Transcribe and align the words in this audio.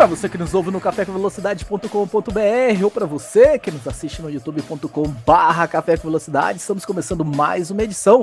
Para 0.00 0.06
você 0.06 0.30
que 0.30 0.38
nos 0.38 0.54
ouve 0.54 0.70
no 0.70 0.80
cafécomvelocidade.com.br 0.80 2.84
ou 2.84 2.90
para 2.90 3.04
você 3.04 3.58
que 3.58 3.70
nos 3.70 3.86
assiste 3.86 4.22
no 4.22 4.30
youtube.com/barra 4.30 5.68
Café 5.68 5.98
com 5.98 6.08
Velocidade, 6.08 6.58
estamos 6.58 6.86
começando 6.86 7.22
mais 7.22 7.70
uma 7.70 7.82
edição 7.82 8.22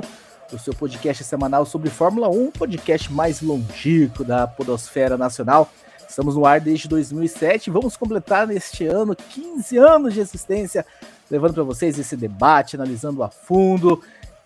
do 0.50 0.58
seu 0.58 0.74
podcast 0.74 1.22
semanal 1.22 1.64
sobre 1.64 1.88
Fórmula 1.88 2.28
1, 2.28 2.50
podcast 2.50 3.12
mais 3.12 3.40
longínquo 3.40 4.24
da 4.24 4.48
podosfera 4.48 5.16
nacional. 5.16 5.70
Estamos 6.08 6.34
no 6.34 6.44
ar 6.44 6.60
desde 6.60 6.88
2007 6.88 7.68
e 7.68 7.70
vamos 7.70 7.96
completar 7.96 8.44
neste 8.44 8.84
ano 8.84 9.14
15 9.14 9.78
anos 9.78 10.14
de 10.14 10.18
existência, 10.18 10.84
levando 11.30 11.54
para 11.54 11.62
vocês 11.62 11.96
esse 11.96 12.16
debate, 12.16 12.74
analisando 12.74 13.22
a 13.22 13.30
fundo 13.30 14.02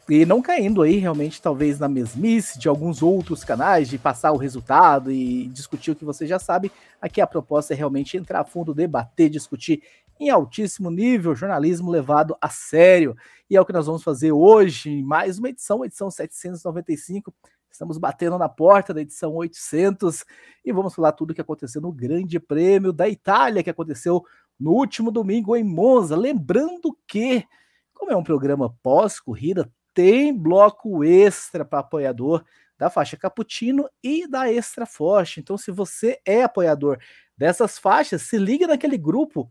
e 0.09 0.27
não 0.27 0.43
caindo 0.43 0.83
aí 0.83 0.97
realmente 0.97 1.41
talvez 1.41 1.79
na 1.79 1.89
mesmice 1.89 2.59
de 2.59 2.69
alguns 2.69 3.03
outros 3.03 3.45
canais 3.45 3.89
de 3.89 3.99
passar 3.99 4.33
o 4.33 4.37
resultado 4.37 5.13
e 5.13 5.47
discutir 5.49 5.93
o 5.93 5.97
que 5.97 6.05
você 6.05 6.27
já 6.27 6.39
sabe. 6.39 6.73
Aqui 7.01 7.21
a 7.21 7.27
proposta 7.27 7.73
é 7.73 7.77
realmente 7.77 8.17
entrar 8.17 8.41
a 8.41 8.45
fundo, 8.45 8.75
debater, 8.75 9.31
discutir 9.31 9.83
em 10.19 10.29
altíssimo 10.29 10.91
nível, 10.91 11.35
jornalismo 11.35 11.91
levado 11.91 12.37
a 12.41 12.49
sério. 12.49 13.17
E 13.49 13.57
é 13.57 13.61
o 13.61 13.65
que 13.65 13.73
nós 13.73 13.87
vamos 13.87 14.03
fazer 14.03 14.33
hoje, 14.33 15.03
mais 15.03 15.39
uma 15.39 15.49
edição, 15.49 15.85
edição 15.85 16.11
795. 16.11 17.33
Estamos 17.71 17.97
batendo 17.97 18.37
na 18.37 18.49
porta 18.49 18.93
da 18.93 19.01
edição 19.01 19.35
800 19.35 20.25
e 20.65 20.73
vamos 20.73 20.95
falar 20.95 21.13
tudo 21.13 21.31
o 21.31 21.35
que 21.35 21.41
aconteceu 21.41 21.81
no 21.81 21.93
Grande 21.93 22.39
Prêmio 22.39 22.93
da 22.93 23.09
Itália, 23.09 23.63
que 23.63 23.71
aconteceu 23.71 24.23
no 24.59 24.73
último 24.73 25.11
domingo 25.11 25.57
em 25.57 25.65
Monza. 25.65 26.17
Lembrando 26.17 26.97
que, 27.07 27.45
como 27.95 28.11
é 28.11 28.17
um 28.17 28.23
programa 28.23 28.75
pós-corrida, 28.83 29.73
tem 29.95 30.37
bloco 30.37 31.05
extra 31.05 31.65
para 31.65 31.81
apoiador 31.81 32.45
da 32.79 32.91
faixa 32.91 33.17
Cappuccino 33.17 33.89
e 34.03 34.27
da 34.27 34.53
Extra 34.53 34.87
Forte. 34.87 35.41
Então, 35.41 35.57
se 35.57 35.71
você 35.71 36.19
é 36.27 36.43
apoiador 36.43 36.99
dessas 37.37 37.79
faixas, 37.79 38.23
se 38.23 38.37
liga 38.39 38.67
naquele 38.67 38.99
grupo 38.99 39.49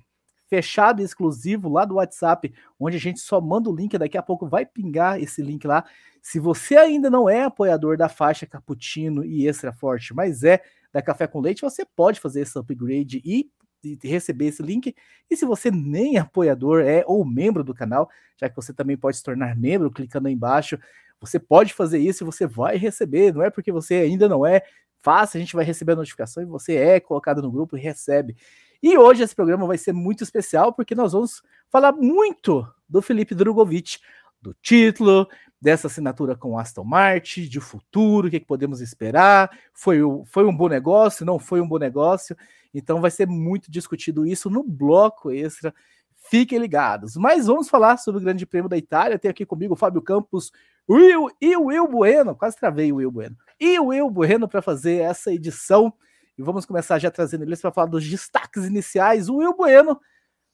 fechado 0.50 1.02
e 1.02 1.06
exclusivo 1.06 1.70
lá 1.70 1.86
do 1.86 1.96
WhatsApp, 1.96 2.54
onde 2.78 2.98
a 2.98 3.00
gente 3.00 3.22
só 3.22 3.40
manda 3.40 3.70
o 3.70 3.76
link, 3.76 3.98
daqui 3.98 4.18
a 4.18 4.22
pouco 4.22 4.46
vai 4.46 4.66
pingar 4.66 5.18
esse 5.18 5.42
link 5.42 5.66
lá. 5.66 5.86
Se 6.22 6.42
você 6.42 6.76
ainda 6.76 7.10
não 7.10 7.30
é 7.30 7.44
apoiador 7.44 7.96
da 7.96 8.10
faixa 8.10 8.46
Cappuccino 8.46 9.24
e 9.24 9.48
Extra 9.48 9.72
Forte, 9.72 10.14
mas 10.14 10.44
é 10.44 10.62
da 10.92 11.02
Café 11.02 11.26
com 11.26 11.40
Leite, 11.40 11.62
você 11.62 11.86
pode 11.86 12.20
fazer 12.20 12.42
esse 12.42 12.60
upgrade 12.60 13.22
e, 13.24 13.50
e 13.84 13.98
receber 14.04 14.48
esse 14.48 14.62
link. 14.62 14.96
E 15.30 15.36
se 15.36 15.46
você 15.46 15.72
nem 15.72 16.18
é 16.18 16.20
apoiador 16.20 16.82
é 16.82 17.04
ou 17.08 17.26
membro 17.26 17.64
do 17.64 17.74
canal, 17.74 18.10
já 18.38 18.50
que 18.50 18.56
você 18.56 18.74
também 18.74 18.98
pode 18.98 19.18
se 19.18 19.24
tornar 19.24 19.56
membro 19.56 19.92
clicando 19.92 20.28
aí 20.28 20.34
embaixo, 20.34 20.78
você 21.20 21.40
pode 21.40 21.74
fazer 21.74 22.00
isso 22.00 22.24
e 22.24 22.26
você 22.26 22.48
vai 22.48 22.78
receber. 22.78 23.34
Não 23.34 23.44
é 23.44 23.50
porque 23.50 23.72
você 23.72 23.96
ainda 23.96 24.28
não 24.28 24.46
é, 24.46 24.64
faça, 25.02 25.38
a 25.38 25.42
gente 25.42 25.56
vai 25.56 25.64
receber 25.64 25.94
a 25.94 25.98
notificação 25.98 26.42
e 26.42 26.46
você 26.46 26.76
é 26.76 27.00
colocado 27.00 27.42
no 27.42 27.52
grupo 27.52 27.78
e 27.78 27.82
recebe. 27.82 28.36
E 28.82 28.98
hoje 28.98 29.22
esse 29.22 29.36
programa 29.36 29.68
vai 29.68 29.78
ser 29.78 29.94
muito 29.94 30.24
especial 30.24 30.74
porque 30.74 30.96
nós 30.96 31.14
vamos 31.14 31.44
falar 31.70 31.92
muito 31.92 32.68
do 32.90 33.02
Felipe 33.02 33.36
Drogovic, 33.36 34.00
do 34.42 34.56
título, 34.56 35.28
dessa 35.62 35.86
assinatura 35.86 36.36
com 36.36 36.58
Aston 36.58 36.84
Martin, 36.84 37.44
de 37.44 37.60
futuro, 37.60 38.28
o 38.28 38.32
que, 38.32 38.40
que 38.40 38.46
podemos 38.48 38.82
esperar, 38.82 39.52
foi, 39.72 40.00
foi 40.26 40.44
um 40.46 40.56
bom 40.56 40.68
negócio, 40.68 41.26
não 41.26 41.38
foi 41.38 41.62
um 41.62 41.68
bom 41.68 41.78
negócio, 41.78 42.36
então 42.74 43.00
vai 43.00 43.12
ser 43.12 43.28
muito 43.28 43.70
discutido 43.70 44.26
isso 44.26 44.50
no 44.50 44.64
bloco 44.64 45.30
extra, 45.32 45.74
fiquem 46.16 46.58
ligados. 46.58 47.16
Mas 47.16 47.46
vamos 47.46 47.70
falar 47.70 47.98
sobre 47.98 48.20
o 48.20 48.24
Grande 48.24 48.46
Prêmio 48.46 48.68
da 48.68 48.78
Itália, 48.78 49.20
tem 49.20 49.30
aqui 49.30 49.46
comigo 49.46 49.76
o 49.76 49.78
Fábio 49.78 50.02
Campos 50.02 50.52
Will, 50.90 51.30
e 51.40 51.56
o 51.56 51.66
Will 51.66 51.88
Bueno, 51.88 52.36
quase 52.36 52.58
travei 52.58 52.92
o 52.92 52.96
Will 52.96 53.12
Bueno, 53.12 53.38
e 53.60 53.80
o 53.80 53.88
Will 53.88 54.10
Bueno 54.10 54.48
para 54.48 54.64
fazer 54.64 54.98
essa 55.02 55.32
edição. 55.32 55.94
E 56.38 56.42
vamos 56.42 56.66
começar 56.66 56.98
já 56.98 57.12
trazendo 57.12 57.44
eles 57.44 57.62
para 57.62 57.72
falar 57.72 57.88
dos 57.88 58.10
destaques 58.10 58.66
iniciais. 58.66 59.30
O 59.30 59.38
Will 59.38 59.56
Bueno, 59.56 60.00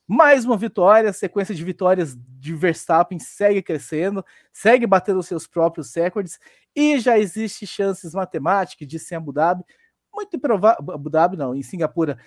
mais 0.07 0.45
uma 0.45 0.55
vitória, 0.55 1.11
sequência 1.11 1.53
de 1.53 1.63
vitórias 1.63 2.15
de 2.17 2.55
Verstappen 2.55 3.19
segue 3.19 3.61
crescendo, 3.61 4.23
segue 4.53 4.87
batendo 4.87 5.21
seus 5.21 5.45
próprios 5.45 5.93
recordes 5.93 6.39
e 6.73 6.97
já 6.97 7.19
existe 7.19 7.67
chances 7.67 8.13
matemáticas 8.13 8.87
de 8.87 8.97
ser 8.97 9.15
Abu 9.15 9.33
Dhabi. 9.33 9.65
Muito 10.13 10.37
improvável, 10.37 10.93
Abu 10.93 11.09
Dhabi 11.09 11.35
não, 11.35 11.53
em 11.53 11.61
Singapura, 11.61 12.17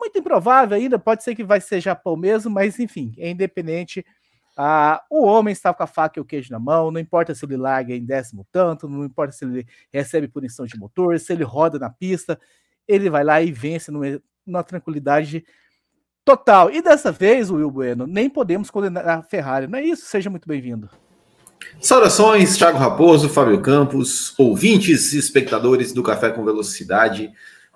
muito 0.00 0.18
improvável 0.18 0.76
ainda, 0.76 0.98
pode 0.98 1.22
ser 1.22 1.34
que 1.34 1.44
vai 1.44 1.60
ser 1.60 1.80
Japão 1.80 2.16
mesmo, 2.16 2.50
mas 2.50 2.78
enfim, 2.78 3.14
é 3.18 3.30
independente. 3.30 4.04
Ah, 4.56 5.02
o 5.10 5.24
homem 5.26 5.52
está 5.52 5.74
com 5.74 5.82
a 5.82 5.86
faca 5.86 6.18
e 6.18 6.22
o 6.22 6.24
queijo 6.24 6.50
na 6.50 6.58
mão, 6.58 6.90
não 6.90 6.98
importa 6.98 7.34
se 7.34 7.44
ele 7.44 7.58
larga 7.58 7.94
em 7.94 8.04
décimo 8.04 8.46
tanto, 8.50 8.88
não 8.88 9.04
importa 9.04 9.32
se 9.32 9.44
ele 9.44 9.66
recebe 9.92 10.26
punição 10.26 10.64
de 10.64 10.78
motor, 10.78 11.20
se 11.20 11.30
ele 11.34 11.44
roda 11.44 11.78
na 11.78 11.90
pista, 11.90 12.40
ele 12.88 13.10
vai 13.10 13.22
lá 13.22 13.42
e 13.42 13.52
vence 13.52 13.90
numa, 13.90 14.20
numa 14.46 14.64
tranquilidade 14.64 15.44
total. 16.26 16.72
E 16.72 16.82
dessa 16.82 17.12
vez, 17.12 17.50
Will 17.50 17.70
Bueno, 17.70 18.04
nem 18.04 18.28
podemos 18.28 18.68
condenar 18.68 19.08
a 19.08 19.22
Ferrari, 19.22 19.68
não 19.68 19.78
é 19.78 19.84
isso? 19.84 20.06
Seja 20.06 20.28
muito 20.28 20.46
bem-vindo. 20.46 20.90
Saudações, 21.80 22.56
Thiago 22.58 22.76
Raposo, 22.76 23.28
Fábio 23.28 23.62
Campos, 23.62 24.34
ouvintes 24.36 25.12
e 25.12 25.18
espectadores 25.18 25.92
do 25.92 26.02
Café 26.02 26.30
com 26.30 26.44
Velocidade. 26.44 27.32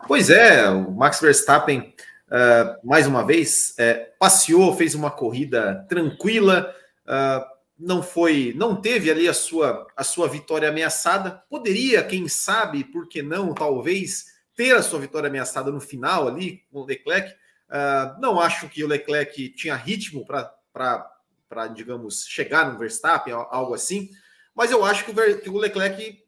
Pois 0.09 0.31
é, 0.31 0.69
o 0.69 0.91
Max 0.91 1.21
Verstappen, 1.21 1.95
uh, 2.27 2.87
mais 2.87 3.07
uma 3.07 3.25
vez, 3.25 3.75
uh, 3.79 4.05
passeou, 4.19 4.77
fez 4.77 4.97
uma 4.97 5.11
corrida 5.11 5.87
tranquila, 5.89 6.75
uh, 7.07 7.45
não 7.79 8.03
foi, 8.03 8.53
não 8.57 8.75
teve 8.75 9.11
ali 9.11 9.29
a 9.29 9.35
sua, 9.35 9.87
a 9.97 10.03
sua 10.03 10.29
vitória 10.29 10.69
ameaçada. 10.69 11.43
Poderia, 11.49 12.03
quem 12.03 12.27
sabe, 12.27 12.83
por 12.83 13.09
que 13.09 13.23
não, 13.23 13.55
talvez, 13.55 14.27
ter 14.57 14.75
a 14.75 14.83
sua 14.83 14.99
vitória 14.99 15.29
ameaçada 15.29 15.71
no 15.71 15.81
final 15.81 16.27
ali 16.27 16.63
com 16.73 16.81
o 16.81 16.85
Leclerc. 16.85 17.33
Uh, 17.71 18.21
não 18.21 18.41
acho 18.41 18.69
que 18.69 18.83
o 18.83 18.89
Leclerc 18.89 19.51
tinha 19.51 19.77
ritmo 19.77 20.27
para, 20.27 21.67
digamos, 21.73 22.25
chegar 22.27 22.71
no 22.71 22.77
Verstappen, 22.77 23.33
algo 23.33 23.75
assim, 23.75 24.11
mas 24.55 24.73
eu 24.73 24.85
acho 24.85 25.05
que 25.05 25.13
o, 25.13 25.41
que 25.41 25.49
o 25.49 25.57
Leclerc. 25.57 26.19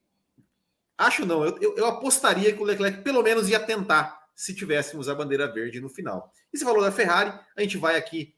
Acho 0.96 1.26
não, 1.26 1.44
eu, 1.44 1.58
eu, 1.58 1.76
eu, 1.76 1.86
apostaria 1.86 2.52
que 2.52 2.62
o 2.62 2.64
Leclerc 2.64 3.02
pelo 3.02 3.22
menos 3.22 3.48
ia 3.48 3.58
tentar 3.58 4.22
se 4.36 4.54
tivéssemos 4.54 5.08
a 5.08 5.14
bandeira 5.14 5.52
verde 5.52 5.80
no 5.80 5.88
final. 5.88 6.32
E 6.52 6.58
se 6.58 6.64
falou 6.64 6.80
da 6.80 6.92
Ferrari, 6.92 7.36
a 7.56 7.60
gente 7.60 7.76
vai 7.76 7.96
aqui 7.96 8.36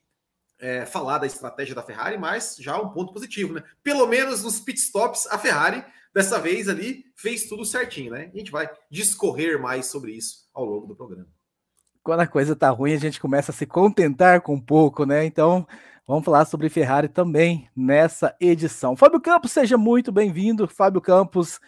é, 0.58 0.86
falar 0.86 1.18
da 1.18 1.26
estratégia 1.26 1.74
da 1.74 1.82
Ferrari, 1.82 2.16
mas 2.16 2.56
já 2.58 2.80
um 2.80 2.88
ponto 2.88 3.12
positivo, 3.12 3.52
né? 3.52 3.62
Pelo 3.82 4.06
menos 4.06 4.42
nos 4.42 4.60
pitstops, 4.60 5.26
a 5.26 5.38
Ferrari 5.38 5.84
dessa 6.14 6.40
vez 6.40 6.68
ali 6.68 7.04
fez 7.16 7.46
tudo 7.46 7.64
certinho, 7.66 8.12
né? 8.12 8.30
A 8.32 8.36
gente 8.36 8.50
vai 8.50 8.70
discorrer 8.90 9.60
mais 9.60 9.86
sobre 9.86 10.12
isso 10.12 10.48
ao 10.54 10.64
longo 10.64 10.86
do 10.86 10.96
programa. 10.96 11.28
Quando 12.04 12.20
a 12.20 12.26
coisa 12.26 12.54
tá 12.54 12.68
ruim, 12.68 12.92
a 12.92 12.98
gente 12.98 13.18
começa 13.18 13.50
a 13.50 13.54
se 13.54 13.66
contentar 13.66 14.42
com 14.42 14.60
pouco, 14.60 15.04
né? 15.04 15.24
Então, 15.24 15.66
vamos 16.06 16.24
falar 16.24 16.44
sobre 16.44 16.68
Ferrari 16.68 17.08
também 17.08 17.68
nessa 17.74 18.36
edição. 18.38 18.94
Fábio 18.94 19.20
Campos, 19.20 19.50
seja 19.50 19.78
muito 19.78 20.12
bem-vindo. 20.12 20.68
Fábio 20.68 21.00
Campos, 21.00 21.58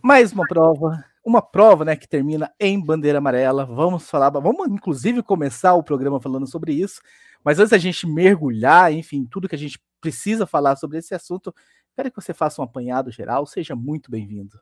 mais 0.00 0.32
uma 0.32 0.46
prova, 0.46 1.04
uma 1.24 1.42
prova, 1.42 1.84
né, 1.84 1.96
que 1.96 2.06
termina 2.06 2.50
em 2.60 2.80
bandeira 2.80 3.18
amarela. 3.18 3.66
Vamos 3.66 4.08
falar, 4.08 4.30
vamos 4.30 4.68
inclusive 4.68 5.20
começar 5.20 5.74
o 5.74 5.82
programa 5.82 6.20
falando 6.20 6.46
sobre 6.46 6.72
isso. 6.72 7.02
Mas 7.42 7.58
antes 7.58 7.72
da 7.72 7.78
gente 7.78 8.06
mergulhar, 8.06 8.92
enfim, 8.92 9.26
tudo 9.28 9.48
que 9.48 9.56
a 9.56 9.58
gente 9.58 9.82
precisa 10.00 10.46
falar 10.46 10.76
sobre 10.76 10.98
esse 10.98 11.12
assunto, 11.12 11.52
Quero 11.94 12.10
que 12.10 12.20
você 12.20 12.34
faça 12.34 12.60
um 12.60 12.64
apanhado 12.64 13.10
geral. 13.10 13.46
Seja 13.46 13.76
muito 13.76 14.10
bem-vindo. 14.10 14.58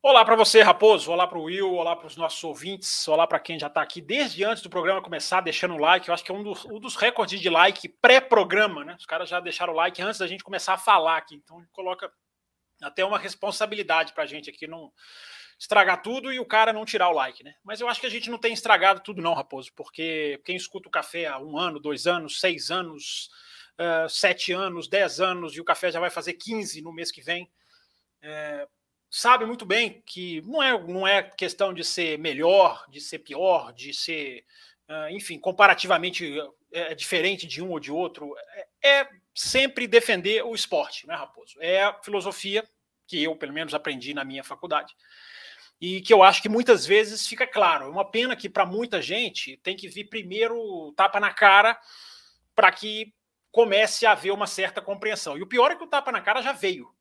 Olá 0.00 0.24
para 0.24 0.36
você, 0.36 0.62
Raposo. 0.62 1.10
Olá 1.10 1.26
para 1.26 1.38
o 1.38 1.42
Will. 1.42 1.74
Olá 1.74 1.96
para 1.96 2.06
os 2.06 2.16
nossos 2.16 2.42
ouvintes. 2.44 3.08
Olá 3.08 3.26
para 3.26 3.40
quem 3.40 3.58
já 3.58 3.66
está 3.66 3.82
aqui 3.82 4.00
desde 4.00 4.44
antes 4.44 4.62
do 4.62 4.70
programa 4.70 5.02
começar, 5.02 5.40
deixando 5.40 5.74
o 5.74 5.78
like. 5.78 6.06
Eu 6.06 6.14
acho 6.14 6.22
que 6.22 6.30
é 6.30 6.34
um 6.34 6.42
dos, 6.42 6.64
um 6.66 6.78
dos 6.78 6.94
recordes 6.94 7.40
de 7.40 7.50
like 7.50 7.88
pré-programa, 7.88 8.84
né? 8.84 8.96
Os 8.96 9.04
caras 9.04 9.28
já 9.28 9.40
deixaram 9.40 9.72
o 9.72 9.76
like 9.76 10.00
antes 10.00 10.20
da 10.20 10.26
gente 10.28 10.44
começar 10.44 10.74
a 10.74 10.78
falar 10.78 11.16
aqui. 11.16 11.34
Então, 11.34 11.60
coloca 11.72 12.12
até 12.80 13.04
uma 13.04 13.18
responsabilidade 13.18 14.12
para 14.12 14.22
a 14.22 14.26
gente 14.26 14.48
aqui 14.48 14.68
não 14.68 14.92
estragar 15.58 16.00
tudo 16.00 16.32
e 16.32 16.38
o 16.38 16.46
cara 16.46 16.72
não 16.72 16.84
tirar 16.84 17.08
o 17.08 17.14
like, 17.14 17.42
né? 17.42 17.56
Mas 17.64 17.80
eu 17.80 17.88
acho 17.88 18.00
que 18.00 18.06
a 18.06 18.10
gente 18.10 18.30
não 18.30 18.38
tem 18.38 18.52
estragado 18.52 19.00
tudo, 19.00 19.20
não, 19.20 19.34
Raposo, 19.34 19.72
porque 19.74 20.40
quem 20.44 20.54
escuta 20.54 20.88
o 20.88 20.92
café 20.92 21.26
há 21.26 21.40
um 21.40 21.58
ano, 21.58 21.80
dois 21.80 22.06
anos, 22.06 22.38
seis 22.38 22.70
anos 22.70 23.30
uh, 23.78 24.08
sete 24.08 24.52
anos, 24.52 24.88
dez 24.88 25.20
anos, 25.20 25.56
e 25.56 25.60
o 25.60 25.64
café 25.64 25.90
já 25.90 26.00
vai 26.00 26.10
fazer 26.10 26.34
15 26.34 26.82
no 26.82 26.92
mês 26.92 27.10
que 27.10 27.20
vem, 27.20 27.50
é, 28.22 28.66
sabe 29.10 29.44
muito 29.44 29.64
bem 29.64 30.02
que 30.04 30.42
não 30.42 30.62
é, 30.62 30.78
não 30.86 31.06
é 31.06 31.22
questão 31.22 31.72
de 31.72 31.84
ser 31.84 32.18
melhor, 32.18 32.84
de 32.88 33.00
ser 33.00 33.20
pior, 33.20 33.72
de 33.72 33.94
ser, 33.94 34.44
uh, 34.88 35.08
enfim, 35.10 35.38
comparativamente 35.38 36.34
é, 36.72 36.94
diferente 36.94 37.46
de 37.46 37.62
um 37.62 37.70
ou 37.70 37.80
de 37.80 37.90
outro. 37.90 38.34
É, 38.82 39.00
é 39.00 39.08
sempre 39.34 39.86
defender 39.86 40.44
o 40.44 40.54
esporte, 40.54 41.06
né, 41.06 41.14
Raposo? 41.14 41.56
É 41.60 41.82
a 41.82 41.94
filosofia 42.02 42.68
que 43.06 43.22
eu, 43.22 43.34
pelo 43.36 43.52
menos, 43.52 43.72
aprendi 43.72 44.12
na 44.12 44.24
minha 44.24 44.44
faculdade. 44.44 44.94
E 45.80 46.00
que 46.02 46.12
eu 46.12 46.22
acho 46.22 46.42
que 46.42 46.48
muitas 46.48 46.84
vezes 46.84 47.26
fica 47.26 47.46
claro. 47.46 47.86
É 47.86 47.88
uma 47.88 48.04
pena 48.04 48.36
que, 48.36 48.48
para 48.48 48.66
muita 48.66 49.00
gente, 49.00 49.56
tem 49.58 49.76
que 49.76 49.88
vir 49.88 50.08
primeiro 50.08 50.92
tapa 50.96 51.18
na 51.18 51.32
cara 51.32 51.78
para 52.54 52.70
que 52.72 53.14
comece 53.50 54.04
a 54.04 54.12
haver 54.12 54.32
uma 54.32 54.46
certa 54.46 54.82
compreensão. 54.82 55.38
E 55.38 55.42
o 55.42 55.46
pior 55.46 55.70
é 55.70 55.76
que 55.76 55.84
o 55.84 55.88
tapa 55.88 56.12
na 56.12 56.20
cara 56.20 56.42
já 56.42 56.52
veio. 56.52 56.92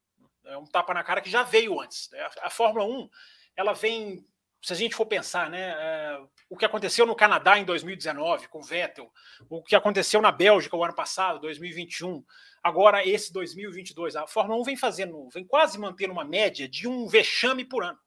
É 0.48 0.58
um 0.58 0.66
tapa 0.66 0.94
na 0.94 1.04
cara 1.04 1.22
que 1.22 1.30
já 1.30 1.44
veio 1.44 1.80
antes. 1.80 2.10
Né? 2.12 2.28
A 2.42 2.50
Fórmula 2.50 2.86
1, 2.86 3.10
ela 3.56 3.74
vem 3.74 4.26
se 4.62 4.74
a 4.74 4.76
gente 4.76 4.96
for 4.96 5.06
pensar, 5.06 5.50
né, 5.50 5.76
é, 5.78 6.20
o 6.50 6.58
que 6.58 6.66
aconteceu 6.66 7.06
no 7.06 7.16
Canadá 7.16 7.58
em 7.58 7.64
2019 7.64 8.48
com 8.48 8.62
Vettel, 8.62 9.10
o 9.50 9.64
que 9.64 9.76
aconteceu 9.76 10.22
na 10.22 10.32
Bélgica 10.32 10.76
o 10.76 10.84
ano 10.84 10.96
passado, 10.96 11.40
2021, 11.40 12.24
agora 12.64 13.06
esse 13.08 13.32
2022, 13.32 14.16
a 14.16 14.28
Fórmula 14.28 14.60
1 14.60 14.64
vem 14.64 14.76
fazendo, 14.76 15.30
vem 15.30 15.46
quase 15.46 15.80
mantendo 15.80 16.12
uma 16.12 16.26
média 16.26 16.68
de 16.68 16.88
um 16.88 17.08
vexame 17.08 17.64
por 17.64 17.84
ano. 17.84 18.00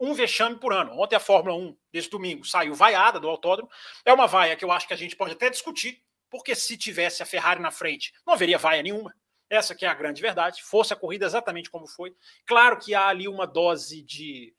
Um 0.00 0.14
vexame 0.14 0.56
por 0.56 0.72
ano. 0.72 0.98
Ontem 0.98 1.14
a 1.14 1.20
Fórmula 1.20 1.56
1, 1.56 1.76
desse 1.92 2.10
domingo, 2.10 2.44
saiu 2.44 2.74
vaiada 2.74 3.20
do 3.20 3.28
autódromo. 3.28 3.70
É 4.04 4.12
uma 4.12 4.26
vaia 4.26 4.56
que 4.56 4.64
eu 4.64 4.72
acho 4.72 4.88
que 4.88 4.94
a 4.94 4.96
gente 4.96 5.14
pode 5.14 5.32
até 5.32 5.48
discutir, 5.48 6.02
porque 6.28 6.54
se 6.54 6.76
tivesse 6.76 7.22
a 7.22 7.26
Ferrari 7.26 7.60
na 7.60 7.70
frente, 7.70 8.12
não 8.26 8.34
haveria 8.34 8.58
vaia 8.58 8.82
nenhuma. 8.82 9.14
Essa 9.52 9.74
que 9.74 9.84
é 9.84 9.88
a 9.88 9.94
grande 9.94 10.22
verdade. 10.22 10.62
Fosse 10.62 10.94
a 10.94 10.96
corrida 10.96 11.26
exatamente 11.26 11.70
como 11.70 11.86
foi. 11.86 12.16
Claro 12.46 12.78
que 12.78 12.94
há 12.94 13.08
ali 13.08 13.28
uma 13.28 13.46
dose 13.46 14.02
de 14.02 14.54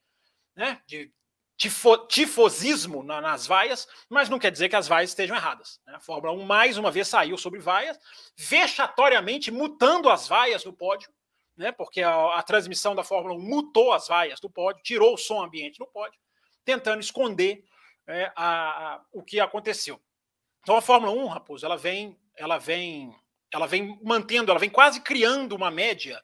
né, 0.54 0.80
de 0.86 1.12
tifo, 1.56 1.98
tifosismo 2.06 3.02
na, 3.02 3.20
nas 3.20 3.44
vaias, 3.44 3.88
mas 4.08 4.28
não 4.28 4.38
quer 4.38 4.50
dizer 4.50 4.68
que 4.68 4.76
as 4.76 4.88
vaias 4.88 5.10
estejam 5.10 5.36
erradas. 5.36 5.80
Né? 5.86 5.94
A 5.96 6.00
Fórmula 6.00 6.32
1 6.32 6.44
mais 6.44 6.78
uma 6.78 6.90
vez 6.90 7.08
saiu 7.08 7.36
sobre 7.36 7.60
vaias, 7.60 7.98
vexatoriamente 8.36 9.50
mutando 9.50 10.08
as 10.08 10.28
vaias 10.28 10.64
no 10.64 10.72
pódio, 10.72 11.12
né, 11.56 11.72
porque 11.72 12.02
a, 12.02 12.34
a 12.34 12.42
transmissão 12.42 12.94
da 12.94 13.04
Fórmula 13.04 13.34
1 13.34 13.40
mutou 13.40 13.92
as 13.92 14.08
vaias 14.08 14.40
do 14.40 14.50
pódio, 14.50 14.82
tirou 14.82 15.14
o 15.14 15.18
som 15.18 15.42
ambiente 15.42 15.78
do 15.78 15.86
pódio, 15.86 16.18
tentando 16.64 17.00
esconder 17.00 17.64
é, 18.06 18.32
a, 18.36 18.94
a, 18.94 19.04
o 19.12 19.22
que 19.22 19.40
aconteceu. 19.40 20.00
Então 20.62 20.76
a 20.76 20.82
Fórmula 20.82 21.12
1, 21.12 21.26
Raposo, 21.26 21.64
ela 21.64 21.76
vem, 21.76 22.18
ela 22.36 22.58
vem, 22.58 23.14
ela 23.54 23.68
vem 23.68 23.96
mantendo, 24.02 24.50
ela 24.50 24.58
vem 24.58 24.68
quase 24.68 25.00
criando 25.00 25.54
uma 25.54 25.70
média 25.70 26.20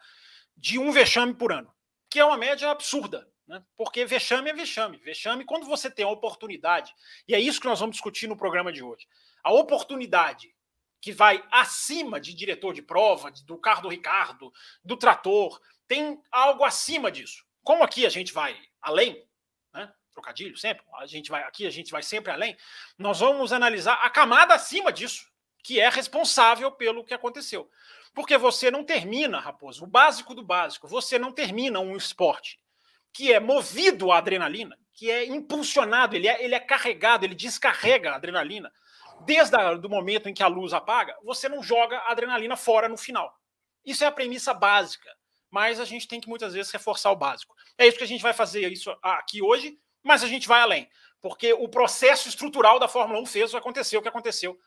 de 0.57 0.81
um 0.81 0.91
vexame 0.91 1.33
por 1.33 1.53
ano, 1.53 1.73
que 2.11 2.19
é 2.19 2.25
uma 2.25 2.37
média 2.37 2.69
absurda. 2.69 3.25
Né? 3.47 3.63
Porque 3.77 4.05
vexame 4.05 4.51
é 4.51 4.53
vexame. 4.53 4.97
Vexame, 4.99 5.45
quando 5.45 5.65
você 5.65 5.89
tem 5.89 6.05
a 6.05 6.09
oportunidade, 6.09 6.93
e 7.29 7.35
é 7.35 7.39
isso 7.39 7.61
que 7.61 7.69
nós 7.69 7.79
vamos 7.79 7.95
discutir 7.95 8.27
no 8.27 8.37
programa 8.37 8.73
de 8.73 8.83
hoje, 8.83 9.07
a 9.45 9.53
oportunidade 9.53 10.53
que 11.01 11.13
vai 11.13 11.41
acima 11.53 12.21
de 12.21 12.35
diretor 12.35 12.75
de 12.75 12.83
prova, 12.83 13.31
do 13.47 13.57
carro 13.57 13.83
do 13.83 13.89
Ricardo, 13.89 14.53
do 14.85 14.97
trator, 14.97 15.61
tem 15.87 16.21
algo 16.33 16.65
acima 16.65 17.13
disso. 17.13 17.45
Como 17.63 17.85
aqui 17.85 18.05
a 18.05 18.11
gente 18.11 18.33
vai 18.33 18.61
além, 18.83 19.25
né? 19.73 19.93
trocadilho 20.13 20.57
sempre, 20.57 20.85
a 20.97 21.07
gente 21.07 21.31
vai 21.31 21.45
aqui, 21.45 21.65
a 21.65 21.71
gente 21.71 21.93
vai 21.93 22.03
sempre 22.03 22.33
além, 22.33 22.57
nós 22.99 23.21
vamos 23.21 23.53
analisar 23.53 23.95
a 24.03 24.11
camada 24.11 24.53
acima 24.53 24.93
disso, 24.93 25.30
que 25.63 25.81
é 25.81 25.89
responsável 25.89 26.71
pelo 26.73 27.05
que 27.05 27.15
aconteceu. 27.15 27.71
Porque 28.15 28.37
você 28.37 28.71
não 28.71 28.85
termina, 28.85 29.41
Raposo, 29.41 29.85
o 29.85 29.87
básico 29.87 30.35
do 30.35 30.43
básico, 30.43 30.89
você 30.89 31.19
não 31.19 31.33
termina 31.33 31.81
um 31.81 31.97
esporte 31.97 32.59
que 33.13 33.33
é 33.33 33.41
movido 33.41 34.13
à 34.13 34.19
adrenalina, 34.19 34.79
que 34.93 35.11
é 35.11 35.25
impulsionado, 35.25 36.15
ele 36.15 36.29
é, 36.29 36.43
ele 36.45 36.55
é 36.55 36.61
carregado, 36.61 37.25
ele 37.25 37.35
descarrega 37.35 38.13
a 38.13 38.17
adrenalina. 38.17 38.73
Desde 39.25 39.57
o 39.57 39.89
momento 39.89 40.29
em 40.29 40.35
que 40.35 40.43
a 40.43 40.47
luz 40.47 40.73
apaga, 40.73 41.17
você 41.23 41.49
não 41.49 41.63
joga 41.63 41.99
a 41.99 42.13
adrenalina 42.13 42.57
fora 42.57 42.89
no 42.89 42.97
final. 42.97 43.35
Isso 43.85 44.05
é 44.05 44.07
a 44.07 44.13
premissa 44.13 44.55
básica, 44.55 45.11
mas 45.51 45.81
a 45.81 45.85
gente 45.85 46.07
tem 46.07 46.21
que 46.21 46.29
muitas 46.29 46.55
vezes 46.55 46.71
reforçar 46.71 47.11
o 47.11 47.17
básico. 47.17 47.55
É 47.77 47.87
isso 47.87 47.99
que 47.99 48.05
a 48.05 48.09
gente 48.09 48.23
vai 48.23 48.33
fazer 48.33 48.71
isso 48.73 48.97
aqui 49.03 49.43
hoje, 49.43 49.79
mas 50.03 50.23
a 50.23 50.29
gente 50.29 50.49
vai 50.49 50.61
além, 50.61 50.89
porque 51.21 51.53
o 51.53 51.69
processo 51.69 52.29
estrutural 52.29 52.79
da 52.79 52.89
Fórmula 52.89 53.21
1 53.21 53.27
fez 53.27 53.55
aconteceu, 53.55 54.01
o 54.01 54.03
que 54.03 54.09
aconteceu 54.09 54.59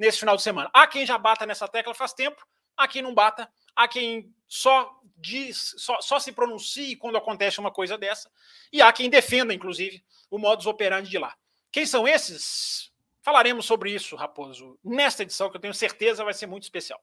nesse 0.00 0.18
final 0.18 0.34
de 0.34 0.42
semana. 0.42 0.70
Há 0.72 0.86
quem 0.86 1.04
já 1.04 1.18
bata 1.18 1.44
nessa 1.44 1.68
tecla 1.68 1.94
faz 1.94 2.14
tempo, 2.14 2.44
há 2.74 2.88
quem 2.88 3.02
não 3.02 3.14
bata, 3.14 3.46
há 3.76 3.86
quem 3.86 4.34
só 4.48 4.98
diz, 5.18 5.74
só, 5.76 6.00
só 6.00 6.18
se 6.18 6.32
pronuncie 6.32 6.96
quando 6.96 7.18
acontece 7.18 7.60
uma 7.60 7.70
coisa 7.70 7.98
dessa, 7.98 8.30
e 8.72 8.80
há 8.80 8.90
quem 8.92 9.10
defenda, 9.10 9.52
inclusive, 9.52 10.02
o 10.30 10.38
modus 10.38 10.66
operandi 10.66 11.10
de 11.10 11.18
lá. 11.18 11.36
Quem 11.70 11.84
são 11.84 12.08
esses? 12.08 12.90
Falaremos 13.20 13.66
sobre 13.66 13.92
isso, 13.92 14.16
Raposo, 14.16 14.78
nesta 14.82 15.22
edição, 15.22 15.50
que 15.50 15.58
eu 15.58 15.60
tenho 15.60 15.74
certeza 15.74 16.24
vai 16.24 16.32
ser 16.32 16.46
muito 16.46 16.62
especial. 16.62 16.98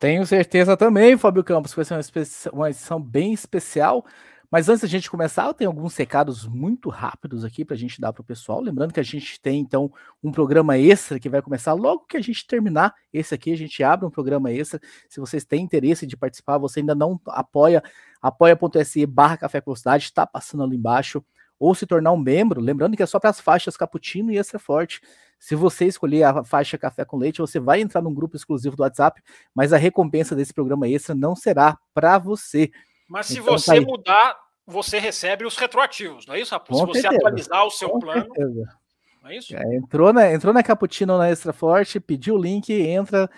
Tenho 0.00 0.26
certeza 0.26 0.76
também, 0.76 1.16
Fábio 1.16 1.44
Campos, 1.44 1.72
que 1.72 1.76
vai 1.76 1.84
ser 1.84 1.94
uma, 1.94 2.52
uma 2.52 2.70
edição 2.70 3.00
bem 3.00 3.32
especial. 3.32 4.04
Mas 4.50 4.68
antes 4.68 4.82
da 4.82 4.88
gente 4.88 5.10
começar, 5.10 5.46
eu 5.46 5.54
tenho 5.54 5.70
alguns 5.70 5.96
recados 5.96 6.46
muito 6.46 6.88
rápidos 6.88 7.44
aqui 7.44 7.64
para 7.64 7.74
a 7.74 7.78
gente 7.78 8.00
dar 8.00 8.12
para 8.12 8.20
o 8.20 8.24
pessoal. 8.24 8.60
Lembrando 8.60 8.92
que 8.92 9.00
a 9.00 9.04
gente 9.04 9.40
tem, 9.40 9.60
então, 9.60 9.92
um 10.22 10.30
programa 10.30 10.78
extra 10.78 11.18
que 11.18 11.28
vai 11.28 11.42
começar 11.42 11.72
logo 11.72 12.06
que 12.06 12.16
a 12.16 12.20
gente 12.20 12.46
terminar 12.46 12.94
esse 13.12 13.34
aqui. 13.34 13.52
A 13.52 13.56
gente 13.56 13.82
abre 13.82 14.06
um 14.06 14.10
programa 14.10 14.52
extra. 14.52 14.80
Se 15.08 15.18
vocês 15.18 15.44
têm 15.44 15.62
interesse 15.62 16.06
de 16.06 16.16
participar, 16.16 16.58
você 16.58 16.80
ainda 16.80 16.94
não 16.94 17.20
apoia, 17.26 17.82
apoia.se 18.22 19.06
barra 19.06 19.36
Café 19.36 19.60
Velocidade, 19.60 20.04
está 20.04 20.26
passando 20.26 20.62
ali 20.62 20.76
embaixo. 20.76 21.24
Ou 21.58 21.74
se 21.74 21.86
tornar 21.86 22.12
um 22.12 22.18
membro, 22.18 22.60
lembrando 22.60 22.96
que 22.96 23.02
é 23.02 23.06
só 23.06 23.18
para 23.18 23.30
as 23.30 23.40
faixas 23.40 23.76
Cappuccino 23.76 24.30
e 24.30 24.38
Extra 24.38 24.58
Forte. 24.58 25.00
Se 25.38 25.54
você 25.54 25.86
escolher 25.86 26.24
a 26.24 26.42
faixa 26.42 26.78
Café 26.78 27.04
com 27.04 27.16
Leite, 27.16 27.38
você 27.38 27.60
vai 27.60 27.80
entrar 27.80 28.00
num 28.00 28.14
grupo 28.14 28.36
exclusivo 28.36 28.76
do 28.76 28.82
WhatsApp, 28.82 29.22
mas 29.54 29.72
a 29.72 29.76
recompensa 29.76 30.34
desse 30.34 30.52
programa 30.54 30.88
extra 30.88 31.14
não 31.14 31.36
será 31.36 31.78
para 31.92 32.18
você. 32.18 32.70
Mas 33.08 33.26
se 33.26 33.38
então, 33.38 33.58
você 33.58 33.80
tá 33.80 33.80
mudar, 33.80 34.36
você 34.66 34.98
recebe 34.98 35.44
os 35.44 35.56
retroativos, 35.56 36.26
não 36.26 36.34
é 36.34 36.40
isso, 36.40 36.54
Se 36.54 36.86
você 36.86 37.06
atualizar 37.06 37.64
o 37.66 37.70
seu 37.70 37.90
Com 37.90 38.00
plano. 38.00 38.22
Certeza. 38.22 38.78
Não 39.22 39.30
é 39.30 39.36
isso? 39.36 39.56
É, 39.56 39.76
entrou, 39.76 40.12
na, 40.12 40.32
entrou 40.32 40.52
na 40.52 40.62
Cappuccino 40.62 41.16
na 41.16 41.30
Extra 41.30 41.52
Forte, 41.52 41.98
pediu 41.98 42.34
o 42.34 42.38
link, 42.38 42.70
entra 42.72 43.30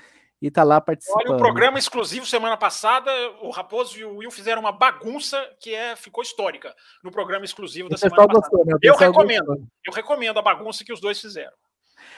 e 0.43 0.51
tá 0.51 0.63
lá 0.63 0.81
participando. 0.81 1.27
Olha, 1.27 1.35
o 1.35 1.39
programa 1.39 1.79
exclusivo 1.79 2.27
semana 2.27 2.57
passada, 2.57 3.11
o 3.41 3.51
Raposo 3.51 3.99
e 3.99 4.05
o 4.05 4.17
Will 4.17 4.31
fizeram 4.31 4.61
uma 4.61 4.73
bagunça 4.73 5.41
que 5.61 5.75
é, 5.75 5.97
ficou 5.97 6.23
histórica 6.23 6.75
no 7.03 7.11
programa 7.11 7.45
exclusivo 7.45 7.89
da 7.89 7.97
semana 7.97 8.17
passada. 8.27 8.41
Gostou, 8.41 8.67
né? 8.67 8.79
Eu 8.83 8.97
recomendo, 8.97 9.47
gostou. 9.47 9.67
eu 9.87 9.93
recomendo 9.93 10.39
a 10.39 10.43
bagunça 10.43 10.85
que 10.85 10.93
os 10.93 11.01
dois 11.01 11.21
fizeram. 11.21 11.53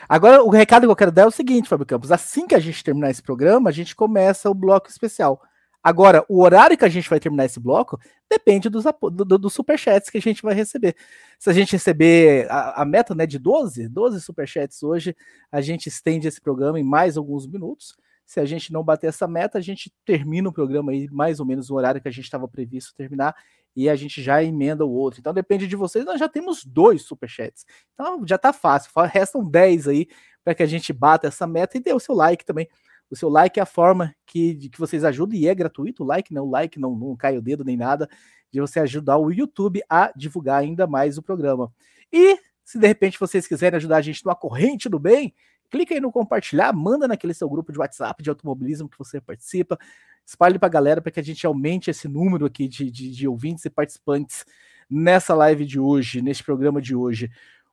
Agora, 0.08 0.42
o 0.42 0.50
recado 0.50 0.86
que 0.86 0.90
eu 0.90 0.96
quero 0.96 1.12
dar 1.12 1.22
é 1.22 1.26
o 1.26 1.30
seguinte, 1.30 1.68
Fábio 1.68 1.86
Campos: 1.86 2.10
assim 2.10 2.46
que 2.46 2.54
a 2.54 2.58
gente 2.58 2.82
terminar 2.82 3.10
esse 3.10 3.22
programa, 3.22 3.70
a 3.70 3.72
gente 3.72 3.94
começa 3.94 4.50
o 4.50 4.54
bloco 4.54 4.88
especial. 4.88 5.40
Agora, 5.82 6.24
o 6.28 6.42
horário 6.42 6.76
que 6.76 6.84
a 6.84 6.88
gente 6.88 7.08
vai 7.08 7.20
terminar 7.20 7.44
esse 7.44 7.60
bloco 7.60 7.98
depende 8.28 8.68
dos, 8.68 8.84
do, 8.84 9.38
do 9.38 9.50
superchats 9.50 10.10
que 10.10 10.18
a 10.18 10.20
gente 10.22 10.42
vai 10.42 10.54
receber. 10.54 10.96
Se 11.38 11.48
a 11.48 11.52
gente 11.52 11.72
receber 11.72 12.50
a, 12.50 12.82
a, 12.82 12.84
meta 12.84 13.14
né, 13.14 13.26
de 13.26 13.38
12, 13.38 13.88
12 13.88 14.20
superchats 14.20 14.82
hoje, 14.82 15.16
a 15.50 15.60
gente 15.60 15.86
estende 15.86 16.26
esse 16.26 16.40
programa 16.40 16.78
em 16.80 16.82
mais 16.82 17.16
alguns 17.16 17.46
minutos. 17.46 17.96
Se 18.26 18.40
a 18.40 18.44
gente 18.44 18.72
não 18.72 18.82
bater 18.82 19.06
essa 19.06 19.26
meta, 19.26 19.56
a 19.56 19.60
gente 19.60 19.90
termina 20.04 20.48
o 20.48 20.52
programa 20.52 20.92
aí 20.92 21.08
mais 21.10 21.40
ou 21.40 21.46
menos 21.46 21.70
no 21.70 21.76
horário 21.76 22.00
que 22.00 22.08
a 22.08 22.12
gente 22.12 22.24
estava 22.24 22.46
previsto 22.46 22.94
terminar 22.94 23.34
e 23.74 23.88
a 23.88 23.94
gente 23.94 24.20
já 24.20 24.42
emenda 24.42 24.84
o 24.84 24.90
outro. 24.90 25.20
Então 25.20 25.32
depende 25.32 25.66
de 25.66 25.76
vocês. 25.76 26.04
Nós 26.04 26.18
já 26.18 26.28
temos 26.28 26.64
dois 26.64 27.02
superchats. 27.02 27.64
Então 27.94 28.26
já 28.26 28.36
tá 28.36 28.52
fácil. 28.52 28.90
Restam 29.04 29.48
10 29.48 29.88
aí 29.88 30.08
para 30.44 30.54
que 30.54 30.62
a 30.62 30.66
gente 30.66 30.92
bata 30.92 31.28
essa 31.28 31.46
meta 31.46 31.78
e 31.78 31.80
dê 31.80 31.92
o 31.92 32.00
seu 32.00 32.14
like 32.14 32.44
também 32.44 32.68
o 33.10 33.16
seu 33.16 33.28
like 33.28 33.58
é 33.58 33.62
a 33.62 33.66
forma 33.66 34.14
que, 34.26 34.54
de 34.54 34.68
que 34.68 34.78
vocês 34.78 35.04
ajudam, 35.04 35.38
e 35.38 35.48
é 35.48 35.54
gratuito 35.54 36.02
o 36.02 36.06
like, 36.06 36.32
né? 36.32 36.40
O 36.40 36.48
like 36.48 36.78
não, 36.78 36.94
não 36.94 37.16
cai 37.16 37.36
o 37.38 37.42
dedo 37.42 37.64
nem 37.64 37.76
nada, 37.76 38.08
de 38.50 38.60
você 38.60 38.80
ajudar 38.80 39.18
o 39.18 39.30
YouTube 39.30 39.80
a 39.88 40.12
divulgar 40.16 40.60
ainda 40.60 40.86
mais 40.86 41.18
o 41.18 41.22
programa. 41.22 41.72
E 42.12 42.38
se 42.64 42.78
de 42.78 42.86
repente 42.86 43.18
vocês 43.18 43.46
quiserem 43.46 43.76
ajudar 43.76 43.96
a 43.96 44.02
gente 44.02 44.24
numa 44.24 44.34
corrente 44.34 44.88
do 44.88 44.98
bem, 44.98 45.34
clica 45.70 45.94
aí 45.94 46.00
no 46.00 46.12
compartilhar, 46.12 46.72
manda 46.72 47.08
naquele 47.08 47.34
seu 47.34 47.48
grupo 47.48 47.72
de 47.72 47.78
WhatsApp 47.78 48.22
de 48.22 48.30
automobilismo 48.30 48.88
que 48.88 48.98
você 48.98 49.20
participa, 49.20 49.78
espalhe 50.24 50.58
para 50.58 50.66
a 50.66 50.70
galera 50.70 51.00
para 51.00 51.12
que 51.12 51.20
a 51.20 51.22
gente 51.22 51.46
aumente 51.46 51.90
esse 51.90 52.08
número 52.08 52.46
aqui 52.46 52.68
de, 52.68 52.90
de, 52.90 53.10
de 53.10 53.28
ouvintes 53.28 53.64
e 53.64 53.70
participantes 53.70 54.44
nessa 54.88 55.34
live 55.34 55.64
de 55.64 55.78
hoje, 55.78 56.22
neste 56.22 56.42
programa 56.42 56.80
de 56.80 56.94
hoje. 56.94 57.30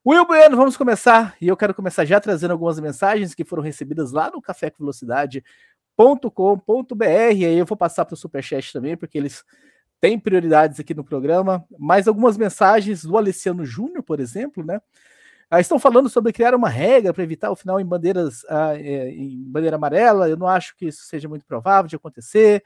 Will 0.08 0.24
Bueno, 0.24 0.56
vamos 0.56 0.78
começar. 0.78 1.36
E 1.42 1.48
eu 1.48 1.58
quero 1.58 1.74
começar 1.74 2.06
já 2.06 2.20
trazendo 2.20 2.52
algumas 2.52 2.80
mensagens 2.80 3.34
que 3.34 3.44
foram 3.44 3.64
recebidas 3.64 4.12
lá 4.12 4.30
no 4.30 4.40
cafécomvelocidade.com.br. 4.40 7.34
E 7.34 7.44
aí 7.44 7.58
eu 7.58 7.66
vou 7.66 7.76
passar 7.76 8.06
para 8.06 8.14
o 8.14 8.18
Superchat 8.18 8.72
também, 8.72 8.96
porque 8.96 9.18
eles 9.18 9.44
têm 10.00 10.20
prioridades 10.20 10.80
aqui 10.80 10.94
no 10.94 11.04
programa. 11.04 11.66
Mais 11.80 12.08
algumas 12.08 12.38
mensagens 12.38 13.04
do 13.04 13.18
Alessiano 13.18 13.66
Júnior, 13.66 14.04
por 14.04 14.20
exemplo, 14.20 14.64
né? 14.64 14.80
Ah, 15.50 15.60
estão 15.60 15.80
falando 15.80 16.08
sobre 16.08 16.32
criar 16.32 16.54
uma 16.54 16.70
regra 16.70 17.12
para 17.12 17.24
evitar 17.24 17.50
o 17.50 17.56
final 17.56 17.80
em 17.80 17.86
bandeiras 17.86 18.46
ah, 18.48 18.76
é, 18.76 19.10
em 19.10 19.44
bandeira 19.44 19.76
amarela. 19.76 20.30
Eu 20.30 20.38
não 20.38 20.48
acho 20.48 20.78
que 20.78 20.86
isso 20.86 21.04
seja 21.06 21.28
muito 21.28 21.48
provável 21.48 21.90
de 21.90 21.96
acontecer. 21.96 22.64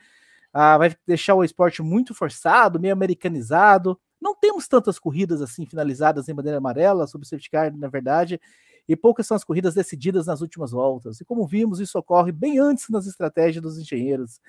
Ah, 0.51 0.77
vai 0.77 0.93
deixar 1.07 1.35
o 1.35 1.43
esporte 1.45 1.81
muito 1.81 2.13
forçado, 2.13 2.81
meio 2.81 2.93
americanizado. 2.93 3.97
Não 4.21 4.35
temos 4.35 4.67
tantas 4.67 4.99
corridas 4.99 5.41
assim 5.41 5.65
finalizadas 5.65 6.27
em 6.27 6.35
bandeira 6.35 6.57
amarela, 6.57 7.07
sobre 7.07 7.27
safety 7.27 7.49
car, 7.49 7.75
na 7.75 7.87
verdade. 7.87 8.39
e 8.87 8.95
poucas 8.95 9.27
são 9.27 9.35
as 9.37 9.43
corridas 9.43 9.73
decididas 9.73 10.25
nas 10.25 10.41
últimas 10.41 10.71
voltas. 10.71 11.21
E 11.21 11.25
como 11.25 11.47
vimos, 11.47 11.79
isso 11.79 11.97
ocorre 11.97 12.31
bem 12.31 12.59
antes 12.59 12.89
nas 12.89 13.05
estratégias 13.05 13.61
dos 13.61 13.77
engenheiros. 13.77 14.39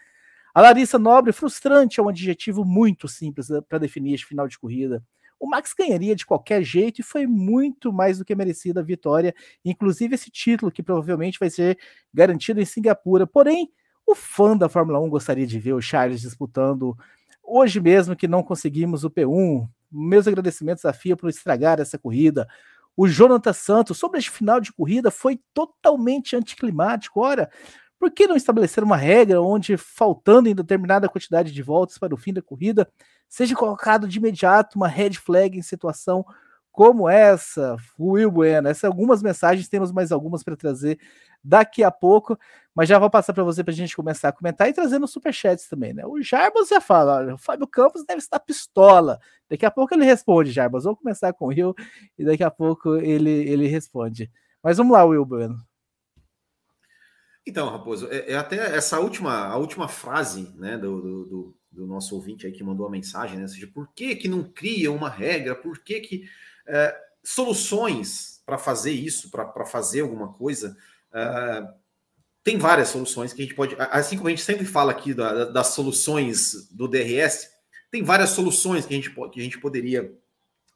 A 0.55 0.61
Larissa 0.61 0.99
Nobre, 0.99 1.33
frustrante 1.33 2.01
é 2.01 2.03
um 2.03 2.09
adjetivo 2.09 2.65
muito 2.65 3.07
simples 3.07 3.49
né, 3.49 3.61
para 3.61 3.79
definir 3.79 4.15
este 4.15 4.27
final 4.27 4.49
de 4.49 4.59
corrida. 4.59 5.03
O 5.39 5.49
Max 5.49 5.73
ganharia 5.73 6.15
de 6.15 6.27
qualquer 6.27 6.63
jeito 6.63 7.01
e 7.01 7.05
foi 7.05 7.27
muito 7.27 7.93
mais 7.93 8.19
do 8.19 8.25
que 8.25 8.35
merecida 8.35 8.81
a 8.81 8.83
vitória, 8.83 9.35
inclusive 9.65 10.15
esse 10.15 10.31
título 10.31 10.71
que 10.71 10.83
provavelmente 10.83 11.39
vai 11.39 11.49
ser 11.49 11.79
garantido 12.13 12.61
em 12.61 12.65
Singapura. 12.65 13.27
Porém, 13.27 13.71
o 14.07 14.15
fã 14.15 14.57
da 14.57 14.69
Fórmula 14.69 15.01
1 15.01 15.09
gostaria 15.09 15.47
de 15.47 15.59
ver 15.59 15.73
o 15.73 15.81
Charles 15.81 16.21
disputando 16.21 16.97
hoje 17.51 17.81
mesmo 17.81 18.15
que 18.15 18.29
não 18.29 18.43
conseguimos 18.43 19.05
o 19.05 19.11
P1. 19.11 19.69
Meus 19.91 20.29
agradecimentos 20.29 20.85
à 20.85 20.93
FIA 20.93 21.17
por 21.17 21.29
estragar 21.29 21.81
essa 21.81 21.99
corrida. 21.99 22.47
O 22.97 23.09
Jonathan 23.09 23.53
Santos, 23.53 23.99
sobre 23.99 24.19
este 24.19 24.31
final 24.31 24.61
de 24.61 24.73
corrida, 24.73 25.11
foi 25.11 25.41
totalmente 25.53 26.37
anticlimático. 26.37 27.21
Ora, 27.21 27.51
por 27.99 28.11
que 28.11 28.27
não 28.27 28.37
estabelecer 28.37 28.85
uma 28.85 28.97
regra 28.97 29.43
onde, 29.43 29.77
faltando 29.77 30.49
em 30.49 30.55
determinada 30.55 31.09
quantidade 31.09 31.53
de 31.53 31.63
voltas 31.63 31.99
para 31.99 32.15
o 32.15 32.17
fim 32.17 32.33
da 32.33 32.41
corrida, 32.41 32.89
seja 33.29 33.55
colocado 33.55 34.07
de 34.07 34.19
imediato 34.19 34.77
uma 34.77 34.89
red 34.89 35.13
flag 35.15 35.59
em 35.59 35.63
situação 35.63 36.25
como 36.71 37.09
essa? 37.09 37.77
Will 37.99 38.31
Bueno, 38.31 38.69
essas 38.69 38.85
algumas 38.85 39.23
mensagens, 39.23 39.69
temos 39.69 39.93
mais 39.93 40.13
algumas 40.13 40.43
para 40.43 40.57
trazer 40.57 40.99
daqui 41.43 41.83
a 41.83 41.91
pouco, 41.91 42.39
mas 42.75 42.89
já 42.89 42.99
vou 42.99 43.11
passar 43.11 43.33
para 43.33 43.43
você 43.43 43.65
para 43.65 43.73
a 43.73 43.77
gente 43.77 43.97
começar 43.97 44.29
a 44.29 44.33
comentar 44.33 44.69
e 44.69 44.73
trazer 44.73 44.99
nos 44.99 45.11
superchats 45.11 45.69
também, 45.69 45.93
né? 45.93 46.07
O 46.07 46.23
Jarbas 46.23 46.69
já 46.69 46.81
fala, 46.81 47.17
olha, 47.17 47.35
o 47.35 47.39
Fábio 47.39 47.67
Campos 47.67 48.05
deve 48.05 48.19
estar 48.19 48.39
pistola. 48.39 49.19
Daqui 49.49 49.67
a 49.67 49.71
pouco 49.71 49.95
ele 49.95 50.05
responde, 50.05 50.53
Jarbas. 50.53 50.85
Vamos 50.85 51.01
começar 51.01 51.33
com 51.33 51.47
o 51.47 51.49
Will 51.49 51.75
e 52.19 52.25
daqui 52.25 52.45
a 52.45 52.51
pouco 52.51 52.97
ele, 52.97 53.31
ele 53.31 53.67
responde. 53.67 54.31
Mas 54.63 54.77
vamos 54.77 54.93
lá, 54.93 55.05
Will 55.05 55.25
Bueno. 55.25 55.59
Então, 57.47 57.69
Raposo, 57.69 58.09
é, 58.11 58.33
é, 58.33 58.37
até 58.37 58.77
essa 58.77 59.01
última, 59.01 59.47
a 59.47 59.57
última 59.57 59.89
frase 59.89 60.53
né, 60.57 60.77
do, 60.77 61.01
do, 61.01 61.25
do, 61.25 61.57
do, 61.73 61.87
nosso 61.87 62.15
ouvinte 62.15 62.47
aí 62.47 62.53
que 62.53 62.63
mandou 62.63 62.87
a 62.87 62.91
mensagem, 62.91 63.39
né? 63.39 63.49
Seja, 63.49 63.67
por 63.67 63.93
que, 63.93 64.15
que 64.15 64.29
não 64.29 64.45
cria 64.45 64.93
uma 64.93 65.09
regra? 65.09 65.55
Por 65.55 65.83
que, 65.83 66.01
que 66.01 66.25
é, 66.69 66.97
soluções 67.25 68.43
para 68.45 68.59
fazer 68.59 68.93
isso, 68.93 69.31
para 69.31 69.67
fazer 69.67 70.03
alguma 70.03 70.33
coisa? 70.33 70.77
É, 71.13 71.69
tem 72.43 72.59
várias 72.59 72.89
soluções 72.89 73.33
que 73.33 73.43
a 73.43 73.45
gente 73.45 73.55
pode. 73.55 73.77
Assim 73.79 74.17
como 74.17 74.29
a 74.29 74.31
gente 74.31 74.43
sempre 74.43 74.65
fala 74.65 74.93
aqui 74.93 75.13
da, 75.13 75.47
das 75.47 75.69
soluções 75.69 76.69
do 76.71 76.89
DRS, 76.89 77.49
tem 77.91 78.03
várias 78.03 78.31
soluções 78.31 78.87
que 78.87 78.95
a 78.95 78.97
gente, 78.97 79.11
que 79.11 79.41
a 79.41 79.43
gente 79.43 79.59
poderia 79.59 80.13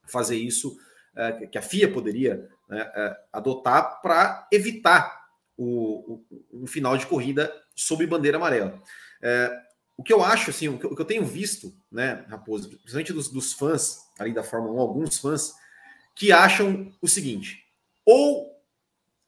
fazer 0.06 0.36
isso, 0.36 0.76
é, 1.16 1.46
que 1.46 1.58
a 1.58 1.62
FIA 1.62 1.90
poderia 1.90 2.48
né, 2.68 2.90
é, 2.94 3.16
adotar 3.32 4.00
para 4.02 4.48
evitar 4.52 5.24
o, 5.56 6.22
o, 6.50 6.66
final 6.66 6.96
de 6.96 7.06
corrida 7.06 7.52
sob 7.74 8.06
bandeira 8.06 8.36
amarela. 8.36 8.82
É, 9.22 9.50
o 9.96 10.02
que 10.02 10.12
eu 10.12 10.22
acho, 10.22 10.50
assim, 10.50 10.68
o 10.68 10.78
que, 10.78 10.86
o 10.86 10.94
que, 10.94 11.00
eu 11.00 11.06
tenho 11.06 11.24
visto, 11.24 11.72
né, 11.90 12.24
Raposo, 12.28 12.68
principalmente 12.68 13.12
dos, 13.12 13.28
dos 13.28 13.52
fãs 13.52 13.98
ali 14.18 14.34
da 14.34 14.42
Fórmula 14.42 14.74
1, 14.74 14.80
alguns 14.80 15.18
fãs, 15.18 15.54
que 16.14 16.32
acham 16.32 16.92
o 17.00 17.08
seguinte: 17.08 17.64
ou, 18.04 18.53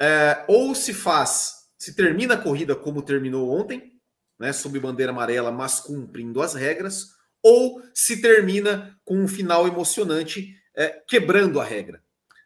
é, 0.00 0.44
ou 0.48 0.74
se 0.74 0.92
faz, 0.92 1.54
se 1.78 1.94
termina 1.94 2.34
a 2.34 2.42
corrida 2.42 2.74
como 2.74 3.02
terminou 3.02 3.50
ontem, 3.50 3.92
né, 4.38 4.52
sob 4.52 4.78
bandeira 4.78 5.12
amarela, 5.12 5.50
mas 5.50 5.80
cumprindo 5.80 6.42
as 6.42 6.54
regras, 6.54 7.06
ou 7.42 7.82
se 7.94 8.20
termina 8.20 8.98
com 9.04 9.18
um 9.18 9.28
final 9.28 9.66
emocionante, 9.66 10.54
é, 10.74 10.88
quebrando 11.08 11.60
a 11.60 11.64
regra. 11.64 12.02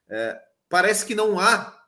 É, 0.08 0.40
parece 0.68 1.04
que 1.04 1.14
não 1.14 1.38
há 1.38 1.78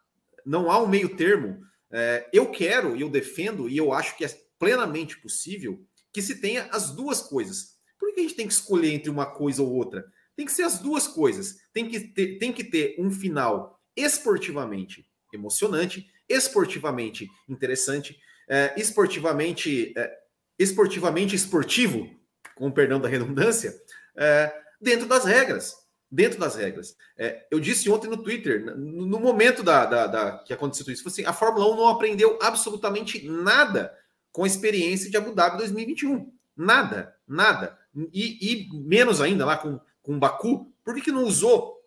não 0.45 0.71
há 0.71 0.83
um 0.83 0.88
meio 0.88 1.16
termo 1.16 1.61
é, 1.92 2.28
eu 2.33 2.50
quero 2.50 2.97
eu 2.97 3.11
defendo, 3.11 3.69
e 3.69 3.76
eu 3.76 3.92
acho 3.92 4.16
que 4.16 4.25
é 4.25 4.35
plenamente 4.59 5.21
possível, 5.21 5.85
que 6.12 6.23
se 6.23 6.40
tenha 6.40 6.64
as 6.73 6.90
duas 6.90 7.21
coisas. 7.21 7.76
Por 7.99 8.12
que 8.12 8.21
a 8.21 8.23
gente 8.23 8.35
tem 8.35 8.47
que 8.47 8.52
escolher 8.52 8.92
entre 8.92 9.11
uma 9.11 9.26
coisa 9.26 9.62
ou 9.62 9.73
outra? 9.73 10.04
Tem 10.35 10.47
que 10.47 10.52
ser 10.52 10.62
as 10.62 10.78
duas 10.78 11.07
coisas. 11.07 11.57
Tem 11.73 11.88
que 11.88 12.00
ter, 12.00 12.38
tem 12.38 12.52
que 12.52 12.64
ter 12.64 12.97
um 12.99 13.11
final 13.11 13.78
esportivamente 13.95 15.07
emocionante, 15.32 16.06
esportivamente 16.28 17.28
interessante, 17.48 18.18
é, 18.48 18.74
esportivamente, 18.76 19.92
é, 19.96 20.12
esportivamente 20.58 21.34
esportivo, 21.34 22.08
com 22.54 22.70
perdão 22.70 23.00
da 23.00 23.08
redundância, 23.08 23.74
é, 24.16 24.52
dentro 24.80 25.06
das 25.06 25.24
regras 25.24 25.82
dentro 26.12 26.38
das 26.38 26.54
regras. 26.56 26.94
É, 27.16 27.46
eu 27.50 27.58
disse 27.58 27.88
ontem 27.88 28.06
no 28.06 28.22
Twitter, 28.22 28.62
no, 28.76 29.06
no 29.06 29.18
momento 29.18 29.62
da, 29.62 29.86
da, 29.86 30.06
da, 30.06 30.38
que 30.44 30.52
aconteceu 30.52 30.92
isso, 30.92 31.08
assim, 31.08 31.24
a 31.24 31.32
Fórmula 31.32 31.66
1 31.72 31.76
não 31.76 31.88
aprendeu 31.88 32.38
absolutamente 32.42 33.26
nada 33.26 33.96
com 34.30 34.44
a 34.44 34.46
experiência 34.46 35.10
de 35.10 35.16
Abu 35.16 35.34
Dhabi 35.34 35.56
2021. 35.56 36.30
Nada, 36.54 37.14
nada. 37.26 37.78
E, 38.12 38.52
e 38.52 38.68
menos 38.86 39.22
ainda 39.22 39.46
lá 39.46 39.56
com, 39.56 39.80
com 40.02 40.18
Baku. 40.18 40.70
Por 40.84 40.94
que, 40.94 41.00
que 41.00 41.12
não 41.12 41.24
usou? 41.24 41.81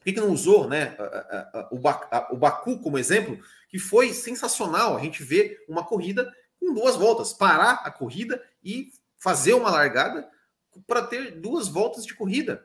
Por 0.00 0.04
que, 0.04 0.14
que 0.14 0.20
não 0.20 0.32
usou 0.32 0.66
né, 0.66 0.96
a, 0.98 1.04
a, 1.04 1.60
a, 1.60 1.68
o, 1.70 2.34
o 2.34 2.36
Baku 2.38 2.78
como 2.78 2.98
exemplo? 2.98 3.38
Que 3.68 3.78
foi 3.78 4.14
sensacional 4.14 4.96
a 4.96 5.00
gente 5.00 5.22
ver 5.22 5.62
uma 5.68 5.84
corrida 5.84 6.32
com 6.58 6.72
duas 6.72 6.96
voltas, 6.96 7.34
parar 7.34 7.82
a 7.84 7.90
corrida 7.90 8.42
e 8.64 8.90
fazer 9.18 9.52
uma 9.52 9.70
largada 9.70 10.26
para 10.86 11.02
ter 11.02 11.32
duas 11.32 11.68
voltas 11.68 12.06
de 12.06 12.14
corrida. 12.14 12.64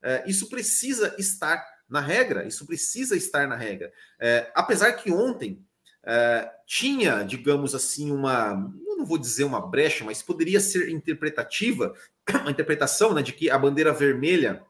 É, 0.00 0.22
isso 0.28 0.48
precisa 0.48 1.12
estar 1.18 1.66
na 1.88 2.00
regra, 2.00 2.46
isso 2.46 2.64
precisa 2.64 3.16
estar 3.16 3.48
na 3.48 3.56
regra. 3.56 3.92
É, 4.20 4.48
apesar 4.54 4.92
que 4.92 5.10
ontem 5.10 5.64
é, 6.04 6.48
tinha, 6.66 7.24
digamos 7.24 7.74
assim, 7.74 8.12
uma, 8.12 8.72
eu 8.86 8.96
não 8.96 9.04
vou 9.04 9.18
dizer 9.18 9.42
uma 9.42 9.60
brecha, 9.60 10.04
mas 10.04 10.22
poderia 10.22 10.60
ser 10.60 10.88
interpretativa, 10.88 11.92
uma 12.42 12.50
interpretação 12.52 13.12
né, 13.12 13.22
de 13.22 13.32
que 13.32 13.50
a 13.50 13.58
bandeira 13.58 13.92
vermelha 13.92 14.62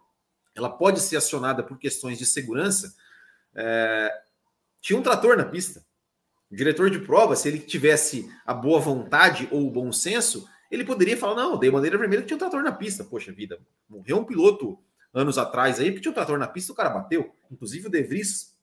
ela 0.57 0.71
pode 0.71 1.01
ser 1.01 1.17
acionada 1.17 1.63
por 1.63 1.79
questões 1.79 2.19
de 2.19 2.27
segurança. 2.27 2.95
É, 3.55 4.13
tinha 4.81 4.99
um 4.99 5.03
trator 5.03 5.37
na 5.37 5.45
pista. 5.45 5.85
O 6.51 6.57
diretor 6.57 6.91
de 6.91 7.01
prova, 7.01 7.37
se 7.37 7.49
ele 7.49 7.59
tivesse 7.59 8.31
a 8.45 8.55
boa 8.55 8.81
vontade 8.81 9.49
ou 9.51 9.67
o 9.67 9.71
bom 9.71 9.93
senso, 9.93 10.49
ele 10.71 10.85
poderia 10.85 11.17
falar: 11.17 11.35
não, 11.35 11.59
dei 11.59 11.71
bandeira 11.71 11.99
vermelha 11.99 12.23
que 12.23 12.29
tinha 12.29 12.37
um 12.37 12.41
trator 12.41 12.63
na 12.63 12.73
pista. 12.73 13.05
Poxa 13.05 13.33
vida, 13.33 13.59
morreu 13.89 14.19
um 14.19 14.25
piloto 14.25 14.79
anos 15.13 15.39
atrás 15.39 15.81
aí, 15.81 15.93
que 15.93 16.01
tinha 16.01 16.11
um 16.11 16.15
trator 16.15 16.39
na 16.39 16.47
pista, 16.47 16.73
o 16.73 16.75
cara 16.75 16.91
bateu. 16.91 17.35
Inclusive 17.51 17.89
o 17.89 17.91
De 17.91 18.03
Vries 18.03 18.57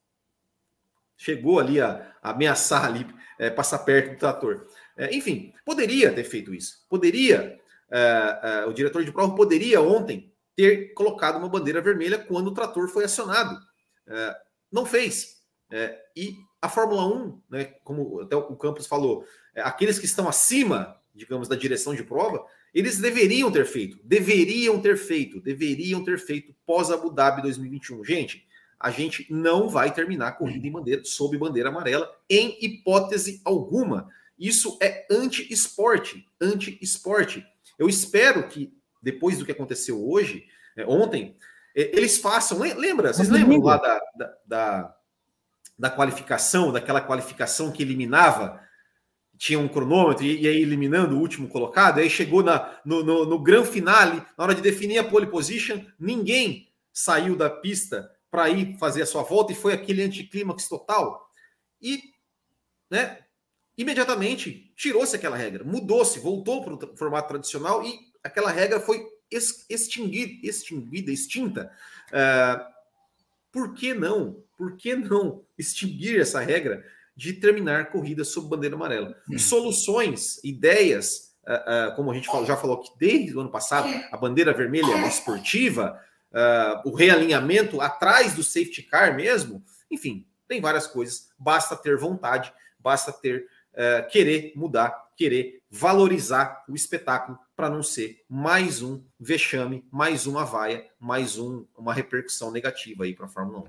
chegou 1.18 1.60
ali 1.60 1.80
a, 1.80 2.16
a 2.22 2.32
ameaçar 2.32 2.86
ali, 2.86 3.08
é, 3.40 3.50
passar 3.50 3.80
perto 3.80 4.12
do 4.14 4.20
trator. 4.20 4.68
É, 4.96 5.16
enfim, 5.16 5.54
poderia 5.66 6.12
ter 6.14 6.24
feito 6.24 6.54
isso. 6.54 6.86
Poderia, 6.90 7.60
é, 7.90 8.40
é, 8.44 8.66
o 8.66 8.74
diretor 8.74 9.04
de 9.04 9.12
prova 9.12 9.36
poderia 9.36 9.82
ontem 9.82 10.33
ter 10.56 10.94
colocado 10.94 11.38
uma 11.38 11.50
bandeira 11.50 11.82
vermelha 11.82 12.18
quando 12.18 12.48
o 12.48 12.54
trator 12.54 12.88
foi 12.88 13.06
acionado. 13.06 13.60
É, 14.08 14.36
não 14.72 14.86
fez. 14.86 15.42
É, 15.72 16.00
e 16.16 16.36
a 16.62 16.70
Fórmula 16.70 17.06
1, 17.08 17.42
né, 17.50 17.66
como 17.84 18.22
até 18.22 18.36
o 18.36 18.56
Campos 18.56 18.88
falou, 18.88 19.26
aqueles 19.56 20.00
que 20.00 20.06
estão 20.06 20.30
acima, 20.30 20.96
digamos, 21.14 21.48
da 21.48 21.56
direção 21.56 21.94
de 21.96 22.04
prova, 22.04 22.46
eles 22.74 23.00
deveriam 23.00 23.52
ter 23.52 23.66
feito, 23.66 24.00
deveriam 24.04 24.82
ter 24.82 24.98
feito, 24.98 25.40
deveriam 25.40 26.04
ter 26.04 26.18
feito 26.18 26.56
pós 26.66 26.90
Abu 26.90 27.12
Dhabi 27.12 27.42
2021. 27.42 28.04
Gente, 28.04 28.48
a 28.80 28.90
gente 28.90 29.28
não 29.30 29.70
vai 29.70 29.94
terminar 29.94 30.30
a 30.30 30.32
corrida 30.32 30.68
em 30.68 30.72
bandeira, 30.72 31.06
sob 31.06 31.38
bandeira 31.38 31.70
amarela, 31.70 32.10
em 32.30 32.58
hipótese 32.62 33.42
alguma. 33.46 34.10
Isso 34.38 34.78
é 34.82 35.06
anti-esporte, 35.10 36.28
anti-esporte. 36.42 37.46
Eu 37.78 37.88
espero 37.88 38.48
que, 38.48 38.74
depois 39.04 39.38
do 39.38 39.46
que 39.46 39.52
aconteceu 39.52 40.10
hoje, 40.10 40.46
é, 40.76 40.86
ontem, 40.86 41.36
eles 41.76 42.18
façam. 42.18 42.60
Lembra? 42.60 43.14
Vocês 43.14 43.30
lembram 43.30 43.62
lá 43.62 43.78
da, 43.78 44.02
da, 44.16 44.34
da, 44.48 44.96
da 45.78 45.90
qualificação, 45.90 46.72
daquela 46.72 47.02
qualificação 47.02 47.72
que 47.72 47.84
eliminava 47.84 48.64
tinha 49.38 49.60
um 49.60 49.68
cronômetro 49.68 50.24
e, 50.24 50.48
aí 50.48 50.62
eliminando 50.62 51.18
o 51.18 51.20
último 51.20 51.50
colocado, 51.50 52.00
aí 52.00 52.10
chegou 52.10 52.42
na, 52.44 52.80
no, 52.86 53.04
no, 53.04 53.26
no 53.26 53.40
grande 53.40 53.68
finale, 53.68 54.24
na 54.38 54.44
hora 54.44 54.56
de 54.56 54.62
definir 54.62 55.00
a 55.00 55.04
pole 55.04 55.28
position, 55.28 55.84
ninguém 56.00 56.70
saiu 56.94 57.36
da 57.36 57.50
pista 57.50 58.10
para 58.32 58.50
ir 58.50 58.78
fazer 58.78 59.02
a 59.02 59.06
sua 59.06 59.24
volta 59.24 59.52
e 59.52 59.56
foi 59.56 59.74
aquele 59.74 60.04
anticlímax 60.04 60.70
total. 60.70 61.28
E, 61.82 62.02
né, 62.90 63.20
imediatamente 63.78 64.72
tirou-se 64.78 65.16
aquela 65.16 65.36
regra, 65.36 65.64
mudou-se, 65.64 66.20
voltou 66.20 66.64
para 66.64 66.74
o 66.74 66.98
formato 66.98 67.28
tradicional 67.28 67.84
e 67.84 68.13
aquela 68.24 68.52
regra 68.52 68.80
foi 68.80 69.06
extinguida, 69.70 70.48
extinguida 70.48 71.12
extinta. 71.12 71.72
Uh, 72.10 72.74
por 73.52 73.74
que 73.74 73.94
não? 73.94 74.44
Por 74.58 74.78
que 74.78 74.96
não 74.96 75.44
extinguir 75.58 76.20
essa 76.20 76.40
regra? 76.40 76.84
de 77.16 77.34
terminar 77.34 77.92
corridas 77.92 78.30
sob 78.30 78.50
bandeira 78.50 78.76
amarela. 78.76 79.16
Hum. 79.30 79.38
Soluções, 79.38 80.44
ideias, 80.44 81.36
uh, 81.48 81.92
uh, 81.92 81.96
como 81.96 82.12
a 82.12 82.16
gente 82.16 82.28
já 82.46 82.58
falou 82.58 82.82
que 82.82 82.92
desde 82.98 83.36
o 83.36 83.42
ano 83.42 83.52
passado, 83.52 83.88
a 84.12 84.18
bandeira 84.18 84.54
vermelha 84.54 85.08
esportiva, 85.08 86.00
uh, 86.32 86.90
o 86.90 86.96
realinhamento 86.96 87.80
atrás 87.82 88.34
do 88.34 88.44
safety 88.44 88.84
car 88.84 89.16
mesmo, 89.16 89.64
enfim, 89.92 90.26
tem 90.48 90.60
várias 90.60 90.88
coisas, 90.88 91.30
basta 91.38 91.76
ter 91.76 91.98
vontade, 91.98 92.52
basta 92.80 93.12
ter 93.12 93.46
uh, 93.74 94.10
querer 94.10 94.52
mudar, 94.56 95.03
querer 95.16 95.62
valorizar 95.70 96.64
o 96.68 96.76
espetáculo 96.76 97.38
para 97.56 97.70
não 97.70 97.84
ser 97.84 98.22
mais 98.30 98.82
um 98.82 99.04
vexame, 99.20 99.86
mais 99.92 100.26
uma 100.26 100.44
vaia, 100.44 100.86
mais 101.00 101.38
um, 101.38 101.66
uma 101.78 101.94
repercussão 101.94 102.52
negativa 102.52 103.04
aí 103.04 103.14
para 103.14 103.26
a 103.26 103.30
Fórmula 103.30 103.60
1. 103.60 103.64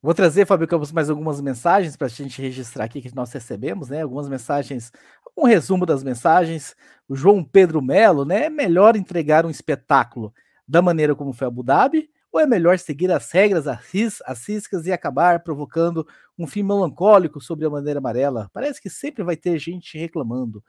Vou 0.00 0.14
trazer, 0.14 0.46
Fábio 0.46 0.68
Campos, 0.68 0.92
mais 0.92 1.10
algumas 1.10 1.40
mensagens 1.40 1.96
para 1.96 2.06
a 2.06 2.10
gente 2.10 2.40
registrar 2.40 2.84
aqui 2.84 3.02
que 3.02 3.14
nós 3.14 3.32
recebemos, 3.32 3.88
né? 3.88 4.02
Algumas 4.02 4.28
mensagens, 4.28 4.92
um 5.36 5.44
resumo 5.44 5.84
das 5.84 6.04
mensagens. 6.04 6.76
O 7.08 7.16
João 7.16 7.42
Pedro 7.42 7.82
Melo, 7.82 8.24
né? 8.24 8.44
É 8.44 8.50
melhor 8.50 8.94
entregar 8.94 9.44
um 9.44 9.50
espetáculo 9.50 10.32
da 10.66 10.80
maneira 10.80 11.16
como 11.16 11.32
foi 11.32 11.48
Abu 11.48 11.64
Dhabi 11.64 12.08
ou 12.30 12.40
é 12.40 12.46
melhor 12.46 12.78
seguir 12.78 13.10
as 13.10 13.30
regras 13.30 13.66
assísticas 13.66 14.86
e 14.86 14.92
acabar 14.92 15.40
provocando 15.42 16.06
um 16.38 16.46
fim 16.46 16.62
melancólico 16.62 17.40
sobre 17.40 17.66
a 17.66 17.70
bandeira 17.70 17.98
amarela? 17.98 18.50
Parece 18.52 18.80
que 18.80 18.90
sempre 18.90 19.22
vai 19.24 19.36
ter 19.36 19.58
gente 19.58 19.98
reclamando. 19.98 20.62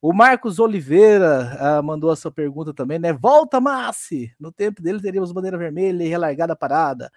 O 0.00 0.12
Marcos 0.12 0.58
Oliveira 0.58 1.56
ah, 1.60 1.82
mandou 1.82 2.10
a 2.10 2.16
sua 2.16 2.30
pergunta 2.30 2.74
também, 2.74 2.98
né? 2.98 3.12
Volta, 3.12 3.60
Massi! 3.60 4.34
No 4.38 4.50
tempo 4.50 4.82
dele 4.82 5.00
teríamos 5.00 5.30
bandeira 5.32 5.56
vermelha 5.56 6.02
e 6.02 6.08
relargada 6.08 6.56
parada. 6.56 7.10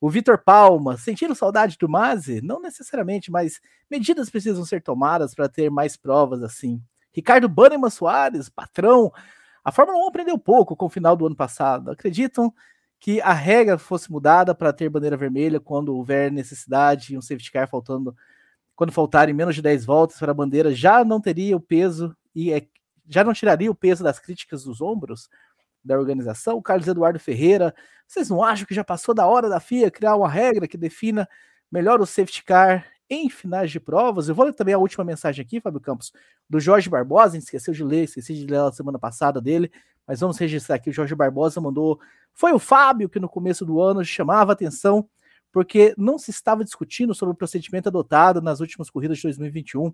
O 0.00 0.10
Vitor 0.10 0.38
Palma, 0.38 0.96
sentindo 0.98 1.34
saudade 1.34 1.76
do 1.78 1.88
Mazi? 1.88 2.42
Não 2.42 2.60
necessariamente, 2.60 3.30
mas 3.30 3.60
medidas 3.90 4.28
precisam 4.28 4.64
ser 4.64 4.82
tomadas 4.82 5.34
para 5.34 5.48
ter 5.48 5.70
mais 5.70 5.96
provas 5.96 6.42
assim. 6.42 6.82
Ricardo 7.12 7.48
Bannerman 7.48 7.90
Soares, 7.90 8.50
patrão. 8.50 9.10
A 9.64 9.72
Fórmula 9.72 9.98
1 10.04 10.08
aprendeu 10.08 10.38
pouco 10.38 10.76
com 10.76 10.86
o 10.86 10.90
final 10.90 11.16
do 11.16 11.26
ano 11.26 11.34
passado. 11.34 11.90
Acreditam 11.90 12.52
que 13.06 13.20
a 13.20 13.32
regra 13.32 13.78
fosse 13.78 14.10
mudada 14.10 14.52
para 14.52 14.72
ter 14.72 14.88
bandeira 14.88 15.16
vermelha 15.16 15.60
quando 15.60 15.94
houver 15.94 16.28
necessidade 16.28 17.14
e 17.14 17.16
um 17.16 17.22
safety 17.22 17.52
car 17.52 17.68
faltando, 17.68 18.12
quando 18.74 18.90
faltarem 18.90 19.32
menos 19.32 19.54
de 19.54 19.62
10 19.62 19.84
voltas 19.84 20.18
para 20.18 20.32
a 20.32 20.34
bandeira, 20.34 20.74
já 20.74 21.04
não 21.04 21.20
teria 21.20 21.56
o 21.56 21.60
peso 21.60 22.16
e 22.34 22.52
é, 22.52 22.66
já 23.08 23.22
não 23.22 23.32
tiraria 23.32 23.70
o 23.70 23.76
peso 23.76 24.02
das 24.02 24.18
críticas 24.18 24.64
dos 24.64 24.80
ombros? 24.80 25.28
da 25.84 25.96
organização, 25.96 26.56
o 26.56 26.62
Carlos 26.62 26.88
Eduardo 26.88 27.20
Ferreira. 27.20 27.72
Vocês 28.08 28.28
não 28.28 28.42
acham 28.42 28.66
que 28.66 28.74
já 28.74 28.82
passou 28.82 29.14
da 29.14 29.24
hora 29.24 29.48
da 29.48 29.60
FIA 29.60 29.88
criar 29.88 30.16
uma 30.16 30.28
regra 30.28 30.66
que 30.66 30.76
defina 30.76 31.28
melhor 31.70 32.00
o 32.00 32.06
safety 32.06 32.42
car 32.42 32.84
em 33.08 33.30
finais 33.30 33.70
de 33.70 33.78
provas? 33.78 34.28
Eu 34.28 34.34
vou 34.34 34.46
ler 34.46 34.52
também 34.52 34.74
a 34.74 34.78
última 34.78 35.04
mensagem 35.04 35.44
aqui, 35.44 35.60
Fábio 35.60 35.78
Campos, 35.78 36.12
do 36.50 36.58
Jorge 36.58 36.90
Barbosa. 36.90 37.38
Esqueceu 37.38 37.72
de 37.72 37.84
ler, 37.84 38.02
esqueci 38.02 38.34
de 38.34 38.46
ler 38.48 38.62
a 38.62 38.72
semana 38.72 38.98
passada 38.98 39.40
dele, 39.40 39.70
mas 40.04 40.18
vamos 40.18 40.36
registrar 40.38 40.74
aqui. 40.74 40.90
O 40.90 40.92
Jorge 40.92 41.14
Barbosa 41.14 41.60
mandou. 41.60 42.00
Foi 42.36 42.52
o 42.52 42.58
Fábio 42.58 43.08
que 43.08 43.18
no 43.18 43.28
começo 43.28 43.66
do 43.66 43.80
ano 43.80 44.04
chamava 44.04 44.52
atenção 44.52 45.08
porque 45.50 45.94
não 45.98 46.18
se 46.18 46.30
estava 46.30 46.62
discutindo 46.62 47.14
sobre 47.14 47.32
o 47.32 47.36
procedimento 47.36 47.88
adotado 47.88 48.40
nas 48.40 48.60
últimas 48.60 48.90
corridas 48.90 49.16
de 49.16 49.24
2021 49.24 49.92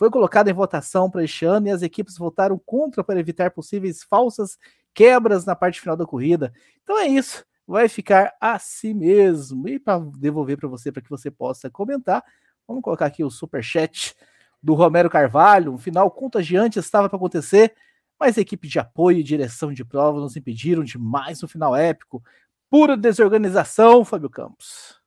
foi 0.00 0.10
colocado 0.10 0.48
em 0.48 0.52
votação 0.54 1.10
para 1.10 1.22
este 1.22 1.44
ano 1.44 1.68
e 1.68 1.70
as 1.70 1.82
equipes 1.82 2.16
votaram 2.16 2.58
contra 2.64 3.04
para 3.04 3.20
evitar 3.20 3.50
possíveis 3.50 4.02
falsas 4.02 4.56
quebras 4.94 5.44
na 5.44 5.54
parte 5.54 5.78
final 5.78 5.94
da 5.94 6.06
corrida. 6.06 6.54
Então 6.82 6.98
é 6.98 7.06
isso, 7.06 7.44
vai 7.66 7.86
ficar 7.86 8.34
assim 8.40 8.94
mesmo. 8.94 9.68
E 9.68 9.78
para 9.78 9.98
devolver 10.16 10.56
para 10.56 10.70
você, 10.70 10.90
para 10.90 11.02
que 11.02 11.10
você 11.10 11.30
possa 11.30 11.68
comentar, 11.68 12.24
vamos 12.66 12.82
colocar 12.82 13.04
aqui 13.04 13.22
o 13.22 13.30
super 13.30 13.62
chat 13.62 14.14
do 14.62 14.72
Romero 14.72 15.10
Carvalho. 15.10 15.74
Um 15.74 15.78
final 15.78 16.10
contagiante 16.10 16.78
estava 16.78 17.06
para 17.06 17.18
acontecer, 17.18 17.74
mas 18.20 18.36
a 18.36 18.42
equipe 18.42 18.68
de 18.68 18.78
apoio 18.78 19.18
e 19.18 19.22
direção 19.22 19.72
de 19.72 19.82
prova 19.82 20.20
nos 20.20 20.36
impediram 20.36 20.84
de 20.84 20.98
mais 20.98 21.42
um 21.42 21.48
final 21.48 21.74
épico. 21.74 22.22
Pura 22.68 22.94
desorganização, 22.94 24.04
Fábio 24.04 24.28
Campos. 24.28 25.00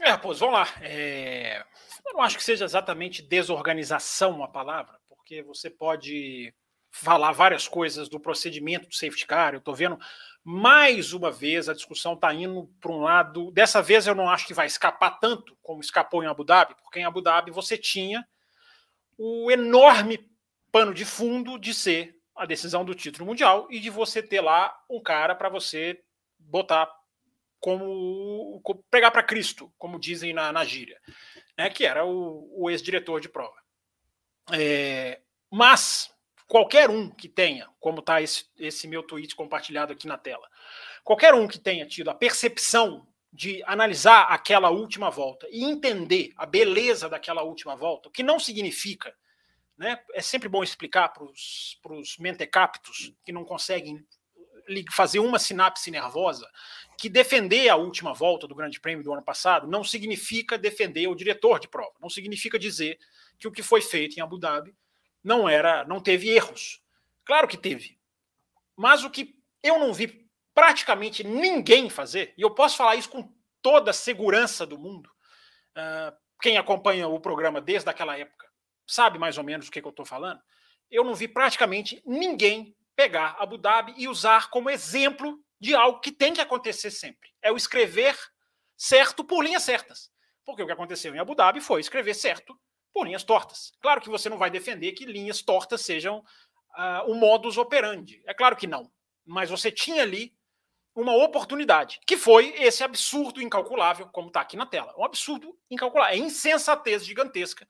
É, 0.00 0.16
pois 0.16 0.40
vamos 0.40 0.56
lá. 0.56 0.68
É... 0.80 1.64
Eu 2.04 2.14
não 2.14 2.22
acho 2.22 2.36
que 2.36 2.42
seja 2.42 2.64
exatamente 2.64 3.22
desorganização 3.22 4.42
a 4.42 4.48
palavra, 4.48 4.98
porque 5.08 5.40
você 5.42 5.70
pode 5.70 6.52
falar 6.90 7.30
várias 7.32 7.68
coisas 7.68 8.08
do 8.08 8.18
procedimento 8.18 8.88
do 8.88 8.94
safety 8.94 9.26
car. 9.26 9.54
Eu 9.54 9.58
estou 9.58 9.74
vendo 9.74 9.98
mais 10.42 11.12
uma 11.12 11.30
vez 11.30 11.68
a 11.68 11.74
discussão 11.74 12.14
está 12.14 12.32
indo 12.34 12.68
para 12.80 12.90
um 12.90 13.02
lado. 13.02 13.52
Dessa 13.52 13.80
vez 13.80 14.06
eu 14.06 14.14
não 14.14 14.28
acho 14.28 14.46
que 14.46 14.54
vai 14.54 14.66
escapar 14.66 15.18
tanto 15.20 15.56
como 15.62 15.80
escapou 15.80 16.24
em 16.24 16.26
Abu 16.26 16.42
Dhabi, 16.42 16.74
porque 16.82 16.98
em 16.98 17.04
Abu 17.04 17.20
Dhabi 17.20 17.50
você 17.50 17.76
tinha 17.76 18.26
o 19.16 19.50
enorme 19.50 20.28
pano 20.70 20.92
de 20.94 21.04
fundo 21.04 21.58
de 21.58 21.72
ser 21.74 22.16
a 22.34 22.46
decisão 22.46 22.84
do 22.84 22.94
título 22.94 23.26
mundial 23.26 23.66
e 23.70 23.80
de 23.80 23.90
você 23.90 24.22
ter 24.22 24.40
lá 24.40 24.76
um 24.88 25.02
cara 25.02 25.34
para 25.34 25.48
você 25.48 26.00
botar 26.38 26.88
como, 27.60 28.60
como 28.62 28.84
pregar 28.90 29.10
para 29.10 29.22
Cristo, 29.22 29.72
como 29.76 29.98
dizem 29.98 30.32
na, 30.32 30.52
na 30.52 30.64
gíria, 30.64 31.00
né, 31.56 31.68
que 31.68 31.84
era 31.84 32.04
o, 32.04 32.48
o 32.54 32.70
ex-diretor 32.70 33.20
de 33.20 33.28
prova. 33.28 33.56
É, 34.52 35.20
mas 35.50 36.10
qualquer 36.46 36.88
um 36.88 37.10
que 37.10 37.28
tenha, 37.28 37.68
como 37.80 38.00
está 38.00 38.22
esse, 38.22 38.44
esse 38.58 38.86
meu 38.86 39.02
tweet 39.02 39.34
compartilhado 39.34 39.92
aqui 39.92 40.06
na 40.06 40.16
tela, 40.16 40.48
qualquer 41.04 41.34
um 41.34 41.48
que 41.48 41.58
tenha 41.58 41.86
tido 41.86 42.08
a 42.08 42.14
percepção 42.14 43.06
de 43.32 43.62
analisar 43.66 44.22
aquela 44.22 44.70
última 44.70 45.10
volta 45.10 45.46
e 45.50 45.64
entender 45.64 46.32
a 46.36 46.46
beleza 46.46 47.08
daquela 47.08 47.42
última 47.42 47.76
volta, 47.76 48.08
o 48.08 48.12
que 48.12 48.22
não 48.22 48.38
significa, 48.38 49.14
né? 49.78 49.98
É 50.12 50.20
sempre 50.20 50.48
bom 50.48 50.62
explicar 50.62 51.08
para 51.10 51.24
os 51.24 52.16
mentecaptos 52.18 53.14
que 53.24 53.32
não 53.32 53.44
conseguem 53.44 54.04
fazer 54.92 55.18
uma 55.18 55.38
sinapse 55.38 55.90
nervosa 55.90 56.46
que 56.98 57.08
defender 57.08 57.70
a 57.70 57.76
última 57.76 58.12
volta 58.12 58.46
do 58.46 58.54
Grande 58.54 58.80
Prêmio 58.80 59.04
do 59.04 59.12
ano 59.12 59.22
passado 59.22 59.66
não 59.66 59.82
significa 59.82 60.58
defender 60.58 61.06
o 61.06 61.14
diretor 61.14 61.58
de 61.58 61.68
prova, 61.68 61.94
não 62.02 62.10
significa 62.10 62.58
dizer 62.58 62.98
que 63.38 63.48
o 63.48 63.52
que 63.52 63.62
foi 63.62 63.80
feito 63.80 64.18
em 64.18 64.20
Abu 64.20 64.38
Dhabi 64.38 64.74
não 65.22 65.48
era, 65.48 65.84
não 65.84 66.00
teve 66.00 66.28
erros. 66.28 66.82
Claro 67.24 67.48
que 67.48 67.56
teve. 67.56 67.98
Mas 68.76 69.04
o 69.04 69.10
que 69.10 69.36
eu 69.62 69.78
não 69.78 69.94
vi 69.94 70.28
praticamente 70.52 71.22
ninguém 71.22 71.88
fazer, 71.88 72.34
e 72.36 72.42
eu 72.42 72.50
posso 72.50 72.76
falar 72.76 72.96
isso 72.96 73.08
com 73.08 73.32
toda 73.62 73.90
a 73.90 73.94
segurança 73.94 74.66
do 74.66 74.76
mundo, 74.76 75.08
uh, 75.76 76.14
quem 76.42 76.58
acompanha 76.58 77.08
o 77.08 77.20
programa 77.20 77.60
desde 77.60 77.88
aquela 77.88 78.18
época 78.18 78.47
sabe 78.88 79.18
mais 79.18 79.36
ou 79.38 79.44
menos 79.44 79.68
o 79.68 79.70
que, 79.70 79.80
que 79.80 79.86
eu 79.86 79.90
estou 79.90 80.06
falando. 80.06 80.40
Eu 80.90 81.04
não 81.04 81.14
vi 81.14 81.28
praticamente 81.28 82.02
ninguém 82.04 82.74
pegar 82.96 83.36
Abu 83.38 83.58
Dhabi 83.58 83.94
e 83.96 84.08
usar 84.08 84.50
como 84.50 84.70
exemplo 84.70 85.38
de 85.60 85.74
algo 85.74 86.00
que 86.00 86.10
tem 86.10 86.32
que 86.32 86.40
acontecer 86.40 86.90
sempre. 86.90 87.30
É 87.42 87.52
o 87.52 87.56
escrever 87.56 88.16
certo 88.76 89.22
por 89.22 89.44
linhas 89.44 89.62
certas. 89.62 90.10
Porque 90.44 90.62
o 90.62 90.66
que 90.66 90.72
aconteceu 90.72 91.14
em 91.14 91.18
Abu 91.18 91.34
Dhabi 91.34 91.60
foi 91.60 91.80
escrever 91.80 92.14
certo 92.14 92.58
por 92.92 93.06
linhas 93.06 93.22
tortas. 93.22 93.72
Claro 93.80 94.00
que 94.00 94.08
você 94.08 94.28
não 94.30 94.38
vai 94.38 94.50
defender 94.50 94.92
que 94.92 95.04
linhas 95.04 95.42
tortas 95.42 95.82
sejam 95.82 96.18
uh, 96.18 97.10
o 97.10 97.14
modus 97.14 97.58
operandi. 97.58 98.22
É 98.26 98.32
claro 98.32 98.56
que 98.56 98.66
não. 98.66 98.90
Mas 99.26 99.50
você 99.50 99.70
tinha 99.70 100.02
ali 100.02 100.34
uma 100.94 101.14
oportunidade, 101.14 102.00
que 102.06 102.16
foi 102.16 102.54
esse 102.56 102.82
absurdo 102.82 103.42
incalculável, 103.42 104.08
como 104.08 104.28
está 104.28 104.40
aqui 104.40 104.56
na 104.56 104.66
tela. 104.66 104.94
Um 104.96 105.04
absurdo 105.04 105.56
incalculável. 105.70 106.14
É 106.14 106.18
insensatez 106.18 107.04
gigantesca 107.04 107.68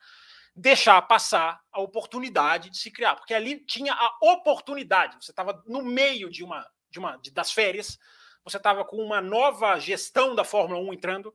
deixar 0.59 1.01
passar 1.03 1.63
a 1.71 1.81
oportunidade 1.81 2.69
de 2.69 2.79
se 2.79 2.91
criar, 2.91 3.15
porque 3.15 3.33
ali 3.33 3.65
tinha 3.65 3.95
a 3.95 4.19
oportunidade. 4.21 5.17
Você 5.25 5.31
estava 5.31 5.63
no 5.67 5.83
meio 5.83 6.29
de 6.29 6.43
uma, 6.43 6.69
de 6.91 6.99
uma 6.99 7.17
de, 7.17 7.31
das 7.31 7.53
férias, 7.53 7.97
você 8.43 8.57
estava 8.57 8.85
com 8.85 8.97
uma 8.97 9.21
nova 9.21 9.79
gestão 9.79 10.35
da 10.35 10.43
Fórmula 10.45 10.81
1 10.81 10.93
entrando, 10.93 11.35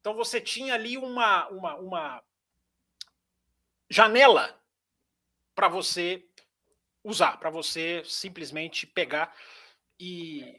então 0.00 0.14
você 0.14 0.40
tinha 0.40 0.74
ali 0.74 0.96
uma, 0.96 1.48
uma, 1.48 1.76
uma 1.76 2.22
janela 3.90 4.56
para 5.56 5.68
você 5.68 6.24
usar, 7.02 7.38
para 7.38 7.50
você 7.50 8.02
simplesmente 8.04 8.86
pegar 8.86 9.34
e, 9.98 10.56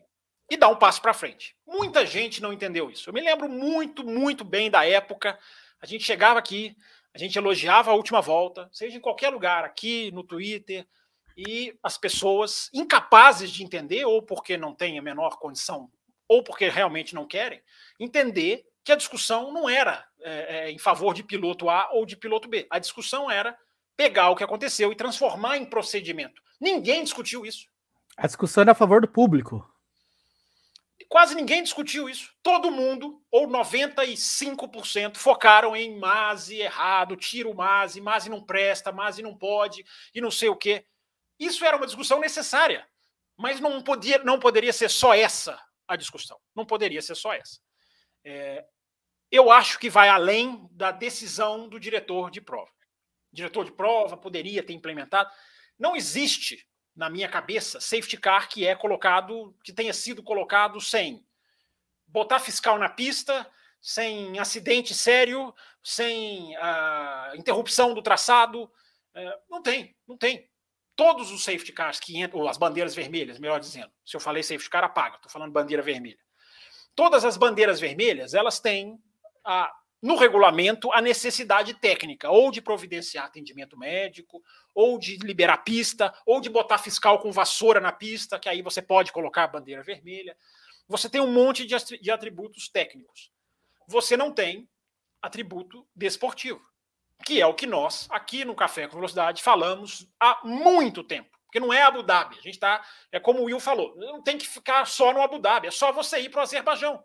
e 0.50 0.58
dar 0.58 0.68
um 0.68 0.76
passo 0.76 1.02
para 1.02 1.14
frente. 1.14 1.56
Muita 1.66 2.06
gente 2.06 2.42
não 2.42 2.52
entendeu 2.52 2.92
isso. 2.92 3.10
Eu 3.10 3.14
me 3.14 3.22
lembro 3.22 3.48
muito, 3.48 4.06
muito 4.06 4.44
bem 4.44 4.70
da 4.70 4.86
época. 4.86 5.40
A 5.80 5.86
gente 5.86 6.04
chegava 6.04 6.38
aqui, 6.38 6.76
a 7.14 7.18
gente 7.18 7.38
elogiava 7.38 7.92
a 7.92 7.96
última 7.96 8.22
volta, 8.22 8.70
seja 8.72 8.98
em 8.98 9.02
qualquer 9.02 9.30
lugar, 9.30 9.64
aqui 9.64 10.12
no 10.12 10.24
Twitter, 10.24 10.88
e 11.38 11.78
as 11.82 11.98
pessoas 11.98 12.70
incapazes 12.74 13.52
de 13.52 13.64
entender, 13.64 14.06
ou 14.06 14.22
porque 14.22 14.58
não 14.58 14.74
têm 14.74 14.98
a 14.98 15.02
menor 15.02 15.38
condição, 15.38 15.90
ou 16.28 16.44
porque 16.44 16.70
realmente 16.70 17.14
não 17.14 17.28
querem, 17.28 17.62
entender 18.00 18.66
que 18.84 18.92
a 18.92 18.96
discussão 18.96 19.52
não 19.52 19.70
era 19.70 20.06
é, 20.22 20.68
é, 20.68 20.72
em 20.72 20.78
favor 20.78 21.14
de 21.14 21.24
piloto 21.24 21.70
A 21.70 21.90
ou 21.94 22.06
de 22.06 22.18
piloto 22.18 22.48
B. 22.48 22.68
A 22.70 22.80
discussão 22.80 23.30
era 23.30 23.58
pegar 23.96 24.30
o 24.30 24.36
que 24.36 24.44
aconteceu 24.44 24.92
e 24.92 24.96
transformar 24.96 25.58
em 25.58 25.66
procedimento. 25.66 26.42
Ninguém 26.60 27.04
discutiu 27.04 27.46
isso. 27.46 27.68
A 28.18 28.28
discussão 28.28 28.62
era 28.62 28.72
a 28.72 28.76
favor 28.76 29.02
do 29.02 29.08
público. 29.08 29.68
Quase 31.14 31.36
ninguém 31.36 31.62
discutiu 31.62 32.10
isso. 32.10 32.34
Todo 32.42 32.72
mundo, 32.72 33.24
ou 33.30 33.48
95%, 33.48 35.18
focaram 35.18 35.76
em 35.76 35.96
Mase 35.96 36.60
errado, 36.60 37.16
tira 37.16 37.48
o 37.48 37.54
Mase, 37.54 38.02
Mase 38.02 38.32
não 38.32 38.44
presta, 38.44 38.92
Mase 38.92 39.22
não 39.22 39.38
pode, 39.38 39.86
e 40.12 40.20
não 40.20 40.32
sei 40.32 40.50
o 40.50 40.56
quê. 40.56 40.88
Isso 41.38 41.64
era 41.64 41.78
uma 41.78 41.86
discussão 41.86 42.20
necessária, 42.20 42.90
mas 43.38 43.60
não, 43.60 43.80
podia, 43.84 44.24
não 44.24 44.40
poderia 44.40 44.74
ser 44.74 44.90
só 44.90 45.14
essa 45.14 45.64
a 45.88 45.96
discussão. 45.96 46.40
Não 46.56 46.66
poderia 46.66 47.00
ser 47.00 47.14
só 47.14 47.32
essa. 47.32 47.60
É, 48.26 48.66
eu 49.30 49.52
acho 49.52 49.78
que 49.78 49.92
vai 49.92 50.10
além 50.10 50.68
da 50.72 50.90
decisão 50.92 51.70
do 51.70 51.80
diretor 51.80 52.32
de 52.32 52.42
prova. 52.42 52.72
Diretor 53.32 53.66
de 53.66 53.72
prova 53.72 54.18
poderia 54.18 54.64
ter 54.64 54.74
implementado. 54.74 55.30
Não 55.78 55.96
existe, 55.96 56.68
na 56.96 57.10
minha 57.10 57.28
cabeça, 57.28 57.80
safety 57.80 58.18
car 58.18 58.48
que 58.48 58.66
é 58.68 58.76
colocado, 58.76 59.56
que 59.64 59.74
tenha 59.74 59.94
sido 59.94 60.22
colocado 60.22 60.80
sem 60.80 61.26
botar 62.08 62.40
fiscal 62.40 62.78
na 62.78 62.90
pista, 62.90 63.50
sem 63.82 64.40
acidente 64.40 64.94
sério, 64.94 65.54
sem 65.84 66.56
uh, 66.56 67.36
interrupção 67.36 67.94
do 67.94 68.02
traçado. 68.02 68.64
Uh, 68.64 69.34
não 69.50 69.62
tem, 69.62 69.96
não 70.08 70.16
tem. 70.16 70.50
Todos 70.96 71.32
os 71.32 71.44
safety 71.44 71.74
cars 71.74 72.00
que 72.00 72.20
entram, 72.20 72.42
ou 72.42 72.48
as 72.48 72.58
bandeiras 72.58 72.94
vermelhas, 72.94 73.40
melhor 73.40 73.60
dizendo. 73.60 73.92
Se 74.06 74.16
eu 74.16 74.20
falei 74.20 74.44
safety 74.44 74.70
car, 74.70 74.84
apaga. 74.84 75.16
Estou 75.16 75.32
falando 75.32 75.52
bandeira 75.52 75.82
vermelha. 75.82 76.20
Todas 76.96 77.26
as 77.26 77.36
bandeiras 77.36 77.80
vermelhas, 77.80 78.36
elas 78.36 78.60
têm 78.60 79.02
a, 79.44 79.74
no 80.00 80.16
regulamento 80.16 80.92
a 80.94 81.02
necessidade 81.02 81.74
técnica, 81.74 82.30
ou 82.30 82.52
de 82.52 82.62
providenciar 82.62 83.26
atendimento 83.26 83.76
médico, 83.76 84.44
ou 84.74 84.98
de 84.98 85.18
liberar 85.18 85.58
pista, 85.58 86.14
ou 86.26 86.42
de 86.42 86.50
botar 86.50 86.78
fiscal 86.78 87.20
com 87.20 87.32
vassoura 87.32 87.80
na 87.80 87.92
pista, 87.92 88.40
que 88.40 88.50
aí 88.50 88.62
você 88.62 88.82
pode 88.82 89.12
colocar 89.12 89.44
a 89.44 89.48
bandeira 89.48 89.84
vermelha. 89.84 90.36
Você 90.88 91.10
tem 91.10 91.22
um 91.22 91.32
monte 91.32 91.66
de 91.66 92.12
atributos 92.12 92.68
técnicos. 92.70 93.32
Você 93.88 94.18
não 94.18 94.32
tem 94.32 94.70
atributo 95.22 95.88
desportivo, 95.96 96.62
que 97.26 97.42
é 97.42 97.46
o 97.46 97.54
que 97.54 97.66
nós, 97.66 98.08
aqui 98.10 98.44
no 98.44 98.56
Café 98.56 98.88
com 98.88 98.96
Velocidade, 98.96 99.42
falamos 99.42 100.08
há 100.20 100.42
muito 100.44 101.04
tempo. 101.04 101.34
Porque 101.46 101.60
não 101.60 101.72
é 101.72 101.84
Abu 101.84 102.02
Dhabi. 102.02 102.36
A 102.40 102.42
gente 102.42 102.56
está. 102.56 102.84
É 103.12 103.20
como 103.20 103.42
o 103.42 103.44
Will 103.44 103.60
falou, 103.60 103.96
não 103.96 104.24
tem 104.24 104.40
que 104.40 104.48
ficar 104.48 104.88
só 104.88 105.14
no 105.14 105.22
Abu 105.22 105.38
Dhabi, 105.38 105.68
é 105.68 105.72
só 105.72 105.92
você 105.92 106.20
ir 106.20 106.30
para 106.30 106.40
o 106.40 106.44
Azerbaijão 106.44 107.04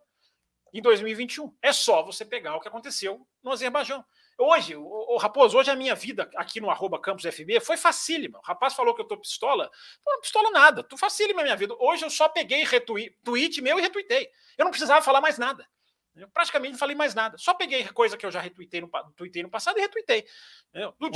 em 0.72 0.80
2021. 0.80 1.54
É 1.60 1.72
só 1.72 2.02
você 2.02 2.24
pegar 2.24 2.56
o 2.56 2.60
que 2.60 2.68
aconteceu 2.68 3.26
no 3.42 3.52
Azerbaijão. 3.52 4.04
Hoje, 4.40 4.76
o, 4.76 4.84
o 4.84 5.16
Raposo, 5.16 5.58
hoje 5.58 5.68
a 5.68 5.74
minha 5.74 5.96
vida 5.96 6.30
aqui 6.36 6.60
no 6.60 6.70
arroba 6.70 7.00
Campus 7.00 7.24
FB 7.24 7.58
foi 7.58 7.76
facílima. 7.76 8.38
O 8.38 8.42
rapaz 8.42 8.72
falou 8.72 8.94
que 8.94 9.00
eu 9.02 9.06
tô 9.06 9.16
pistola. 9.16 9.68
Não, 10.06 10.20
pistola 10.20 10.50
nada. 10.52 10.84
Tu 10.84 10.96
facílima 10.96 11.40
a 11.40 11.42
minha 11.42 11.56
vida. 11.56 11.74
Hoje 11.80 12.04
eu 12.04 12.10
só 12.10 12.28
peguei 12.28 12.62
retweet, 12.62 13.18
tweet 13.24 13.60
meu 13.60 13.80
e 13.80 13.82
retuitei. 13.82 14.28
Eu 14.56 14.64
não 14.64 14.70
precisava 14.70 15.02
falar 15.02 15.20
mais 15.20 15.38
nada. 15.38 15.66
Eu 16.14 16.28
praticamente 16.28 16.72
não 16.72 16.78
falei 16.78 16.94
mais 16.94 17.16
nada. 17.16 17.36
Só 17.36 17.52
peguei 17.52 17.86
coisa 17.88 18.16
que 18.16 18.24
eu 18.24 18.30
já 18.30 18.40
retuitei 18.40 18.80
no, 18.80 18.88
tuitei 19.16 19.42
no 19.42 19.50
passado 19.50 19.76
e 19.78 19.80
retuitei. 19.80 20.24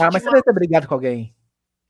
ah, 0.00 0.10
mas 0.12 0.22
você 0.24 0.30
deve 0.30 0.42
ter 0.42 0.54
brigado 0.54 0.88
com 0.88 0.94
alguém. 0.94 1.32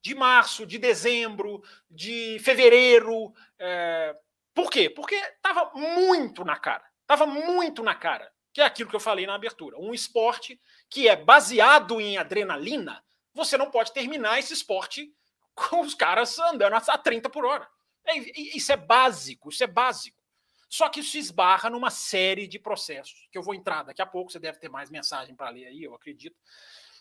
De 0.05 0.15
março, 0.15 0.67
de 0.67 0.79
dezembro, 0.79 1.63
de 1.91 2.39
fevereiro. 2.41 3.33
É... 3.59 4.15
Por 4.55 4.71
quê? 4.71 4.91
Porque 4.91 5.15
estava 5.15 5.71
muito 5.75 6.45
na 6.45 6.59
cara. 6.59 6.85
Estava 7.01 7.27
muito 7.27 7.83
na 7.83 7.95
cara. 7.95 8.31
Que 8.53 8.61
é 8.61 8.65
aquilo 8.65 8.91
que 8.91 8.97
eu 8.97 9.01
falei 9.01 9.27
na 9.27 9.35
abertura. 9.35 9.79
Um 9.79 9.95
esporte 9.95 10.61
que 10.89 11.09
é 11.09 11.17
baseado 11.17 12.01
em 12.01 12.19
adrenalina, 12.19 13.03
você 13.33 13.57
não 13.57 13.71
pode 13.71 13.93
terminar 13.93 14.39
esse 14.39 14.53
esporte 14.53 15.13
com 15.55 15.81
os 15.81 15.95
caras 15.95 16.39
andando 16.39 16.75
a 16.75 16.99
30 16.99 17.31
por 17.31 17.45
hora. 17.45 17.69
É, 18.05 18.17
isso 18.57 18.73
é 18.73 18.77
básico, 18.77 19.49
isso 19.49 19.63
é 19.65 19.67
básico. 19.67 20.21
Só 20.69 20.89
que 20.89 21.01
isso 21.01 21.19
esbarra 21.19 21.69
numa 21.69 21.91
série 21.91 22.47
de 22.47 22.59
processos, 22.59 23.29
que 23.31 23.37
eu 23.37 23.43
vou 23.43 23.55
entrar 23.55 23.83
daqui 23.83 24.01
a 24.01 24.07
pouco, 24.07 24.33
você 24.33 24.39
deve 24.39 24.59
ter 24.59 24.71
mais 24.71 24.91
mensagem 24.91 25.35
para 25.35 25.51
ler 25.51 25.67
aí, 25.67 25.83
eu 25.83 25.95
acredito. 25.95 26.37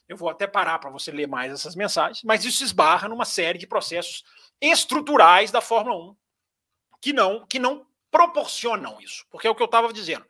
Eu 0.09 0.17
vou 0.17 0.29
até 0.29 0.45
parar 0.45 0.77
para 0.79 0.89
você 0.89 1.09
ler 1.09 1.27
mais 1.27 1.53
essas 1.53 1.73
mensagens, 1.73 2.21
mas 2.23 2.43
isso 2.43 2.65
esbarra 2.65 3.07
numa 3.07 3.23
série 3.23 3.57
de 3.57 3.65
processos 3.65 4.25
estruturais 4.59 5.51
da 5.51 5.61
Fórmula 5.61 6.11
1 6.11 6.15
que 7.01 7.13
não, 7.13 7.45
que 7.47 7.59
não 7.59 7.87
proporcionam 8.11 9.01
isso. 9.01 9.25
Porque 9.29 9.47
é 9.47 9.49
o 9.49 9.55
que 9.55 9.61
eu 9.63 9.65
estava 9.65 9.91
dizendo. 9.91 10.25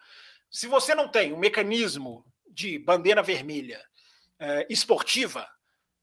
Se 0.51 0.67
você 0.67 0.93
não 0.93 1.07
tem 1.07 1.31
um 1.31 1.37
mecanismo 1.37 2.25
de 2.45 2.77
bandeira 2.77 3.23
vermelha 3.23 3.81
eh, 4.37 4.67
esportiva, 4.69 5.49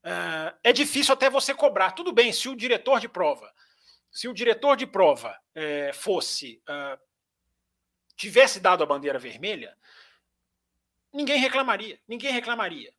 eh, 0.03 0.55
é 0.63 0.73
difícil 0.73 1.13
até 1.13 1.29
você 1.29 1.53
cobrar. 1.53 1.91
Tudo 1.91 2.11
bem, 2.11 2.33
se 2.33 2.49
o 2.49 2.55
diretor 2.55 2.99
de 2.99 3.07
prova, 3.07 3.53
se 4.11 4.27
o 4.27 4.33
diretor 4.33 4.75
de 4.75 4.87
prova 4.87 5.39
eh, 5.53 5.93
fosse 5.93 6.61
tivesse 8.15 8.59
dado 8.59 8.83
a 8.83 8.87
bandeira 8.87 9.17
vermelha, 9.19 9.77
ninguém 11.13 11.39
reclamaria, 11.39 12.01
ninguém 12.07 12.33
reclamaria. 12.33 12.93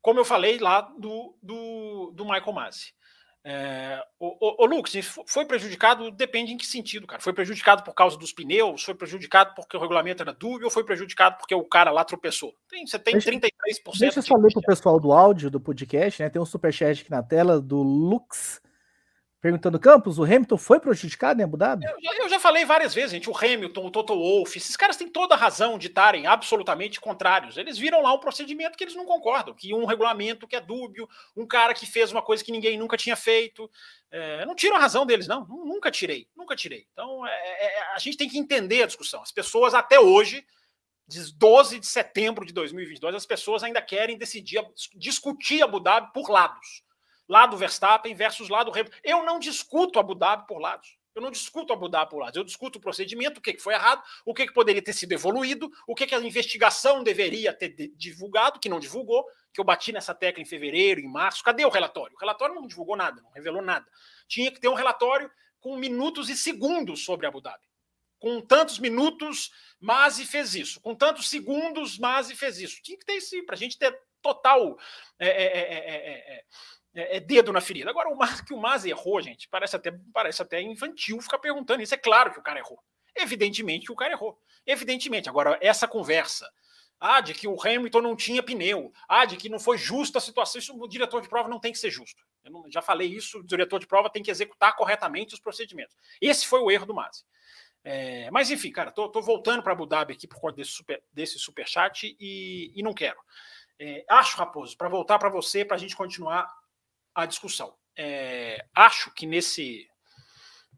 Como 0.00 0.20
eu 0.20 0.24
falei 0.24 0.58
lá 0.58 0.82
do, 0.82 1.36
do, 1.42 2.12
do 2.14 2.24
Michael 2.24 2.52
Masi. 2.52 2.94
É, 3.42 4.02
o, 4.18 4.26
o, 4.28 4.64
o 4.64 4.66
Lux, 4.66 4.92
foi 5.26 5.46
prejudicado, 5.46 6.10
depende 6.10 6.52
em 6.52 6.56
que 6.56 6.66
sentido, 6.66 7.06
cara. 7.06 7.22
Foi 7.22 7.32
prejudicado 7.32 7.82
por 7.82 7.94
causa 7.94 8.18
dos 8.18 8.32
pneus, 8.32 8.82
foi 8.82 8.94
prejudicado 8.94 9.54
porque 9.54 9.76
o 9.76 9.80
regulamento 9.80 10.22
era 10.22 10.32
dúbio, 10.32 10.66
ou 10.66 10.70
foi 10.70 10.84
prejudicado 10.84 11.38
porque 11.38 11.54
o 11.54 11.64
cara 11.64 11.90
lá 11.90 12.04
tropeçou? 12.04 12.54
Tem, 12.68 12.86
você 12.86 12.98
tem 12.98 13.14
deixa, 13.14 13.30
33%. 13.30 13.98
Deixa 13.98 14.18
eu 14.18 14.22
só 14.22 14.36
ler 14.36 14.52
pro 14.52 14.62
pessoal 14.62 15.00
do 15.00 15.12
áudio 15.12 15.50
do 15.50 15.60
podcast, 15.60 16.22
né? 16.22 16.28
Tem 16.28 16.40
um 16.40 16.46
superchat 16.46 17.00
aqui 17.00 17.10
na 17.10 17.22
tela 17.22 17.60
do 17.60 17.82
Lux 17.82 18.60
Perguntando, 19.40 19.80
Campos, 19.80 20.18
o 20.18 20.24
Hamilton 20.24 20.58
foi 20.58 20.78
prejudicado 20.78 21.40
em 21.40 21.44
Abu 21.44 21.56
Dhabi? 21.56 21.86
Eu 21.86 22.22
eu 22.22 22.28
já, 22.28 22.38
falei 22.38 22.66
várias 22.66 22.92
vezes, 22.92 23.12
gente. 23.12 23.30
O 23.30 23.36
Hamilton, 23.36 23.86
o 23.86 23.90
Toto 23.90 24.14
Wolff, 24.14 24.58
esses 24.58 24.76
caras 24.76 24.98
têm 24.98 25.08
toda 25.08 25.34
a 25.34 25.38
razão 25.38 25.78
de 25.78 25.86
estarem 25.86 26.26
absolutamente 26.26 27.00
contrários. 27.00 27.56
Eles 27.56 27.78
viram 27.78 28.02
lá 28.02 28.12
um 28.12 28.18
procedimento 28.18 28.76
que 28.76 28.84
eles 28.84 28.94
não 28.94 29.06
concordam, 29.06 29.54
que 29.54 29.72
um 29.72 29.86
regulamento 29.86 30.46
que 30.46 30.56
é 30.56 30.60
dúbio, 30.60 31.08
um 31.34 31.46
cara 31.46 31.72
que 31.72 31.86
fez 31.86 32.12
uma 32.12 32.20
coisa 32.20 32.44
que 32.44 32.52
ninguém 32.52 32.76
nunca 32.76 32.98
tinha 32.98 33.16
feito. 33.16 33.70
É, 34.10 34.44
não 34.44 34.54
tiro 34.54 34.76
a 34.76 34.78
razão 34.78 35.06
deles, 35.06 35.26
não. 35.26 35.46
Nunca 35.46 35.90
tirei, 35.90 36.28
nunca 36.36 36.54
tirei. 36.54 36.86
Então, 36.92 37.26
é, 37.26 37.30
é, 37.30 37.94
a 37.94 37.98
gente 37.98 38.18
tem 38.18 38.28
que 38.28 38.38
entender 38.38 38.82
a 38.82 38.86
discussão. 38.86 39.22
As 39.22 39.32
pessoas, 39.32 39.72
até 39.72 39.98
hoje, 39.98 40.44
12 41.08 41.80
de 41.80 41.86
setembro 41.86 42.44
de 42.44 42.52
2022, 42.52 43.14
as 43.14 43.26
pessoas 43.26 43.62
ainda 43.62 43.80
querem 43.80 44.18
decidir, 44.18 44.62
discutir 44.94 45.62
Abu 45.62 45.80
Dhabi 45.80 46.12
por 46.12 46.28
lados 46.30 46.82
lá 47.30 47.46
do 47.46 47.56
Verstappen 47.56 48.12
versus 48.12 48.48
lá 48.48 48.64
do 48.64 48.72
Hamilton. 48.72 48.96
Eu 49.04 49.22
não 49.24 49.38
discuto 49.38 50.00
Abu 50.00 50.16
Dhabi 50.16 50.48
por 50.48 50.58
lados. 50.58 50.98
Eu 51.14 51.22
não 51.22 51.30
discuto 51.30 51.72
Abu 51.72 51.88
Dhabi 51.88 52.10
por 52.10 52.18
lados. 52.18 52.36
Eu 52.36 52.42
discuto 52.42 52.80
o 52.80 52.82
procedimento, 52.82 53.38
o 53.38 53.40
que 53.40 53.56
foi 53.56 53.72
errado, 53.72 54.02
o 54.24 54.34
que 54.34 54.50
poderia 54.52 54.82
ter 54.82 54.92
sido 54.92 55.12
evoluído, 55.12 55.70
o 55.86 55.94
que 55.94 56.12
a 56.12 56.18
investigação 56.18 57.04
deveria 57.04 57.52
ter 57.52 57.68
divulgado, 57.96 58.58
que 58.58 58.68
não 58.68 58.80
divulgou, 58.80 59.24
que 59.52 59.60
eu 59.60 59.64
bati 59.64 59.92
nessa 59.92 60.12
tecla 60.12 60.42
em 60.42 60.44
fevereiro, 60.44 61.00
em 61.00 61.06
março. 61.06 61.44
Cadê 61.44 61.64
o 61.64 61.68
relatório? 61.68 62.16
O 62.16 62.18
relatório 62.18 62.56
não 62.56 62.66
divulgou 62.66 62.96
nada, 62.96 63.22
não 63.22 63.30
revelou 63.30 63.62
nada. 63.62 63.86
Tinha 64.26 64.50
que 64.50 64.60
ter 64.60 64.68
um 64.68 64.74
relatório 64.74 65.30
com 65.60 65.76
minutos 65.76 66.28
e 66.28 66.36
segundos 66.36 67.04
sobre 67.04 67.28
Abu 67.28 67.40
Dhabi. 67.40 67.64
Com 68.18 68.40
tantos 68.40 68.80
minutos, 68.80 69.52
Masi 69.78 70.26
fez 70.26 70.56
isso. 70.56 70.80
Com 70.80 70.96
tantos 70.96 71.30
segundos, 71.30 71.96
Masi 71.96 72.34
fez 72.34 72.58
isso. 72.58 72.82
Tinha 72.82 72.98
que 72.98 73.06
ter 73.06 73.14
isso 73.14 73.40
para 73.46 73.54
a 73.54 73.58
gente 73.58 73.78
ter 73.78 73.96
total. 74.20 74.76
É, 75.18 75.28
é, 75.28 76.36
é, 76.36 76.44
é, 76.94 77.16
é, 77.16 77.20
dedo 77.20 77.52
na 77.52 77.60
ferida. 77.60 77.90
Agora, 77.90 78.08
o 78.08 78.16
Mas, 78.16 78.40
que 78.40 78.52
o 78.52 78.58
Mas 78.58 78.84
errou, 78.84 79.20
gente, 79.20 79.48
parece 79.48 79.76
até, 79.76 79.92
parece 80.12 80.42
até 80.42 80.60
infantil 80.60 81.20
ficar 81.20 81.38
perguntando 81.38 81.82
isso. 81.82 81.94
É 81.94 81.98
claro 81.98 82.32
que 82.32 82.38
o 82.38 82.42
cara 82.42 82.58
errou. 82.58 82.78
Evidentemente 83.16 83.86
que 83.86 83.92
o 83.92 83.96
cara 83.96 84.12
errou. 84.12 84.38
Evidentemente. 84.66 85.28
Agora, 85.28 85.58
essa 85.60 85.86
conversa. 85.86 86.50
Ah, 86.98 87.20
de 87.22 87.32
que 87.32 87.48
o 87.48 87.56
Hamilton 87.60 88.02
não 88.02 88.14
tinha 88.14 88.42
pneu. 88.42 88.92
Ah, 89.08 89.24
de 89.24 89.36
que 89.36 89.48
não 89.48 89.58
foi 89.58 89.78
justa 89.78 90.18
a 90.18 90.20
situação. 90.20 90.58
Isso 90.58 90.76
o 90.76 90.88
diretor 90.88 91.22
de 91.22 91.28
prova 91.28 91.48
não 91.48 91.58
tem 91.58 91.72
que 91.72 91.78
ser 91.78 91.90
justo. 91.90 92.22
Eu 92.44 92.50
não, 92.50 92.70
já 92.70 92.82
falei 92.82 93.08
isso, 93.08 93.38
o 93.38 93.46
diretor 93.46 93.78
de 93.78 93.86
prova 93.86 94.10
tem 94.10 94.22
que 94.22 94.30
executar 94.30 94.76
corretamente 94.76 95.34
os 95.34 95.40
procedimentos. 95.40 95.96
Esse 96.20 96.46
foi 96.46 96.60
o 96.60 96.70
erro 96.70 96.86
do 96.86 96.94
Masi. 96.94 97.24
É, 97.82 98.30
mas 98.30 98.50
enfim, 98.50 98.70
cara, 98.70 98.90
tô, 98.90 99.08
tô 99.08 99.22
voltando 99.22 99.62
para 99.62 99.72
Abu 99.72 99.86
Dhabi 99.86 100.12
aqui 100.12 100.26
por 100.26 100.38
conta 100.38 100.56
desse, 100.56 100.72
super, 100.72 101.02
desse 101.10 101.38
superchat 101.38 102.14
e, 102.20 102.70
e 102.74 102.82
não 102.82 102.92
quero. 102.92 103.18
É, 103.78 104.04
acho, 104.08 104.36
Raposo, 104.36 104.76
para 104.76 104.90
voltar 104.90 105.18
para 105.18 105.30
você, 105.30 105.64
para 105.64 105.76
a 105.76 105.78
gente 105.78 105.96
continuar 105.96 106.46
a 107.14 107.26
discussão. 107.26 107.74
É, 107.96 108.64
acho 108.74 109.12
que 109.12 109.26
nesse, 109.26 109.86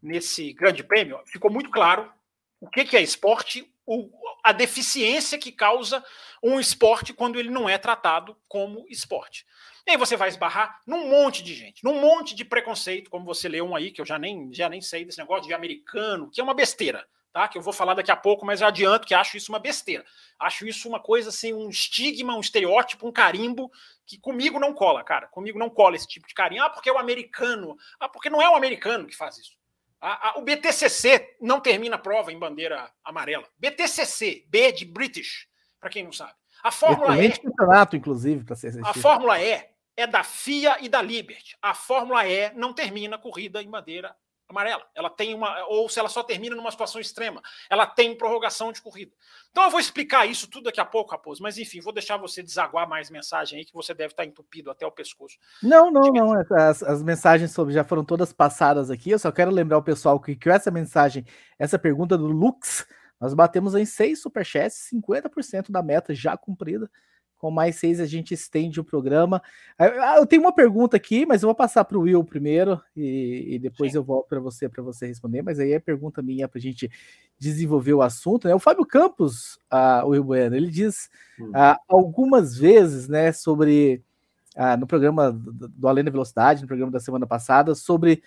nesse 0.01 0.53
grande 0.53 0.83
prêmio 0.83 1.21
ficou 1.25 1.51
muito 1.51 1.69
claro 1.69 2.11
o 2.59 2.69
que, 2.69 2.85
que 2.85 2.97
é 2.97 3.01
esporte, 3.01 3.69
o, 3.85 4.09
a 4.43 4.51
deficiência 4.51 5.37
que 5.37 5.51
causa 5.51 6.03
um 6.41 6.59
esporte 6.59 7.13
quando 7.13 7.39
ele 7.39 7.49
não 7.49 7.67
é 7.67 7.77
tratado 7.77 8.37
como 8.47 8.85
esporte. 8.89 9.45
E 9.85 9.91
aí 9.91 9.97
você 9.97 10.15
vai 10.15 10.29
esbarrar 10.29 10.81
num 10.87 11.09
monte 11.09 11.43
de 11.43 11.53
gente, 11.53 11.83
num 11.83 11.99
monte 11.99 12.33
de 12.33 12.45
preconceito, 12.45 13.09
como 13.09 13.25
você 13.25 13.49
leu 13.49 13.65
um 13.65 13.75
aí, 13.75 13.91
que 13.91 13.99
eu 13.99 14.05
já 14.05 14.17
nem, 14.17 14.53
já 14.53 14.69
nem 14.69 14.81
sei 14.81 15.03
desse 15.03 15.17
negócio 15.17 15.47
de 15.47 15.53
americano, 15.53 16.29
que 16.31 16.39
é 16.39 16.43
uma 16.43 16.53
besteira 16.53 17.05
tá? 17.33 17.47
Que 17.47 17.57
eu 17.57 17.61
vou 17.61 17.73
falar 17.73 17.95
daqui 17.95 18.11
a 18.11 18.15
pouco, 18.15 18.45
mas 18.45 18.61
eu 18.61 18.67
adianto 18.67 19.07
que 19.07 19.15
acho 19.15 19.35
isso 19.35 19.51
uma 19.51 19.59
besteira. 19.59 20.05
Acho 20.39 20.67
isso 20.67 20.87
uma 20.87 20.99
coisa 20.99 21.29
assim, 21.29 21.51
um 21.51 21.67
estigma, 21.67 22.35
um 22.35 22.39
estereótipo, 22.39 23.07
um 23.07 23.11
carimbo 23.11 23.71
que 24.05 24.19
comigo 24.19 24.59
não 24.59 24.73
cola, 24.73 25.03
cara. 25.03 25.27
Comigo 25.27 25.57
não 25.57 25.69
cola 25.69 25.95
esse 25.95 26.07
tipo 26.07 26.27
de 26.27 26.33
carinho. 26.33 26.63
Ah, 26.63 26.69
porque 26.69 26.89
é 26.89 26.93
o 26.93 26.97
americano. 26.99 27.75
Ah, 27.99 28.07
porque 28.07 28.29
não 28.29 28.41
é 28.41 28.47
o 28.47 28.55
americano 28.55 29.07
que 29.07 29.15
faz 29.15 29.39
isso. 29.39 29.57
Ah, 29.99 30.29
ah, 30.29 30.39
o 30.39 30.41
BTCC 30.41 31.37
não 31.41 31.59
termina 31.59 31.95
a 31.95 31.99
prova 31.99 32.31
em 32.31 32.37
bandeira 32.37 32.91
amarela. 33.03 33.47
BTCC, 33.57 34.45
B 34.47 34.71
de 34.71 34.85
British, 34.85 35.47
para 35.79 35.89
quem 35.89 36.03
não 36.03 36.11
sabe. 36.11 36.33
A 36.61 36.71
Fórmula 36.71 37.21
E. 37.21 37.31
campeonato, 37.39 37.95
inclusive, 37.95 38.43
para 38.43 38.55
ser 38.55 38.79
A 38.85 38.93
Fórmula 38.93 39.41
E 39.41 39.65
é 39.95 40.05
da 40.05 40.23
FIA 40.23 40.77
e 40.81 40.89
da 40.89 41.01
Liberty. 41.01 41.57
A 41.61 41.73
Fórmula 41.73 42.27
E 42.27 42.53
não 42.53 42.73
termina 42.73 43.15
a 43.15 43.19
corrida 43.19 43.61
em 43.61 43.69
bandeira 43.69 44.15
amarela. 44.47 44.83
Ela 44.95 45.09
tem 45.09 45.33
uma. 45.33 45.65
Ou 45.67 45.87
se 45.89 45.99
ela 45.99 46.09
só 46.09 46.23
termina 46.23 46.55
numa 46.55 46.71
situação 46.71 46.99
extrema, 46.99 47.41
ela 47.69 47.85
tem 47.85 48.15
prorrogação 48.17 48.71
de 48.71 48.81
corrida. 48.81 49.11
Então 49.51 49.63
eu 49.63 49.69
vou 49.69 49.79
explicar 49.79 50.25
isso 50.25 50.47
tudo 50.47 50.65
daqui 50.65 50.79
a 50.79 50.85
pouco, 50.85 51.11
Raposo. 51.11 51.41
Mas 51.41 51.57
enfim, 51.57 51.79
vou 51.79 51.93
deixar 51.93 52.17
você 52.17 52.41
desaguar 52.41 52.87
mais 52.87 53.09
mensagem 53.09 53.59
aí, 53.59 53.65
que 53.65 53.73
você 53.73 53.93
deve 53.93 54.13
estar 54.13 54.25
entupido 54.25 54.71
até 54.71 54.85
o 54.85 54.91
pescoço. 54.91 55.37
Não, 55.61 55.91
não, 55.91 56.11
não. 56.11 56.33
As, 56.57 56.83
as 56.83 57.03
mensagens 57.03 57.51
sobre 57.51 57.73
já 57.73 57.83
foram 57.83 58.03
todas 58.03 58.33
passadas 58.33 58.89
aqui. 58.89 59.11
Eu 59.11 59.19
só 59.19 59.31
quero 59.31 59.51
lembrar 59.51 59.77
o 59.77 59.83
pessoal 59.83 60.19
que, 60.19 60.35
que 60.35 60.49
essa 60.49 60.71
mensagem, 60.71 61.25
essa 61.57 61.79
pergunta 61.79 62.17
do 62.17 62.27
Lux, 62.27 62.85
nós 63.19 63.33
batemos 63.33 63.73
em 63.75 63.85
seis 63.85 64.21
superchats, 64.21 64.89
50% 64.93 65.71
da 65.71 65.81
meta 65.81 66.13
já 66.13 66.35
cumprida. 66.35 66.89
Com 67.43 67.51
mais 67.51 67.75
seis, 67.75 67.99
a 67.99 68.05
gente 68.05 68.33
estende 68.33 68.79
o 68.79 68.85
programa. 68.85 69.41
Ah, 69.77 70.15
eu 70.15 70.25
tenho 70.25 70.41
uma 70.41 70.55
pergunta 70.55 70.95
aqui, 70.95 71.25
mas 71.25 71.43
eu 71.43 71.47
vou 71.47 71.53
passar 71.53 71.83
para 71.83 71.97
o 71.97 72.03
Will 72.03 72.23
primeiro 72.23 72.79
e, 72.95 73.55
e 73.55 73.59
depois 73.59 73.91
Sim. 73.91 73.97
eu 73.97 74.03
volto 74.05 74.29
para 74.29 74.39
você 74.39 74.69
para 74.69 74.81
você 74.81 75.07
responder. 75.07 75.41
Mas 75.41 75.59
aí 75.59 75.73
é 75.73 75.79
pergunta 75.79 76.21
minha 76.21 76.47
para 76.47 76.57
a 76.57 76.61
gente 76.61 76.89
desenvolver 77.37 77.95
o 77.95 78.01
assunto. 78.01 78.47
Né? 78.47 78.55
O 78.55 78.59
Fábio 78.59 78.85
Campos, 78.85 79.55
uh, 79.69 80.05
o 80.05 80.11
Will 80.11 80.23
Bueno, 80.23 80.55
ele 80.55 80.69
diz 80.69 81.09
uh, 81.37 81.75
algumas 81.85 82.57
vezes, 82.57 83.09
né, 83.09 83.33
sobre 83.33 84.01
no 84.79 84.87
programa 84.87 85.29
do, 85.33 85.67
do 85.67 85.87
Além 85.89 86.05
da 86.05 86.11
Velocidade, 86.11 86.61
no 86.61 86.67
programa 86.67 86.91
da 86.91 86.99
semana 87.01 87.27
passada, 87.27 87.75
sobre 87.75 88.23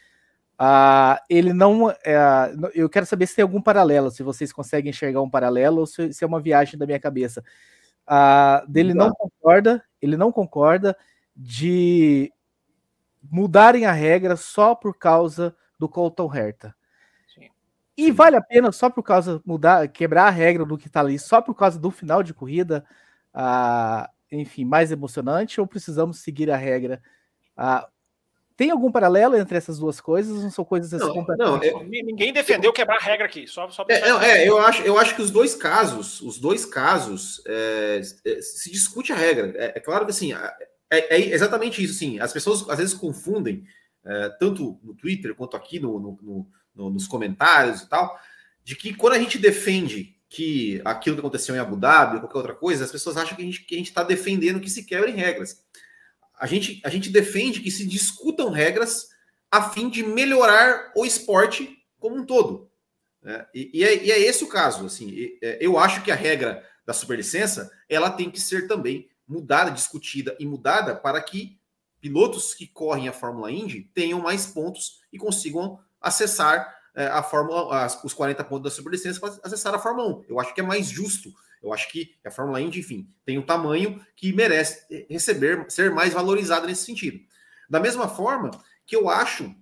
Uh, 0.58 1.20
ele 1.28 1.52
não. 1.52 1.88
Uh, 1.88 2.70
eu 2.74 2.88
quero 2.88 3.04
saber 3.04 3.26
se 3.26 3.36
tem 3.36 3.42
algum 3.42 3.60
paralelo, 3.60 4.10
se 4.10 4.22
vocês 4.22 4.50
conseguem 4.52 4.88
enxergar 4.88 5.20
um 5.20 5.28
paralelo 5.28 5.80
ou 5.80 5.86
se, 5.86 6.14
se 6.14 6.24
é 6.24 6.26
uma 6.26 6.40
viagem 6.40 6.78
da 6.78 6.86
minha 6.86 6.98
cabeça. 6.98 7.44
Uh, 8.08 8.70
dele 8.70 8.94
não 8.94 9.12
concorda, 9.12 9.84
ele 10.00 10.16
não 10.16 10.30
concorda 10.30 10.96
de 11.34 12.32
mudarem 13.22 13.84
a 13.84 13.92
regra 13.92 14.36
só 14.36 14.74
por 14.74 14.96
causa 14.96 15.56
do 15.78 15.88
Colton 15.88 16.32
Herta. 16.32 16.74
Sim. 17.34 17.48
E 17.96 18.12
vale 18.12 18.36
a 18.36 18.40
pena 18.40 18.70
só 18.70 18.88
por 18.88 19.02
causa 19.02 19.42
mudar, 19.44 19.88
quebrar 19.88 20.28
a 20.28 20.30
regra 20.30 20.64
do 20.64 20.78
que 20.78 20.86
está 20.86 21.00
ali, 21.00 21.18
só 21.18 21.42
por 21.42 21.54
causa 21.54 21.78
do 21.78 21.90
final 21.90 22.22
de 22.22 22.32
corrida, 22.32 22.84
uh, 23.34 24.08
enfim, 24.30 24.64
mais 24.64 24.92
emocionante, 24.92 25.60
ou 25.60 25.66
precisamos 25.66 26.20
seguir 26.20 26.50
a 26.50 26.56
regra? 26.56 27.02
Uh, 27.58 27.86
tem 28.56 28.70
algum 28.70 28.90
paralelo 28.90 29.36
entre 29.36 29.58
essas 29.58 29.78
duas 29.78 30.00
coisas? 30.00 30.42
Não 30.42 30.50
são 30.50 30.64
coisas 30.64 30.94
assim 30.94 31.14
não, 31.14 31.36
não 31.36 31.62
é, 31.62 31.84
Ninguém 31.84 32.32
defendeu 32.32 32.72
quebrar 32.72 32.96
a 32.96 33.00
regra 33.00 33.26
aqui. 33.26 33.46
Só, 33.46 33.68
só 33.68 33.84
é, 33.88 34.08
não, 34.08 34.20
é, 34.20 34.48
eu 34.48 34.58
acho, 34.58 34.82
eu 34.82 34.98
acho 34.98 35.14
que 35.14 35.20
os 35.20 35.30
dois 35.30 35.54
casos, 35.54 36.22
os 36.22 36.38
dois 36.38 36.64
casos, 36.64 37.42
é, 37.46 38.00
é 38.24 38.40
se 38.40 38.70
discute 38.70 39.12
a 39.12 39.16
regra. 39.16 39.52
É, 39.56 39.74
é 39.76 39.80
claro 39.80 40.06
que 40.06 40.10
assim, 40.10 40.32
é, 40.90 41.20
exatamente 41.20 41.84
isso. 41.84 41.94
Sim, 41.94 42.18
as 42.18 42.32
pessoas 42.32 42.66
às 42.70 42.78
vezes 42.78 42.94
confundem 42.94 43.64
tanto 44.38 44.78
no 44.84 44.94
Twitter 44.94 45.34
quanto 45.34 45.56
aqui 45.56 45.80
no, 45.80 45.98
no, 45.98 46.48
no, 46.74 46.90
nos 46.90 47.08
comentários 47.08 47.82
e 47.82 47.88
tal, 47.88 48.16
de 48.62 48.76
que 48.76 48.94
quando 48.94 49.14
a 49.14 49.18
gente 49.18 49.36
defende 49.36 50.16
que 50.28 50.80
aquilo 50.84 51.16
que 51.16 51.20
aconteceu 51.20 51.56
em 51.56 51.58
Abu 51.58 51.76
Dhabi 51.76 52.14
ou 52.14 52.20
qualquer 52.20 52.38
outra 52.38 52.54
coisa, 52.54 52.84
as 52.84 52.92
pessoas 52.92 53.16
acham 53.16 53.36
que 53.36 53.42
a 53.42 53.76
gente 53.78 53.88
está 53.88 54.04
defendendo 54.04 54.60
que 54.60 54.70
se 54.70 54.84
quebrem 54.84 55.16
regras 55.16 55.66
a 56.38 56.46
gente, 56.46 56.80
a 56.84 56.90
gente 56.90 57.10
defende 57.10 57.60
que 57.60 57.70
se 57.70 57.86
discutam 57.86 58.50
regras 58.50 59.08
a 59.50 59.70
fim 59.70 59.88
de 59.88 60.02
melhorar 60.02 60.92
o 60.94 61.04
esporte 61.04 61.76
como 61.98 62.16
um 62.16 62.24
todo. 62.24 62.70
Né? 63.22 63.46
E, 63.54 63.70
e, 63.74 63.84
é, 63.84 64.04
e, 64.04 64.12
é, 64.12 64.18
esse 64.20 64.44
o 64.44 64.48
caso. 64.48 64.86
Assim, 64.86 65.14
é, 65.42 65.58
eu 65.60 65.78
acho 65.78 66.02
que 66.02 66.10
a 66.10 66.14
regra 66.14 66.62
da 66.84 66.92
superlicença 66.92 67.70
ela 67.88 68.10
tem 68.10 68.30
que 68.30 68.40
ser 68.40 68.68
também 68.68 69.08
mudada, 69.26 69.70
discutida 69.70 70.36
e 70.38 70.46
mudada 70.46 70.94
para 70.94 71.20
que 71.20 71.58
pilotos 72.00 72.54
que 72.54 72.66
correm 72.66 73.08
a 73.08 73.12
Fórmula 73.12 73.50
Indy 73.50 73.90
tenham 73.94 74.20
mais 74.20 74.46
pontos 74.46 75.00
e 75.12 75.18
consigam 75.18 75.80
acessar 76.00 76.72
é, 76.94 77.06
a 77.06 77.22
Fórmula, 77.22 77.86
os 78.04 78.14
40 78.14 78.44
pontos 78.44 78.70
da 78.70 78.76
superlicença 78.76 79.18
para 79.18 79.34
acessar 79.42 79.74
a 79.74 79.78
Fórmula 79.78 80.20
1. 80.20 80.24
Eu 80.28 80.38
acho 80.38 80.54
que 80.54 80.60
é 80.60 80.64
mais 80.64 80.86
justo 80.88 81.32
eu 81.66 81.72
acho 81.72 81.90
que 81.90 82.14
a 82.24 82.30
Fórmula 82.30 82.60
Indy, 82.60 82.78
enfim, 82.78 83.08
tem 83.24 83.38
um 83.38 83.42
tamanho 83.42 84.00
que 84.14 84.32
merece 84.32 84.86
receber, 85.10 85.68
ser 85.68 85.90
mais 85.90 86.12
valorizada 86.12 86.66
nesse 86.66 86.84
sentido. 86.84 87.18
Da 87.68 87.80
mesma 87.80 88.08
forma 88.08 88.50
que 88.86 88.94
eu 88.94 89.08
acho 89.08 89.52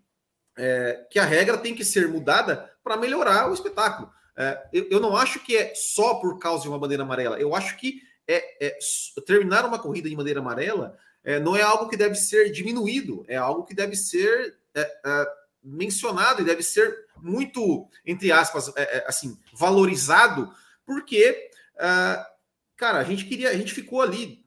é, 0.56 1.06
que 1.10 1.18
a 1.18 1.24
regra 1.24 1.56
tem 1.56 1.74
que 1.74 1.84
ser 1.84 2.06
mudada 2.06 2.70
para 2.84 2.98
melhorar 2.98 3.50
o 3.50 3.54
espetáculo. 3.54 4.12
É, 4.36 4.68
eu, 4.72 4.88
eu, 4.90 5.00
não 5.00 5.16
acho 5.16 5.40
que 5.40 5.56
é 5.56 5.72
só 5.74 6.16
por 6.16 6.38
causa 6.38 6.62
de 6.62 6.68
uma 6.68 6.78
bandeira 6.78 7.02
amarela. 7.02 7.40
Eu 7.40 7.54
acho 7.54 7.76
que 7.78 8.02
é, 8.28 8.66
é 8.66 8.78
terminar 9.26 9.64
uma 9.64 9.78
corrida 9.78 10.08
de 10.08 10.16
bandeira 10.16 10.40
amarela 10.40 10.96
não 11.42 11.56
é 11.56 11.62
algo 11.62 11.88
que 11.88 11.96
deve 11.96 12.16
ser 12.16 12.50
diminuído, 12.50 13.24
é 13.26 13.34
algo 13.34 13.64
que 13.64 13.74
deve 13.74 13.96
ser 13.96 14.58
mencionado 15.62 16.42
e 16.42 16.44
deve 16.44 16.62
ser 16.62 17.06
muito, 17.16 17.88
entre 18.04 18.30
aspas, 18.30 18.70
assim, 19.06 19.38
valorizado, 19.54 20.52
porque 20.84 21.50
Uh, 21.76 22.24
cara, 22.76 22.98
a 22.98 23.04
gente 23.04 23.24
queria, 23.24 23.50
a 23.50 23.56
gente 23.56 23.72
ficou 23.72 24.00
ali, 24.00 24.44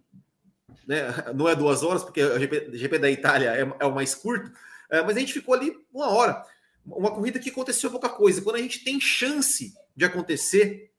né? 0.87 1.13
Não 1.35 1.47
é 1.47 1.55
duas 1.55 1.83
horas, 1.83 2.03
porque 2.03 2.23
o 2.23 2.39
GP, 2.39 2.77
GP 2.77 2.99
da 2.99 3.11
Itália 3.11 3.51
é, 3.51 3.61
é, 3.79 3.85
o 3.85 3.93
mais 3.93 4.15
curto, 4.15 4.49
uh, 4.49 5.03
mas 5.05 5.17
a 5.17 5.19
gente 5.19 5.33
ficou 5.33 5.53
ali 5.53 5.75
uma 5.93 6.09
hora. 6.09 6.43
Uma 6.85 7.11
corrida 7.11 7.39
que 7.39 7.49
aconteceu 7.49 7.91
pouca 7.91 8.07
coisa. 8.07 8.41
Quando 8.41 8.55
a 8.55 8.61
gente 8.61 8.83
tem 8.83 8.99
chance 8.99 9.73
de 9.95 10.05
acontecer 10.05 10.91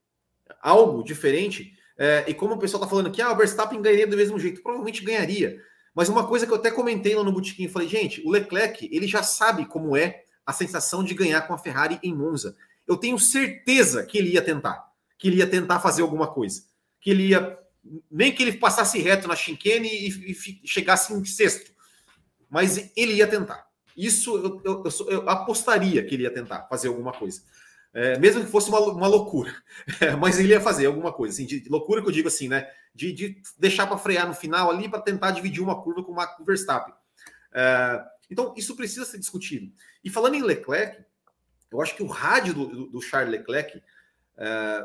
algo 0.61 1.03
diferente, 1.03 1.73
uh, 1.97 2.29
e 2.29 2.35
como 2.35 2.55
o 2.55 2.59
pessoal 2.59 2.83
tá 2.83 2.89
falando 2.89 3.11
que 3.11 3.23
ah, 3.23 3.33
o 3.33 3.37
Verstappen 3.37 3.81
ganharia 3.81 4.07
do 4.07 4.17
mesmo 4.17 4.39
jeito, 4.39 4.63
provavelmente 4.63 5.03
ganharia. 5.03 5.63
Mas 5.95 6.09
uma 6.09 6.27
coisa 6.27 6.47
que 6.47 6.53
eu 6.53 6.57
até 6.57 6.71
comentei 6.71 7.15
lá 7.15 7.25
no 7.25 7.33
Botequim, 7.33 7.69
falei, 7.69 7.89
gente, 7.89 8.23
o 8.25 8.31
Leclerc, 8.31 8.89
ele 8.93 9.09
já 9.09 9.23
sabe 9.23 9.65
como 9.65 9.97
é 9.97 10.23
a 10.47 10.53
sensação 10.53 11.03
de 11.03 11.15
ganhar 11.15 11.43
com 11.43 11.55
a 11.55 11.59
Ferrari 11.59 11.99
em 12.03 12.15
Monza. 12.15 12.57
Eu 12.87 12.97
tenho 12.97 13.19
certeza 13.19 14.05
que 14.07 14.17
ele 14.17 14.31
ia 14.31 14.43
tentar 14.43 14.88
que 15.19 15.29
ele 15.29 15.39
ia 15.39 15.47
tentar 15.47 15.81
fazer 15.81 16.03
alguma 16.03 16.29
coisa. 16.29 16.63
Que 17.01 17.11
ele 17.11 17.29
ia. 17.29 17.59
Nem 18.11 18.33
que 18.33 18.43
ele 18.43 18.53
passasse 18.53 18.99
reto 18.99 19.27
na 19.27 19.37
chinquene 19.37 19.89
e, 19.89 20.33
e, 20.33 20.67
chegasse 20.67 21.13
em 21.13 21.25
sexto. 21.25 21.73
Mas 22.49 22.91
ele 22.97 23.15
ia 23.15 23.27
tentar. 23.27 23.67
Isso 23.97 24.37
eu, 24.37 24.63
eu, 24.65 24.85
eu, 24.85 25.11
eu 25.11 25.29
apostaria 25.29 26.05
que 26.05 26.15
ele 26.15 26.23
ia 26.23 26.33
tentar 26.33 26.67
fazer 26.69 26.89
alguma 26.89 27.13
coisa. 27.13 27.43
É, 27.93 28.19
mesmo 28.19 28.45
que 28.45 28.51
fosse 28.51 28.69
uma, 28.69 28.81
uma 28.81 29.09
loucura. 29.09 29.55
É, 30.01 30.15
mas 30.15 30.39
ele 30.39 30.49
ia 30.49 30.61
fazer 30.61 30.87
alguma 30.87 31.13
coisa. 31.13 31.35
Assim, 31.35 31.47
de, 31.47 31.61
de 31.61 31.69
loucura 31.69 32.03
que 32.03 32.09
eu 32.09 32.13
digo 32.13 32.29
assim, 32.29 32.49
né? 32.49 32.69
De, 32.95 33.13
de 33.13 33.43
deixar 33.59 33.87
para 33.87 33.99
frear 33.99 34.27
no 34.29 34.35
final 34.35 34.71
ali 34.71 34.89
para 34.89 35.01
tentar 35.01 35.31
dividir 35.31 35.63
uma 35.63 35.83
curva 35.83 36.05
com 36.05 36.13
o 36.13 36.45
Verstappen. 36.45 36.95
É, 37.53 38.05
então, 38.31 38.55
isso 38.57 38.77
precisa 38.77 39.05
ser 39.05 39.19
discutido. 39.19 39.73
E 40.05 40.11
falando 40.11 40.35
em 40.35 40.43
Leclerc, 40.43 41.03
eu 41.71 41.81
acho 41.81 41.95
que 41.95 42.03
o 42.03 42.07
rádio 42.07 42.55
do, 42.55 42.87
do, 42.87 43.01
Charles 43.01 43.31
Leclerc 43.31 43.83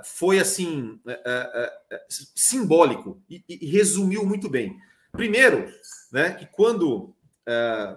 foi 0.03 0.39
assim 0.39 0.99
é, 1.07 1.71
é, 1.91 2.01
simbólico 2.35 3.21
e, 3.29 3.43
resumiu 3.67 4.25
muito 4.25 4.49
bem. 4.49 4.77
Primeiro, 5.11 5.71
né, 6.11 6.31
que 6.31 6.45
quando 6.47 7.15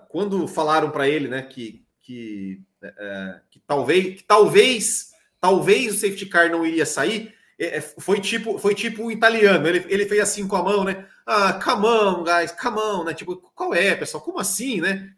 quando 0.08 0.46
falaram 0.48 0.90
para 0.90 1.08
ele, 1.08 1.28
né, 1.28 1.42
que 1.42 1.84
que, 2.00 2.60
que 3.50 3.60
talvez 3.66 4.16
que 4.16 4.24
talvez 4.24 5.10
talvez 5.40 5.94
o 5.94 5.98
safety 5.98 6.26
car 6.26 6.50
não 6.50 6.64
iria 6.66 6.84
sair, 6.84 7.34
foi 7.98 8.20
tipo 8.20 8.58
foi 8.58 8.74
tipo 8.74 9.04
um 9.04 9.10
italiano. 9.10 9.66
Ele, 9.66 9.84
ele 9.88 10.06
fez 10.06 10.20
assim 10.20 10.46
com 10.46 10.56
a 10.56 10.62
mão, 10.62 10.84
né? 10.84 11.06
Ah, 11.24 11.54
come 11.54 11.86
on, 11.86 12.22
guys, 12.22 12.52
come 12.52 12.78
on, 12.78 13.04
né? 13.04 13.14
Tipo, 13.14 13.36
qual 13.54 13.74
é, 13.74 13.96
pessoal? 13.96 14.22
Como 14.22 14.38
assim, 14.38 14.80
né? 14.80 15.12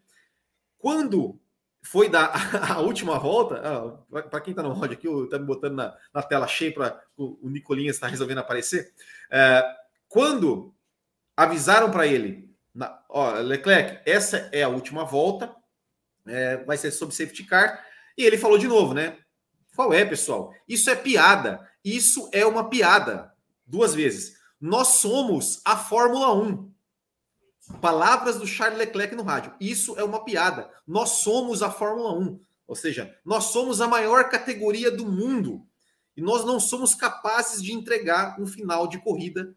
Quando 0.79 1.39
foi 1.81 2.09
da 2.09 2.31
a 2.69 2.79
última 2.79 3.17
volta. 3.17 3.61
Ah, 3.63 4.21
para 4.21 4.41
quem 4.41 4.51
está 4.51 4.63
no 4.63 4.71
áudio 4.71 4.93
aqui, 4.93 5.07
está 5.07 5.39
me 5.39 5.45
botando 5.45 5.75
na, 5.75 5.95
na 6.13 6.21
tela 6.21 6.47
cheia 6.47 6.73
para 6.73 7.01
o, 7.17 7.47
o 7.47 7.49
Nicolinhas 7.49 7.95
está 7.95 8.07
resolvendo 8.07 8.39
aparecer. 8.39 8.93
É, 9.31 9.63
quando 10.07 10.73
avisaram 11.35 11.89
para 11.91 12.05
ele, 12.05 12.49
na, 12.73 13.01
ó, 13.09 13.33
Leclerc, 13.39 14.01
essa 14.05 14.49
é 14.51 14.63
a 14.63 14.69
última 14.69 15.05
volta, 15.05 15.55
é, 16.27 16.57
vai 16.57 16.77
ser 16.77 16.91
sob 16.91 17.13
safety 17.13 17.43
car, 17.43 17.83
e 18.17 18.23
ele 18.23 18.37
falou 18.37 18.57
de 18.57 18.67
novo, 18.67 18.93
né? 18.93 19.17
Qual 19.75 19.93
é, 19.93 20.03
pessoal? 20.03 20.53
Isso 20.67 20.89
é 20.89 20.95
piada. 20.95 21.65
Isso 21.83 22.29
é 22.33 22.45
uma 22.45 22.69
piada. 22.69 23.31
Duas 23.65 23.95
vezes. 23.95 24.37
Nós 24.59 24.95
somos 24.95 25.61
a 25.63 25.77
Fórmula 25.77 26.33
1. 26.33 26.69
Palavras 27.81 28.37
do 28.37 28.47
Charles 28.47 28.77
Leclerc 28.77 29.15
no 29.15 29.23
rádio. 29.23 29.53
Isso 29.59 29.97
é 29.97 30.03
uma 30.03 30.23
piada. 30.23 30.69
Nós 30.85 31.21
somos 31.21 31.61
a 31.63 31.71
Fórmula 31.71 32.13
1. 32.13 32.39
Ou 32.67 32.75
seja, 32.75 33.15
nós 33.23 33.45
somos 33.45 33.81
a 33.81 33.87
maior 33.87 34.29
categoria 34.29 34.91
do 34.91 35.05
mundo. 35.05 35.65
E 36.15 36.21
nós 36.21 36.43
não 36.45 36.59
somos 36.59 36.93
capazes 36.93 37.63
de 37.63 37.71
entregar 37.71 38.39
um 38.39 38.45
final 38.45 38.87
de 38.87 38.99
corrida 38.99 39.55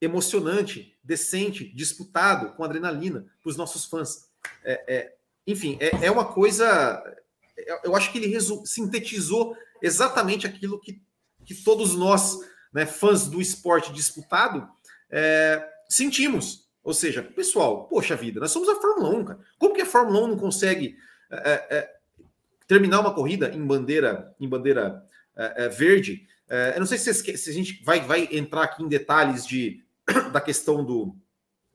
emocionante, 0.00 0.96
decente, 1.02 1.64
disputado, 1.74 2.54
com 2.54 2.64
adrenalina 2.64 3.26
para 3.42 3.50
os 3.50 3.56
nossos 3.56 3.84
fãs. 3.84 4.28
É, 4.62 4.94
é, 4.94 5.14
enfim, 5.46 5.76
é, 5.80 6.06
é, 6.06 6.10
uma 6.10 6.24
coisa. 6.24 7.02
É, 7.56 7.86
eu 7.86 7.96
acho 7.96 8.12
que 8.12 8.18
ele 8.18 8.38
sintetizou 8.64 9.56
exatamente 9.82 10.46
aquilo 10.46 10.78
que, 10.78 11.00
que 11.44 11.54
todos 11.54 11.94
nós, 11.94 12.38
né, 12.72 12.86
fãs 12.86 13.26
do 13.26 13.40
esporte 13.40 13.92
disputado, 13.92 14.68
é, 15.10 15.66
sentimos. 15.88 16.67
Ou 16.88 16.94
seja, 16.94 17.22
pessoal, 17.22 17.84
poxa 17.84 18.16
vida, 18.16 18.40
nós 18.40 18.50
somos 18.50 18.66
a 18.66 18.74
Fórmula 18.74 19.10
1, 19.10 19.24
cara. 19.26 19.38
Como 19.58 19.74
que 19.74 19.82
a 19.82 19.86
Fórmula 19.86 20.24
1 20.24 20.28
não 20.28 20.38
consegue 20.38 20.96
é, 21.30 21.66
é, 21.68 21.94
terminar 22.66 23.00
uma 23.00 23.12
corrida 23.12 23.50
em 23.54 23.62
bandeira 23.62 24.34
em 24.40 24.48
bandeira 24.48 25.06
é, 25.36 25.68
verde. 25.68 26.26
Eu 26.74 26.80
não 26.80 26.86
sei 26.86 26.96
se, 26.96 27.12
se, 27.12 27.50
a 27.50 27.52
gente 27.52 27.84
vai, 27.84 28.00
vai 28.00 28.26
entrar 28.32 28.62
aqui 28.62 28.82
em 28.82 28.88
detalhes 28.88 29.46
de, 29.46 29.84
da 30.32 30.40
questão 30.40 30.82
do, 30.82 31.14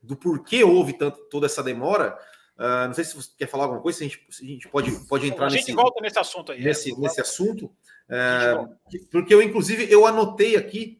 do 0.02 0.15
porquê 0.15 0.63
houve 0.63 0.93
tanto, 0.93 1.19
toda 1.30 1.45
essa 1.45 1.62
demora. 1.62 2.17
Uh, 2.58 2.88
não 2.88 2.93
sei 2.95 3.04
se 3.04 3.15
você 3.15 3.30
quer 3.38 3.47
falar 3.47 3.65
alguma 3.65 3.82
coisa, 3.84 3.99
se 3.99 4.04
a 4.04 4.08
gente, 4.08 4.26
se 4.32 4.43
a 4.43 4.47
gente 4.47 4.67
pode, 4.67 4.89
pode 5.08 5.28
entrar 5.28 5.45
nesse. 5.45 5.58
A 5.58 5.60
gente 5.60 5.67
nesse, 5.67 5.76
volta 5.76 6.02
nesse 6.02 6.17
assunto 6.17 6.52
aí. 6.52 6.63
Nesse, 6.63 6.91
é, 6.91 6.97
nesse 6.97 7.21
assunto. 7.21 7.65
Uh, 7.65 8.76
porque 9.12 9.32
eu, 9.32 9.43
inclusive, 9.43 9.88
eu 9.91 10.08
anotei 10.08 10.56
aqui 10.56 10.99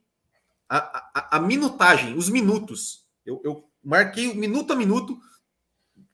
a, 0.70 1.10
a, 1.16 1.38
a 1.38 1.40
minutagem, 1.40 2.16
os 2.16 2.30
minutos. 2.30 3.08
Eu, 3.26 3.42
eu 3.44 3.73
marquei 3.84 4.34
minuto 4.34 4.74
a 4.74 4.76
minuto 4.76 5.20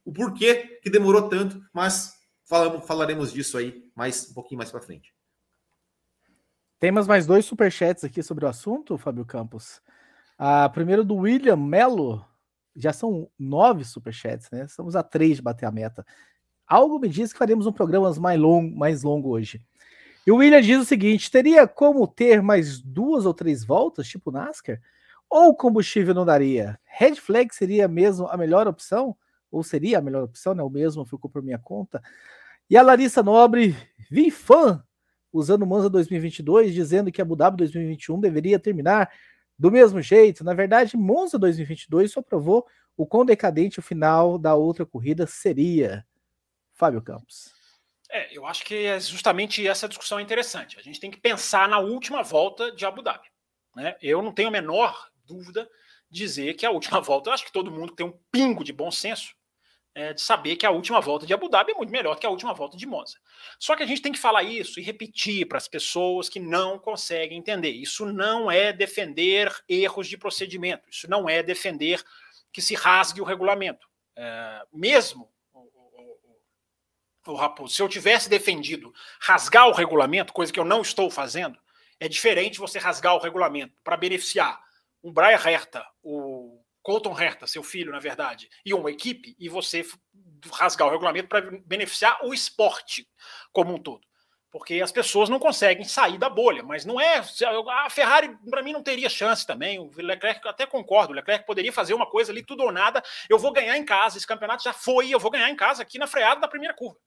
o 0.04 0.12
porquê 0.12 0.80
que 0.82 0.90
demorou 0.90 1.28
tanto, 1.28 1.62
mas 1.72 2.14
falamos, 2.44 2.86
falaremos 2.86 3.32
disso 3.32 3.56
aí 3.56 3.90
mais 3.94 4.30
um 4.30 4.34
pouquinho 4.34 4.58
mais 4.58 4.70
para 4.70 4.80
frente. 4.80 5.14
Temos 6.78 7.06
mais 7.06 7.26
dois 7.26 7.44
superchats 7.44 8.04
aqui 8.04 8.22
sobre 8.22 8.46
o 8.46 8.48
assunto, 8.48 8.96
Fábio 8.96 9.24
Campos. 9.24 9.82
Ah, 10.38 10.68
primeiro 10.70 11.04
do 11.04 11.14
William 11.14 11.56
Melo. 11.56 12.24
Já 12.74 12.92
são 12.92 13.30
nove 13.38 13.84
superchats, 13.84 14.48
né? 14.50 14.64
Estamos 14.64 14.96
a 14.96 15.02
três 15.02 15.36
de 15.36 15.42
bater 15.42 15.66
a 15.66 15.70
meta. 15.70 16.06
Algo 16.66 16.98
me 16.98 17.08
diz 17.08 17.32
que 17.32 17.38
faremos 17.38 17.66
um 17.66 17.72
programa 17.72 18.10
mais 18.14 18.40
longo, 18.40 18.74
mais 18.74 19.02
longo 19.02 19.28
hoje. 19.28 19.60
E 20.26 20.32
o 20.32 20.36
William 20.36 20.62
diz 20.62 20.80
o 20.80 20.84
seguinte: 20.84 21.30
teria 21.30 21.68
como 21.68 22.06
ter 22.06 22.40
mais 22.40 22.80
duas 22.80 23.26
ou 23.26 23.34
três 23.34 23.62
voltas, 23.64 24.08
tipo 24.08 24.30
NASCAR? 24.30 24.80
Ou 25.30 25.54
combustível 25.54 26.12
não 26.12 26.26
daria? 26.26 26.78
Red 26.84 27.14
flag 27.14 27.54
seria 27.54 27.86
mesmo 27.86 28.26
a 28.26 28.36
melhor 28.36 28.66
opção? 28.66 29.16
Ou 29.48 29.62
seria 29.62 29.98
a 29.98 30.02
melhor 30.02 30.24
opção, 30.24 30.54
né? 30.54 30.62
O 30.62 30.68
mesmo 30.68 31.04
ficou 31.04 31.30
por 31.30 31.40
minha 31.40 31.58
conta. 31.58 32.02
E 32.68 32.76
a 32.76 32.82
Larissa 32.82 33.22
Nobre, 33.22 33.76
vi 34.10 34.30
fã 34.30 34.82
usando 35.32 35.64
Monza 35.64 35.88
2022, 35.88 36.74
dizendo 36.74 37.12
que 37.12 37.20
a 37.20 37.24
Abu 37.24 37.36
Dhabi 37.36 37.58
2021 37.58 38.20
deveria 38.20 38.58
terminar 38.58 39.08
do 39.56 39.70
mesmo 39.70 40.02
jeito. 40.02 40.42
Na 40.42 40.52
verdade, 40.54 40.96
Monza 40.96 41.38
2022 41.38 42.10
só 42.10 42.20
provou 42.20 42.66
o 42.96 43.06
quão 43.06 43.24
decadente 43.24 43.78
o 43.78 43.82
final 43.82 44.36
da 44.36 44.54
outra 44.56 44.84
corrida 44.84 45.26
seria. 45.26 46.04
Fábio 46.72 47.02
Campos. 47.02 47.52
É, 48.10 48.36
eu 48.36 48.44
acho 48.46 48.64
que 48.64 48.74
é 48.86 48.98
justamente 48.98 49.66
essa 49.66 49.88
discussão 49.88 50.18
é 50.18 50.22
interessante. 50.22 50.78
A 50.78 50.82
gente 50.82 50.98
tem 50.98 51.10
que 51.10 51.20
pensar 51.20 51.68
na 51.68 51.78
última 51.78 52.22
volta 52.22 52.72
de 52.72 52.84
Abu 52.84 53.02
Dhabi. 53.02 53.28
Né? 53.76 53.96
Eu 54.02 54.20
não 54.20 54.32
tenho 54.32 54.48
a 54.48 54.52
menor 54.52 55.09
dúvida 55.30 55.68
dizer 56.10 56.54
que 56.54 56.66
a 56.66 56.70
última 56.70 57.00
volta, 57.00 57.30
eu 57.30 57.34
acho 57.34 57.44
que 57.44 57.52
todo 57.52 57.70
mundo 57.70 57.94
tem 57.94 58.04
um 58.04 58.18
pingo 58.30 58.64
de 58.64 58.72
bom 58.72 58.90
senso 58.90 59.34
é, 59.94 60.12
de 60.12 60.20
saber 60.20 60.56
que 60.56 60.66
a 60.66 60.70
última 60.70 61.00
volta 61.00 61.26
de 61.26 61.34
Abu 61.34 61.48
Dhabi 61.48 61.72
é 61.72 61.74
muito 61.74 61.90
melhor 61.90 62.16
que 62.18 62.26
a 62.26 62.30
última 62.30 62.54
volta 62.54 62.76
de 62.76 62.86
Monza. 62.86 63.18
Só 63.58 63.74
que 63.74 63.82
a 63.82 63.86
gente 63.86 64.02
tem 64.02 64.12
que 64.12 64.18
falar 64.18 64.42
isso 64.42 64.78
e 64.78 64.82
repetir 64.82 65.46
para 65.46 65.58
as 65.58 65.66
pessoas 65.66 66.28
que 66.28 66.38
não 66.38 66.78
conseguem 66.78 67.38
entender. 67.38 67.70
Isso 67.70 68.06
não 68.06 68.50
é 68.50 68.72
defender 68.72 69.52
erros 69.68 70.08
de 70.08 70.16
procedimento, 70.16 70.88
isso 70.90 71.08
não 71.08 71.28
é 71.28 71.42
defender 71.42 72.02
que 72.52 72.62
se 72.62 72.74
rasgue 72.74 73.20
o 73.20 73.24
regulamento. 73.24 73.88
É, 74.16 74.62
mesmo 74.72 75.28
o, 77.26 77.34
Raposo, 77.34 77.74
se 77.74 77.82
eu 77.82 77.88
tivesse 77.88 78.28
defendido 78.28 78.92
rasgar 79.20 79.68
o 79.68 79.72
regulamento, 79.72 80.32
coisa 80.32 80.52
que 80.52 80.58
eu 80.58 80.64
não 80.64 80.82
estou 80.82 81.10
fazendo, 81.10 81.58
é 81.98 82.08
diferente 82.08 82.58
você 82.58 82.78
rasgar 82.78 83.14
o 83.14 83.20
regulamento 83.20 83.74
para 83.84 83.96
beneficiar 83.96 84.60
o 85.02 85.12
Brian 85.12 85.38
Herta, 85.38 85.86
o 86.02 86.62
Colton 86.82 87.18
Herta, 87.18 87.46
seu 87.46 87.62
filho, 87.62 87.92
na 87.92 87.98
verdade, 87.98 88.48
e 88.64 88.72
uma 88.74 88.90
equipe, 88.90 89.34
e 89.38 89.48
você 89.48 89.84
rasgar 90.52 90.88
o 90.88 90.90
regulamento 90.90 91.28
para 91.28 91.42
beneficiar 91.64 92.18
o 92.24 92.32
esporte 92.32 93.06
como 93.52 93.74
um 93.74 93.78
todo. 93.78 94.06
Porque 94.50 94.80
as 94.82 94.90
pessoas 94.90 95.28
não 95.28 95.38
conseguem 95.38 95.84
sair 95.84 96.18
da 96.18 96.28
bolha, 96.28 96.62
mas 96.64 96.84
não 96.84 97.00
é. 97.00 97.22
A 97.84 97.88
Ferrari, 97.88 98.36
para 98.50 98.62
mim, 98.62 98.72
não 98.72 98.82
teria 98.82 99.08
chance 99.08 99.46
também. 99.46 99.78
O 99.78 99.92
Leclerc, 99.96 100.46
até 100.48 100.66
concordo, 100.66 101.12
o 101.12 101.16
Leclerc 101.16 101.46
poderia 101.46 101.72
fazer 101.72 101.94
uma 101.94 102.06
coisa 102.10 102.32
ali, 102.32 102.42
tudo 102.42 102.64
ou 102.64 102.72
nada. 102.72 103.00
Eu 103.28 103.38
vou 103.38 103.52
ganhar 103.52 103.76
em 103.76 103.84
casa, 103.84 104.18
esse 104.18 104.26
campeonato 104.26 104.64
já 104.64 104.72
foi, 104.72 105.08
eu 105.08 105.20
vou 105.20 105.30
ganhar 105.30 105.48
em 105.48 105.54
casa 105.54 105.82
aqui 105.82 105.98
na 105.98 106.08
freada 106.08 106.40
da 106.40 106.48
primeira 106.48 106.74
curva. 106.74 106.98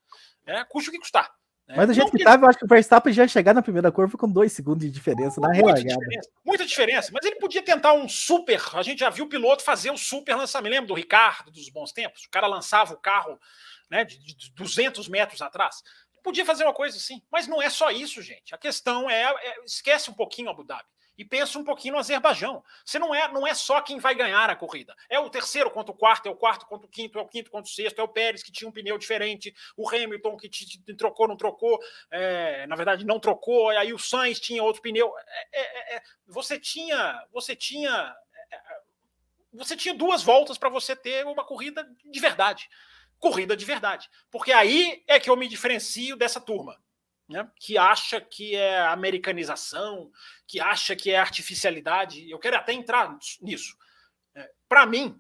É, 0.45 0.61
o 0.61 0.79
que 0.79 0.99
custar. 0.99 1.29
É, 1.67 1.77
Mas 1.77 1.87
do 1.87 1.93
jeito 1.93 2.11
que 2.11 2.17
estava, 2.17 2.43
eu 2.43 2.49
acho 2.49 2.59
que 2.59 2.65
o 2.65 2.67
Verstappen 2.67 3.13
já 3.13 3.23
ia 3.23 3.27
chegar 3.27 3.53
na 3.53 3.61
primeira 3.61 3.91
curva 3.91 4.17
com 4.17 4.29
dois 4.29 4.51
segundos 4.51 4.85
de 4.85 4.91
diferença 4.91 5.39
na 5.39 5.49
muita 5.49 5.81
Diferença, 5.81 6.29
muita 6.43 6.65
diferença. 6.65 7.11
Mas 7.13 7.25
ele 7.25 7.37
podia 7.37 7.61
tentar 7.61 7.93
um 7.93 8.07
super. 8.09 8.61
A 8.73 8.83
gente 8.83 8.99
já 8.99 9.09
viu 9.09 9.25
o 9.25 9.29
piloto 9.29 9.63
fazer 9.63 9.89
o 9.91 9.97
super 9.97 10.35
lançamento. 10.35 10.71
Lembra 10.71 10.87
do 10.87 10.93
Ricardo, 10.93 11.51
dos 11.51 11.69
bons 11.69 11.93
tempos? 11.93 12.25
O 12.25 12.29
cara 12.29 12.47
lançava 12.47 12.93
o 12.93 12.97
carro 12.97 13.39
né, 13.89 14.03
de 14.03 14.51
200 14.55 15.07
metros 15.07 15.41
atrás. 15.41 15.81
Podia 16.21 16.45
fazer 16.45 16.63
uma 16.63 16.73
coisa 16.73 16.97
assim. 16.97 17.21
Mas 17.31 17.47
não 17.47 17.61
é 17.61 17.69
só 17.69 17.91
isso, 17.91 18.21
gente. 18.21 18.53
A 18.53 18.57
questão 18.57 19.09
é, 19.09 19.23
é 19.23 19.63
esquece 19.65 20.09
um 20.09 20.13
pouquinho 20.13 20.49
Abu 20.49 20.63
Dhabi 20.63 20.83
e 21.23 21.25
pensa 21.25 21.57
um 21.57 21.63
pouquinho 21.63 21.93
no 21.93 21.99
Azerbaijão. 22.01 22.61
Você 22.83 22.99
não 22.99 23.15
é, 23.15 23.31
não 23.31 23.47
é 23.47 23.53
só 23.53 23.79
quem 23.79 23.97
vai 23.97 24.13
ganhar 24.13 24.49
a 24.49 24.55
corrida. 24.57 24.93
É 25.09 25.17
o 25.17 25.29
terceiro 25.29 25.71
contra 25.71 25.93
o 25.93 25.97
quarto, 25.97 26.27
é 26.27 26.29
o 26.29 26.35
quarto 26.35 26.65
contra 26.65 26.85
o 26.85 26.89
quinto, 26.89 27.17
é 27.17 27.21
o 27.21 27.27
quinto 27.27 27.49
contra 27.49 27.71
o 27.71 27.73
sexto, 27.73 27.97
é 27.99 28.03
o 28.03 28.09
Pérez 28.09 28.43
que 28.43 28.51
tinha 28.51 28.67
um 28.67 28.73
pneu 28.73 28.97
diferente, 28.97 29.55
o 29.77 29.87
Hamilton 29.87 30.35
que 30.35 30.49
te, 30.49 30.65
te, 30.65 30.93
trocou, 30.95 31.25
não 31.29 31.37
trocou, 31.37 31.79
é, 32.11 32.67
na 32.67 32.75
verdade 32.75 33.05
não 33.05 33.21
trocou, 33.21 33.69
aí 33.69 33.93
o 33.93 33.97
Sainz 33.97 34.37
tinha 34.37 34.61
outro 34.61 34.81
pneu. 34.81 35.13
É, 35.17 35.61
é, 35.61 35.61
é, 35.61 35.95
é 35.95 36.03
você 36.27 36.59
tinha, 36.59 37.25
você 37.31 37.55
tinha, 37.55 38.13
é, 38.51 38.59
você 39.53 39.77
tinha 39.77 39.93
duas 39.93 40.21
voltas 40.21 40.57
para 40.57 40.67
você 40.67 40.93
ter 40.93 41.25
uma 41.25 41.45
corrida 41.45 41.89
de 42.03 42.19
verdade. 42.19 42.69
Corrida 43.17 43.55
de 43.55 43.63
verdade. 43.63 44.09
Porque 44.29 44.51
aí 44.51 45.01
é 45.07 45.21
que 45.21 45.29
eu 45.29 45.37
me 45.37 45.47
diferencio 45.47 46.17
dessa 46.17 46.41
turma 46.41 46.82
né, 47.27 47.49
que 47.59 47.77
acha 47.77 48.19
que 48.19 48.55
é 48.55 48.81
americanização, 48.81 50.11
que 50.47 50.59
acha 50.59 50.95
que 50.95 51.11
é 51.11 51.17
artificialidade. 51.17 52.29
Eu 52.29 52.39
quero 52.39 52.57
até 52.57 52.73
entrar 52.73 53.17
nisso. 53.41 53.75
É, 54.35 54.49
Para 54.67 54.85
mim, 54.85 55.19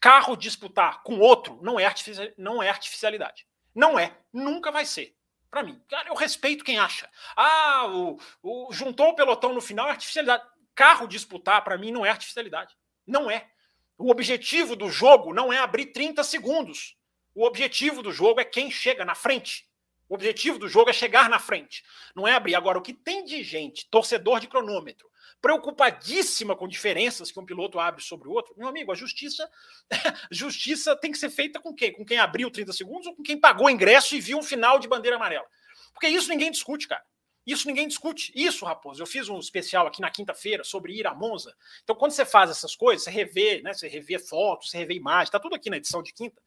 carro 0.00 0.36
disputar 0.36 1.02
com 1.02 1.18
outro 1.18 1.58
não 1.62 1.78
é, 1.78 1.92
não 2.36 2.62
é 2.62 2.68
artificialidade. 2.68 3.46
Não 3.74 3.98
é, 3.98 4.16
nunca 4.32 4.70
vai 4.70 4.84
ser. 4.84 5.16
Para 5.50 5.62
mim, 5.62 5.80
cara, 5.88 6.08
eu 6.08 6.14
respeito 6.14 6.64
quem 6.64 6.78
acha. 6.78 7.08
Ah, 7.34 7.86
o, 7.88 8.18
o 8.42 8.72
juntou 8.72 9.08
o 9.08 9.14
pelotão 9.14 9.54
no 9.54 9.60
final 9.60 9.88
é 9.88 9.92
artificialidade. 9.92 10.44
Carro 10.74 11.08
disputar, 11.08 11.64
para 11.64 11.78
mim, 11.78 11.90
não 11.90 12.04
é 12.04 12.10
artificialidade. 12.10 12.76
Não 13.06 13.30
é. 13.30 13.48
O 13.96 14.10
objetivo 14.10 14.76
do 14.76 14.90
jogo 14.90 15.32
não 15.32 15.52
é 15.52 15.58
abrir 15.58 15.86
30 15.86 16.22
segundos. 16.22 16.96
O 17.34 17.44
objetivo 17.44 18.02
do 18.02 18.12
jogo 18.12 18.40
é 18.40 18.44
quem 18.44 18.70
chega 18.70 19.04
na 19.04 19.14
frente. 19.14 19.67
O 20.08 20.14
objetivo 20.14 20.58
do 20.58 20.68
jogo 20.68 20.90
é 20.90 20.92
chegar 20.92 21.28
na 21.28 21.38
frente, 21.38 21.84
não 22.14 22.26
é 22.26 22.32
abrir. 22.32 22.54
Agora, 22.54 22.78
o 22.78 22.82
que 22.82 22.94
tem 22.94 23.24
de 23.24 23.42
gente, 23.42 23.86
torcedor 23.90 24.40
de 24.40 24.48
cronômetro, 24.48 25.08
preocupadíssima 25.40 26.56
com 26.56 26.66
diferenças 26.66 27.30
que 27.30 27.38
um 27.38 27.44
piloto 27.44 27.78
abre 27.78 28.02
sobre 28.02 28.28
o 28.28 28.32
outro, 28.32 28.54
meu 28.56 28.68
amigo, 28.68 28.90
a 28.90 28.94
justiça 28.94 29.48
justiça 30.30 30.96
tem 30.96 31.12
que 31.12 31.18
ser 31.18 31.30
feita 31.30 31.60
com 31.60 31.74
quem? 31.74 31.92
Com 31.92 32.04
quem 32.04 32.18
abriu 32.18 32.50
30 32.50 32.72
segundos 32.72 33.06
ou 33.06 33.14
com 33.14 33.22
quem 33.22 33.38
pagou 33.38 33.68
ingresso 33.70 34.14
e 34.14 34.20
viu 34.20 34.38
um 34.38 34.42
final 34.42 34.78
de 34.78 34.88
bandeira 34.88 35.16
amarela? 35.16 35.46
Porque 35.92 36.08
isso 36.08 36.28
ninguém 36.28 36.50
discute, 36.50 36.88
cara. 36.88 37.04
Isso 37.48 37.66
ninguém 37.66 37.88
discute. 37.88 38.30
Isso, 38.34 38.66
Raposo, 38.66 39.02
eu 39.02 39.06
fiz 39.06 39.28
um 39.30 39.38
especial 39.38 39.86
aqui 39.86 40.02
na 40.02 40.10
quinta-feira 40.10 40.62
sobre 40.62 40.92
ir 40.92 41.06
a 41.06 41.14
Monza. 41.14 41.56
Então, 41.82 41.96
quando 41.96 42.12
você 42.12 42.26
faz 42.26 42.50
essas 42.50 42.76
coisas, 42.76 43.04
você 43.04 43.10
revê, 43.10 43.62
né? 43.62 43.72
Você 43.72 43.88
revê 43.88 44.18
fotos, 44.18 44.70
você 44.70 44.76
revê 44.76 44.94
imagens, 44.94 45.30
tá 45.30 45.40
tudo 45.40 45.54
aqui 45.54 45.70
na 45.70 45.78
edição 45.78 46.02
de 46.02 46.12
quinta. 46.12 46.42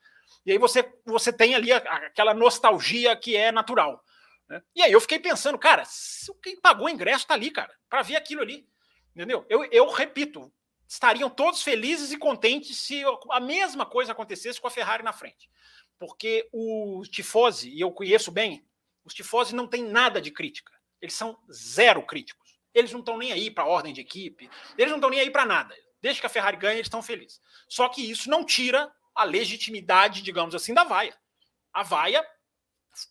E 0.46 0.52
aí 0.52 0.58
você, 0.58 0.92
você 1.06 1.32
tem 1.32 1.56
ali 1.56 1.72
aquela 1.72 2.34
nostalgia 2.34 3.16
que 3.16 3.36
é 3.36 3.52
natural. 3.52 4.04
Né? 4.50 4.62
E 4.76 4.82
aí 4.82 4.92
eu 4.92 5.02
fiquei 5.02 5.20
pensando, 5.20 5.58
cara, 5.58 5.84
quem 6.44 6.60
pagou 6.60 6.88
o 6.88 6.90
ingresso 6.90 7.28
tá 7.28 7.34
ali, 7.34 7.52
cara, 7.52 7.74
para 7.90 8.02
ver 8.02 8.16
aquilo 8.16 8.42
ali. 8.42 8.68
Entendeu? 9.16 9.46
Eu, 9.50 9.64
eu 9.66 9.90
repito, 9.90 10.52
estariam 10.88 11.30
todos 11.30 11.64
felizes 11.64 12.12
e 12.12 12.18
contentes 12.18 12.78
se 12.78 13.04
a 13.30 13.40
mesma 13.40 13.86
coisa 13.86 14.12
acontecesse 14.12 14.60
com 14.60 14.68
a 14.68 14.72
Ferrari 14.72 15.04
na 15.04 15.14
frente. 15.14 15.50
Porque 16.00 16.50
o 16.52 17.04
Tifose, 17.10 17.70
e 17.70 17.80
eu 17.80 17.92
conheço 17.92 18.32
bem, 18.32 18.66
os 19.06 19.14
Tifose 19.14 19.56
não 19.56 19.68
tem 19.68 19.84
nada 19.84 20.22
de 20.22 20.32
crítica. 20.32 20.74
Eles 21.02 21.16
são 21.16 21.38
zero 21.52 22.02
críticos. 22.04 22.60
Eles 22.74 22.92
não 22.92 23.00
estão 23.00 23.18
nem 23.18 23.32
aí 23.32 23.52
para 23.52 23.64
a 23.64 23.68
ordem 23.68 23.94
de 23.94 24.02
equipe, 24.02 24.50
eles 24.78 24.90
não 24.90 24.98
estão 24.98 25.10
nem 25.10 25.20
aí 25.20 25.30
para 25.30 25.46
nada. 25.46 25.76
Desde 26.02 26.20
que 26.20 26.26
a 26.26 26.30
Ferrari 26.30 26.58
ganha, 26.58 26.76
eles 26.76 26.88
estão 26.88 27.04
felizes. 27.04 27.42
Só 27.68 27.88
que 27.90 28.10
isso 28.10 28.30
não 28.30 28.46
tira 28.46 28.92
a 29.16 29.24
legitimidade, 29.24 30.22
digamos 30.22 30.56
assim, 30.56 30.74
da 30.74 30.84
vaia. 30.84 31.16
A 31.74 31.84
vaia, 31.84 32.26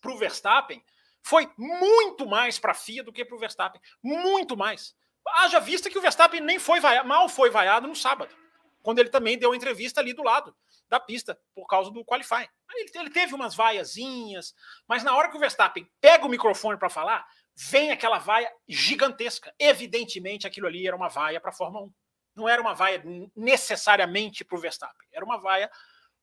para 0.01 0.11
o 0.11 0.17
Verstappen, 0.17 0.83
foi 1.23 1.49
muito 1.57 2.25
mais 2.25 2.59
para 2.59 2.71
a 2.71 2.75
FIA 2.75 3.03
do 3.03 3.13
que 3.13 3.25
para 3.25 3.35
o 3.35 3.39
Verstappen. 3.39 3.81
Muito 4.01 4.57
mais. 4.57 4.95
Haja 5.27 5.59
vista 5.59 5.89
que 5.89 5.97
o 5.97 6.01
Verstappen 6.01 6.41
nem 6.41 6.59
foi 6.59 6.79
vaiado, 6.79 7.07
mal 7.07 7.29
foi 7.29 7.49
vaiado 7.49 7.87
no 7.87 7.95
sábado, 7.95 8.35
quando 8.81 8.99
ele 8.99 9.09
também 9.09 9.37
deu 9.37 9.53
entrevista 9.53 10.01
ali 10.01 10.13
do 10.13 10.23
lado 10.23 10.55
da 10.89 10.99
pista, 10.99 11.39
por 11.55 11.67
causa 11.67 11.89
do 11.89 12.03
qualify. 12.03 12.49
Ele, 12.73 12.91
ele 12.95 13.09
teve 13.09 13.33
umas 13.33 13.55
vaiazinhas, 13.55 14.53
mas 14.85 15.03
na 15.03 15.15
hora 15.15 15.29
que 15.29 15.37
o 15.37 15.39
Verstappen 15.39 15.89
pega 16.01 16.25
o 16.25 16.29
microfone 16.29 16.77
para 16.77 16.89
falar, 16.89 17.25
vem 17.55 17.91
aquela 17.91 18.17
vaia 18.17 18.51
gigantesca. 18.67 19.53
Evidentemente, 19.57 20.45
aquilo 20.45 20.67
ali 20.67 20.85
era 20.85 20.95
uma 20.95 21.07
vaia 21.07 21.39
para 21.39 21.51
a 21.51 21.53
Fórmula 21.53 21.85
1. 21.85 21.93
Não 22.35 22.49
era 22.49 22.61
uma 22.61 22.73
vaia 22.73 23.01
necessariamente 23.35 24.43
para 24.43 24.57
o 24.57 24.61
Verstappen, 24.61 25.07
era 25.13 25.23
uma 25.23 25.37
vaia 25.37 25.71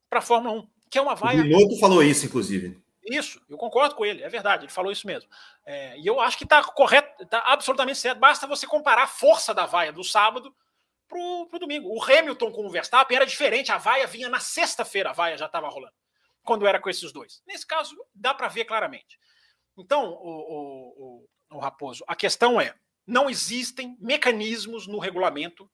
para 0.09 0.21
a 0.21 0.23
Fórmula 0.23 0.61
1, 0.61 0.69
que 0.91 0.99
é 0.99 1.03
uma 1.03 1.15
vaia. 1.15 1.41
O 1.41 1.45
Binotto 1.45 1.79
falou 1.79 2.03
isso, 2.03 2.27
inclusive. 2.27 2.81
Isso, 3.11 3.41
eu 3.49 3.57
concordo 3.57 3.95
com 3.95 4.05
ele, 4.05 4.23
é 4.23 4.29
verdade, 4.29 4.65
ele 4.65 4.73
falou 4.73 4.93
isso 4.93 5.07
mesmo. 5.07 5.31
É, 5.65 5.99
e 5.99 6.07
eu 6.07 6.21
acho 6.21 6.37
que 6.37 6.45
está 6.45 6.63
correto, 6.63 7.23
está 7.23 7.39
absolutamente 7.41 7.99
certo. 7.99 8.19
Basta 8.19 8.47
você 8.47 8.67
comparar 8.67 9.05
a 9.05 9.09
força 9.09 9.55
da 9.55 9.65
vaia 9.65 9.93
do 9.93 10.05
sábado 10.05 10.55
para 11.09 11.19
o 11.19 11.59
domingo. 11.59 11.89
O 11.89 12.03
Hamilton 12.03 12.53
com 12.53 12.67
o 12.67 12.71
Verstappen 12.71 13.17
era 13.17 13.25
diferente, 13.25 13.73
a 13.73 13.79
vaia 13.79 14.07
vinha 14.07 14.29
na 14.29 14.41
sexta-feira, 14.41 15.11
a 15.11 15.15
vaia 15.15 15.39
já 15.39 15.47
estava 15.47 15.69
rolando, 15.69 15.95
quando 16.45 16.67
era 16.67 16.79
com 16.79 16.91
esses 16.91 17.11
dois. 17.11 17.43
Nesse 17.47 17.67
caso, 17.67 17.97
dá 18.15 18.35
para 18.35 18.49
ver 18.49 18.67
claramente. 18.67 19.19
Então, 19.77 20.11
o, 20.11 20.29
o, 20.29 21.29
o, 21.53 21.57
o 21.57 21.59
Raposo, 21.59 22.05
a 22.07 22.15
questão 22.15 22.61
é: 22.61 22.75
não 23.07 23.31
existem 23.31 23.97
mecanismos 24.01 24.87
no 24.87 24.99
regulamento 24.99 25.71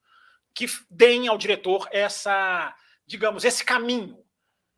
que 0.55 0.67
deem 0.89 1.27
ao 1.27 1.37
diretor 1.37 1.89
essa, 1.91 2.73
digamos, 3.05 3.45
esse 3.45 3.65
caminho 3.65 4.24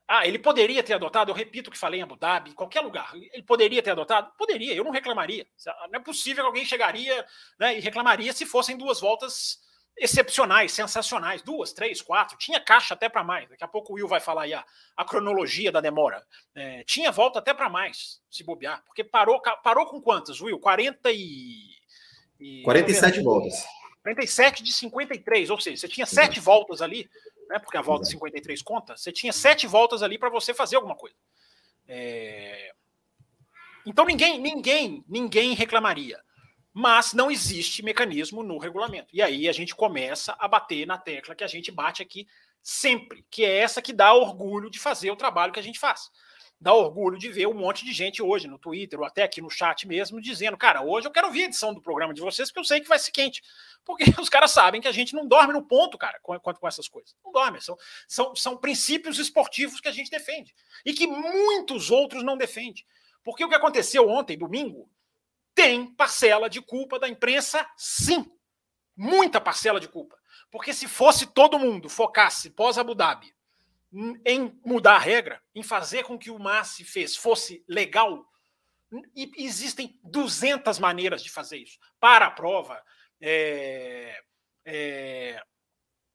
ah, 0.08 0.26
ele 0.26 0.38
poderia 0.38 0.82
ter 0.84 0.94
adotado, 0.94 1.30
eu 1.30 1.34
repito 1.34 1.68
o 1.68 1.72
que 1.72 1.78
falei 1.78 1.98
em 1.98 2.02
Abu 2.04 2.16
Dhabi, 2.16 2.50
em 2.50 2.54
qualquer 2.54 2.80
lugar. 2.80 3.12
Ele 3.14 3.42
poderia 3.42 3.82
ter 3.82 3.90
adotado? 3.90 4.32
Poderia, 4.38 4.72
eu 4.72 4.84
não 4.84 4.92
reclamaria. 4.92 5.46
Não 5.90 5.98
é 5.98 6.02
possível 6.02 6.44
que 6.44 6.48
alguém 6.48 6.64
chegaria 6.64 7.26
né, 7.58 7.76
e 7.76 7.80
reclamaria 7.80 8.32
se 8.32 8.46
fossem 8.46 8.76
duas 8.76 9.00
voltas 9.00 9.58
excepcionais, 9.96 10.72
sensacionais. 10.72 11.42
Duas, 11.42 11.72
três, 11.72 12.00
quatro. 12.00 12.38
Tinha 12.38 12.60
caixa 12.60 12.94
até 12.94 13.08
para 13.08 13.24
mais. 13.24 13.48
Daqui 13.48 13.64
a 13.64 13.68
pouco 13.68 13.92
o 13.92 13.96
Will 13.96 14.06
vai 14.06 14.20
falar 14.20 14.42
aí 14.42 14.54
a, 14.54 14.64
a 14.96 15.04
cronologia 15.04 15.72
da 15.72 15.80
demora. 15.80 16.24
É, 16.54 16.84
tinha 16.84 17.10
volta 17.10 17.40
até 17.40 17.52
para 17.52 17.68
mais, 17.68 18.20
se 18.30 18.44
bobear. 18.44 18.84
Porque 18.84 19.02
parou, 19.02 19.40
parou 19.62 19.86
com 19.86 20.00
quantas, 20.00 20.40
Will? 20.40 20.60
40 20.60 21.10
e. 21.10 21.64
e 22.38 22.62
47 22.62 23.20
voltas. 23.22 23.64
47 24.02 24.62
de 24.62 24.72
53, 24.72 25.50
ou 25.50 25.58
seja, 25.58 25.78
você 25.78 25.88
tinha 25.88 26.06
sete 26.06 26.38
voltas 26.38 26.80
ali 26.80 27.10
né, 27.48 27.58
porque 27.58 27.76
a 27.76 27.82
volta 27.82 28.04
de 28.04 28.10
53 28.10 28.62
conta, 28.62 28.96
você 28.96 29.12
tinha 29.12 29.32
sete 29.32 29.66
voltas 29.66 30.02
ali 30.02 30.18
para 30.18 30.30
você 30.30 30.52
fazer 30.52 30.76
alguma 30.76 30.96
coisa. 30.96 31.16
É... 31.86 32.72
Então 33.84 34.04
ninguém, 34.04 34.40
ninguém, 34.40 35.04
ninguém 35.08 35.54
reclamaria. 35.54 36.20
Mas 36.72 37.14
não 37.14 37.30
existe 37.30 37.82
mecanismo 37.82 38.42
no 38.42 38.58
regulamento. 38.58 39.08
E 39.12 39.22
aí 39.22 39.48
a 39.48 39.52
gente 39.52 39.74
começa 39.74 40.36
a 40.38 40.46
bater 40.46 40.86
na 40.86 40.98
tecla 40.98 41.34
que 41.34 41.44
a 41.44 41.48
gente 41.48 41.70
bate 41.72 42.02
aqui 42.02 42.26
sempre, 42.62 43.24
que 43.30 43.44
é 43.44 43.58
essa 43.58 43.80
que 43.80 43.92
dá 43.92 44.12
orgulho 44.12 44.68
de 44.68 44.78
fazer 44.78 45.10
o 45.10 45.16
trabalho 45.16 45.52
que 45.52 45.60
a 45.60 45.62
gente 45.62 45.78
faz 45.78 46.10
dá 46.60 46.72
orgulho 46.72 47.18
de 47.18 47.28
ver 47.30 47.46
um 47.46 47.54
monte 47.54 47.84
de 47.84 47.92
gente 47.92 48.22
hoje 48.22 48.48
no 48.48 48.58
Twitter 48.58 48.98
ou 48.98 49.04
até 49.04 49.22
aqui 49.22 49.42
no 49.42 49.50
chat 49.50 49.86
mesmo 49.86 50.20
dizendo, 50.20 50.56
cara, 50.56 50.82
hoje 50.82 51.06
eu 51.06 51.12
quero 51.12 51.30
ver 51.30 51.42
a 51.42 51.46
edição 51.46 51.74
do 51.74 51.82
programa 51.82 52.14
de 52.14 52.20
vocês 52.20 52.48
porque 52.48 52.60
eu 52.60 52.64
sei 52.64 52.80
que 52.80 52.88
vai 52.88 52.98
ser 52.98 53.10
quente. 53.10 53.42
Porque 53.84 54.04
os 54.20 54.28
caras 54.28 54.50
sabem 54.50 54.80
que 54.80 54.88
a 54.88 54.92
gente 54.92 55.14
não 55.14 55.26
dorme 55.26 55.52
no 55.52 55.62
ponto, 55.62 55.98
cara, 55.98 56.18
quanto 56.20 56.58
com 56.58 56.66
essas 56.66 56.88
coisas. 56.88 57.14
Não 57.24 57.30
dorme. 57.30 57.60
São, 57.60 57.76
são, 58.08 58.34
são 58.34 58.56
princípios 58.56 59.18
esportivos 59.18 59.80
que 59.80 59.88
a 59.88 59.92
gente 59.92 60.10
defende 60.10 60.54
e 60.84 60.92
que 60.94 61.06
muitos 61.06 61.90
outros 61.90 62.22
não 62.22 62.36
defendem. 62.36 62.84
Porque 63.22 63.44
o 63.44 63.48
que 63.48 63.54
aconteceu 63.54 64.08
ontem, 64.08 64.38
domingo, 64.38 64.88
tem 65.54 65.86
parcela 65.94 66.48
de 66.48 66.60
culpa 66.62 66.98
da 66.98 67.08
imprensa, 67.08 67.68
sim. 67.76 68.24
Muita 68.96 69.40
parcela 69.40 69.78
de 69.78 69.88
culpa. 69.88 70.16
Porque 70.50 70.72
se 70.72 70.88
fosse 70.88 71.26
todo 71.26 71.58
mundo 71.58 71.88
focasse 71.88 72.48
pós-Abu 72.50 72.94
Dhabi 72.94 73.35
em 73.92 74.60
mudar 74.64 74.96
a 74.96 75.00
regra, 75.00 75.42
em 75.54 75.62
fazer 75.62 76.04
com 76.04 76.18
que 76.18 76.30
o 76.30 76.38
Massi 76.38 76.84
fez 76.84 77.16
fosse 77.16 77.64
legal, 77.68 78.24
e 79.14 79.30
existem 79.38 79.98
200 80.04 80.78
maneiras 80.78 81.22
de 81.22 81.30
fazer 81.30 81.58
isso. 81.58 81.78
Para 81.98 82.26
a 82.26 82.30
prova, 82.30 82.82
é, 83.20 84.16
é, 84.64 85.42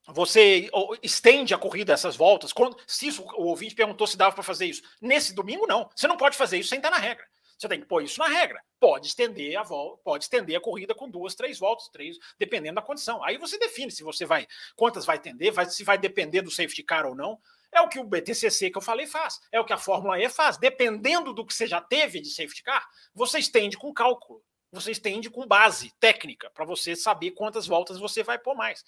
você 0.07 0.69
estende 1.03 1.53
a 1.53 1.57
corrida 1.57 1.93
essas 1.93 2.15
voltas. 2.15 2.53
Quando, 2.53 2.78
se 2.88 3.07
isso, 3.07 3.24
o 3.24 3.43
ouvinte 3.43 3.76
perguntou 3.76 4.07
se 4.07 4.17
dava 4.17 4.34
para 4.34 4.43
fazer 4.43 4.65
isso. 4.65 4.82
Nesse 5.01 5.34
domingo, 5.34 5.67
não. 5.67 5.89
Você 5.95 6.07
não 6.07 6.17
pode 6.17 6.38
fazer 6.38 6.57
isso 6.57 6.69
sem 6.69 6.80
estar 6.80 6.89
na 6.89 6.97
regra. 6.97 7.26
Você 7.57 7.67
tem 7.67 7.80
que 7.80 7.86
pôr 7.86 8.01
isso 8.03 8.19
na 8.19 8.28
regra. 8.28 8.59
Pode 8.80 9.05
estender 9.05 9.55
a 9.55 9.61
volta, 9.61 10.01
pode 10.03 10.24
estender 10.24 10.57
a 10.57 10.61
corrida 10.61 10.95
com 10.95 11.07
duas, 11.07 11.36
três 11.36 11.59
voltas, 11.59 11.88
três, 11.89 12.17
dependendo 12.39 12.76
da 12.76 12.82
condição. 12.82 13.24
Aí 13.24 13.38
você 13.38 13.59
define 13.59 13.91
se 13.91 14.01
você 14.01 14.26
vai, 14.26 14.47
quantas 14.76 15.05
vai 15.05 15.17
estender, 15.17 15.51
vai, 15.51 15.69
se 15.69 15.84
vai 15.84 15.97
depender 15.97 16.41
do 16.41 16.49
safety 16.49 16.82
car 16.82 17.05
ou 17.05 17.13
não. 17.13 17.39
É 17.74 17.82
o 17.82 17.88
que 17.88 17.99
o 17.99 18.03
BTCC 18.03 18.69
que 18.69 18.78
eu 18.78 18.82
falei 18.82 19.07
faz. 19.07 19.39
É 19.51 19.59
o 19.59 19.65
que 19.65 19.74
a 19.74 19.78
Fórmula 19.78 20.19
E 20.19 20.30
faz. 20.30 20.57
Dependendo 20.57 21.34
do 21.34 21.45
que 21.45 21.53
você 21.53 21.65
já 21.65 21.80
teve 21.80 22.19
de 22.19 22.30
safety 22.30 22.63
car, 22.63 22.86
você 23.13 23.39
estende 23.39 23.78
com 23.78 23.93
cálculo. 23.93 24.43
Você 24.72 24.91
estende 24.91 25.30
com 25.30 25.45
base 25.45 25.91
técnica 25.99 26.49
para 26.51 26.65
você 26.65 26.95
saber 26.95 27.32
quantas 27.32 27.67
voltas 27.67 27.97
você 27.97 28.24
vai 28.24 28.39
pôr 28.39 28.55
mais. 28.55 28.84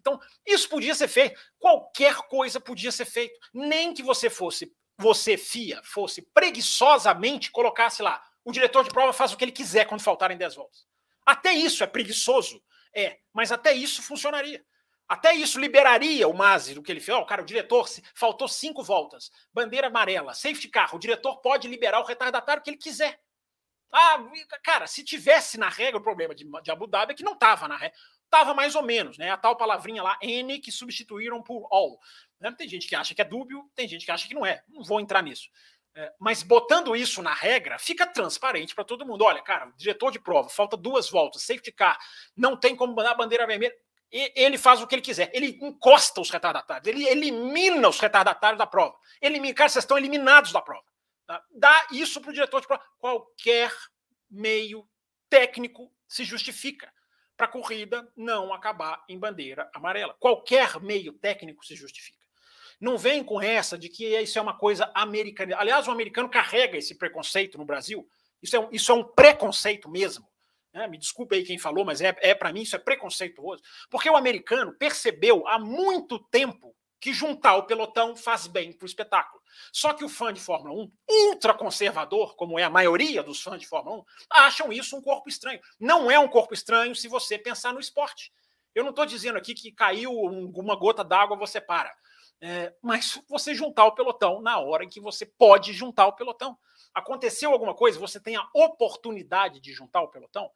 Então, 0.00 0.20
isso 0.44 0.68
podia 0.68 0.94
ser 0.94 1.08
feito. 1.08 1.40
Qualquer 1.58 2.16
coisa 2.28 2.60
podia 2.60 2.90
ser 2.90 3.04
feito. 3.04 3.38
Nem 3.52 3.94
que 3.94 4.02
você 4.02 4.28
fosse, 4.28 4.74
você, 4.98 5.38
FIA, 5.38 5.80
fosse 5.84 6.22
preguiçosamente 6.34 7.50
colocasse 7.50 8.02
lá. 8.02 8.22
O 8.44 8.52
diretor 8.52 8.84
de 8.84 8.90
prova 8.90 9.12
faz 9.12 9.32
o 9.32 9.36
que 9.36 9.44
ele 9.44 9.52
quiser 9.52 9.86
quando 9.86 10.02
faltarem 10.02 10.36
10 10.36 10.56
voltas. 10.56 10.86
Até 11.24 11.52
isso 11.52 11.84
é 11.84 11.86
preguiçoso. 11.86 12.62
É, 12.94 13.18
mas 13.32 13.50
até 13.52 13.72
isso 13.72 14.02
funcionaria. 14.02 14.62
Até 15.12 15.34
isso 15.34 15.60
liberaria 15.60 16.26
o 16.26 16.32
Mazi 16.32 16.72
do 16.72 16.82
que 16.82 16.90
ele 16.90 16.98
fez. 16.98 17.14
Oh, 17.18 17.26
cara, 17.26 17.42
o 17.42 17.44
diretor 17.44 17.86
faltou 18.14 18.48
cinco 18.48 18.82
voltas, 18.82 19.30
bandeira 19.52 19.88
amarela, 19.88 20.32
safety 20.32 20.68
car. 20.68 20.96
O 20.96 20.98
diretor 20.98 21.36
pode 21.42 21.68
liberar 21.68 22.00
o 22.00 22.04
retardatário 22.04 22.62
que 22.62 22.70
ele 22.70 22.78
quiser. 22.78 23.20
Ah, 23.92 24.18
cara, 24.64 24.86
se 24.86 25.04
tivesse 25.04 25.58
na 25.58 25.68
regra 25.68 26.00
o 26.00 26.02
problema 26.02 26.34
de, 26.34 26.50
de 26.62 26.70
Abu 26.70 26.86
Dhabi 26.86 27.12
é 27.12 27.14
que 27.14 27.22
não 27.22 27.34
estava 27.34 27.68
na 27.68 27.76
regra. 27.76 27.94
Estava 28.24 28.54
mais 28.54 28.74
ou 28.74 28.82
menos, 28.82 29.18
né? 29.18 29.30
A 29.30 29.36
tal 29.36 29.54
palavrinha 29.54 30.02
lá, 30.02 30.16
N, 30.22 30.58
que 30.58 30.72
substituíram 30.72 31.42
por 31.42 31.68
all. 31.70 32.00
Né? 32.40 32.50
Tem 32.56 32.66
gente 32.66 32.88
que 32.88 32.96
acha 32.96 33.14
que 33.14 33.20
é 33.20 33.24
dúbio, 33.26 33.70
tem 33.74 33.86
gente 33.86 34.06
que 34.06 34.10
acha 34.10 34.26
que 34.26 34.34
não 34.34 34.46
é. 34.46 34.64
Não 34.66 34.82
vou 34.82 34.98
entrar 34.98 35.22
nisso. 35.22 35.50
É, 35.94 36.10
mas 36.18 36.42
botando 36.42 36.96
isso 36.96 37.22
na 37.22 37.34
regra, 37.34 37.78
fica 37.78 38.06
transparente 38.06 38.74
para 38.74 38.82
todo 38.82 39.04
mundo. 39.04 39.24
Olha, 39.24 39.42
cara, 39.42 39.70
diretor 39.76 40.10
de 40.10 40.18
prova, 40.18 40.48
falta 40.48 40.74
duas 40.74 41.10
voltas, 41.10 41.42
safety 41.42 41.70
car, 41.70 41.98
não 42.34 42.56
tem 42.56 42.74
como 42.74 42.94
mandar 42.94 43.10
a 43.10 43.14
bandeira 43.14 43.46
vermelha 43.46 43.76
ele 44.12 44.58
faz 44.58 44.82
o 44.82 44.86
que 44.86 44.94
ele 44.94 45.02
quiser. 45.02 45.30
Ele 45.32 45.58
encosta 45.62 46.20
os 46.20 46.30
retardatários, 46.30 46.86
ele 46.86 47.08
elimina 47.08 47.88
os 47.88 47.98
retardatários 47.98 48.58
da 48.58 48.66
prova. 48.66 48.96
Elimina, 49.20 49.54
cara, 49.54 49.70
vocês 49.70 49.84
estão 49.84 49.96
eliminados 49.96 50.52
da 50.52 50.60
prova. 50.60 50.84
Tá? 51.26 51.42
Dá 51.50 51.86
isso 51.92 52.20
para 52.20 52.30
o 52.30 52.34
diretor 52.34 52.60
de 52.60 52.66
prova. 52.66 52.84
Qualquer 52.98 53.72
meio 54.30 54.86
técnico 55.30 55.90
se 56.06 56.24
justifica 56.24 56.92
para 57.36 57.46
a 57.46 57.50
corrida 57.50 58.06
não 58.14 58.52
acabar 58.52 59.02
em 59.08 59.18
bandeira 59.18 59.70
amarela. 59.74 60.14
Qualquer 60.20 60.78
meio 60.80 61.12
técnico 61.14 61.64
se 61.64 61.74
justifica. 61.74 62.22
Não 62.78 62.98
vem 62.98 63.24
com 63.24 63.40
essa 63.40 63.78
de 63.78 63.88
que 63.88 64.04
isso 64.20 64.38
é 64.38 64.42
uma 64.42 64.58
coisa 64.58 64.90
americana. 64.94 65.56
Aliás, 65.56 65.88
o 65.88 65.90
americano 65.90 66.28
carrega 66.28 66.76
esse 66.76 66.96
preconceito 66.96 67.56
no 67.56 67.64
Brasil. 67.64 68.06
Isso 68.42 68.56
é 68.56 68.60
um, 68.60 68.68
isso 68.72 68.92
é 68.92 68.94
um 68.94 69.04
preconceito 69.04 69.88
mesmo. 69.88 70.26
Né? 70.72 70.86
Me 70.88 70.98
desculpe 70.98 71.34
aí 71.34 71.44
quem 71.44 71.58
falou, 71.58 71.84
mas 71.84 72.00
é, 72.00 72.16
é 72.20 72.34
para 72.34 72.52
mim 72.52 72.62
isso 72.62 72.76
é 72.76 72.78
preconceituoso. 72.78 73.62
Porque 73.90 74.08
o 74.08 74.16
americano 74.16 74.72
percebeu 74.72 75.46
há 75.46 75.58
muito 75.58 76.18
tempo 76.18 76.74
que 77.02 77.12
juntar 77.12 77.56
o 77.56 77.64
pelotão 77.64 78.14
faz 78.14 78.46
bem 78.46 78.72
para 78.72 78.84
o 78.84 78.86
espetáculo. 78.86 79.42
Só 79.72 79.92
que 79.92 80.04
o 80.04 80.08
fã 80.08 80.32
de 80.32 80.40
Fórmula 80.40 80.72
1, 80.72 80.92
ultraconservador, 81.30 82.36
como 82.36 82.58
é 82.58 82.62
a 82.62 82.70
maioria 82.70 83.24
dos 83.24 83.42
fãs 83.42 83.58
de 83.60 83.66
Fórmula 83.66 83.98
1, 83.98 84.04
acham 84.30 84.72
isso 84.72 84.96
um 84.96 85.02
corpo 85.02 85.28
estranho. 85.28 85.60
Não 85.80 86.08
é 86.08 86.18
um 86.18 86.28
corpo 86.28 86.54
estranho 86.54 86.94
se 86.94 87.08
você 87.08 87.36
pensar 87.36 87.72
no 87.72 87.80
esporte. 87.80 88.32
Eu 88.72 88.84
não 88.84 88.90
estou 88.90 89.04
dizendo 89.04 89.36
aqui 89.36 89.52
que 89.52 89.72
caiu 89.72 90.12
uma 90.12 90.76
gota 90.76 91.02
d'água, 91.02 91.36
você 91.36 91.60
para. 91.60 91.92
É, 92.40 92.74
mas 92.80 93.20
você 93.28 93.54
juntar 93.54 93.84
o 93.84 93.94
pelotão 93.94 94.40
na 94.40 94.58
hora 94.58 94.84
em 94.84 94.88
que 94.88 95.00
você 95.00 95.26
pode 95.26 95.72
juntar 95.72 96.06
o 96.06 96.12
pelotão. 96.12 96.56
Aconteceu 96.94 97.52
alguma 97.52 97.74
coisa, 97.74 97.98
você 97.98 98.20
tem 98.20 98.36
a 98.36 98.48
oportunidade 98.54 99.60
de 99.60 99.72
juntar 99.72 100.02
o 100.02 100.08
pelotão, 100.08 100.50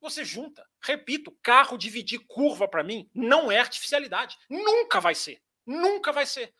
você 0.00 0.24
junta. 0.24 0.66
Repito, 0.82 1.36
carro 1.42 1.76
dividir 1.76 2.20
curva 2.26 2.68
para 2.68 2.84
mim 2.84 3.10
não 3.14 3.50
é 3.50 3.58
artificialidade. 3.58 4.36
Nunca 4.48 5.00
vai 5.00 5.14
ser. 5.14 5.42
Nunca 5.66 6.12
vai 6.12 6.26
ser. 6.26 6.54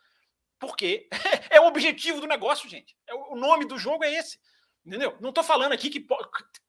Porque 0.59 1.09
é 1.51 1.61
o 1.61 1.67
objetivo 1.67 2.21
do 2.21 2.27
negócio, 2.27 2.69
gente. 2.69 2.97
É 3.07 3.15
o 3.15 3.37
nome 3.37 3.67
do 3.67 3.79
jogo 3.79 4.05
é 4.05 4.13
esse. 4.13 4.39
Entendeu? 4.85 5.17
Não 5.21 5.31
estou 5.31 5.43
falando 5.43 5.73
aqui 5.73 5.91
que 5.91 6.07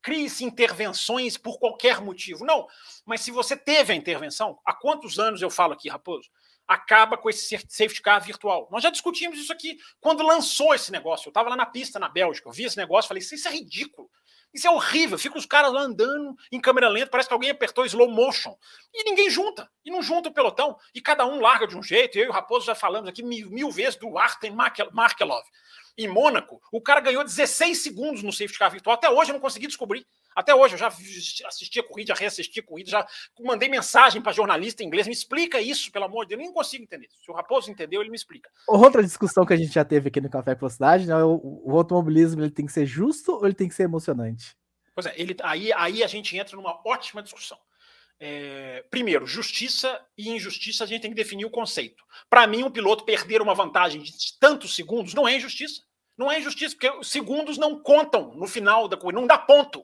crie-se 0.01 0.43
intervenções 0.43 1.38
por 1.38 1.59
qualquer 1.59 2.01
motivo. 2.01 2.43
Não. 2.43 2.68
Mas 3.05 3.22
se 3.22 3.30
você 3.30 3.55
teve 3.55 3.93
a 3.93 3.95
intervenção, 3.95 4.59
há 4.65 4.74
quantos 4.74 5.20
anos 5.20 5.41
eu 5.41 5.51
falo 5.51 5.74
aqui, 5.74 5.88
Raposo? 5.88 6.28
Acaba 6.68 7.15
com 7.15 7.30
esse 7.30 7.47
safety 7.70 8.01
car 8.01 8.20
virtual. 8.20 8.68
Nós 8.72 8.82
já 8.82 8.89
discutimos 8.89 9.38
isso 9.38 9.53
aqui 9.53 9.78
quando 10.01 10.24
lançou 10.24 10.74
esse 10.74 10.91
negócio. 10.91 11.28
Eu 11.28 11.30
estava 11.30 11.49
lá 11.49 11.55
na 11.55 11.65
pista 11.65 11.99
na 11.99 12.09
Bélgica, 12.09 12.49
eu 12.49 12.51
vi 12.51 12.63
esse 12.63 12.76
negócio 12.76 13.07
falei: 13.07 13.22
Isso 13.22 13.47
é 13.47 13.51
ridículo. 13.51 14.09
Isso 14.54 14.68
é 14.68 14.72
horrível. 14.72 15.18
Fica 15.18 15.38
os 15.38 15.45
caras 15.45 15.72
lá 15.72 15.82
andando 15.82 16.36
em 16.52 16.60
câmera 16.60 16.89
lenta, 16.89 17.12
parece 17.12 17.30
que 17.30 17.34
alguém 17.34 17.52
apertou 17.52 17.86
slow 17.86 18.10
motion. 18.10 18.56
E 18.93 19.04
ninguém 19.04 19.30
junta. 19.30 19.70
E 19.86 19.91
não 19.91 20.02
junta 20.02 20.30
o 20.30 20.34
pelotão. 20.34 20.78
E 20.93 21.02
cada 21.02 21.26
um 21.26 21.39
larga 21.39 21.68
de 21.68 21.78
um 21.78 21.84
jeito. 21.84 22.18
Eu 22.18 22.26
e 22.26 22.30
o 22.30 22.32
Raposo 22.32 22.66
já 22.66 22.76
falamos 22.76 23.10
aqui 23.10 23.24
mil, 23.24 23.50
mil 23.50 23.72
vezes 23.72 23.95
do 23.95 24.18
Artem 24.18 24.52
Markelov. 24.91 25.43
Em 25.98 26.08
Mônaco, 26.08 26.62
o 26.72 26.80
cara 26.80 27.00
ganhou 27.00 27.24
16 27.24 27.82
segundos 27.82 28.24
no 28.24 28.32
safety 28.32 28.58
car 28.58 28.72
virtual. 28.72 28.95
Até 28.95 29.10
hoje 29.10 29.32
eu 29.32 29.34
não 29.34 29.41
consegui 29.41 29.68
descobrir. 29.68 30.06
Até 30.38 30.54
hoje 30.54 30.76
eu 30.76 30.78
já 30.78 30.88
assisti 31.48 31.80
a 31.80 31.84
corrida, 31.84 32.14
já 32.14 32.20
reassisti 32.20 32.60
a 32.60 32.64
corrida, 32.64 32.92
já 32.92 33.08
mandei 33.40 33.68
mensagem 33.68 34.22
para 34.22 34.32
jornalista 34.32 34.84
em 34.84 34.86
inglês, 34.86 35.08
me 35.08 35.14
explica 35.14 35.60
isso, 35.60 35.92
pelo 35.92 36.06
amor 36.06 36.26
de 36.26 36.30
Deus, 36.30 36.40
eu 36.40 36.46
nem 36.46 36.54
consigo 36.54 36.84
entender. 36.84 37.08
Se 37.10 37.32
o 37.32 37.34
Raposo 37.34 37.72
entendeu, 37.72 38.02
ele 38.02 38.12
me 38.12 38.16
explica. 38.16 38.48
Outra 38.68 39.02
discussão 39.02 39.48
que 39.48 39.54
a 39.54 39.58
gente 39.58 39.74
já 39.74 39.84
teve 39.84 40.10
aqui 40.10 40.22
no 40.22 40.30
Café 40.30 40.54
Velocidade, 40.54 41.08
né, 41.08 41.16
o, 41.24 41.64
o 41.66 41.76
automobilismo 41.76 42.44
ele 42.44 42.52
tem 42.52 42.68
que 42.68 42.72
ser 42.72 42.86
justo 42.86 43.32
ou 43.32 43.46
ele 43.48 43.56
tem 43.56 43.68
que 43.68 43.74
ser 43.74 43.84
emocionante? 43.84 44.56
Pois 44.94 45.08
é, 45.08 45.16
ele, 45.20 45.36
aí, 45.42 45.74
aí 45.74 46.04
a 46.04 46.08
gente 46.08 46.38
entra 46.38 46.56
numa 46.56 46.80
ótima 46.86 47.24
discussão. 47.24 47.58
É, 48.20 48.86
primeiro, 48.92 49.26
justiça 49.26 50.00
e 50.16 50.30
injustiça, 50.30 50.84
a 50.84 50.88
gente 50.88 51.02
tem 51.02 51.10
que 51.10 51.18
definir 51.18 51.46
o 51.46 51.52
conceito. 51.52 52.04
Para 52.30 52.46
mim, 52.46 52.62
um 52.64 52.70
piloto 52.70 53.06
perder 53.06 53.42
uma 53.42 53.56
vantagem 53.56 54.04
de 54.04 54.38
tantos 54.40 54.76
segundos 54.76 55.16
não 55.16 55.28
é 55.28 55.36
injustiça. 55.36 55.82
Não 56.16 56.32
é 56.32 56.38
injustiça, 56.38 56.76
porque 56.76 56.92
os 56.92 57.10
segundos 57.10 57.58
não 57.58 57.82
contam 57.82 58.36
no 58.36 58.46
final 58.46 58.88
da 58.88 58.96
corrida, 58.96 59.20
não 59.20 59.28
dá 59.28 59.40
ponto. 59.40 59.84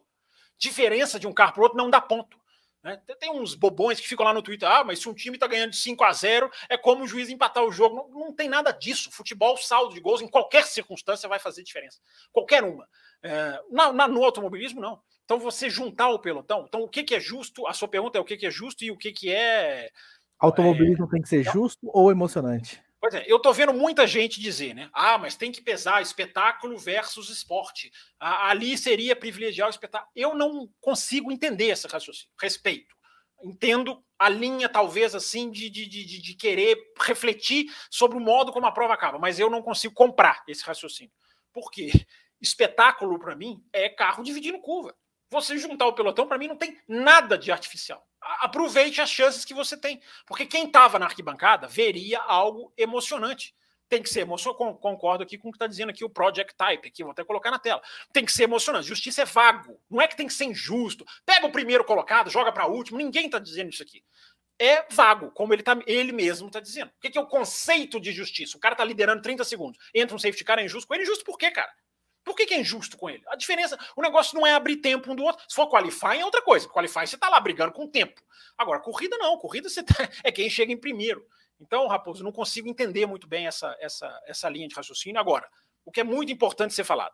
Diferença 0.58 1.20
de 1.20 1.28
um 1.28 1.34
carro 1.34 1.54
para 1.54 1.62
o 1.62 1.64
outro 1.64 1.78
não 1.78 1.90
dá 1.90 2.00
ponto. 2.00 2.38
Né? 2.84 3.00
Tem 3.20 3.32
uns 3.32 3.56
bobões 3.56 4.00
que 4.00 4.08
ficam 4.08 4.26
lá 4.26 4.34
no 4.34 4.42
Twitter, 4.42 4.70
ah, 4.70 4.84
mas 4.84 5.00
se 5.00 5.08
um 5.08 5.14
time 5.14 5.38
está 5.38 5.48
ganhando 5.48 5.72
de 5.72 5.78
5 5.78 6.04
a 6.04 6.12
0 6.12 6.52
é 6.68 6.78
como 6.78 7.04
o 7.04 7.08
juiz 7.08 7.30
empatar 7.30 7.64
o 7.64 7.72
jogo. 7.72 7.96
Não, 7.96 8.26
não 8.26 8.34
tem 8.34 8.50
nada 8.50 8.72
disso. 8.72 9.10
Futebol, 9.12 9.56
saldo 9.58 9.94
de 9.94 10.02
gols, 10.02 10.22
em 10.22 10.28
qualquer 10.28 10.66
circunstância 10.66 11.30
vai 11.30 11.40
fazer 11.40 11.64
diferença. 11.64 12.00
Qualquer 12.32 12.64
uma. 12.64 12.88
É, 13.22 13.62
na, 13.72 13.94
na, 13.94 14.08
no 14.08 14.24
automobilismo, 14.24 14.82
não. 14.82 15.02
Então, 15.24 15.40
você 15.40 15.70
juntar 15.70 16.10
o 16.10 16.20
pelotão. 16.20 16.66
Então, 16.68 16.82
o 16.82 16.90
que, 16.90 17.04
que 17.04 17.16
é 17.16 17.20
justo? 17.20 17.66
A 17.66 17.74
sua 17.74 17.88
pergunta 17.88 18.18
é 18.18 18.22
o 18.22 18.26
que, 18.26 18.36
que 18.36 18.46
é 18.46 18.52
justo 18.52 18.84
e 18.84 18.92
o 18.92 18.98
que, 18.98 19.14
que 19.14 19.32
é. 19.32 19.90
Automobilismo 20.38 21.06
é, 21.06 21.10
tem 21.10 21.22
que 21.22 21.30
ser 21.30 21.44
justo 21.44 21.90
ou 21.94 22.12
emocionante? 22.12 22.84
Pois 23.04 23.16
é, 23.16 23.26
eu 23.28 23.38
tô 23.38 23.52
vendo 23.52 23.74
muita 23.74 24.08
gente 24.08 24.40
dizer, 24.40 24.74
né? 24.74 24.90
Ah, 24.94 25.18
mas 25.18 25.36
tem 25.36 25.52
que 25.52 25.62
pesar 25.62 26.02
espetáculo 26.02 26.78
versus 26.78 27.28
esporte. 27.28 27.92
Ah, 28.18 28.50
ali 28.50 28.78
seria 28.78 29.14
privilegiar 29.14 29.68
o 29.68 29.70
espetáculo. 29.70 30.10
Eu 30.16 30.34
não 30.34 30.70
consigo 30.80 31.30
entender 31.30 31.66
esse 31.66 31.86
raciocínio. 31.86 32.34
Respeito. 32.42 32.96
Entendo 33.44 34.02
a 34.18 34.30
linha, 34.30 34.70
talvez, 34.70 35.14
assim, 35.14 35.52
de, 35.52 35.70
de, 35.70 35.86
de, 35.86 36.22
de 36.22 36.34
querer 36.34 36.78
refletir 37.02 37.66
sobre 37.92 38.16
o 38.16 38.22
modo 38.22 38.54
como 38.54 38.68
a 38.68 38.72
prova 38.72 38.94
acaba, 38.94 39.20
mas 39.20 39.38
eu 39.38 39.50
não 39.50 39.62
consigo 39.62 39.94
comprar 39.94 40.42
esse 40.48 40.64
raciocínio. 40.64 41.12
Por 41.52 41.70
quê? 41.72 41.92
Espetáculo, 42.40 43.20
para 43.20 43.36
mim, 43.36 43.62
é 43.74 43.90
carro 43.90 44.24
dividindo 44.24 44.62
curva. 44.62 44.96
Você 45.34 45.58
juntar 45.58 45.88
o 45.88 45.94
pelotão, 45.94 46.28
para 46.28 46.38
mim, 46.38 46.48
não 46.48 46.56
tem 46.56 46.78
nada 46.88 47.36
de 47.40 47.52
artificial. 47.52 48.08
Aproveite 48.40 49.02
as 49.02 49.10
chances 49.10 49.44
que 49.44 49.54
você 49.54 49.76
tem. 49.76 50.00
Porque 50.28 50.46
quem 50.46 50.68
estava 50.68 51.00
na 51.00 51.08
arquibancada 51.08 51.68
veria 51.68 52.20
algo 52.20 52.72
emocionante. 52.78 53.56
Tem 53.90 54.04
que 54.04 54.10
ser 54.10 54.22
emocionante. 54.22 54.80
Concordo 54.80 55.24
aqui 55.24 55.40
com 55.40 55.50
o 55.50 55.52
que 55.52 55.56
está 55.56 55.66
dizendo 55.66 55.90
aqui 55.90 56.06
o 56.06 56.10
Project 56.10 56.54
Type, 56.56 56.88
aqui, 56.88 57.04
vou 57.04 57.14
até 57.14 57.24
colocar 57.24 57.50
na 57.50 57.58
tela. 57.58 57.82
Tem 58.14 58.24
que 58.24 58.32
ser 58.32 58.44
emocionante. 58.44 58.88
Justiça 58.88 59.24
é 59.24 59.26
vago. 59.26 59.82
Não 59.90 60.00
é 60.00 60.08
que 60.08 60.16
tem 60.16 60.28
que 60.28 60.34
ser 60.34 60.46
injusto. 60.46 61.04
Pega 61.26 61.48
o 61.48 61.52
primeiro 61.52 61.84
colocado, 61.84 62.30
joga 62.30 62.52
para 62.52 62.68
o 62.68 62.72
último. 62.72 63.00
Ninguém 63.00 63.26
está 63.26 63.40
dizendo 63.40 63.72
isso 63.72 63.82
aqui. 63.82 64.04
É 64.60 64.86
vago, 64.92 65.32
como 65.32 65.52
ele, 65.52 65.64
tá, 65.64 65.80
ele 65.88 66.12
mesmo 66.12 66.46
está 66.46 66.60
dizendo. 66.60 66.90
O 66.90 67.02
que 67.02 67.18
é 67.18 67.22
o 67.22 67.26
conceito 67.26 68.00
de 68.00 68.12
justiça? 68.12 68.56
O 68.56 68.60
cara 68.60 68.76
está 68.76 68.86
liderando 68.86 69.24
30 69.24 69.44
segundos. 69.44 69.80
Entra 69.96 70.16
um 70.16 70.20
safety 70.20 70.44
car, 70.44 70.60
é 70.60 70.66
injusto 70.66 70.88
com 70.88 70.94
ele. 70.94 71.04
Injusto 71.04 71.26
por 71.26 71.40
quê, 71.40 71.50
cara? 71.50 71.74
Por 72.24 72.36
que, 72.36 72.46
que, 72.46 72.54
é 72.54 72.60
injusto 72.60 72.98
com 72.98 73.10
ele? 73.10 73.24
A 73.28 73.36
diferença, 73.36 73.78
o 73.96 74.02
negócio 74.02 74.38
não 74.38 74.48
é 74.48 74.54
abrir 74.54 74.78
tempo 74.78 75.12
um 75.12 75.16
do 75.16 75.24
outro. 75.24 75.44
Se 75.48 75.56
for 75.56 75.68
qualifying, 75.68 76.22
é 76.22 76.26
outra 76.26 76.42
coisa. 76.42 76.68
Qualifying, 76.70 77.06
você 77.06 77.16
está 77.16 77.30
lá 77.30 77.40
brigando 77.40 77.74
com 77.74 77.84
o 77.86 77.88
tempo. 77.88 78.22
Agora, 78.58 78.80
corrida 78.80 79.18
não. 79.18 79.38
Corrida 79.38 79.70
você 79.70 79.84
tá, 79.84 79.96
é 80.24 80.32
quem 80.32 80.50
chega 80.50 80.72
em 80.72 80.78
primeiro. 80.78 81.26
Então, 81.60 81.88
Raposo, 81.88 82.24
não 82.24 82.32
consigo 82.32 82.70
entender 82.70 83.06
muito 83.06 83.28
bem 83.28 83.48
essa, 83.48 83.76
essa, 83.80 84.22
essa 84.26 84.50
linha 84.50 84.68
de 84.68 84.76
raciocínio. 84.76 85.20
Agora, 85.20 85.48
o 85.86 85.92
que 85.92 86.00
é 86.00 86.04
muito 86.04 86.32
importante 86.32 86.74
ser 86.74 86.84
falado. 86.84 87.14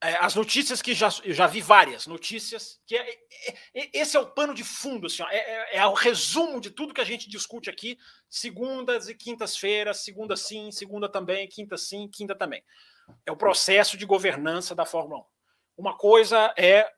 É, 0.00 0.14
as 0.16 0.36
notícias 0.36 0.80
que 0.80 0.94
já, 0.94 1.08
eu 1.24 1.34
já 1.34 1.48
vi 1.48 1.60
várias 1.60 2.06
notícias, 2.06 2.80
que 2.86 2.96
é, 2.96 3.10
é, 3.10 3.54
é 3.74 3.90
esse 3.92 4.16
é 4.16 4.20
o 4.20 4.30
pano 4.30 4.54
de 4.54 4.62
fundo, 4.62 5.08
assim, 5.08 5.24
ó, 5.24 5.28
é, 5.28 5.38
é, 5.38 5.76
é, 5.78 5.86
o 5.86 5.92
resumo 5.92 6.60
de 6.60 6.70
tudo 6.70 6.94
que 6.94 7.00
a 7.00 7.04
gente 7.04 7.28
discute 7.28 7.68
aqui, 7.68 7.98
segundas 8.28 9.08
e 9.08 9.14
quintas-feiras, 9.14 10.04
segunda 10.04 10.36
sim, 10.36 10.70
segunda 10.70 11.08
também, 11.08 11.48
quinta 11.48 11.76
sim, 11.76 12.08
quinta 12.08 12.36
também 12.36 12.62
é 13.26 13.32
o 13.32 13.36
processo 13.36 13.96
de 13.96 14.06
governança 14.06 14.74
da 14.74 14.84
Fórmula 14.84 15.20
1. 15.20 15.24
Uma 15.78 15.96
coisa 15.96 16.52
é, 16.56 16.90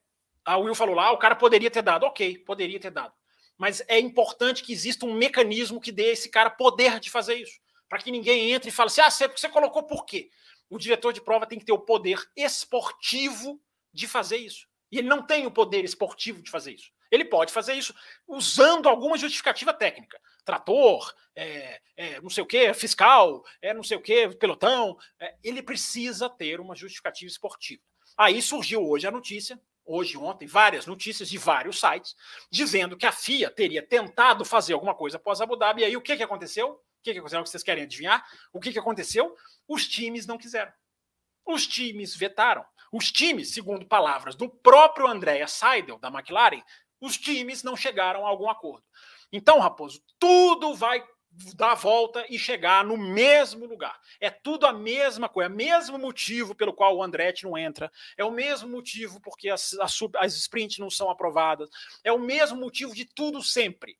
a 0.44 0.56
Will 0.56 0.74
falou 0.74 0.94
lá, 0.94 1.12
o 1.12 1.18
cara 1.18 1.36
poderia 1.36 1.70
ter 1.70 1.82
dado, 1.82 2.04
ok, 2.04 2.38
poderia 2.38 2.80
ter 2.80 2.90
dado. 2.90 3.12
Mas 3.58 3.82
é 3.88 3.98
importante 3.98 4.62
que 4.62 4.72
exista 4.72 5.04
um 5.04 5.14
mecanismo 5.14 5.80
que 5.80 5.92
dê 5.92 6.12
esse 6.12 6.30
cara 6.30 6.48
poder 6.48 6.98
de 6.98 7.11
fazer 7.11 7.34
isso. 7.34 7.61
Para 7.88 7.98
que 7.98 8.11
ninguém 8.11 8.52
entre 8.52 8.70
e 8.70 8.72
fale 8.72 8.86
assim, 8.86 9.00
ah, 9.02 9.11
você, 9.11 9.28
você 9.28 9.48
colocou 9.48 9.82
por 9.82 10.06
quê? 10.06 10.30
O 10.70 10.78
diretor 10.78 11.12
de 11.12 11.20
prova 11.20 11.46
tem 11.46 11.58
que 11.58 11.64
ter 11.64 11.72
o 11.72 11.78
poder 11.78 12.18
esportivo 12.36 13.61
de 13.92 14.06
fazer 14.06 14.38
isso. 14.38 14.66
E 14.90 14.98
ele 14.98 15.08
não 15.08 15.26
tem 15.26 15.46
o 15.46 15.50
poder 15.50 15.84
esportivo 15.84 16.42
de 16.42 16.50
fazer 16.50 16.72
isso. 16.72 16.90
Ele 17.11 17.24
pode 17.24 17.52
fazer 17.52 17.74
isso 17.74 17.94
usando 18.26 18.88
alguma 18.88 19.18
justificativa 19.18 19.74
técnica. 19.74 20.18
Trator, 20.51 21.14
é, 21.36 21.80
é, 21.96 22.20
não 22.20 22.28
sei 22.28 22.42
o 22.42 22.46
que, 22.46 22.74
fiscal, 22.74 23.44
é 23.62 23.72
não 23.72 23.84
sei 23.84 23.96
o 23.96 24.03
que, 24.03 24.30
pelotão. 24.30 24.98
É, 25.20 25.36
ele 25.44 25.62
precisa 25.62 26.28
ter 26.28 26.59
uma 26.59 26.74
justificativa 26.74 27.30
esportiva. 27.30 27.80
Aí 28.18 28.42
surgiu 28.42 28.84
hoje 28.84 29.07
a 29.07 29.12
notícia, 29.12 29.61
hoje, 29.84 30.18
ontem, 30.18 30.48
várias 30.48 30.86
notícias 30.86 31.30
de 31.30 31.38
vários 31.38 31.78
sites, 31.78 32.16
dizendo 32.51 32.96
que 32.96 33.07
a 33.07 33.12
FIA 33.12 33.48
teria 33.48 33.80
tentado 33.80 34.44
fazer 34.44 34.72
alguma 34.72 34.94
coisa 34.94 35.18
após 35.18 35.40
Abu 35.40 35.55
Dhabi. 35.55 35.82
E 35.82 35.84
aí 35.84 35.96
o 35.96 36.03
que, 36.03 36.16
que 36.16 36.22
aconteceu? 36.22 36.70
O 36.70 37.03
que, 37.03 37.12
que 37.12 37.18
aconteceu? 37.20 37.46
Vocês 37.46 37.62
querem 37.62 37.84
adivinhar? 37.84 38.26
O 38.53 38.59
que, 38.59 38.72
que 38.72 38.78
aconteceu? 38.78 39.36
Os 39.68 39.86
times 39.86 40.26
não 40.26 40.36
quiseram. 40.36 40.72
Os 41.46 41.64
times 41.64 42.16
vetaram. 42.16 42.64
Os 42.92 43.12
times, 43.12 43.55
segundo 43.55 43.86
palavras 43.86 44.34
do 44.34 44.48
próprio 44.48 45.07
Andrea 45.07 45.46
Seidel, 45.46 45.96
da 45.98 46.09
McLaren, 46.09 46.62
os 47.01 47.16
times 47.16 47.62
não 47.62 47.76
chegaram 47.76 48.26
a 48.26 48.28
algum 48.28 48.51
acordo. 48.51 48.84
Então, 49.33 49.59
Raposo, 49.59 50.03
tudo 50.18 50.74
vai 50.74 51.05
dar 51.55 51.72
a 51.72 51.76
volta 51.76 52.24
e 52.28 52.39
chegar 52.39 52.85
no 52.85 52.97
mesmo 52.97 53.64
lugar. 53.66 53.99
É 54.20 54.31
tudo 54.31 54.66
a 54.66 54.72
mesma 54.72 55.28
coisa, 55.28 55.49
é 55.49 55.53
o 55.53 55.57
mesmo 55.57 55.99
motivo 55.99 56.55
pelo 56.55 56.72
qual 56.72 56.97
o 56.97 57.03
Andretti 57.03 57.45
não 57.45 57.57
entra, 57.57 57.91
é 58.16 58.24
o 58.24 58.31
mesmo 58.31 58.68
motivo 58.68 59.20
porque 59.20 59.49
as, 59.49 59.74
as, 59.74 59.97
as 60.16 60.35
sprints 60.35 60.78
não 60.78 60.91
são 60.91 61.09
aprovadas, 61.09 61.70
é 62.03 62.12
o 62.12 62.18
mesmo 62.18 62.59
motivo 62.59 62.95
de 62.95 63.05
tudo 63.05 63.43
sempre. 63.43 63.97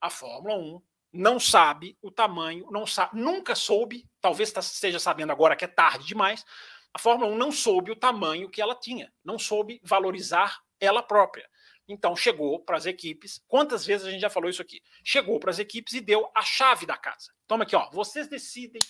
A 0.00 0.08
Fórmula 0.08 0.56
1 0.56 0.82
não 1.12 1.38
sabe 1.38 1.98
o 2.00 2.10
tamanho, 2.10 2.66
não 2.70 2.86
sabe, 2.86 3.20
nunca 3.20 3.54
soube, 3.54 4.08
talvez 4.20 4.52
esteja 4.56 4.98
sabendo 4.98 5.32
agora 5.32 5.56
que 5.56 5.64
é 5.64 5.68
tarde 5.68 6.06
demais, 6.06 6.44
a 6.94 6.98
Fórmula 6.98 7.30
1 7.32 7.36
não 7.36 7.52
soube 7.52 7.90
o 7.90 7.96
tamanho 7.96 8.48
que 8.48 8.62
ela 8.62 8.74
tinha, 8.74 9.12
não 9.24 9.38
soube 9.38 9.80
valorizar 9.84 10.60
ela 10.80 11.02
própria. 11.02 11.48
Então 11.90 12.14
chegou 12.14 12.60
para 12.60 12.76
as 12.76 12.86
equipes. 12.86 13.42
Quantas 13.48 13.84
vezes 13.84 14.06
a 14.06 14.10
gente 14.10 14.20
já 14.20 14.30
falou 14.30 14.48
isso 14.48 14.62
aqui? 14.62 14.80
Chegou 15.02 15.40
para 15.40 15.50
as 15.50 15.58
equipes 15.58 15.92
e 15.94 16.00
deu 16.00 16.30
a 16.34 16.42
chave 16.42 16.86
da 16.86 16.96
casa. 16.96 17.32
Toma 17.48 17.64
aqui, 17.64 17.74
ó. 17.74 17.90
Vocês 17.90 18.28
decidem. 18.28 18.80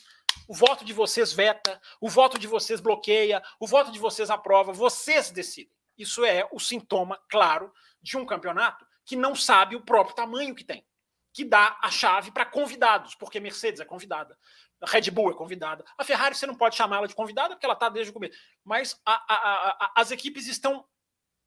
O 0.46 0.54
voto 0.54 0.84
de 0.84 0.92
vocês 0.92 1.32
veta, 1.32 1.80
o 2.00 2.08
voto 2.08 2.38
de 2.38 2.46
vocês 2.46 2.80
bloqueia, 2.80 3.42
o 3.58 3.66
voto 3.66 3.90
de 3.90 3.98
vocês 3.98 4.30
aprova, 4.30 4.72
vocês 4.72 5.30
decidem. 5.30 5.72
Isso 5.96 6.24
é 6.24 6.46
o 6.52 6.60
sintoma 6.60 7.18
claro 7.28 7.72
de 8.02 8.16
um 8.16 8.26
campeonato 8.26 8.86
que 9.04 9.16
não 9.16 9.34
sabe 9.34 9.76
o 9.76 9.80
próprio 9.80 10.14
tamanho 10.14 10.54
que 10.54 10.62
tem, 10.62 10.86
que 11.32 11.44
dá 11.44 11.78
a 11.82 11.90
chave 11.90 12.30
para 12.30 12.44
convidados, 12.44 13.14
porque 13.14 13.40
Mercedes 13.40 13.80
é 13.80 13.84
convidada, 13.84 14.38
a 14.80 14.88
Red 14.88 15.10
Bull 15.10 15.30
é 15.30 15.34
convidada, 15.34 15.84
a 15.98 16.04
Ferrari 16.04 16.34
você 16.34 16.46
não 16.46 16.54
pode 16.54 16.76
chamá-la 16.76 17.06
de 17.06 17.14
convidada 17.14 17.54
porque 17.54 17.66
ela 17.66 17.74
está 17.74 17.88
desde 17.88 18.10
o 18.10 18.14
começo, 18.14 18.38
mas 18.64 19.00
a, 19.04 19.12
a, 19.12 19.70
a, 19.84 19.92
as 19.96 20.10
equipes 20.10 20.46
estão 20.46 20.84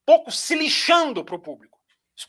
pouco 0.06 0.32
se 0.32 0.56
lixando 0.56 1.24
para 1.24 1.36
o 1.36 1.40
público. 1.40 1.80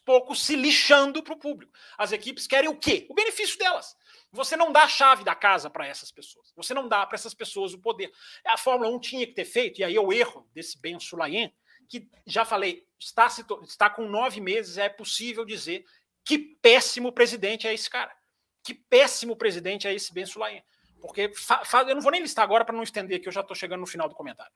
Pouco 0.04 0.34
se 0.34 0.56
lixando 0.56 1.22
para 1.22 1.34
o 1.34 1.38
público. 1.38 1.72
As 1.98 2.10
equipes 2.12 2.46
querem 2.46 2.70
o 2.70 2.76
quê? 2.76 3.06
O 3.10 3.14
benefício 3.14 3.58
delas. 3.58 3.94
Você 4.32 4.56
não 4.56 4.72
dá 4.72 4.84
a 4.84 4.88
chave 4.88 5.22
da 5.22 5.34
casa 5.34 5.68
para 5.68 5.86
essas 5.86 6.10
pessoas. 6.10 6.52
Você 6.56 6.72
não 6.72 6.88
dá 6.88 7.06
para 7.06 7.16
essas 7.16 7.34
pessoas 7.34 7.74
o 7.74 7.78
poder. 7.78 8.10
A 8.46 8.56
Fórmula 8.56 8.90
1 8.96 9.00
tinha 9.00 9.26
que 9.26 9.34
ter 9.34 9.44
feito, 9.44 9.80
e 9.80 9.84
aí 9.84 9.94
é 9.94 10.00
o 10.00 10.12
erro 10.12 10.48
desse 10.52 10.80
Ben 10.80 10.98
Sulayen, 10.98 11.54
que 11.88 12.08
já 12.26 12.44
falei, 12.44 12.86
está, 12.98 13.26
está 13.62 13.90
com 13.90 14.08
nove 14.08 14.40
meses, 14.40 14.78
é 14.78 14.88
possível 14.88 15.44
dizer 15.44 15.84
que 16.24 16.38
péssimo 16.38 17.12
presidente 17.12 17.68
é 17.68 17.74
esse 17.74 17.88
cara. 17.88 18.16
Que 18.62 18.72
péssimo 18.74 19.36
presidente 19.36 19.86
é 19.86 19.92
esse 19.92 20.12
Ben 20.12 20.24
Sulayen. 20.24 20.64
Porque 21.00 21.30
eu 21.86 21.94
não 21.94 22.00
vou 22.00 22.10
nem 22.10 22.22
listar 22.22 22.42
agora 22.42 22.64
para 22.64 22.74
não 22.74 22.82
estender, 22.82 23.20
que 23.20 23.28
eu 23.28 23.32
já 23.32 23.42
estou 23.42 23.54
chegando 23.54 23.80
no 23.80 23.86
final 23.86 24.08
do 24.08 24.14
comentário. 24.14 24.52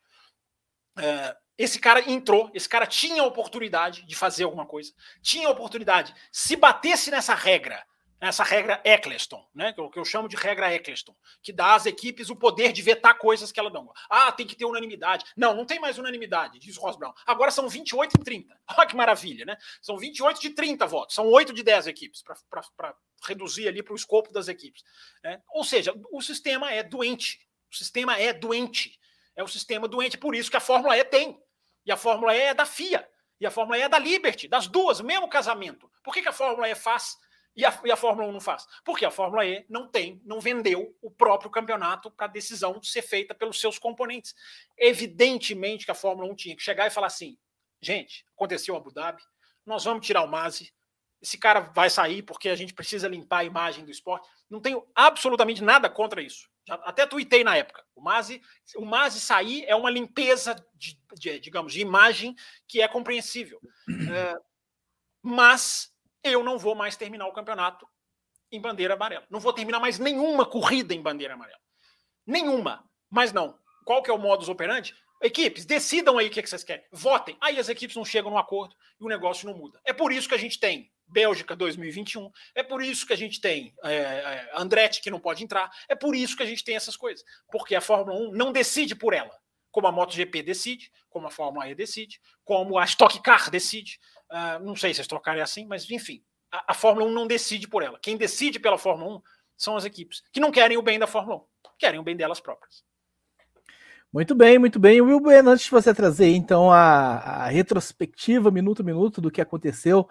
É, 0.99 1.37
esse 1.59 1.81
cara 1.81 2.09
entrou, 2.09 2.51
esse 2.55 2.69
cara 2.69 2.87
tinha 2.87 3.23
a 3.23 3.27
oportunidade 3.27 4.07
de 4.07 4.15
fazer 4.15 4.45
alguma 4.45 4.65
coisa, 4.65 4.93
tinha 5.21 5.49
a 5.49 5.51
oportunidade. 5.51 6.15
Se 6.31 6.55
batesse 6.55 7.11
nessa 7.11 7.35
regra, 7.35 7.85
nessa 8.21 8.43
regra 8.43 8.81
Eccleston, 8.85 9.45
né, 9.55 9.73
que 9.73 9.81
eu, 9.81 9.91
que 9.91 9.99
eu 9.99 10.05
chamo 10.05 10.29
de 10.29 10.37
regra 10.37 10.73
Eccleston, 10.73 11.15
que 11.43 11.53
dá 11.53 11.75
às 11.75 11.87
equipes 11.87 12.31
o 12.31 12.37
poder 12.37 12.73
de 12.73 12.83
vetar 12.83 13.17
coisas 13.19 13.53
que 13.53 13.59
ela 13.59 13.71
não. 13.71 13.93
Ah, 14.09 14.31
tem 14.33 14.47
que 14.47 14.57
ter 14.57 14.65
unanimidade. 14.65 15.25
Não, 15.37 15.55
não 15.55 15.65
tem 15.65 15.81
mais 15.81 15.99
unanimidade, 15.99 16.59
diz 16.59 16.77
Ross 16.77 16.97
Brown. 16.97 17.13
Agora 17.27 17.51
são 17.51 17.69
28 17.69 18.21
em 18.21 18.23
30. 18.23 18.61
Olha 18.77 18.87
que 18.87 18.97
maravilha, 18.97 19.45
né? 19.45 19.57
São 19.81 19.97
28 19.99 20.41
de 20.41 20.51
30 20.51 20.87
votos, 20.87 21.15
são 21.15 21.27
8 21.27 21.53
de 21.53 21.63
10 21.63 21.89
equipes, 21.89 22.23
para 22.81 22.95
reduzir 23.27 23.69
ali 23.69 23.83
para 23.83 23.93
o 23.93 23.97
escopo 23.97 24.33
das 24.33 24.49
equipes. 24.49 24.83
Né? 25.23 25.43
Ou 25.49 25.65
seja, 25.65 25.93
o 26.13 26.21
sistema 26.21 26.73
é 26.73 26.83
doente. 26.83 27.41
O 27.71 27.77
sistema 27.77 28.17
é 28.17 28.33
doente. 28.33 28.99
É 29.37 29.43
o 29.43 29.49
sistema 29.49 29.87
doente, 29.87 30.19
por 30.19 30.35
isso 30.35 30.51
que 30.51 30.57
a 30.57 30.61
Fórmula 30.61 30.97
E 30.97 31.05
tem. 31.05 31.41
E 31.89 31.93
a 31.93 31.97
Fórmula 31.97 32.37
E 32.37 32.41
é 32.41 32.53
da 32.53 32.67
FIA. 32.67 33.09
E 33.41 33.47
a 33.47 33.51
Fórmula 33.51 33.79
E 33.79 33.81
é 33.81 33.89
da 33.89 33.99
Liberty, 33.99 34.47
das 34.47 34.67
duas, 34.67 35.01
mesmo 35.01 35.27
casamento. 35.27 35.91
Por 36.05 36.13
que, 36.13 36.21
que 36.21 36.29
a 36.29 36.33
Fórmula 36.33 36.69
E 36.69 36.75
faz 36.75 37.17
e 37.57 37.65
a, 37.65 37.81
e 37.83 37.91
a, 37.91 37.97
Fórmula 37.97 38.29
1 38.29 38.33
não 38.33 38.41
faz? 38.41 38.67
Porque 38.85 39.07
a 39.07 39.11
Fórmula 39.11 39.47
E 39.47 39.65
não 39.71 39.89
tem, 39.89 40.21
não 40.23 40.39
vendeu 40.39 40.95
o 41.01 41.11
próprio 41.11 41.51
campeonato 41.51 42.11
para 42.11 42.27
a 42.27 42.29
decisão 42.29 42.81
ser 42.83 43.01
feita 43.01 43.35
pelos 43.35 43.59
seus 43.59 43.79
componentes. 43.79 44.35
Evidentemente 44.77 45.87
que 45.87 45.91
a 45.91 45.95
Fórmula 45.95 46.31
1 46.31 46.35
tinha 46.37 46.55
que 46.55 46.63
chegar 46.63 46.87
e 46.87 46.91
falar 46.91 47.07
assim: 47.07 47.39
gente, 47.81 48.27
aconteceu 48.37 48.77
Abu 48.77 48.93
Dhabi, 48.93 49.23
nós 49.65 49.85
vamos 49.85 50.07
tirar 50.07 50.23
o 50.23 50.29
Masi, 50.29 50.71
esse 51.23 51.39
cara 51.39 51.61
vai 51.61 51.89
sair 51.89 52.23
porque 52.23 52.51
a 52.51 52.55
gente 52.55 52.75
precisa 52.75 53.09
limpar 53.09 53.39
a 53.39 53.45
imagem 53.45 53.87
do 53.87 53.91
esporte. 53.91 54.29
Não 54.51 54.61
tenho 54.61 54.87
absolutamente 54.95 55.65
nada 55.65 55.89
contra 55.89 56.21
isso. 56.21 56.51
Já, 56.69 56.75
até 56.85 57.07
tuitei 57.07 57.43
na 57.43 57.57
época. 57.57 57.83
O 57.95 58.03
Masi, 58.03 58.43
o 58.77 58.85
Masi 58.85 59.21
sair 59.21 59.65
é 59.65 59.75
uma 59.75 59.91
limpeza, 59.91 60.55
de, 60.75 61.01
de, 61.15 61.41
digamos, 61.41 61.73
de 61.73 61.81
imagem 61.81 62.37
que 62.67 62.83
é 62.83 62.87
compreensível. 62.87 63.59
É, 63.89 64.37
mas 65.23 65.91
eu 66.23 66.45
não 66.45 66.59
vou 66.59 66.75
mais 66.75 66.95
terminar 66.95 67.27
o 67.27 67.33
campeonato 67.33 67.89
em 68.53 68.61
bandeira 68.61 68.93
amarela. 68.93 69.27
Não 69.31 69.41
vou 69.41 69.51
terminar 69.55 69.81
mais 69.81 69.99
nenhuma 69.99 70.45
corrida 70.45 70.93
em 70.93 71.01
bandeira 71.01 71.33
amarela. 71.33 71.59
Nenhuma. 72.27 72.85
Mas 73.09 73.33
não. 73.33 73.59
Qual 73.87 74.03
que 74.03 74.11
é 74.11 74.13
o 74.13 74.19
modus 74.19 74.51
operandi? 74.51 74.95
Equipes, 75.23 75.65
decidam 75.65 76.19
aí 76.19 76.29
o 76.29 76.31
que, 76.31 76.43
que 76.43 76.51
vocês 76.51 76.63
querem. 76.63 76.85
Votem. 76.93 77.35
Aí 77.41 77.59
as 77.59 77.71
equipes 77.71 77.97
não 77.97 78.05
chegam 78.05 78.31
num 78.31 78.37
acordo 78.37 78.77
e 79.01 79.05
o 79.05 79.09
negócio 79.09 79.49
não 79.49 79.57
muda. 79.57 79.81
É 79.87 79.95
por 79.95 80.13
isso 80.13 80.29
que 80.29 80.35
a 80.35 80.39
gente 80.39 80.61
tem 80.61 80.93
Bélgica 81.09 81.57
2021. 81.57 82.31
É 82.55 82.63
por 82.63 82.83
isso 82.83 83.07
que 83.07 83.13
a 83.13 83.17
gente 83.17 83.41
tem 83.41 83.75
é, 83.83 83.95
é, 83.95 84.51
Andretti 84.55 85.01
que 85.01 85.11
não 85.11 85.19
pode 85.19 85.43
entrar. 85.43 85.71
É 85.89 85.95
por 85.95 86.15
isso 86.15 86.37
que 86.37 86.43
a 86.43 86.47
gente 86.47 86.63
tem 86.63 86.77
essas 86.77 86.97
coisas. 86.97 87.25
Porque 87.51 87.75
a 87.75 87.81
Fórmula 87.81 88.19
1 88.29 88.33
não 88.33 88.53
decide 88.53 88.95
por 88.95 89.15
ela. 89.15 89.35
Como 89.71 89.87
a 89.87 89.93
MotoGP 89.93 90.43
decide, 90.43 90.91
como 91.09 91.27
a 91.27 91.31
Fórmula 91.31 91.69
E 91.69 91.75
decide, 91.75 92.21
como 92.45 92.79
a 92.79 92.85
Stock 92.85 93.21
Car 93.23 93.51
decide. 93.51 93.99
Uh, 94.31 94.65
não 94.65 94.77
sei 94.77 94.93
se 94.93 95.01
a 95.01 95.05
trocarem 95.05 95.43
assim, 95.43 95.67
mas 95.67 95.91
enfim, 95.91 96.23
a, 96.51 96.73
a, 96.73 96.75
Fórmula 96.75 97.07
1 97.07 97.13
não 97.13 97.27
decide 97.27 97.67
por 97.67 97.83
ela. 97.83 97.99
Quem 97.99 98.17
decide 98.17 98.59
pela 98.59 98.77
Fórmula 98.77 99.17
1 99.17 99.23
são 99.57 99.77
as 99.77 99.85
equipes 99.85 100.23
que 100.33 100.41
não 100.41 100.51
querem 100.51 100.77
o 100.77 100.83
bem 100.83 100.99
da 100.99 101.07
Fórmula 101.07 101.39
1, 101.39 101.41
querem 101.79 102.01
o 102.01 102.03
bem 102.03 102.17
delas 102.17 102.41
próprias. 102.41 102.85
Muito 104.13 104.35
bem, 104.35 104.59
muito 104.59 104.79
bem. 104.79 105.03
Will 105.03 105.21
Bueno, 105.21 105.51
antes 105.51 105.67
de 105.67 105.71
você 105.71 105.95
trazer 105.95 106.29
então 106.29 106.71
a, 106.71 107.19
a 107.19 107.47
retrospectiva, 107.49 108.51
minuto 108.51 108.81
a 108.81 108.85
minuto, 108.85 109.21
do 109.21 109.31
que 109.31 109.41
aconteceu 109.41 110.09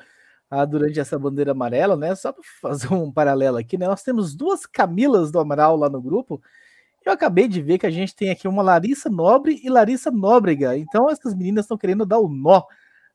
ah, 0.49 0.65
durante 0.65 0.99
essa 0.99 1.17
bandeira 1.19 1.51
amarela, 1.51 1.95
né? 1.95 2.15
Só 2.15 2.31
para 2.31 2.43
fazer 2.61 2.93
um 2.93 3.11
paralelo 3.11 3.57
aqui, 3.57 3.77
né? 3.77 3.87
Nós 3.87 4.03
temos 4.03 4.35
duas 4.35 4.65
Camilas 4.65 5.31
do 5.31 5.39
Amaral 5.39 5.75
lá 5.75 5.89
no 5.89 6.01
grupo. 6.01 6.41
Eu 7.05 7.13
acabei 7.13 7.47
de 7.47 7.61
ver 7.61 7.77
que 7.77 7.85
a 7.85 7.91
gente 7.91 8.15
tem 8.15 8.29
aqui 8.29 8.47
uma 8.47 8.61
Larissa 8.63 9.09
Nobre 9.09 9.59
e 9.63 9.69
Larissa 9.69 10.11
Nóbrega. 10.11 10.77
Então 10.77 11.09
essas 11.09 11.33
meninas 11.33 11.65
estão 11.65 11.77
querendo 11.77 12.05
dar 12.05 12.19
o 12.19 12.27
nó 12.27 12.63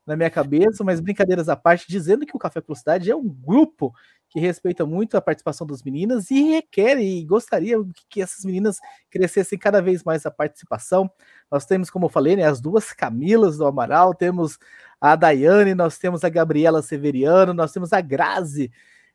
na 0.05 0.15
minha 0.15 0.29
cabeça, 0.29 0.83
mas 0.83 0.99
brincadeiras 0.99 1.47
à 1.47 1.55
parte, 1.55 1.85
dizendo 1.87 2.25
que 2.25 2.35
o 2.35 2.39
Café 2.39 2.59
Velocidade 2.59 3.05
Cidade 3.05 3.11
é 3.11 3.15
um 3.15 3.29
grupo 3.29 3.93
que 4.29 4.39
respeita 4.39 4.85
muito 4.85 5.15
a 5.15 5.21
participação 5.21 5.65
das 5.65 5.83
meninas 5.83 6.31
e 6.31 6.41
requer 6.41 6.99
e 6.99 7.23
gostaria 7.23 7.77
que 8.09 8.21
essas 8.21 8.43
meninas 8.43 8.77
crescessem 9.09 9.57
cada 9.59 9.81
vez 9.81 10.03
mais 10.03 10.25
a 10.25 10.31
participação. 10.31 11.09
Nós 11.51 11.65
temos, 11.65 11.89
como 11.89 12.07
eu 12.07 12.09
falei, 12.09 12.35
né, 12.35 12.43
as 12.43 12.59
duas 12.59 12.91
Camilas 12.93 13.57
do 13.57 13.65
Amaral, 13.65 14.13
temos 14.13 14.57
a 15.03 15.17
Daiane, 15.17 15.75
nós 15.75 15.97
temos 15.97 16.23
a 16.23 16.29
Gabriela 16.29 16.81
Severiano, 16.81 17.53
nós 17.53 17.73
temos 17.73 17.91
a 17.91 17.99
Grazi, 17.99 18.71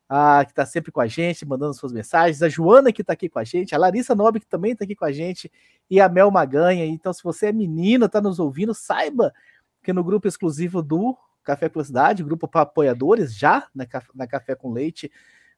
a, 0.07 0.45
que 0.45 0.51
está 0.51 0.63
sempre 0.63 0.91
com 0.91 1.01
a 1.01 1.07
gente, 1.07 1.43
mandando 1.47 1.73
suas 1.73 1.91
mensagens, 1.91 2.43
a 2.43 2.47
Joana 2.47 2.93
que 2.93 3.01
está 3.01 3.13
aqui 3.13 3.27
com 3.27 3.39
a 3.39 3.43
gente, 3.43 3.73
a 3.73 3.77
Larissa 3.79 4.13
Nobre 4.13 4.39
que 4.39 4.45
também 4.45 4.73
está 4.73 4.85
aqui 4.85 4.95
com 4.95 5.05
a 5.05 5.11
gente, 5.11 5.51
e 5.89 5.99
a 5.99 6.07
Mel 6.07 6.29
Maganha. 6.29 6.85
Então, 6.85 7.11
se 7.11 7.23
você 7.23 7.47
é 7.47 7.51
menina, 7.51 8.05
está 8.05 8.21
nos 8.21 8.39
ouvindo, 8.39 8.71
saiba 8.71 9.33
que 9.81 9.91
no 9.91 10.03
grupo 10.03 10.27
exclusivo 10.27 10.83
do 10.83 11.17
Café 11.43 11.67
com 11.67 11.83
Cidade, 11.83 12.23
grupo 12.23 12.47
para 12.47 12.61
apoiadores, 12.61 13.35
já 13.35 13.67
na, 13.73 13.87
na 14.13 14.27
Café 14.27 14.53
com 14.53 14.71
Leite, 14.71 15.11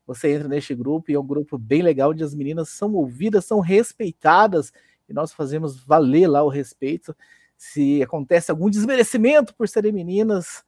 você 0.08 0.32
entra 0.32 0.48
neste 0.48 0.74
grupo 0.74 1.12
e 1.12 1.14
é 1.14 1.20
um 1.20 1.28
grupo 1.28 1.58
bem 1.58 1.82
legal, 1.82 2.12
onde 2.12 2.24
as 2.24 2.34
meninas 2.34 2.70
são 2.70 2.94
ouvidas, 2.94 3.44
são 3.44 3.60
respeitadas, 3.60 4.72
e 5.10 5.14
nós 5.14 5.34
fazemos 5.34 5.78
valer 5.84 6.28
lá 6.28 6.42
o 6.42 6.48
respeito. 6.48 7.14
Se 7.64 8.02
acontece 8.02 8.50
algum 8.50 8.72
desmerecimento 8.72 9.54
por 9.54 9.70
serem 9.70 9.92
meninas, 9.92 10.64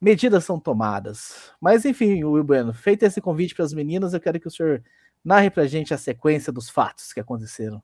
medidas 0.00 0.44
são 0.44 0.58
tomadas. 0.58 1.52
Mas 1.60 1.84
enfim, 1.84 2.24
Will 2.24 2.42
Bueno, 2.42 2.74
feito 2.74 3.04
esse 3.04 3.20
convite 3.20 3.54
para 3.54 3.64
as 3.64 3.72
meninas, 3.72 4.12
eu 4.12 4.18
quero 4.18 4.40
que 4.40 4.48
o 4.48 4.50
senhor 4.50 4.82
narre 5.24 5.50
para 5.50 5.62
a 5.62 5.66
gente 5.68 5.94
a 5.94 5.96
sequência 5.96 6.52
dos 6.52 6.68
fatos 6.68 7.12
que 7.12 7.20
aconteceram. 7.20 7.80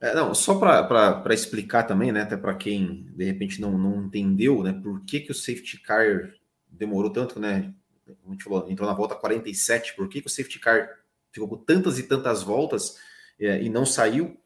É, 0.00 0.14
não, 0.14 0.32
só 0.32 0.54
para 0.54 1.34
explicar 1.34 1.82
também, 1.82 2.12
né, 2.12 2.22
até 2.22 2.36
para 2.36 2.54
quem 2.54 3.04
de 3.16 3.24
repente 3.24 3.60
não, 3.60 3.76
não 3.76 4.04
entendeu, 4.04 4.62
né, 4.62 4.72
por 4.72 5.04
que, 5.04 5.18
que 5.18 5.32
o 5.32 5.34
safety 5.34 5.80
car 5.80 6.34
demorou 6.70 7.10
tanto, 7.10 7.40
né? 7.40 7.74
A 8.06 8.30
gente 8.30 8.44
falou, 8.44 8.70
entrou 8.70 8.88
na 8.88 8.94
volta 8.94 9.16
47, 9.16 9.96
por 9.96 10.08
que, 10.08 10.20
que 10.20 10.28
o 10.28 10.30
safety 10.30 10.60
car 10.60 10.88
ficou 11.32 11.48
com 11.48 11.56
tantas 11.56 11.98
e 11.98 12.04
tantas 12.04 12.44
voltas 12.44 12.96
é, 13.40 13.60
e 13.60 13.68
não 13.68 13.84
saiu? 13.84 14.38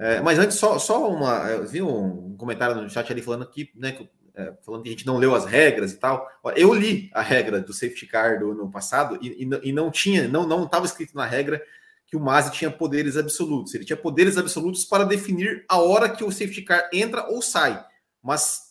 É, 0.00 0.18
mas 0.22 0.38
antes, 0.38 0.56
só, 0.56 0.78
só 0.78 1.10
uma. 1.10 1.46
Eu 1.50 1.66
vi 1.66 1.82
um 1.82 2.34
comentário 2.38 2.74
no 2.74 2.88
chat 2.88 3.12
ali 3.12 3.20
falando 3.20 3.46
que, 3.46 3.70
né, 3.74 3.92
que, 3.92 4.08
é, 4.34 4.54
falando 4.62 4.82
que 4.82 4.88
a 4.88 4.92
gente 4.92 5.06
não 5.06 5.18
leu 5.18 5.34
as 5.34 5.44
regras 5.44 5.92
e 5.92 5.98
tal. 5.98 6.26
Eu 6.56 6.72
li 6.72 7.10
a 7.12 7.20
regra 7.20 7.60
do 7.60 7.74
safety 7.74 8.06
car 8.06 8.38
do 8.38 8.52
ano 8.52 8.70
passado 8.70 9.18
e, 9.20 9.44
e, 9.44 9.68
e 9.68 9.72
não 9.72 9.90
tinha, 9.90 10.26
não 10.26 10.48
não 10.48 10.64
estava 10.64 10.86
escrito 10.86 11.14
na 11.14 11.26
regra 11.26 11.62
que 12.06 12.16
o 12.16 12.20
Masi 12.20 12.50
tinha 12.50 12.70
poderes 12.70 13.18
absolutos. 13.18 13.74
Ele 13.74 13.84
tinha 13.84 13.96
poderes 13.96 14.38
absolutos 14.38 14.86
para 14.86 15.04
definir 15.04 15.66
a 15.68 15.78
hora 15.78 16.08
que 16.08 16.24
o 16.24 16.32
safety 16.32 16.62
car 16.62 16.88
entra 16.94 17.28
ou 17.28 17.42
sai, 17.42 17.84
mas 18.22 18.70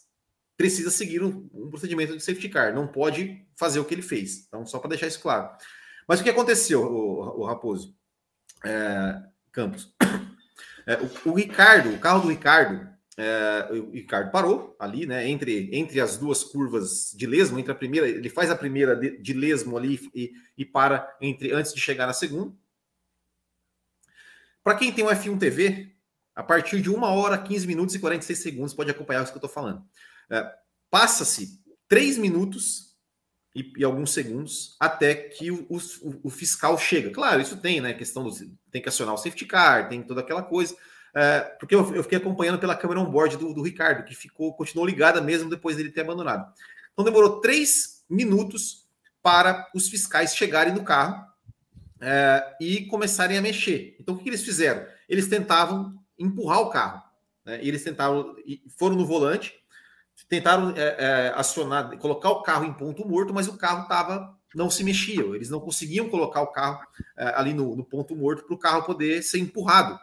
precisa 0.58 0.90
seguir 0.90 1.24
um, 1.24 1.48
um 1.54 1.70
procedimento 1.70 2.18
de 2.18 2.24
safety 2.24 2.50
car, 2.50 2.74
não 2.74 2.88
pode 2.88 3.46
fazer 3.56 3.80
o 3.80 3.86
que 3.86 3.94
ele 3.94 4.02
fez. 4.02 4.46
Então, 4.48 4.66
só 4.66 4.80
para 4.80 4.90
deixar 4.90 5.06
isso 5.06 5.22
claro. 5.22 5.48
Mas 6.08 6.20
o 6.20 6.24
que 6.24 6.30
aconteceu, 6.30 6.82
o, 6.82 7.42
o 7.42 7.46
Raposo 7.46 7.96
é, 8.66 9.22
Campos? 9.52 9.94
É, 10.86 10.96
o, 10.96 11.30
o, 11.30 11.34
Ricardo, 11.34 11.94
o 11.94 12.00
carro 12.00 12.22
do 12.22 12.30
Ricardo, 12.30 12.88
é, 13.18 13.68
o 13.72 13.92
Ricardo 13.92 14.32
parou 14.32 14.76
ali, 14.80 15.06
né? 15.06 15.28
Entre, 15.28 15.70
entre 15.74 16.00
as 16.00 16.18
duas 16.18 16.44
curvas 16.44 17.12
de 17.16 17.26
lesmo, 17.26 17.60
entre 17.60 17.72
a 17.72 17.76
primeira, 17.76 18.08
ele 18.08 18.30
faz 18.30 18.50
a 18.50 18.56
primeira 18.56 18.96
de, 18.96 19.18
de 19.18 19.34
lesmo 19.34 19.78
ali 19.78 20.00
e, 20.16 20.32
e 20.58 20.66
para 20.66 21.16
entre 21.22 21.52
antes 21.52 21.74
de 21.74 21.82
chegar 21.82 22.08
na 22.08 22.14
segunda. 22.14 22.54
Para 24.64 24.76
quem 24.76 24.92
tem 24.92 25.06
o 25.06 25.10
F1 25.10 25.40
TV, 25.40 25.96
a 26.36 26.44
partir 26.44 26.82
de 26.82 26.90
1 26.90 27.02
hora, 27.04 27.38
15 27.38 27.68
minutos 27.68 27.96
e 27.96 28.00
46 28.00 28.40
segundos, 28.40 28.74
pode 28.74 28.92
acompanhar 28.92 29.24
isso 29.24 29.32
que 29.32 29.38
eu 29.38 29.46
estou 29.46 29.50
falando. 29.50 29.84
É, 30.30 30.50
Passa-se 30.90 31.62
3 31.88 32.18
minutos 32.18 32.89
e, 33.56 33.74
e, 33.78 33.84
alguns 33.84 34.14
segundos 34.14 34.76
até 34.80 35.16
que 35.16 35.50
o, 35.52 35.66
o, 35.70 35.80
o, 36.24 36.30
fiscal 36.30 36.78
chega. 36.78 37.10
Claro, 37.10 37.42
isso 37.42 37.58
tem, 37.58 37.82
né? 37.82 37.94
Questão 37.94 38.24
do. 38.24 38.32
Tem 38.72 38.82
que 38.82 38.90
acionar 38.90 39.16
o 39.16 39.18
safety 39.18 39.46
car, 39.46 39.90
tem 39.90 40.04
toda 40.04 40.22
aquela 40.22 40.44
coisa. 40.44 40.76
É, 41.16 41.40
porque 41.60 41.74
eu, 41.74 41.96
eu, 41.96 42.04
fiquei 42.04 42.20
acompanhando 42.20 42.60
pela 42.60 42.76
câmera 42.76 43.00
on-board 43.00 43.38
do, 43.38 43.54
do 43.54 43.64
Ricardo, 43.64 44.06
que 44.06 44.16
ficou, 44.16 44.54
continuou 44.54 44.88
ligada 44.88 45.20
mesmo 45.20 45.50
depois 45.50 45.76
dele 45.76 45.92
ter 45.92 46.02
abandonado. 46.02 46.54
Então 46.94 47.04
demorou 47.04 47.40
3 47.42 48.04
minutos 48.10 48.88
para 49.22 49.68
os 49.74 49.90
fiscais 49.90 50.36
chegarem 50.36 50.74
no 50.74 50.84
carro 50.84 51.26
é, 52.00 52.56
e 52.62 52.86
começarem 52.86 53.38
a 53.38 53.42
mexer. 53.42 53.96
Então, 54.00 54.14
o 54.14 54.18
que, 54.18 54.24
que 54.24 54.30
eles 54.30 54.44
fizeram? 54.44 54.86
Eles 55.08 55.28
tentavam 55.28 55.96
empurrar 56.18 56.62
o 56.62 56.70
carro. 56.70 57.10
Né? 57.46 57.60
eles 57.64 57.84
tentaram, 57.84 58.36
foram 58.78 58.96
no 58.96 59.06
volante, 59.06 59.59
tentaram 60.28 60.74
é, 60.76 60.96
é, 60.98 61.34
acionar, 61.36 61.98
colocar 61.98 62.30
o 62.30 62.42
carro 62.42 62.66
em 62.66 62.74
ponto 62.74 63.08
morto, 63.08 63.34
mas 63.34 63.48
o 63.48 63.58
carro 63.58 63.88
tava, 63.88 64.38
não 64.54 64.70
se 64.70 64.84
mexia. 64.84 65.24
Eles 65.36 65.50
não 65.50 65.60
conseguiam 65.60 66.10
colocar 66.10 66.42
o 66.42 66.48
carro 66.48 66.80
é, 67.18 67.34
ali 67.36 67.54
no, 67.54 67.76
no, 67.76 67.84
ponto 67.84 68.16
morto 68.16 68.44
para 68.44 68.54
o 68.54 68.58
carro 68.58 68.84
poder 68.84 69.24
ser 69.24 69.40
empurrado. 69.40 70.00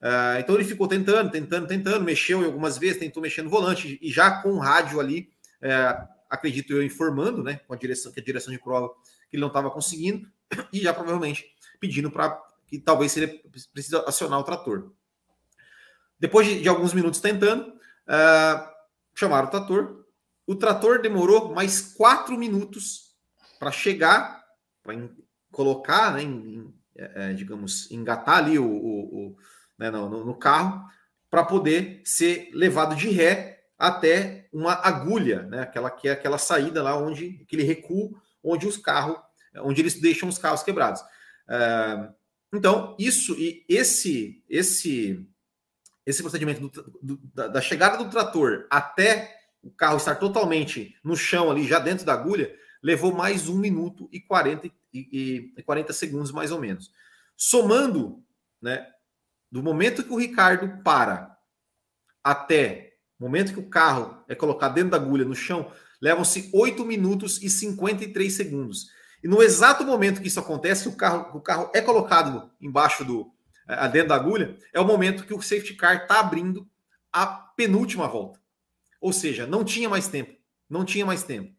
É, 0.00 0.40
então 0.40 0.54
ele 0.54 0.64
ficou 0.64 0.88
tentando, 0.88 1.30
tentando, 1.30 1.66
tentando, 1.66 2.04
mexeu 2.04 2.44
algumas 2.44 2.76
vezes, 2.76 2.98
tentou 2.98 3.22
mexer 3.22 3.42
no 3.42 3.50
volante 3.50 3.98
e 4.02 4.10
já 4.10 4.42
com 4.42 4.50
o 4.50 4.58
rádio 4.58 4.98
ali, 4.98 5.30
é, 5.60 5.96
acredito 6.28 6.72
eu, 6.72 6.82
informando, 6.82 7.42
né, 7.42 7.60
com 7.66 7.74
a 7.74 7.76
direção, 7.76 8.10
que 8.10 8.20
a 8.20 8.24
direção 8.24 8.52
de 8.52 8.58
prova 8.58 8.88
que 9.30 9.36
ele 9.36 9.42
não 9.42 9.48
estava 9.48 9.70
conseguindo 9.70 10.28
e 10.72 10.80
já 10.80 10.92
provavelmente 10.92 11.46
pedindo 11.78 12.10
para 12.10 12.40
que 12.66 12.78
talvez 12.78 13.16
ele 13.16 13.42
precisa 13.72 14.02
acionar 14.06 14.38
o 14.40 14.44
trator. 14.44 14.92
Depois 16.18 16.46
de, 16.46 16.62
de 16.62 16.68
alguns 16.68 16.94
minutos 16.94 17.20
tentando, 17.20 17.68
uh, 17.68 18.71
chamaram 19.14 19.48
o 19.48 19.50
trator. 19.50 20.04
O 20.46 20.54
trator 20.54 21.00
demorou 21.00 21.54
mais 21.54 21.80
quatro 21.94 22.36
minutos 22.36 23.12
para 23.58 23.70
chegar, 23.70 24.42
para 24.82 24.94
colocar, 25.50 26.14
né, 26.14 26.22
em, 26.22 26.74
é, 26.96 27.32
digamos, 27.32 27.90
engatar 27.90 28.38
ali 28.38 28.58
o, 28.58 28.66
o, 28.66 29.28
o 29.28 29.36
né, 29.78 29.90
no, 29.90 30.24
no 30.24 30.34
carro, 30.34 30.84
para 31.30 31.44
poder 31.44 32.02
ser 32.04 32.50
levado 32.52 32.94
de 32.96 33.08
ré 33.08 33.64
até 33.78 34.48
uma 34.52 34.74
agulha, 34.74 35.42
né, 35.44 35.62
aquela 35.62 35.90
que 35.90 36.08
é 36.08 36.12
aquela 36.12 36.38
saída 36.38 36.82
lá 36.82 36.96
onde 36.96 37.40
aquele 37.42 37.62
recuo 37.62 38.16
onde 38.42 38.66
os 38.66 38.76
carros 38.76 39.16
onde 39.56 39.80
eles 39.80 40.00
deixam 40.00 40.28
os 40.28 40.38
carros 40.38 40.62
quebrados. 40.62 41.00
Uh, 41.48 42.12
então, 42.54 42.96
isso 42.98 43.34
e 43.38 43.64
esse 43.68 44.42
esse 44.48 45.26
esse 46.04 46.22
procedimento 46.22 46.60
do, 46.60 46.98
do, 47.02 47.20
da, 47.34 47.48
da, 47.48 47.60
chegada 47.60 47.96
do 47.96 48.10
trator 48.10 48.66
até 48.70 49.36
o 49.62 49.70
carro 49.70 49.96
estar 49.96 50.16
totalmente 50.16 50.96
no 51.04 51.16
chão 51.16 51.50
ali, 51.50 51.66
já 51.66 51.78
dentro 51.78 52.04
da 52.04 52.12
agulha, 52.12 52.54
levou 52.82 53.12
mais 53.12 53.48
um 53.48 53.56
minuto 53.56 54.08
e 54.12 54.20
40, 54.20 54.66
e, 54.92 55.52
e 55.56 55.62
40 55.62 55.92
segundos, 55.92 56.32
mais 56.32 56.50
ou 56.50 56.60
menos. 56.60 56.90
Somando, 57.36 58.22
né, 58.60 58.86
do 59.50 59.62
momento 59.62 60.02
que 60.02 60.12
o 60.12 60.18
Ricardo 60.18 60.82
para 60.82 61.36
até 62.24 62.92
o 63.18 63.24
momento 63.24 63.52
que 63.52 63.60
o 63.60 63.68
carro 63.68 64.24
é 64.28 64.34
colocado 64.34 64.74
dentro 64.74 64.90
da 64.90 64.96
agulha 64.96 65.24
no 65.24 65.34
chão, 65.34 65.70
levam-se 66.00 66.50
8 66.52 66.84
minutos 66.84 67.40
e 67.40 67.48
53 67.48 68.32
segundos. 68.32 68.88
E 69.22 69.28
no 69.28 69.40
exato 69.40 69.84
momento 69.84 70.20
que 70.20 70.26
isso 70.26 70.40
acontece, 70.40 70.88
o 70.88 70.96
carro, 70.96 71.38
o 71.38 71.40
carro 71.40 71.70
é 71.72 71.80
colocado 71.80 72.50
embaixo 72.60 73.04
do, 73.04 73.32
é, 73.72 73.88
dentro 73.88 74.08
da 74.08 74.14
agulha, 74.14 74.56
é 74.72 74.80
o 74.80 74.84
momento 74.84 75.24
que 75.24 75.34
o 75.34 75.42
safety 75.42 75.74
car 75.74 76.02
está 76.02 76.20
abrindo 76.20 76.68
a 77.12 77.26
penúltima 77.26 78.08
volta. 78.08 78.40
Ou 79.00 79.12
seja, 79.12 79.46
não 79.46 79.64
tinha 79.64 79.88
mais 79.88 80.08
tempo. 80.08 80.36
Não 80.68 80.84
tinha 80.84 81.04
mais 81.04 81.22
tempo. 81.22 81.54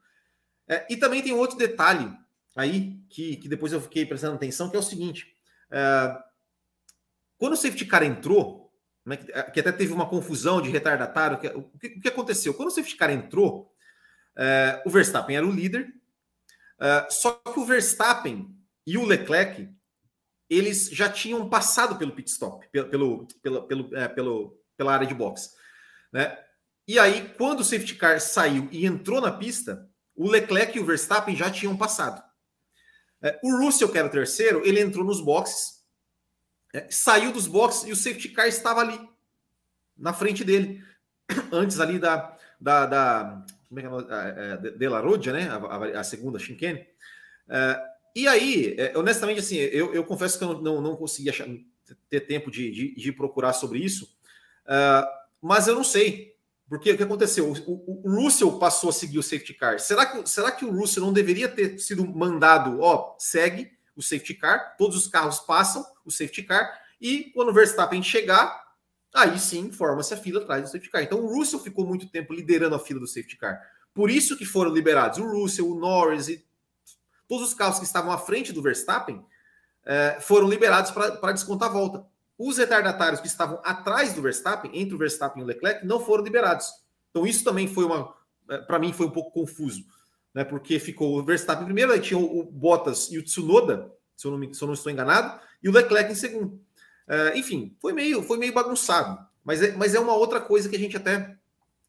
É, 0.68 0.86
e 0.90 0.98
também 0.98 1.22
tem 1.22 1.34
outro 1.34 1.58
detalhe 1.58 2.12
aí 2.56 3.00
que, 3.10 3.38
que 3.38 3.50
depois 3.50 3.74
eu 3.74 3.82
fiquei 3.82 4.06
prestando 4.06 4.36
atenção, 4.36 4.70
que 4.70 4.76
é 4.76 4.80
o 4.80 4.84
seguinte: 4.84 5.36
é, 5.70 6.18
quando 7.38 7.54
o 7.54 7.58
safety 7.58 7.86
car 7.86 8.04
entrou, 8.04 8.72
né, 9.06 9.18
que, 9.18 9.26
que, 9.26 9.60
até 9.60 9.72
teve 9.72 9.92
uma 9.92 10.08
confusão 10.08 10.62
de 10.62 10.70
retardatário, 10.70 11.38
que, 11.38 11.48
o, 11.48 11.64
que, 11.78 11.88
o, 11.88 12.02
que, 12.02 12.08
aconteceu? 12.08 12.54
Quando 12.54 12.70
o 12.70 12.72
safety 12.72 12.96
car 12.96 13.12
entrou, 13.12 13.72
é, 14.38 14.82
o 14.86 14.90
Verstappen 14.90 15.36
era 15.36 15.46
o 15.46 15.52
líder, 15.52 15.94
é, 16.80 17.08
só 17.10 17.32
que 17.32 17.60
o 17.60 17.66
Verstappen 17.66 18.56
e 18.86 18.98
o 18.98 19.06
Leclerc 19.06 19.70
eles 20.56 20.90
já 20.90 21.10
tinham 21.10 21.50
passado 21.50 21.98
pelo 21.98 22.12
pit 22.12 22.30
stop, 22.30 22.68
pelo, 22.70 23.28
pelo, 23.42 23.64
pelo, 23.64 23.96
é, 23.98 24.08
pelo 24.08 24.64
pela 24.76 24.94
área 24.94 25.08
de 25.08 25.14
boxe. 25.14 25.52
Né? 26.12 26.38
E 26.88 27.00
aí, 27.00 27.34
quando 27.38 27.62
o 27.62 27.64
safety 27.64 27.96
car 27.96 28.20
saiu 28.20 28.68
e 28.72 28.86
entrou 28.86 29.22
na 29.22 29.32
pista, 29.32 29.90
o 30.16 30.30
Leclerc 30.30 30.78
e 30.78 30.82
o 30.82 30.86
Verstappen 30.86 31.36
já 31.36 31.50
tinham 31.50 31.78
passado. 31.78 32.22
É, 33.22 33.40
o 33.42 33.58
Russell, 33.58 33.90
que 33.90 33.98
era 33.98 34.08
o 34.08 34.12
terceiro, 34.12 34.62
ele 34.66 34.82
entrou 34.82 35.06
nos 35.06 35.22
boxes, 35.22 35.82
é, 36.74 36.88
saiu 36.90 37.32
dos 37.32 37.48
boxes 37.48 37.88
e 37.88 37.92
o 37.92 37.96
safety 37.96 38.30
car 38.30 38.48
estava 38.48 38.82
ali, 38.82 39.00
na 39.98 40.12
frente 40.12 40.44
dele, 40.44 40.84
antes 41.52 41.80
ali 41.80 42.00
da. 42.00 42.36
da, 42.60 42.86
da 42.86 43.46
como 43.70 43.80
é 43.80 43.84
que 43.84 44.14
é, 44.14 44.54
é, 44.54 44.72
de 44.72 44.88
La 44.88 45.00
Rodia, 45.00 45.34
né? 45.34 45.50
A, 45.50 45.56
a, 45.56 46.00
a 46.02 46.04
segunda 46.04 46.38
chicane. 46.38 46.86
É, 47.50 47.93
e 48.16 48.28
aí, 48.28 48.76
é, 48.78 48.98
honestamente, 48.98 49.40
assim, 49.40 49.56
eu, 49.56 49.94
eu 49.94 50.04
confesso 50.04 50.38
que 50.38 50.44
eu 50.44 50.62
não, 50.62 50.82
não 50.82 50.96
consegui 50.96 51.30
achar, 51.30 51.48
ter 52.10 52.22
tempo 52.22 52.52
de, 52.52 52.72
de, 52.72 52.96
de 52.96 53.12
procurar 53.12 53.54
sobre 53.54 53.80
isso, 53.80 54.06
uh, 54.66 55.08
mas 55.42 55.68
eu 55.68 55.76
não 55.76 55.84
sei. 55.84 56.34
Porque 56.70 56.92
o 56.92 56.98
que 56.98 57.04
aconteceu? 57.04 57.52
O, 57.68 58.02
o, 58.06 58.16
Russell 58.16 58.58
passou 58.58 58.90
a 58.90 58.94
seguir 58.94 59.20
o 59.20 59.24
safety 59.24 59.54
car. 59.54 59.80
Será 59.80 60.06
que, 60.06 60.28
será 60.28 60.52
que 60.52 60.66
o 60.66 60.72
Russell 60.72 61.04
não 61.04 61.14
deveria 61.14 61.48
ter 61.48 61.78
sido 61.78 62.08
mandado, 62.08 62.80
ó, 62.82 63.16
segue 63.20 63.72
o 63.96 64.02
safety 64.02 64.34
car, 64.34 64.76
todos 64.78 64.96
os 64.96 65.08
carros 65.08 65.40
passam 65.40 65.86
o 66.06 66.10
safety 66.10 66.44
car, 66.44 66.82
e 67.00 67.26
quando 67.26 67.50
o 67.50 67.54
Verstappen 67.54 68.02
chegar, 68.02 68.64
aí 69.14 69.38
sim 69.38 69.72
forma-se 69.72 70.14
a 70.14 70.18
fila 70.18 70.42
atrás 70.42 70.64
do 70.64 70.68
safety 70.68 70.90
car. 70.90 71.04
Então 71.04 71.20
o 71.20 71.28
Russell 71.28 71.60
ficou 71.60 71.86
muito 71.86 72.08
tempo 72.08 72.34
liderando 72.34 72.76
a 72.76 72.80
fila 72.80 73.00
do 73.00 73.08
safety 73.08 73.38
car. 73.38 73.62
Por 73.94 74.10
isso 74.10 74.38
que 74.38 74.46
foram 74.46 74.74
liberados 74.74 75.20
o 75.20 75.30
Russell, 75.30 75.70
o 75.70 75.76
Norris 75.76 76.28
e 76.30 76.44
todos 77.28 77.48
os 77.48 77.54
carros 77.54 77.80
que 77.80 77.86
estavam 77.86 78.12
à 78.12 78.18
frente 78.18 78.52
do 78.52 78.62
Verstappen 78.62 79.24
é, 79.86 80.18
foram 80.22 80.48
liberados 80.48 80.92
para 80.92 81.32
descontar 81.32 81.70
a 81.70 81.74
volta. 81.74 82.06
Os 82.38 82.58
retardatários 82.58 83.22
que 83.22 83.28
estavam 83.28 83.60
atrás 83.64 84.14
do 84.14 84.22
Verstappen, 84.22 84.72
entre 84.74 84.96
o 84.96 84.98
Verstappen 84.98 85.42
e 85.42 85.44
o 85.44 85.48
Leclerc, 85.48 85.86
não 85.86 86.00
foram 86.00 86.24
liberados. 86.24 86.68
Então 87.12 87.28
isso 87.28 87.44
também 87.44 87.68
foi 87.68 87.86
uma, 87.86 88.14
é, 88.50 88.58
para 88.58 88.80
mim 88.80 88.92
foi 88.92 89.06
um 89.06 89.12
pouco 89.12 89.32
confuso, 89.32 89.86
né? 90.34 90.44
Porque 90.44 90.80
ficou 90.80 91.18
o 91.18 91.24
Verstappen 91.24 91.66
primeiro, 91.66 91.92
aí 91.92 92.00
tinha 92.00 92.18
o, 92.18 92.44
Bottas 92.44 93.12
e 93.12 93.18
o 93.18 93.24
Tsunoda, 93.24 93.92
se 94.16 94.26
eu 94.26 94.32
não, 94.32 94.38
me, 94.38 94.54
se 94.54 94.62
eu 94.62 94.68
não 94.68 94.74
estou 94.74 94.92
enganado, 94.92 95.40
e 95.62 95.70
o 95.70 95.72
Leclerc 95.72 96.12
em 96.12 96.16
segundo. 96.16 96.60
É, 97.08 97.38
enfim, 97.38 97.76
foi 97.80 97.94
meio, 97.94 98.24
foi 98.24 98.38
meio 98.38 98.54
bagunçado. 98.54 99.26
Mas 99.44 99.62
é, 99.62 99.74
mas 99.74 99.94
é 99.94 100.00
uma 100.00 100.16
outra 100.16 100.40
coisa 100.40 100.70
que 100.70 100.76
a 100.76 100.80
gente 100.80 100.98
até, 100.98 101.36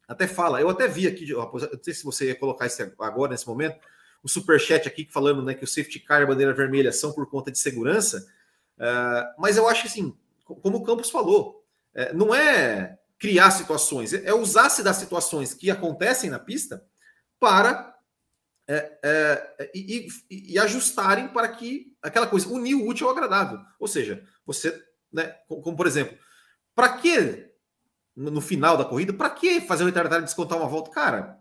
até 0.07 0.27
fala. 0.27 0.61
Eu 0.61 0.69
até 0.69 0.87
vi 0.87 1.07
aqui, 1.07 1.31
não 1.33 1.51
sei 1.81 1.93
se 1.93 2.03
você 2.03 2.27
ia 2.27 2.35
colocar 2.35 2.65
isso 2.65 2.81
agora 2.99 3.31
nesse 3.31 3.47
momento, 3.47 3.79
o 4.25 4.29
superchat 4.29 4.87
aqui 4.87 5.07
falando 5.11 5.43
né, 5.43 5.53
que 5.53 5.63
o 5.63 5.67
safety 5.67 5.99
car 5.99 6.19
e 6.19 6.23
a 6.23 6.27
bandeira 6.27 6.51
vermelha 6.51 6.91
são 6.91 7.13
por 7.13 7.29
conta 7.29 7.51
de 7.51 7.59
segurança. 7.59 8.27
Uh, 8.75 9.39
mas 9.39 9.55
eu 9.55 9.69
acho 9.69 9.83
que, 9.83 9.87
assim, 9.87 10.17
como 10.43 10.77
o 10.77 10.83
Campos 10.83 11.11
falou, 11.11 11.63
é, 11.93 12.11
não 12.11 12.33
é 12.33 12.97
criar 13.19 13.51
situações, 13.51 14.13
é 14.13 14.33
usar-se 14.33 14.81
das 14.81 14.97
situações 14.97 15.53
que 15.53 15.69
acontecem 15.69 16.31
na 16.31 16.39
pista 16.39 16.83
para 17.39 17.95
é, 18.67 18.99
é, 19.03 19.71
e, 19.75 20.07
e, 20.27 20.53
e, 20.53 20.59
ajustarem 20.59 21.27
para 21.27 21.47
que 21.49 21.95
aquela 22.01 22.25
coisa, 22.25 22.49
unir 22.49 22.73
o 22.73 22.87
útil 22.87 23.07
ao 23.07 23.13
agradável. 23.13 23.59
Ou 23.79 23.87
seja, 23.87 24.23
você, 24.43 24.83
né, 25.13 25.35
como, 25.47 25.61
como 25.61 25.77
por 25.77 25.85
exemplo, 25.85 26.17
para 26.73 26.97
que 26.97 27.47
no 28.15 28.41
final 28.41 28.75
da 28.75 28.85
corrida, 28.85 29.13
para 29.13 29.29
que 29.29 29.61
fazer 29.61 29.83
o 29.83 29.85
retardatário 29.85 30.25
descontar 30.25 30.57
uma 30.57 30.67
volta? 30.67 30.89
Cara, 30.89 31.39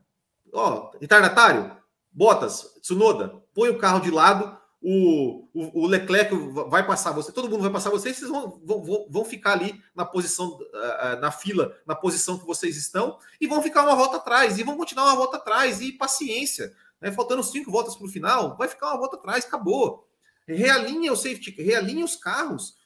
ó, 0.52 0.90
retardatário, 1.00 1.74
Bottas, 2.14 2.78
Tsunoda, 2.80 3.42
põe 3.52 3.68
o 3.70 3.78
carro 3.78 3.98
de 3.98 4.10
lado, 4.10 4.56
o, 4.80 5.48
o, 5.52 5.82
o, 5.82 5.86
Leclerc 5.86 6.32
vai 6.68 6.86
passar 6.86 7.10
você, 7.10 7.32
todo 7.32 7.48
mundo 7.48 7.62
vai 7.62 7.72
passar 7.72 7.90
vocês, 7.90 8.16
vocês 8.16 8.30
vão, 8.30 8.60
vão, 8.64 9.06
vão 9.08 9.24
ficar 9.24 9.52
ali 9.52 9.82
na 9.96 10.04
posição, 10.04 10.58
uh, 10.58 11.20
na 11.20 11.32
fila, 11.32 11.74
na 11.86 11.94
posição 11.94 12.38
que 12.38 12.46
vocês 12.46 12.76
estão, 12.76 13.18
e 13.40 13.46
vão 13.46 13.62
ficar 13.62 13.82
uma 13.82 13.96
volta 13.96 14.18
atrás, 14.18 14.58
e 14.58 14.62
vão 14.62 14.76
continuar 14.76 15.06
uma 15.06 15.16
volta 15.16 15.38
atrás, 15.38 15.80
e 15.80 15.90
paciência. 15.90 16.72
Né? 17.00 17.10
Faltando 17.10 17.42
cinco 17.42 17.70
voltas 17.70 17.96
para 17.96 18.06
o 18.06 18.10
final, 18.10 18.56
vai 18.56 18.68
ficar 18.68 18.88
uma 18.88 18.98
volta 18.98 19.16
atrás, 19.16 19.44
acabou. 19.44 20.06
Realinha 20.46 21.12
o 21.12 21.16
safety, 21.16 21.50
realinha 21.62 22.04
os 22.04 22.14
carros 22.14 22.76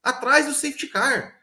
atrás 0.00 0.46
do 0.46 0.52
safety 0.52 0.86
car. 0.86 1.37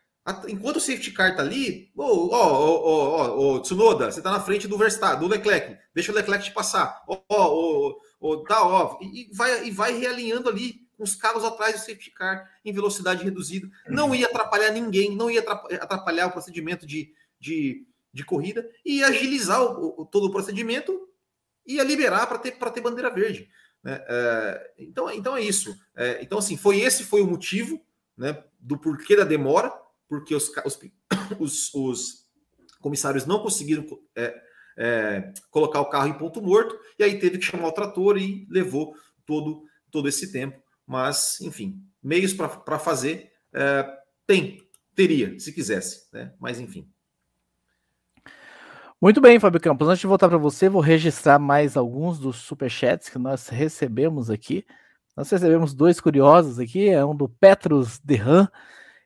Enquanto 0.47 0.78
o 0.78 0.80
safety 0.80 1.11
car 1.11 1.36
tá 1.36 1.43
ali, 1.43 1.91
ô, 1.95 2.03
ô, 2.03 3.53
ô, 3.53 3.59
Tsunoda, 3.59 4.11
você 4.11 4.23
tá 4.23 4.32
na 4.32 4.39
frente 4.39 4.67
do 4.67 4.78
Verstappen, 4.78 5.19
do 5.19 5.28
Leclerc, 5.28 5.78
deixa 5.93 6.11
o 6.11 6.15
Leclerc 6.15 6.45
te 6.45 6.51
passar. 6.51 7.03
Ó, 7.07 7.21
ó, 7.30 7.93
ó, 8.19 8.38
tá, 8.38 8.65
ó, 8.65 8.97
e 9.01 9.30
vai, 9.32 9.67
e 9.67 9.71
vai 9.71 9.93
realinhando 9.95 10.49
ali 10.49 10.82
com 10.97 11.03
os 11.03 11.13
carros 11.13 11.43
atrás 11.43 11.76
do 11.76 11.80
safety 11.80 12.09
car 12.09 12.49
em 12.65 12.73
velocidade 12.73 13.23
reduzida. 13.23 13.69
Não 13.88 14.15
ia 14.15 14.26
atrapalhar 14.26 14.71
ninguém, 14.71 15.15
não 15.15 15.30
ia 15.30 15.41
atrapalhar 15.41 16.26
o 16.26 16.32
procedimento 16.32 16.88
de, 16.88 17.13
de, 17.39 17.86
de 18.11 18.26
corrida, 18.26 18.67
e 18.84 19.03
agilizar 19.03 19.61
o, 19.61 20.01
o, 20.01 20.05
todo 20.07 20.26
o 20.26 20.32
procedimento 20.32 21.07
e 21.67 21.76
ia 21.76 21.84
liberar 21.84 22.26
para 22.26 22.39
ter, 22.39 22.51
ter 22.51 22.82
bandeira 22.82 23.11
verde. 23.11 23.47
Né? 23.84 24.03
É, 24.07 24.71
então, 24.80 25.11
então 25.11 25.38
é 25.38 25.41
isso. 25.41 25.78
É, 25.95 26.19
então, 26.23 26.39
assim, 26.39 26.57
foi 26.57 26.80
esse 26.80 27.03
foi 27.03 27.21
o 27.21 27.28
motivo 27.28 27.80
né, 28.17 28.43
do 28.59 28.76
porquê 28.76 29.15
da 29.15 29.23
demora 29.23 29.84
porque 30.08 30.36
os, 30.36 30.51
os, 31.39 31.74
os 31.74 32.28
comissários 32.80 33.26
não 33.26 33.39
conseguiram 33.39 33.86
é, 34.16 34.36
é, 34.78 35.34
colocar 35.49 35.82
o 35.82 35.89
carro 35.89 36.08
em 36.08 36.18
ponto 36.18 36.41
morto, 36.41 36.78
e 36.99 37.03
aí 37.03 37.20
teve 37.20 37.38
que 37.38 37.45
chamar 37.45 37.68
o 37.68 37.74
trator 37.74 38.18
e 38.18 38.47
levou 38.49 38.95
todo, 39.26 39.64
todo 39.91 40.08
esse 40.08 40.32
tempo. 40.32 40.62
Mas, 40.86 41.41
enfim, 41.41 41.82
meios 42.01 42.34
para 42.34 42.80
fazer 42.80 43.32
é, 43.53 43.86
tem, 44.28 44.62
teria, 44.93 45.39
se 45.39 45.51
quisesse, 45.51 46.08
né? 46.14 46.34
Mas 46.39 46.60
enfim. 46.60 46.88
Muito 49.01 49.20
bem, 49.20 49.39
Fábio 49.39 49.60
Campos. 49.60 49.88
Antes 49.88 49.99
de 49.99 50.08
voltar 50.08 50.30
para 50.30 50.38
você, 50.38 50.70
vou 50.70 50.82
registrar 50.82 51.38
mais 51.38 51.76
alguns 51.76 52.18
dos 52.18 52.38
superchats 52.38 53.10
que 53.10 53.20
nós 53.20 53.49
recebemos 53.49 54.30
aqui. 54.30 54.66
Nós 55.16 55.30
recebemos 55.30 55.74
dois 55.74 55.99
curiosos 55.99 56.60
aqui, 56.60 56.89
é 56.89 57.06
um 57.06 57.16
do 57.16 57.30
Petrus 57.30 57.99
Derran, 57.99 58.47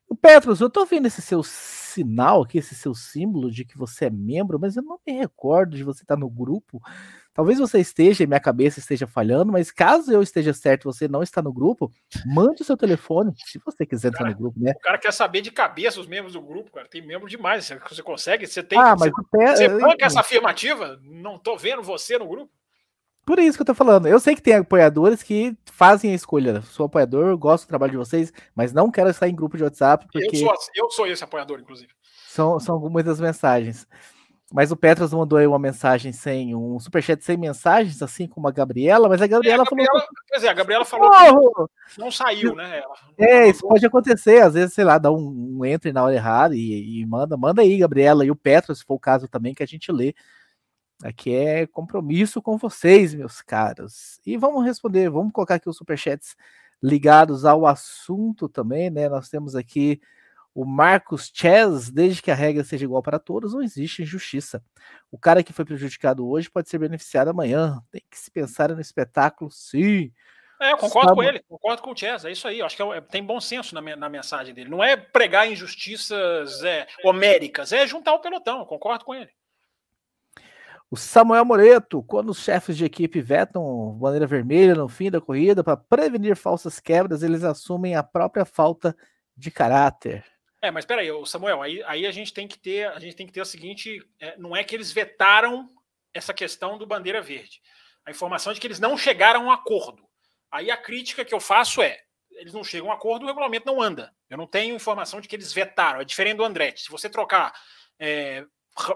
o 0.10 0.16
Petros, 0.16 0.60
eu 0.60 0.70
tô 0.70 0.86
vendo 0.86 1.06
esse 1.06 1.22
seu 1.22 1.44
sinal 1.44 2.42
aqui, 2.42 2.58
esse 2.58 2.74
seu 2.74 2.96
símbolo 2.96 3.52
de 3.52 3.64
que 3.64 3.78
você 3.78 4.06
é 4.06 4.10
membro, 4.10 4.60
mas 4.60 4.76
eu 4.76 4.84
não 4.84 5.00
me 5.06 5.14
recordo 5.14 5.76
de 5.76 5.84
você 5.84 6.04
estar 6.04 6.18
no 6.18 6.30
grupo. 6.30 6.82
Talvez 7.34 7.60
você 7.60 7.80
esteja, 7.80 8.24
e 8.24 8.28
minha 8.28 8.40
cabeça 8.40 8.80
esteja 8.80 9.08
falhando, 9.08 9.52
mas 9.52 9.72
caso 9.72 10.12
eu 10.12 10.22
esteja 10.22 10.54
certo 10.54 10.92
você 10.92 11.08
não 11.08 11.22
está 11.22 11.42
no 11.42 11.54
grupo, 11.54 11.92
mande 12.26 12.64
o 12.64 12.66
seu 12.66 12.76
telefone, 12.76 13.34
se 13.46 13.60
você 13.64 13.86
quiser 13.86 14.10
entrar 14.10 14.28
no 14.30 14.36
grupo, 14.36 14.60
né? 14.60 14.72
O 14.76 14.80
cara 14.80 14.98
quer 14.98 15.14
saber 15.14 15.42
de 15.42 15.52
cabeça 15.52 16.00
os 16.00 16.08
membros 16.08 16.34
do 16.34 16.42
grupo, 16.42 16.72
cara. 16.72 16.88
Tem 16.88 17.06
membro 17.06 17.30
demais. 17.30 17.72
Você 17.88 18.04
consegue? 18.04 18.48
Você 18.48 18.64
tem. 18.64 18.78
Ah, 18.78 18.96
mas 19.00 19.12
você, 19.32 19.70
você 19.70 19.96
essa 20.02 20.20
afirmativa? 20.20 21.00
Não 21.04 21.38
tô 21.38 21.56
vendo 21.56 21.84
você 21.84 22.18
no 22.18 22.28
grupo? 22.28 22.52
Por 23.30 23.38
isso 23.38 23.60
que 23.60 23.62
eu 23.62 23.66
tô 23.68 23.76
falando. 23.76 24.08
Eu 24.08 24.20
sei 24.20 24.34
que 24.34 24.42
tem 24.42 24.56
apoiadores 24.56 25.22
que 25.22 25.56
fazem 25.72 26.12
a 26.12 26.16
escolha. 26.16 26.64
Sou 26.64 26.88
apoiador, 26.88 27.38
gosto 27.38 27.66
do 27.66 27.68
trabalho 27.68 27.92
de 27.92 27.98
vocês, 27.98 28.34
mas 28.56 28.74
não 28.74 28.90
quero 28.90 29.08
estar 29.08 29.30
em 29.30 29.36
grupo 29.36 29.56
de 29.56 29.64
WhatsApp. 29.64 30.08
Porque 30.12 30.36
eu, 30.36 30.40
sou, 30.40 30.54
eu 30.74 30.90
sou 30.90 31.06
esse 31.06 31.24
apoiador, 31.24 31.60
inclusive. 31.60 31.92
São, 32.28 32.60
são 32.60 32.80
muitas 32.90 33.22
mensagens. 33.22 33.88
Mas 34.52 34.72
o 34.72 34.76
Petros 34.76 35.14
mandou 35.14 35.38
aí 35.38 35.46
uma 35.46 35.60
mensagem 35.60 36.12
sem 36.12 36.56
um 36.56 36.80
superchat 36.80 37.24
sem 37.24 37.38
mensagens, 37.38 38.02
assim 38.02 38.28
como 38.28 38.48
a 38.48 38.52
Gabriela, 38.52 39.08
mas 39.08 39.22
a 39.22 39.28
Gabriela, 39.28 39.62
é, 39.62 39.62
a 39.62 39.70
Gabriela 39.70 39.94
falou. 39.94 40.08
Quer 40.28 40.36
dizer, 40.36 40.48
a 40.48 40.54
Gabriela 40.54 40.86
falou 40.86 41.70
que 41.88 42.00
não 42.00 42.10
saiu, 42.10 42.56
né? 42.56 42.82
é, 43.16 43.48
isso 43.48 43.62
pode 43.62 43.86
acontecer, 43.86 44.42
às 44.42 44.56
vezes, 44.56 44.74
sei 44.74 44.84
lá, 44.84 44.98
dá 44.98 45.12
um, 45.12 45.60
um 45.60 45.66
entre 45.66 45.94
na 45.94 46.04
hora 46.04 46.16
errada 46.16 46.56
e, 46.56 47.02
e, 47.02 47.06
manda, 47.06 47.38
manda 47.38 47.62
aí, 47.62 47.78
Gabriela, 47.78 48.26
e 48.26 48.32
o 48.32 48.36
Petros, 48.36 48.80
se 48.80 48.86
for 48.86 48.96
o 48.96 49.00
caso 49.00 49.28
também, 49.28 49.54
que 49.54 49.62
a 49.62 49.68
gente 49.68 49.92
lê. 49.92 50.16
Aqui 51.04 51.34
é 51.34 51.66
compromisso 51.66 52.42
com 52.42 52.58
vocês, 52.58 53.14
meus 53.14 53.42
caros. 53.42 54.20
E 54.26 54.36
vamos 54.36 54.66
responder, 54.66 55.10
vamos 55.10 55.32
colocar 55.32 55.56
aqui 55.56 55.70
os 55.70 55.78
superchats 55.78 56.36
ligados 56.84 57.46
ao 57.46 57.66
assunto 57.66 58.50
também, 58.50 58.90
né? 58.90 59.08
Nós 59.08 59.30
temos 59.30 59.56
aqui 59.56 60.02
o 60.54 60.66
Marcos 60.66 61.32
Chess, 61.34 61.90
desde 61.90 62.22
que 62.22 62.32
a 62.32 62.36
regra 62.36 62.64
seja 62.66 62.84
igual 62.84 63.02
para 63.02 63.18
todos, 63.18 63.54
não 63.54 63.62
existe 63.62 64.02
injustiça. 64.02 64.62
O 65.10 65.18
cara 65.18 65.42
que 65.42 65.54
foi 65.54 65.64
prejudicado 65.64 66.28
hoje 66.28 66.50
pode 66.50 66.70
ser 66.70 66.80
beneficiado 66.80 67.30
amanhã. 67.30 67.82
Tem 67.92 68.02
que 68.10 68.18
se 68.18 68.30
pensar 68.30 68.70
no 68.70 68.82
espetáculo, 68.82 69.50
sim. 69.50 70.12
É, 70.62 70.74
eu 70.74 70.78
concordo 70.78 71.10
Sabe... 71.10 71.22
com 71.22 71.24
ele, 71.24 71.40
concordo 71.48 71.82
com 71.82 71.92
o 71.92 71.98
Chess, 71.98 72.26
é 72.26 72.32
isso 72.32 72.46
aí. 72.46 72.60
Eu 72.60 72.66
acho 72.66 72.76
que 72.76 72.84
é, 72.84 73.00
tem 73.00 73.24
bom 73.24 73.40
senso 73.40 73.74
na, 73.74 73.96
na, 73.96 74.10
mensagem 74.10 74.54
dele. 74.54 74.70
Não 74.70 74.84
é 74.84 74.98
pregar 74.98 75.50
injustiças 75.50 76.62
é, 76.64 76.86
homéricas, 77.06 77.72
é 77.72 77.88
juntar 77.88 78.14
o 78.14 78.20
pelotão, 78.20 78.66
concordo 78.66 79.06
com 79.06 79.16
ele. 79.16 79.30
O 80.92 80.98
Samuel 80.98 81.46
Moreto, 81.46 82.02
quando 82.02 82.30
os 82.30 82.40
chefes 82.40 82.76
de 82.76 82.84
equipe 82.84 83.22
vetam 83.22 83.96
bandeira 84.00 84.26
vermelha 84.26 84.74
no 84.74 84.90
fim 84.90 85.12
da 85.12 85.22
corrida 85.22 85.64
para 85.64 85.78
prevenir 85.78 86.36
falsas 86.36 86.80
quebras, 86.80 87.22
eles 87.22 87.44
assumem 87.44 87.96
a 87.96 88.02
própria 88.02 88.44
falta 88.44 88.98
de 89.38 89.52
caráter. 89.52 90.26
É, 90.62 90.72
mas 90.72 90.86
peraí, 90.86 91.10
Samuel, 91.28 91.62
aí, 91.62 91.84
aí 91.84 92.08
a 92.08 92.12
gente 92.12 92.34
tem 92.34 92.48
que 92.48 92.58
ter, 92.58 92.88
a 92.88 93.00
gente 93.00 93.16
tem 93.16 93.28
que 93.28 93.32
ter 93.32 93.42
o 93.42 93.46
seguinte: 93.46 94.04
é, 94.20 94.36
não 94.38 94.56
é 94.56 94.64
que 94.64 94.76
eles 94.76 94.92
vetaram 94.92 95.70
essa 96.12 96.34
questão 96.34 96.78
do 96.78 96.88
bandeira 96.88 97.22
verde. 97.22 97.62
A 98.04 98.10
informação 98.10 98.52
é 98.52 98.56
de 98.56 98.60
que 98.60 98.66
eles 98.66 98.80
não 98.80 98.98
chegaram 98.98 99.42
a 99.42 99.46
um 99.46 99.52
acordo. 99.52 100.04
Aí 100.52 100.72
a 100.72 100.78
crítica 100.78 101.24
que 101.24 101.34
eu 101.34 101.40
faço 101.40 101.84
é: 101.84 102.00
eles 102.32 102.52
não 102.52 102.64
chegam 102.64 102.90
a 102.90 102.94
um 102.94 102.98
acordo, 102.98 103.24
o 103.24 103.28
regulamento 103.28 103.68
não 103.68 103.80
anda. 103.80 104.12
Eu 104.28 104.38
não 104.38 104.48
tenho 104.48 104.76
informação 104.76 105.22
de 105.22 105.28
que 105.28 105.36
eles 105.36 105.54
vetaram. 105.54 106.02
É 106.02 106.04
diferente 106.06 106.38
do 106.38 106.44
Andretti. 106.44 106.82
Se 106.82 106.90
você 106.90 107.08
trocar 107.08 107.54
é, 108.00 108.44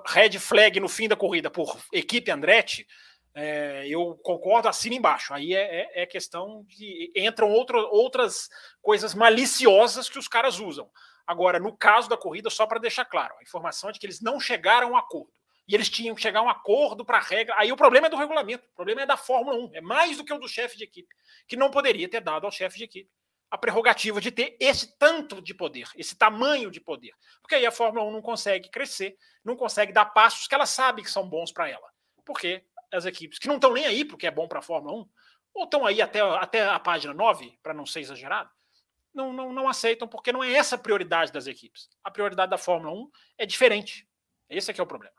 red 0.06 0.40
flag 0.40 0.80
no 0.80 0.90
fim 0.90 1.08
da 1.08 1.16
corrida 1.16 1.50
por 1.50 1.78
equipe 1.92 2.32
Andretti, 2.32 2.88
é, 3.36 3.88
eu 3.88 4.16
concordo, 4.24 4.68
assina 4.68 4.96
embaixo. 4.96 5.34
Aí 5.34 5.56
é, 5.56 5.82
é, 5.82 6.04
é 6.04 6.06
questão 6.06 6.64
de. 6.68 7.12
Entram 7.16 7.52
outro, 7.52 7.78
outras 7.92 8.50
coisas 8.82 9.14
maliciosas 9.14 10.08
que 10.08 10.20
os 10.20 10.28
caras 10.28 10.60
usam. 10.60 10.90
Agora, 11.26 11.60
no 11.60 11.76
caso 11.76 12.10
da 12.10 12.18
corrida, 12.18 12.50
só 12.50 12.68
para 12.68 12.80
deixar 12.80 13.06
claro, 13.06 13.34
a 13.40 13.44
informação 13.44 13.90
é 13.90 13.94
de 13.94 14.00
que 14.00 14.06
eles 14.06 14.22
não 14.22 14.40
chegaram 14.40 14.90
a 14.90 14.92
um 14.92 14.98
acordo. 14.98 15.32
E 15.66 15.74
eles 15.74 15.90
tinham 15.90 16.14
que 16.14 16.22
chegar 16.22 16.42
a 16.42 16.44
um 16.44 16.50
acordo 16.50 17.06
para 17.06 17.18
a 17.18 17.22
regra. 17.22 17.56
Aí 17.58 17.72
o 17.72 17.78
problema 17.78 18.08
é 18.08 18.10
do 18.10 18.18
regulamento, 18.18 18.66
o 18.66 18.76
problema 18.76 19.02
é 19.02 19.06
da 19.06 19.16
Fórmula 19.16 19.58
1, 19.58 19.76
é 19.76 19.82
mais 19.82 20.18
do 20.18 20.26
que 20.26 20.34
o 20.34 20.38
do 20.38 20.48
chefe 20.48 20.78
de 20.78 20.84
equipe, 20.84 21.08
que 21.48 21.56
não 21.56 21.72
poderia 21.72 22.10
ter 22.10 22.20
dado 22.20 22.46
ao 22.46 22.52
chefe 22.52 22.78
de 22.78 22.84
equipe 22.84 23.10
a 23.54 23.58
prerrogativa 23.58 24.20
de 24.20 24.32
ter 24.32 24.58
esse 24.60 24.98
tanto 24.98 25.40
de 25.40 25.54
poder, 25.54 25.88
esse 25.96 26.16
tamanho 26.16 26.72
de 26.72 26.82
poder. 26.82 27.14
Porque 27.40 27.54
aí 27.54 27.64
a 27.68 27.72
Fórmula 27.72 28.04
1 28.08 28.12
não 28.12 28.22
consegue 28.22 28.68
crescer, 28.68 29.16
não 29.46 29.56
consegue 29.56 29.94
dar 29.94 30.06
passos 30.06 30.48
que 30.48 30.56
ela 30.56 30.66
sabe 30.66 31.04
que 31.04 31.12
são 31.12 31.30
bons 31.30 31.52
para 31.52 31.70
ela. 31.70 31.88
Porque 32.26 32.66
as 32.92 33.06
equipes 33.06 33.38
que 33.38 33.48
não 33.48 33.58
estão 33.58 33.72
nem 33.72 33.86
aí 33.86 34.04
porque 34.04 34.26
é 34.26 34.32
bom 34.32 34.48
para 34.48 34.58
a 34.58 34.64
Fórmula 34.64 34.98
1, 35.02 35.10
ou 35.54 35.64
estão 35.66 35.86
aí 35.86 36.02
até, 36.02 36.20
até 36.20 36.68
a 36.68 36.80
página 36.80 37.14
9, 37.14 37.60
para 37.62 37.76
não 37.76 37.86
ser 37.86 38.00
exagerado, 38.00 38.50
não, 39.14 39.32
não, 39.32 39.54
não 39.54 39.70
aceitam, 39.70 40.08
porque 40.08 40.34
não 40.34 40.44
é 40.44 40.52
essa 40.52 40.74
a 40.74 40.80
prioridade 40.80 41.32
das 41.32 41.46
equipes. 41.46 41.88
A 42.04 42.10
prioridade 42.10 42.50
da 42.50 42.58
Fórmula 42.58 42.92
1 42.92 43.12
é 43.38 43.46
diferente. 43.46 44.10
Esse 44.50 44.72
é 44.72 44.74
que 44.74 44.82
é 44.82 44.84
o 44.84 44.88
problema. 44.88 45.14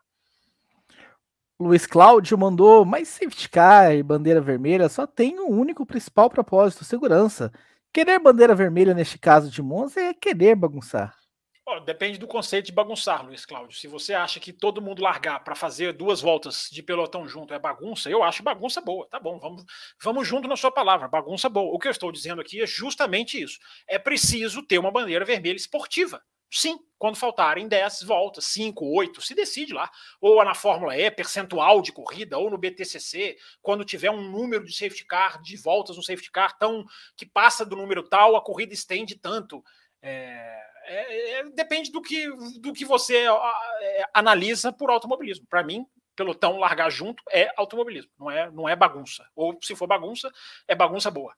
Luiz 1.61 1.87
Cláudio 1.87 2.37
mandou 2.37 2.85
mais 2.85 3.07
safety 3.07 3.49
car 3.49 3.95
e 3.95 4.03
bandeira 4.03 4.41
vermelha 4.41 4.89
só 4.89 5.07
tem 5.07 5.39
um 5.39 5.51
único 5.51 5.87
principal 5.87 6.29
propósito: 6.29 6.85
segurança. 6.85 7.53
Querer 7.95 8.19
bandeira 8.19 8.57
vermelha 8.57 8.93
neste 8.93 9.17
caso 9.17 9.49
de 9.49 9.63
Monza 9.63 10.01
é 10.01 10.13
querer 10.13 10.57
bagunçar. 10.57 11.17
Oh, 11.65 11.79
depende 11.79 12.19
do 12.19 12.27
conceito 12.27 12.67
de 12.67 12.73
bagunçar, 12.73 13.25
Luiz 13.25 13.47
Cláudio. 13.47 13.79
Se 13.79 13.87
você 13.87 14.13
acha 14.13 14.41
que 14.41 14.53
todo 14.53 14.83
mundo 14.83 15.01
largar 15.01 15.45
para 15.45 15.55
fazer 15.55 15.93
duas 15.93 16.21
voltas 16.21 16.69
de 16.73 16.83
pelotão 16.83 17.29
junto 17.29 17.55
é 17.55 17.59
bagunça, 17.59 18.11
eu 18.11 18.25
acho 18.25 18.43
bagunça 18.43 18.81
boa. 18.81 19.07
Tá 19.09 19.21
bom, 19.21 19.39
vamos, 19.39 19.65
vamos 20.03 20.27
junto 20.27 20.49
na 20.49 20.57
sua 20.57 20.73
palavra, 20.73 21.07
bagunça 21.07 21.49
boa. 21.49 21.73
O 21.73 21.79
que 21.79 21.87
eu 21.87 21.93
estou 21.93 22.11
dizendo 22.11 22.41
aqui 22.41 22.61
é 22.61 22.67
justamente 22.67 23.41
isso. 23.41 23.61
É 23.87 23.97
preciso 23.97 24.61
ter 24.61 24.79
uma 24.79 24.91
bandeira 24.91 25.25
vermelha 25.25 25.55
esportiva. 25.55 26.21
Sim, 26.57 26.79
quando 26.97 27.17
faltarem 27.17 27.67
10 27.67 28.05
voltas, 28.05 28.45
5, 28.45 28.87
8, 28.87 29.21
se 29.21 29.35
decide 29.35 29.75
lá. 29.75 29.91
Ou 30.21 30.43
na 30.45 30.55
Fórmula 30.55 30.97
E, 30.97 31.11
percentual 31.11 31.83
de 31.83 31.91
corrida, 31.91 32.39
ou 32.39 32.49
no 32.49 32.57
BTCC, 32.57 33.37
quando 33.61 33.85
tiver 33.85 34.09
um 34.09 34.31
número 34.31 34.65
de 34.65 34.73
safety 34.73 35.05
car, 35.05 35.43
de 35.43 35.57
voltas 35.57 35.97
no 35.97 36.03
safety 36.03 36.31
car, 36.31 36.57
tão 36.57 36.85
que 37.17 37.27
passa 37.27 37.67
do 37.67 37.75
número 37.75 38.05
tal, 38.05 38.37
a 38.37 38.41
corrida 38.41 38.73
estende 38.73 39.17
tanto. 39.17 39.65
É, 40.01 40.63
é, 40.85 41.31
é, 41.41 41.45
depende 41.51 41.91
do 41.91 42.01
que, 42.01 42.29
do 42.61 42.73
que 42.73 42.85
você 42.85 43.27
é, 43.27 44.05
analisa 44.15 44.73
por 44.73 44.91
automobilismo. 44.91 45.47
Para 45.51 45.65
mim, 45.65 45.85
pelotão 46.15 46.59
largar 46.59 46.89
junto 46.89 47.21
é 47.33 47.53
automobilismo, 47.57 48.13
não 48.17 48.31
é, 48.31 48.49
não 48.53 48.69
é 48.69 48.77
bagunça. 48.77 49.29
Ou 49.35 49.59
se 49.61 49.75
for 49.75 49.89
bagunça, 49.89 50.31
é 50.69 50.75
bagunça 50.77 51.11
boa, 51.11 51.35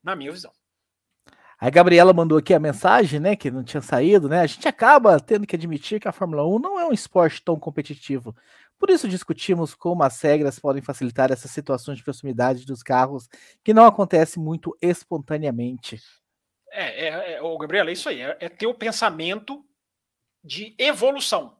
na 0.00 0.14
minha 0.14 0.30
visão. 0.30 0.52
A 1.60 1.70
Gabriela 1.70 2.12
mandou 2.12 2.38
aqui 2.38 2.54
a 2.54 2.60
mensagem, 2.60 3.18
né, 3.18 3.34
que 3.34 3.50
não 3.50 3.64
tinha 3.64 3.80
saído, 3.80 4.28
né? 4.28 4.40
A 4.40 4.46
gente 4.46 4.68
acaba 4.68 5.18
tendo 5.18 5.44
que 5.44 5.56
admitir 5.56 5.98
que 5.98 6.06
a 6.06 6.12
Fórmula 6.12 6.46
1 6.46 6.58
não 6.60 6.78
é 6.78 6.86
um 6.86 6.92
esporte 6.92 7.42
tão 7.42 7.58
competitivo. 7.58 8.34
Por 8.78 8.90
isso 8.90 9.08
discutimos 9.08 9.74
como 9.74 10.04
as 10.04 10.20
regras 10.22 10.60
podem 10.60 10.80
facilitar 10.80 11.32
essas 11.32 11.50
situações 11.50 11.98
de 11.98 12.04
proximidade 12.04 12.64
dos 12.64 12.80
carros 12.80 13.28
que 13.64 13.74
não 13.74 13.84
acontece 13.84 14.38
muito 14.38 14.76
espontaneamente. 14.80 16.00
É, 16.70 17.08
é, 17.08 17.32
é, 17.34 17.42
o 17.42 17.58
Gabriel, 17.58 17.88
é 17.88 17.92
isso 17.92 18.08
aí. 18.08 18.20
É, 18.20 18.36
é 18.38 18.48
ter 18.48 18.68
o 18.68 18.74
pensamento 18.74 19.64
de 20.44 20.76
evolução. 20.78 21.58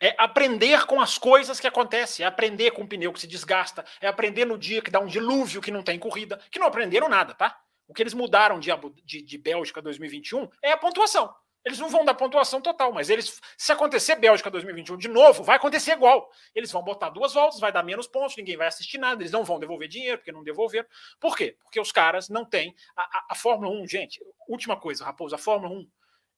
É 0.00 0.14
aprender 0.18 0.84
com 0.84 1.00
as 1.00 1.16
coisas 1.16 1.58
que 1.58 1.66
acontecem, 1.66 2.22
é 2.22 2.28
aprender 2.28 2.70
com 2.72 2.82
o 2.82 2.86
pneu 2.86 3.12
que 3.12 3.20
se 3.20 3.26
desgasta, 3.26 3.84
é 4.00 4.06
aprender 4.06 4.44
no 4.44 4.58
dia 4.58 4.82
que 4.82 4.90
dá 4.90 5.00
um 5.00 5.06
dilúvio 5.06 5.62
que 5.62 5.72
não 5.72 5.82
tem 5.82 5.98
corrida, 5.98 6.38
que 6.50 6.58
não 6.58 6.66
aprenderam 6.66 7.08
nada, 7.08 7.34
tá? 7.34 7.58
O 7.88 7.94
que 7.94 8.02
eles 8.02 8.14
mudaram 8.14 8.60
de, 8.60 8.70
de, 9.04 9.22
de 9.22 9.38
Bélgica 9.38 9.82
2021 9.82 10.48
é 10.62 10.72
a 10.72 10.76
pontuação. 10.76 11.34
Eles 11.64 11.78
não 11.78 11.88
vão 11.88 12.04
dar 12.04 12.14
pontuação 12.14 12.60
total, 12.60 12.92
mas 12.92 13.10
eles, 13.10 13.40
se 13.56 13.72
acontecer 13.72 14.16
Bélgica 14.16 14.50
2021 14.50 14.96
de 14.96 15.08
novo, 15.08 15.42
vai 15.42 15.56
acontecer 15.56 15.92
igual. 15.92 16.30
Eles 16.54 16.70
vão 16.70 16.82
botar 16.82 17.10
duas 17.10 17.34
voltas, 17.34 17.58
vai 17.58 17.72
dar 17.72 17.82
menos 17.82 18.06
pontos, 18.06 18.36
ninguém 18.36 18.56
vai 18.56 18.68
assistir 18.68 18.98
nada, 18.98 19.22
eles 19.22 19.32
não 19.32 19.44
vão 19.44 19.58
devolver 19.58 19.88
dinheiro, 19.88 20.18
porque 20.18 20.30
não 20.30 20.44
devolveram. 20.44 20.86
Por 21.18 21.36
quê? 21.36 21.56
Porque 21.62 21.80
os 21.80 21.90
caras 21.90 22.28
não 22.28 22.44
têm. 22.44 22.74
A, 22.96 23.02
a, 23.02 23.26
a 23.30 23.34
Fórmula 23.34 23.70
1, 23.82 23.88
gente, 23.88 24.20
última 24.46 24.78
coisa, 24.78 25.04
Raposo, 25.04 25.34
a 25.34 25.38
Fórmula 25.38 25.74
1 25.74 25.90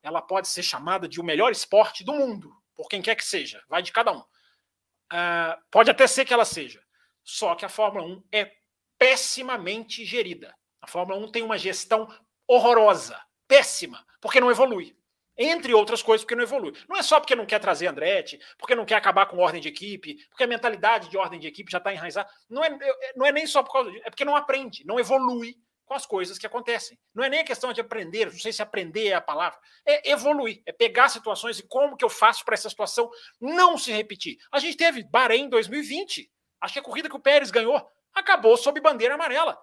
ela 0.02 0.22
pode 0.22 0.48
ser 0.48 0.62
chamada 0.62 1.06
de 1.06 1.20
o 1.20 1.24
melhor 1.24 1.52
esporte 1.52 2.02
do 2.02 2.14
mundo, 2.14 2.52
por 2.74 2.88
quem 2.88 3.02
quer 3.02 3.14
que 3.14 3.24
seja, 3.24 3.62
vai 3.68 3.82
de 3.82 3.92
cada 3.92 4.12
um. 4.12 4.20
Uh, 4.20 5.60
pode 5.70 5.90
até 5.90 6.06
ser 6.06 6.24
que 6.24 6.32
ela 6.32 6.44
seja. 6.44 6.82
Só 7.22 7.54
que 7.54 7.64
a 7.64 7.68
Fórmula 7.68 8.06
1 8.06 8.24
é 8.32 8.52
pessimamente 8.98 10.04
gerida. 10.04 10.54
A 10.82 10.86
Fórmula 10.86 11.18
1 11.18 11.30
tem 11.30 11.42
uma 11.42 11.58
gestão 11.58 12.08
horrorosa, 12.46 13.20
péssima, 13.46 14.04
porque 14.20 14.40
não 14.40 14.50
evolui. 14.50 14.96
Entre 15.36 15.72
outras 15.72 16.02
coisas, 16.02 16.24
porque 16.24 16.34
não 16.34 16.42
evolui. 16.42 16.74
Não 16.88 16.96
é 16.96 17.02
só 17.02 17.18
porque 17.18 17.34
não 17.34 17.46
quer 17.46 17.58
trazer 17.58 17.86
Andretti, 17.86 18.38
porque 18.58 18.74
não 18.74 18.84
quer 18.84 18.96
acabar 18.96 19.26
com 19.26 19.38
ordem 19.38 19.60
de 19.60 19.68
equipe, 19.68 20.16
porque 20.28 20.44
a 20.44 20.46
mentalidade 20.46 21.08
de 21.08 21.16
ordem 21.16 21.40
de 21.40 21.46
equipe 21.46 21.72
já 21.72 21.78
está 21.78 21.92
enraizada. 21.92 22.28
Não 22.48 22.62
é, 22.62 22.78
não 23.16 23.24
é 23.24 23.32
nem 23.32 23.46
só 23.46 23.62
por 23.62 23.72
causa 23.72 23.90
disso, 23.90 24.02
é 24.04 24.10
porque 24.10 24.24
não 24.24 24.36
aprende, 24.36 24.84
não 24.84 25.00
evolui 25.00 25.56
com 25.90 25.94
as 25.94 26.06
coisas 26.06 26.38
que 26.38 26.46
acontecem. 26.46 26.96
Não 27.14 27.24
é 27.24 27.28
nem 27.28 27.40
a 27.40 27.44
questão 27.44 27.72
de 27.72 27.80
aprender, 27.80 28.26
não 28.26 28.38
sei 28.38 28.52
se 28.52 28.62
aprender 28.62 29.08
é 29.08 29.14
a 29.14 29.20
palavra, 29.20 29.58
é 29.84 30.10
evoluir, 30.10 30.62
é 30.64 30.70
pegar 30.70 31.08
situações 31.08 31.58
e 31.58 31.66
como 31.66 31.96
que 31.96 32.04
eu 32.04 32.08
faço 32.10 32.44
para 32.44 32.54
essa 32.54 32.70
situação 32.70 33.10
não 33.40 33.76
se 33.76 33.90
repetir. 33.90 34.38
A 34.52 34.60
gente 34.60 34.76
teve 34.76 35.02
Bahrein 35.02 35.48
2020, 35.48 36.30
acho 36.60 36.72
que 36.74 36.78
a 36.78 36.82
corrida 36.82 37.08
que 37.08 37.16
o 37.16 37.20
Pérez 37.20 37.50
ganhou 37.50 37.84
acabou 38.14 38.56
sob 38.56 38.80
bandeira 38.80 39.14
amarela. 39.14 39.58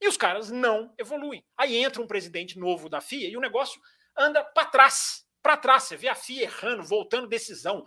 E 0.00 0.08
os 0.08 0.16
caras 0.16 0.50
não 0.50 0.92
evoluem. 0.96 1.44
Aí 1.56 1.76
entra 1.76 2.00
um 2.00 2.06
presidente 2.06 2.58
novo 2.58 2.88
da 2.88 3.00
FIA 3.00 3.28
e 3.28 3.36
o 3.36 3.40
negócio 3.40 3.80
anda 4.16 4.42
para 4.42 4.66
trás. 4.66 5.26
Para 5.42 5.56
trás, 5.56 5.84
você 5.84 5.96
vê 5.96 6.06
a 6.08 6.14
FIA 6.14 6.42
errando, 6.42 6.82
voltando 6.82 7.26
decisão, 7.26 7.82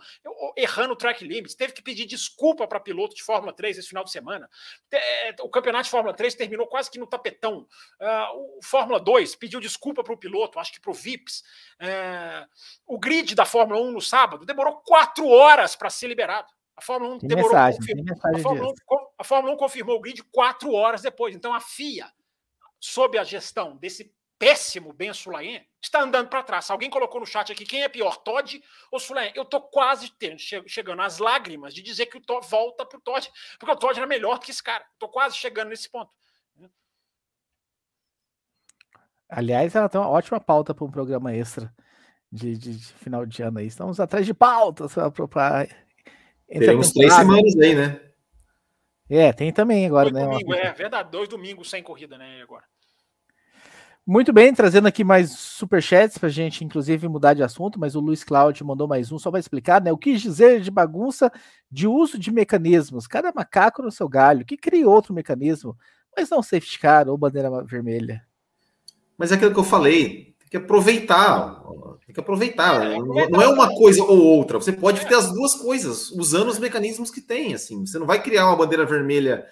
errando 0.56 0.96
track 0.96 1.24
limits, 1.24 1.54
teve 1.54 1.72
que 1.72 1.82
pedir 1.82 2.04
desculpa 2.04 2.66
para 2.66 2.80
piloto 2.80 3.14
de 3.14 3.22
Fórmula 3.22 3.52
3 3.52 3.78
esse 3.78 3.88
final 3.88 4.02
de 4.02 4.10
semana. 4.10 4.50
É, 4.90 5.36
o 5.40 5.48
campeonato 5.48 5.84
de 5.84 5.90
Fórmula 5.90 6.12
3 6.12 6.34
terminou 6.34 6.66
quase 6.66 6.90
que 6.90 6.98
no 6.98 7.06
tapetão. 7.06 7.68
Uh, 8.00 8.58
o 8.58 8.60
Fórmula 8.60 8.98
2 8.98 9.36
pediu 9.36 9.60
desculpa 9.60 10.02
para 10.02 10.12
o 10.12 10.18
piloto, 10.18 10.58
acho 10.58 10.72
que 10.72 10.80
para 10.80 10.90
o 10.90 10.94
VIPs. 10.94 11.44
Uh, 11.80 12.48
o 12.88 12.98
grid 12.98 13.36
da 13.36 13.44
Fórmula 13.44 13.80
1 13.80 13.92
no 13.92 14.00
sábado 14.00 14.44
demorou 14.44 14.80
quatro 14.80 15.28
horas 15.28 15.76
para 15.76 15.90
ser 15.90 16.08
liberado. 16.08 16.52
A 16.76 16.82
Fórmula 16.82 17.14
1 17.14 17.18
tem 17.20 17.28
demorou. 17.28 17.50
Mensagem, 17.50 17.80
a, 18.10 18.38
Fórmula 18.38 18.70
1, 18.70 18.74
a 19.18 19.24
Fórmula 19.24 19.54
1 19.54 19.56
confirmou 19.56 19.96
o 19.96 20.00
grid 20.00 20.22
quatro 20.24 20.72
horas 20.72 21.02
depois. 21.02 21.34
Então 21.34 21.54
a 21.54 21.60
FIA, 21.60 22.10
sob 22.80 23.16
a 23.16 23.24
gestão 23.24 23.76
desse 23.76 24.12
péssimo 24.38 24.92
Ben 24.92 25.12
Sulayen 25.12 25.66
está 25.80 26.02
andando 26.02 26.28
para 26.28 26.42
trás. 26.42 26.68
Alguém 26.70 26.90
colocou 26.90 27.20
no 27.20 27.26
chat 27.26 27.52
aqui 27.52 27.64
quem 27.64 27.82
é 27.82 27.88
pior, 27.88 28.16
Todd 28.18 28.62
ou 28.90 28.98
Sulayen? 28.98 29.32
Eu 29.34 29.44
tô 29.44 29.60
quase 29.60 30.10
tendo, 30.18 30.38
chegando 30.38 31.00
às 31.02 31.18
lágrimas 31.18 31.72
de 31.72 31.82
dizer 31.82 32.06
que 32.06 32.18
o 32.18 32.20
Todd 32.20 32.46
volta 32.48 32.84
pro 32.84 33.00
Todd, 33.00 33.30
porque 33.58 33.72
o 33.72 33.76
Todd 33.76 33.96
era 33.96 34.06
melhor 34.06 34.38
que 34.40 34.50
esse 34.50 34.62
cara. 34.62 34.84
Tô 34.98 35.08
quase 35.08 35.36
chegando 35.36 35.68
nesse 35.68 35.88
ponto. 35.88 36.10
Aliás, 39.28 39.74
ela 39.74 39.88
tem 39.88 40.00
uma 40.00 40.10
ótima 40.10 40.40
pauta 40.40 40.74
para 40.74 40.84
um 40.84 40.90
programa 40.90 41.34
extra 41.34 41.74
de, 42.30 42.56
de, 42.56 42.76
de, 42.76 42.86
final 42.94 43.24
de 43.24 43.42
ano 43.42 43.58
aí. 43.58 43.66
Estamos 43.66 43.98
atrás 43.98 44.26
de 44.26 44.34
pautas 44.34 44.94
para. 45.30 45.68
Teremos 46.48 46.92
três 46.92 47.12
semanas 47.12 47.56
aí, 47.56 47.74
né? 47.74 48.00
É, 49.08 49.32
tem 49.32 49.52
também 49.52 49.86
agora, 49.86 50.10
dois 50.10 50.24
né? 50.24 50.30
Domingo, 50.30 50.54
é 50.54 50.72
verdade, 50.72 51.10
dois 51.10 51.28
domingos 51.28 51.68
sem 51.68 51.82
corrida, 51.82 52.16
né? 52.16 52.40
Agora. 52.42 52.64
Muito 54.06 54.34
bem, 54.34 54.52
trazendo 54.52 54.86
aqui 54.86 55.02
mais 55.02 55.30
superchats 55.30 56.18
para 56.18 56.28
a 56.28 56.32
gente, 56.32 56.62
inclusive, 56.62 57.08
mudar 57.08 57.32
de 57.32 57.42
assunto, 57.42 57.80
mas 57.80 57.94
o 57.94 58.00
Luiz 58.00 58.22
Cláudio 58.22 58.66
mandou 58.66 58.86
mais 58.86 59.10
um 59.10 59.18
só 59.18 59.30
para 59.30 59.40
explicar, 59.40 59.80
né? 59.80 59.90
O 59.92 59.96
que 59.96 60.14
dizer 60.14 60.60
de 60.60 60.70
bagunça 60.70 61.32
de 61.70 61.86
uso 61.86 62.18
de 62.18 62.30
mecanismos? 62.30 63.06
Cada 63.06 63.32
macaco 63.32 63.82
no 63.82 63.90
seu 63.90 64.06
galho, 64.06 64.44
que 64.44 64.58
cria 64.58 64.88
outro 64.88 65.14
mecanismo, 65.14 65.74
mas 66.14 66.28
não 66.28 66.42
safety 66.42 66.78
car 66.78 67.08
ou 67.08 67.16
bandeira 67.16 67.50
vermelha. 67.64 68.22
Mas 69.16 69.32
é 69.32 69.36
aquilo 69.36 69.54
que 69.54 69.60
eu 69.60 69.64
falei, 69.64 70.33
que 70.54 70.58
aproveitar. 70.58 71.62
Tem 72.06 72.14
que 72.14 72.20
aproveitar. 72.20 72.84
É, 72.86 72.98
não 73.28 73.42
é 73.42 73.48
uma 73.48 73.68
coisa 73.68 74.02
ou 74.04 74.18
outra. 74.18 74.58
Você 74.58 74.72
pode 74.72 75.04
ter 75.06 75.14
as 75.14 75.32
duas 75.32 75.54
coisas, 75.54 76.10
usando 76.12 76.48
os 76.48 76.58
mecanismos 76.58 77.10
que 77.10 77.20
tem. 77.20 77.54
Assim, 77.54 77.84
você 77.84 77.98
não 77.98 78.06
vai 78.06 78.22
criar 78.22 78.46
uma 78.46 78.56
bandeira 78.56 78.86
vermelha, 78.86 79.46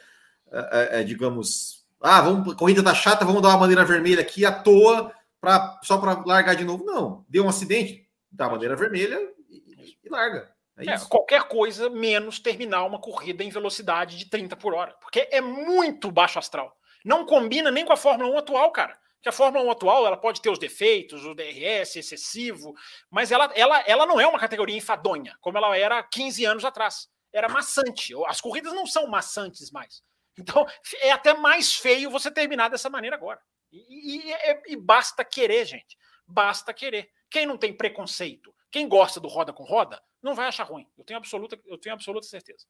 é, 0.53 1.00
é, 1.00 1.03
digamos, 1.03 1.84
ah, 2.00 2.20
vamos, 2.20 2.55
corrida 2.55 2.82
tá 2.82 2.94
chata, 2.94 3.24
vamos 3.24 3.42
dar 3.42 3.48
uma 3.48 3.59
bandeira 3.59 3.84
vermelha 3.84 4.20
aqui 4.20 4.44
à 4.44 4.53
toa 4.53 5.12
pra, 5.40 5.80
só 5.82 5.98
para 5.98 6.22
largar 6.24 6.55
de 6.55 6.64
novo. 6.64 6.84
Não, 6.84 7.24
deu 7.28 7.44
um 7.44 7.48
acidente, 7.48 8.07
dá 8.30 8.46
a 8.46 8.50
bandeira 8.50 8.76
vermelha 8.76 9.18
e, 9.50 9.96
e 10.05 10.09
larga. 10.09 10.53
É 10.78 10.90
é, 10.90 10.98
qualquer 11.09 11.44
coisa 11.44 11.90
menos 11.90 12.38
terminar 12.38 12.84
uma 12.84 12.98
corrida 12.98 13.42
em 13.42 13.50
velocidade 13.50 14.16
de 14.16 14.26
30 14.26 14.57
por 14.57 14.72
hora, 14.72 14.94
porque 15.00 15.28
é 15.32 15.40
muito 15.40 16.11
baixo 16.11 16.38
astral. 16.38 16.76
Não 17.05 17.26
combina 17.26 17.70
nem 17.70 17.84
com 17.84 17.92
a 17.92 17.96
Fórmula 17.96 18.30
1 18.30 18.38
atual, 18.38 18.70
cara 18.70 19.01
que 19.23 19.29
a 19.29 19.33
Fórmula 19.33 19.64
1 19.64 19.70
atual 19.70 20.07
ela 20.07 20.16
pode 20.16 20.43
ter 20.43 20.51
os 20.51 20.59
defeitos, 20.59 21.25
o 21.25 21.35
DRS 21.35 21.97
excessivo, 21.97 22.75
mas 23.09 23.31
ela, 23.31 23.51
ela, 23.55 23.81
ela 23.87 24.05
não 24.05 24.20
é 24.20 24.27
uma 24.27 24.39
categoria 24.39 24.77
enfadonha, 24.77 25.37
como 25.41 25.57
ela 25.57 25.77
era 25.77 26.03
15 26.03 26.45
anos 26.45 26.64
atrás. 26.64 27.09
Era 27.33 27.49
maçante. 27.49 28.12
As 28.27 28.41
corridas 28.41 28.73
não 28.73 28.85
são 28.85 29.07
maçantes 29.07 29.70
mais. 29.70 30.03
Então 30.37 30.66
é 31.01 31.12
até 31.12 31.35
mais 31.35 31.77
feio 31.77 32.11
você 32.11 32.31
terminar 32.31 32.68
dessa 32.68 32.91
maneira 32.91 33.16
agora. 33.16 33.41
E, 33.70 34.29
e, 34.29 34.33
e, 34.33 34.62
e 34.73 34.77
basta 34.77 35.25
querer, 35.25 35.64
gente. 35.66 35.97
Basta 36.27 36.75
querer. 36.75 37.11
Quem 37.31 37.47
não 37.47 37.57
tem 37.57 37.73
preconceito, 37.73 38.55
quem 38.70 38.89
gosta 38.89 39.20
do 39.20 39.29
roda 39.29 39.53
com 39.53 39.62
roda, 39.62 40.03
não 40.23 40.35
vai 40.35 40.47
achar 40.47 40.64
ruim. 40.64 40.87
Eu 40.97 41.05
tenho 41.05 41.18
absoluta, 41.18 41.59
eu 41.66 41.79
tenho 41.79 41.95
absoluta 41.95 42.27
certeza. 42.27 42.66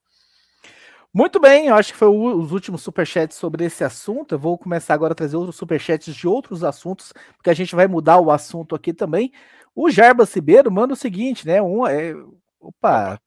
Muito 1.13 1.39
bem, 1.39 1.67
eu 1.67 1.75
acho 1.75 1.93
que 1.93 1.99
foi 1.99 2.07
o, 2.07 2.39
os 2.39 2.51
últimos 2.51 2.81
superchats 2.81 3.37
sobre 3.37 3.63
esse 3.65 3.83
assunto. 3.83 4.33
Eu 4.33 4.39
vou 4.39 4.57
começar 4.57 4.95
agora 4.95 5.11
a 5.11 5.15
trazer 5.15 5.37
outros 5.37 5.55
superchats 5.55 6.15
de 6.15 6.27
outros 6.27 6.63
assuntos, 6.63 7.13
porque 7.37 7.51
a 7.51 7.53
gente 7.53 7.75
vai 7.75 7.87
mudar 7.87 8.17
o 8.17 8.31
assunto 8.31 8.73
aqui 8.73 8.91
também. 8.91 9.31
O 9.75 9.91
Jarba 9.91 10.25
Cibeiro 10.25 10.71
manda 10.71 10.93
o 10.93 10.97
seguinte, 10.97 11.45
né? 11.45 11.61
Um, 11.61 11.85
é... 11.85 12.15
Opa, 12.59 13.19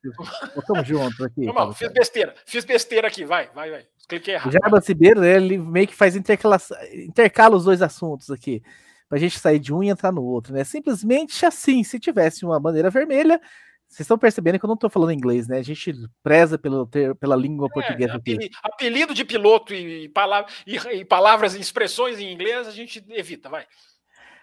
estamos 0.57 0.87
juntos 0.89 1.21
aqui. 1.21 1.47
Não, 1.47 1.73
fiz 1.73 1.93
besteira, 1.93 2.35
fiz 2.45 2.65
besteira 2.65 3.07
aqui, 3.07 3.25
vai, 3.25 3.51
vai, 3.55 3.71
vai. 3.71 3.87
Cliquei 4.09 4.35
errado. 4.35 4.49
O 4.49 4.53
Jarba 4.53 4.81
Cibeiro, 4.81 5.21
né, 5.21 5.37
ele 5.37 5.57
meio 5.57 5.87
que 5.87 5.95
faz 5.95 6.17
intercala, 6.17 6.59
intercala 6.93 7.55
os 7.55 7.65
dois 7.65 7.83
assuntos 7.83 8.31
aqui, 8.31 8.63
para 9.09 9.19
a 9.19 9.21
gente 9.21 9.39
sair 9.39 9.61
de 9.61 9.73
um 9.73 9.83
e 9.83 9.91
entrar 9.91 10.11
no 10.11 10.25
outro, 10.25 10.53
né? 10.53 10.65
Simplesmente 10.65 11.45
assim, 11.47 11.85
se 11.85 12.01
tivesse 12.01 12.45
uma 12.45 12.59
bandeira 12.59 12.91
vermelha, 12.91 13.41
vocês 13.89 14.01
estão 14.01 14.19
percebendo 14.19 14.59
que 14.59 14.65
eu 14.65 14.69
não 14.69 14.75
estou 14.75 14.91
falando 14.91 15.13
inglês, 15.13 15.47
né? 15.47 15.59
A 15.59 15.63
gente 15.63 15.95
preza 16.23 16.59
pelo 16.59 16.87
ter, 16.87 17.15
pela 17.15 17.37
língua 17.37 17.69
é, 17.71 17.73
portuguesa. 17.73 18.15
Apelido, 18.15 18.57
apelido 18.63 19.15
de 19.15 19.25
piloto 19.25 19.73
e, 19.73 20.09
palavra, 20.09 20.53
e, 20.67 20.77
e 20.77 21.05
palavras 21.05 21.55
e 21.55 21.61
expressões 21.61 22.19
em 22.19 22.33
inglês 22.33 22.67
a 22.67 22.73
gente 22.73 23.05
evita, 23.09 23.49
vai. 23.49 23.65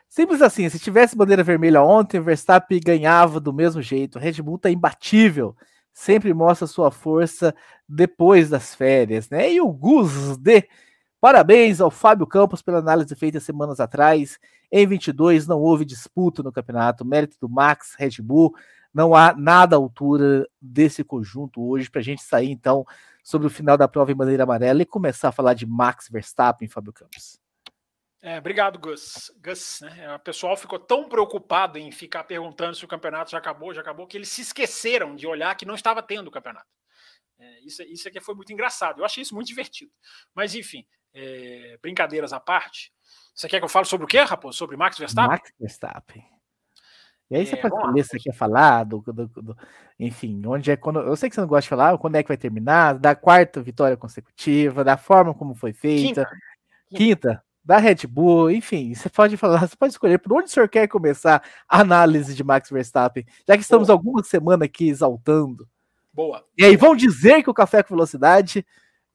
Simples 0.07 0.41
assim, 0.41 0.69
se 0.69 0.79
tivesse 0.79 1.15
bandeira 1.15 1.43
vermelha 1.43 1.81
ontem, 1.81 2.21
Verstappen 2.21 2.79
ganhava 2.79 3.39
do 3.39 3.51
mesmo 3.51 3.81
jeito. 3.81 4.19
Red 4.19 4.41
Bull 4.43 4.59
tá 4.59 4.69
imbatível. 4.69 5.55
Sempre 5.91 6.33
mostra 6.33 6.67
sua 6.67 6.89
força 6.89 7.53
depois 7.87 8.49
das 8.49 8.73
férias, 8.73 9.29
né? 9.29 9.51
E 9.51 9.59
o 9.59 9.71
Gus 9.71 10.37
de 10.37 10.67
parabéns 11.19 11.81
ao 11.81 11.89
Fábio 11.89 12.27
Campos 12.27 12.61
pela 12.61 12.79
análise 12.79 13.15
feita 13.15 13.39
semanas 13.39 13.79
atrás. 13.79 14.37
Em 14.71 14.85
22 14.85 15.47
não 15.47 15.59
houve 15.59 15.83
disputa 15.83 16.43
no 16.43 16.51
campeonato, 16.51 17.05
mérito 17.05 17.37
do 17.39 17.49
Max 17.49 17.95
Red 17.97 18.21
Bull. 18.21 18.53
Não 18.93 19.15
há 19.15 19.33
nada 19.35 19.75
à 19.75 19.79
altura 19.79 20.47
desse 20.61 21.03
conjunto 21.03 21.67
hoje 21.67 21.89
para 21.89 22.01
a 22.01 22.03
gente 22.03 22.21
sair 22.21 22.51
então 22.51 22.85
sobre 23.23 23.47
o 23.47 23.49
final 23.49 23.77
da 23.77 23.87
prova 23.87 24.11
em 24.11 24.15
bandeira 24.15 24.43
amarela 24.43 24.81
e 24.81 24.85
começar 24.85 25.29
a 25.29 25.31
falar 25.31 25.53
de 25.53 25.65
Max 25.65 26.09
Verstappen, 26.09 26.67
Fábio 26.67 26.93
Campos. 26.93 27.39
É, 28.21 28.37
obrigado, 28.37 28.79
Gus. 28.79 29.31
Gus, 29.43 29.81
né? 29.81 30.15
O 30.15 30.19
pessoal 30.19 30.55
ficou 30.55 30.79
tão 30.79 31.09
preocupado 31.09 31.77
em 31.77 31.91
ficar 31.91 32.23
perguntando 32.23 32.75
se 32.75 32.85
o 32.85 32.87
campeonato 32.87 33.31
já 33.31 33.37
acabou, 33.37 33.73
já 33.73 33.81
acabou, 33.81 34.07
que 34.07 34.15
eles 34.15 34.29
se 34.29 34.41
esqueceram 34.41 35.15
de 35.15 35.27
olhar 35.27 35.53
que 35.55 35.65
não 35.65 35.75
estava 35.75 36.01
tendo 36.01 36.27
o 36.27 36.31
campeonato. 36.31 36.69
É, 37.37 37.59
isso, 37.61 37.83
isso 37.83 38.07
aqui 38.07 38.21
foi 38.21 38.33
muito 38.35 38.53
engraçado. 38.53 39.01
Eu 39.01 39.05
achei 39.05 39.21
isso 39.21 39.35
muito 39.35 39.47
divertido. 39.47 39.91
Mas, 40.33 40.55
enfim, 40.55 40.85
é, 41.13 41.77
brincadeiras 41.81 42.31
à 42.31 42.39
parte. 42.39 42.93
Você 43.35 43.49
quer 43.49 43.59
que 43.59 43.65
eu 43.65 43.69
fale 43.69 43.85
sobre 43.85 44.05
o 44.05 44.07
quê, 44.07 44.19
Raposo? 44.19 44.57
Sobre 44.57 44.77
Max 44.77 44.97
Verstappen? 44.97 45.31
Max 45.31 45.51
Verstappen. 45.59 46.32
E 47.33 47.37
aí 47.37 47.45
você 47.47 47.55
é, 47.55 47.57
pode 47.57 47.75
escolher 47.75 48.03
se 48.03 48.09
você 48.11 48.19
quer 48.19 48.33
falar 48.33 48.83
do, 48.83 49.01
do, 49.01 49.27
do, 49.27 49.57
enfim, 49.99 50.39
onde 50.45 50.69
é 50.69 50.75
quando. 50.75 50.99
Eu 50.99 51.15
sei 51.15 51.29
que 51.29 51.35
você 51.35 51.41
não 51.41 51.47
gosta 51.47 51.63
de 51.63 51.69
falar, 51.69 51.97
quando 51.97 52.15
é 52.15 52.21
que 52.21 52.27
vai 52.27 52.37
terminar, 52.37 52.99
da 52.99 53.15
quarta 53.15 53.59
vitória 53.59 53.97
consecutiva, 53.97 54.83
da 54.83 54.97
forma 54.97 55.33
como 55.33 55.55
foi 55.55 55.73
feita. 55.73 56.29
Quinta. 56.87 57.27
Quinta 57.29 57.43
da 57.65 57.77
Red 57.77 58.05
Bull, 58.07 58.51
enfim, 58.51 58.93
você 58.93 59.09
pode 59.09 59.37
falar, 59.37 59.61
você 59.67 59.75
pode 59.75 59.93
escolher 59.93 60.19
por 60.19 60.33
onde 60.33 60.45
o 60.45 60.49
senhor 60.49 60.67
quer 60.67 60.87
começar 60.87 61.41
a 61.67 61.79
análise 61.79 62.35
de 62.35 62.43
Max 62.43 62.69
Verstappen, 62.69 63.25
já 63.47 63.55
que 63.55 63.63
estamos 63.63 63.87
Boa. 63.87 63.97
alguma 63.97 64.21
semana 64.21 64.65
aqui 64.65 64.89
exaltando. 64.89 65.67
Boa. 66.13 66.43
E 66.57 66.65
aí 66.65 66.75
vão 66.75 66.95
dizer 66.95 67.41
que 67.41 67.49
o 67.49 67.53
Café 67.53 67.81
com 67.81 67.95
Velocidade 67.95 68.65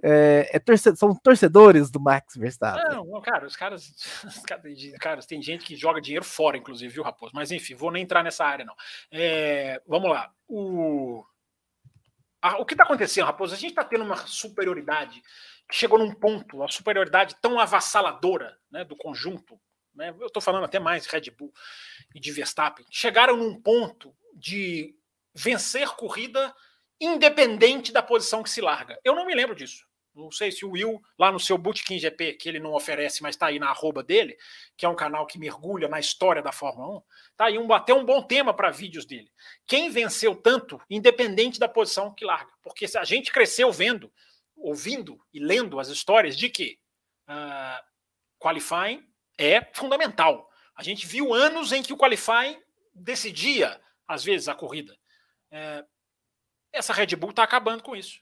é, 0.02 0.50
é 0.52 0.58
torcedor, 0.58 0.96
são 0.96 1.14
torcedores 1.14 1.90
do 1.90 2.00
Max 2.00 2.36
Verstappen. 2.36 2.96
Não, 2.96 3.20
cara, 3.20 3.46
os 3.46 3.56
caras, 3.56 3.92
os 4.24 4.96
caras, 4.98 5.26
tem 5.26 5.42
gente 5.42 5.64
que 5.64 5.76
joga 5.76 6.00
dinheiro 6.00 6.24
fora, 6.24 6.56
inclusive, 6.56 6.92
viu, 6.92 7.02
Raposo? 7.02 7.32
Mas 7.34 7.50
enfim, 7.50 7.74
vou 7.74 7.90
nem 7.90 8.02
entrar 8.02 8.22
nessa 8.22 8.44
área, 8.44 8.64
não. 8.64 8.74
É, 9.10 9.82
vamos 9.86 10.10
lá. 10.10 10.32
O, 10.46 11.24
a, 12.40 12.58
o 12.58 12.64
que 12.64 12.74
está 12.74 12.84
acontecendo, 12.84 13.26
Raposo? 13.26 13.54
A 13.54 13.58
gente 13.58 13.70
está 13.70 13.84
tendo 13.84 14.04
uma 14.04 14.16
superioridade 14.16 15.20
que 15.68 15.74
chegou 15.74 15.98
num 15.98 16.14
ponto, 16.14 16.58
uma 16.58 16.68
superioridade 16.68 17.36
tão 17.42 17.58
avassaladora 17.58 18.56
né, 18.70 18.84
do 18.84 18.96
conjunto. 18.96 19.60
Né, 19.94 20.14
eu 20.20 20.28
estou 20.28 20.40
falando 20.40 20.64
até 20.64 20.78
mais 20.78 21.06
Red 21.06 21.30
Bull 21.36 21.52
e 22.14 22.20
de 22.20 22.30
Verstappen. 22.30 22.86
Chegaram 22.90 23.36
num 23.36 23.60
ponto 23.60 24.14
de 24.34 24.94
vencer 25.34 25.88
corrida 25.90 26.54
independente 27.00 27.92
da 27.92 28.02
posição 28.02 28.42
que 28.42 28.50
se 28.50 28.60
larga. 28.60 28.98
Eu 29.04 29.14
não 29.14 29.26
me 29.26 29.34
lembro 29.34 29.54
disso. 29.54 29.87
Não 30.18 30.32
sei 30.32 30.50
se 30.50 30.64
o 30.64 30.72
Will, 30.72 31.00
lá 31.16 31.30
no 31.30 31.38
seu 31.38 31.56
Bootkin 31.56 31.96
GP, 31.96 32.34
que 32.34 32.48
ele 32.48 32.58
não 32.58 32.72
oferece, 32.72 33.22
mas 33.22 33.36
está 33.36 33.46
aí 33.46 33.58
na 33.60 33.70
arroba 33.70 34.02
dele, 34.02 34.36
que 34.76 34.84
é 34.84 34.88
um 34.88 34.96
canal 34.96 35.26
que 35.26 35.38
mergulha 35.38 35.86
na 35.86 36.00
história 36.00 36.42
da 36.42 36.50
Fórmula 36.50 36.98
1, 36.98 37.02
tá 37.36 37.44
aí 37.44 37.56
um, 37.56 37.72
até 37.72 37.94
um 37.94 38.04
bom 38.04 38.20
tema 38.20 38.52
para 38.52 38.72
vídeos 38.72 39.06
dele. 39.06 39.30
Quem 39.64 39.90
venceu 39.90 40.34
tanto, 40.34 40.80
independente 40.90 41.60
da 41.60 41.68
posição 41.68 42.12
que 42.12 42.24
larga? 42.24 42.50
Porque 42.62 42.86
a 42.96 43.04
gente 43.04 43.30
cresceu 43.30 43.70
vendo, 43.70 44.12
ouvindo 44.56 45.24
e 45.32 45.38
lendo 45.38 45.78
as 45.78 45.86
histórias 45.86 46.36
de 46.36 46.48
que 46.48 46.80
uh, 47.28 47.84
qualifying 48.40 49.06
é 49.38 49.64
fundamental. 49.72 50.50
A 50.74 50.82
gente 50.82 51.06
viu 51.06 51.32
anos 51.32 51.70
em 51.70 51.80
que 51.80 51.92
o 51.92 51.96
qualifying 51.96 52.60
decidia, 52.92 53.80
às 54.06 54.24
vezes, 54.24 54.48
a 54.48 54.54
corrida. 54.54 54.98
Uh, 55.52 55.86
essa 56.72 56.92
Red 56.92 57.14
Bull 57.14 57.30
está 57.30 57.44
acabando 57.44 57.84
com 57.84 57.94
isso. 57.94 58.20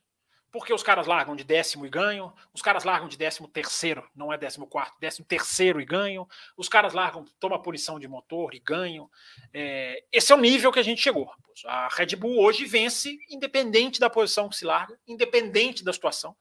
Porque 0.56 0.72
os 0.72 0.82
caras 0.82 1.06
largam 1.06 1.36
de 1.36 1.44
décimo 1.44 1.84
e 1.84 1.90
ganham, 1.90 2.32
os 2.54 2.62
caras 2.62 2.82
largam 2.82 3.08
de 3.08 3.18
décimo 3.18 3.46
terceiro, 3.46 4.08
não 4.16 4.32
é 4.32 4.38
décimo 4.38 4.66
quarto, 4.66 4.98
décimo 4.98 5.26
terceiro 5.26 5.82
e 5.82 5.84
ganham, 5.84 6.26
os 6.56 6.66
caras 6.66 6.94
largam, 6.94 7.26
tomam 7.38 7.60
punição 7.60 8.00
de 8.00 8.08
motor 8.08 8.54
e 8.54 8.58
ganham. 8.58 9.10
É, 9.52 10.02
esse 10.10 10.32
é 10.32 10.34
o 10.34 10.40
nível 10.40 10.72
que 10.72 10.78
a 10.78 10.82
gente 10.82 11.02
chegou. 11.02 11.30
A 11.66 11.88
Red 11.92 12.16
Bull 12.16 12.42
hoje 12.42 12.64
vence, 12.64 13.18
independente 13.28 14.00
da 14.00 14.08
posição 14.08 14.48
que 14.48 14.56
se 14.56 14.64
larga, 14.64 14.98
independente 15.06 15.84
da 15.84 15.92
situação. 15.92 16.34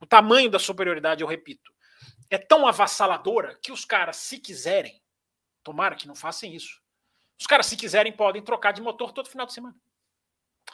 O 0.00 0.06
tamanho 0.06 0.48
da 0.48 0.60
superioridade, 0.60 1.22
eu 1.22 1.26
repito, 1.26 1.72
é 2.30 2.38
tão 2.38 2.68
avassaladora 2.68 3.58
que 3.60 3.72
os 3.72 3.84
caras, 3.84 4.14
se 4.14 4.38
quiserem, 4.38 5.02
tomara 5.64 5.96
que 5.96 6.06
não 6.06 6.14
façam 6.14 6.48
isso, 6.48 6.80
os 7.36 7.48
caras, 7.48 7.66
se 7.66 7.76
quiserem, 7.76 8.12
podem 8.12 8.42
trocar 8.42 8.70
de 8.70 8.80
motor 8.80 9.10
todo 9.10 9.28
final 9.28 9.44
de 9.44 9.52
semana. 9.52 9.74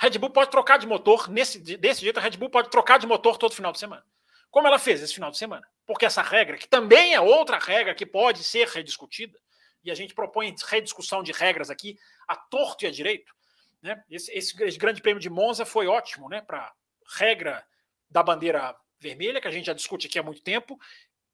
Red 0.02 0.18
Bull 0.18 0.30
pode 0.30 0.50
trocar 0.50 0.80
de 0.80 0.86
motor, 0.86 1.30
nesse, 1.30 1.60
desse 1.60 2.00
jeito, 2.00 2.18
a 2.18 2.20
Red 2.20 2.32
Bull 2.32 2.50
pode 2.50 2.68
trocar 2.68 2.98
de 2.98 3.06
motor 3.06 3.38
todo 3.38 3.54
final 3.54 3.70
de 3.70 3.78
semana. 3.78 4.04
Como 4.50 4.66
ela 4.66 4.76
fez 4.76 5.00
esse 5.00 5.14
final 5.14 5.30
de 5.30 5.38
semana. 5.38 5.64
Porque 5.86 6.04
essa 6.04 6.20
regra, 6.22 6.58
que 6.58 6.66
também 6.66 7.14
é 7.14 7.20
outra 7.20 7.56
regra 7.56 7.94
que 7.94 8.04
pode 8.04 8.42
ser 8.42 8.66
rediscutida, 8.66 9.38
e 9.84 9.92
a 9.92 9.94
gente 9.94 10.12
propõe 10.12 10.52
rediscussão 10.66 11.22
de 11.22 11.30
regras 11.30 11.70
aqui 11.70 11.96
a 12.26 12.34
torto 12.34 12.84
e 12.84 12.88
a 12.88 12.90
direito. 12.90 13.32
Né? 13.80 14.02
Esse, 14.10 14.32
esse, 14.32 14.76
grande 14.76 15.00
prêmio 15.00 15.20
de 15.20 15.30
Monza 15.30 15.64
foi 15.64 15.86
ótimo 15.86 16.28
né, 16.28 16.40
para 16.40 16.72
regra 17.16 17.64
da 18.10 18.24
bandeira 18.24 18.74
vermelha, 18.98 19.40
que 19.40 19.46
a 19.46 19.52
gente 19.52 19.66
já 19.66 19.72
discute 19.72 20.08
aqui 20.08 20.18
há 20.18 20.22
muito 20.24 20.42
tempo, 20.42 20.80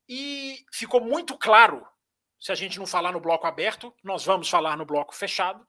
e 0.07 0.63
ficou 0.71 1.01
muito 1.01 1.39
claro, 1.39 1.89
se 2.39 2.53
a 2.53 2.55
gente 2.55 2.79
não 2.79 2.87
falar 2.87 3.13
no 3.13 3.21
bloco 3.21 3.47
aberto, 3.47 3.95
nós 4.05 4.27
vamos 4.27 4.51
falar 4.51 4.77
no 4.77 4.85
bloco 4.85 5.17
fechado, 5.17 5.67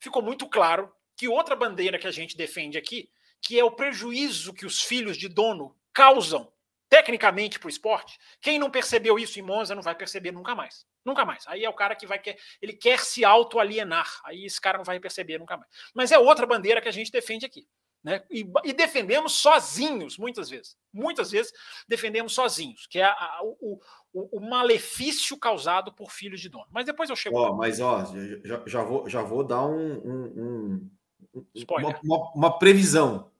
ficou 0.00 0.20
muito 0.20 0.48
claro 0.48 0.92
que 1.20 1.28
outra 1.28 1.54
bandeira 1.54 1.98
que 1.98 2.06
a 2.06 2.10
gente 2.10 2.34
defende 2.34 2.78
aqui, 2.78 3.10
que 3.42 3.60
é 3.60 3.62
o 3.62 3.70
prejuízo 3.70 4.54
que 4.54 4.64
os 4.64 4.80
filhos 4.80 5.18
de 5.18 5.28
dono 5.28 5.76
causam 5.92 6.50
tecnicamente 6.88 7.58
para 7.58 7.66
o 7.66 7.68
esporte, 7.68 8.18
quem 8.40 8.58
não 8.58 8.70
percebeu 8.70 9.18
isso 9.18 9.38
em 9.38 9.42
Monza 9.42 9.74
não 9.74 9.82
vai 9.82 9.94
perceber 9.94 10.32
nunca 10.32 10.54
mais. 10.54 10.86
Nunca 11.04 11.26
mais. 11.26 11.46
Aí 11.46 11.62
é 11.62 11.68
o 11.68 11.74
cara 11.74 11.94
que 11.94 12.06
vai 12.06 12.18
quer, 12.18 12.38
ele 12.62 12.72
quer 12.72 13.00
se 13.00 13.22
auto-alienar. 13.22 14.08
Aí 14.24 14.46
esse 14.46 14.58
cara 14.58 14.78
não 14.78 14.84
vai 14.84 14.98
perceber 14.98 15.38
nunca 15.38 15.58
mais. 15.58 15.70
Mas 15.92 16.10
é 16.10 16.18
outra 16.18 16.46
bandeira 16.46 16.80
que 16.80 16.88
a 16.88 16.92
gente 16.92 17.12
defende 17.12 17.44
aqui. 17.44 17.68
Né? 18.02 18.24
E, 18.30 18.50
e 18.64 18.72
defendemos 18.72 19.34
sozinhos, 19.34 20.16
muitas 20.16 20.48
vezes. 20.48 20.74
Muitas 20.90 21.30
vezes 21.30 21.52
defendemos 21.86 22.32
sozinhos, 22.32 22.86
que 22.86 22.98
é 22.98 23.04
a, 23.04 23.12
a, 23.12 23.40
o, 23.42 23.78
o, 24.10 24.38
o, 24.38 24.40
malefício 24.40 25.38
causado 25.38 25.92
por 25.92 26.10
filhos 26.10 26.40
de 26.40 26.48
dono. 26.48 26.66
Mas 26.70 26.86
depois 26.86 27.10
eu 27.10 27.16
chego. 27.16 27.54
Mas 27.56 27.78
ó, 27.78 28.06
já, 28.42 28.62
já, 28.66 28.82
vou, 28.82 29.06
já 29.06 29.20
vou 29.20 29.44
dar 29.44 29.66
um, 29.66 29.92
um, 29.98 30.24
um 30.34 30.90
uma, 31.32 32.00
uma, 32.02 32.32
uma 32.34 32.58
previsão. 32.58 33.30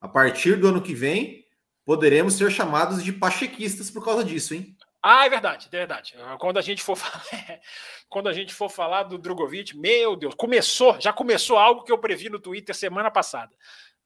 A 0.00 0.08
partir 0.08 0.58
do 0.58 0.68
ano 0.68 0.82
que 0.82 0.94
vem, 0.94 1.46
poderemos 1.84 2.34
ser 2.34 2.50
chamados 2.50 3.02
de 3.02 3.12
pachequistas 3.12 3.90
por 3.90 4.04
causa 4.04 4.24
disso, 4.24 4.54
hein? 4.54 4.76
Ah, 5.02 5.26
é 5.26 5.28
verdade, 5.28 5.68
é 5.70 5.76
verdade. 5.76 6.14
Quando 6.38 6.58
a 6.58 6.62
gente 6.62 6.82
for 6.82 6.96
falar, 6.96 7.60
quando 8.08 8.28
a 8.28 8.32
gente 8.32 8.54
for 8.54 8.70
falar 8.70 9.02
do 9.02 9.18
Drogovic, 9.18 9.76
meu 9.76 10.16
Deus, 10.16 10.34
começou, 10.34 10.98
já 11.00 11.12
começou 11.12 11.58
algo 11.58 11.84
que 11.84 11.92
eu 11.92 11.98
previ 11.98 12.30
no 12.30 12.40
Twitter 12.40 12.74
semana 12.74 13.10
passada, 13.10 13.54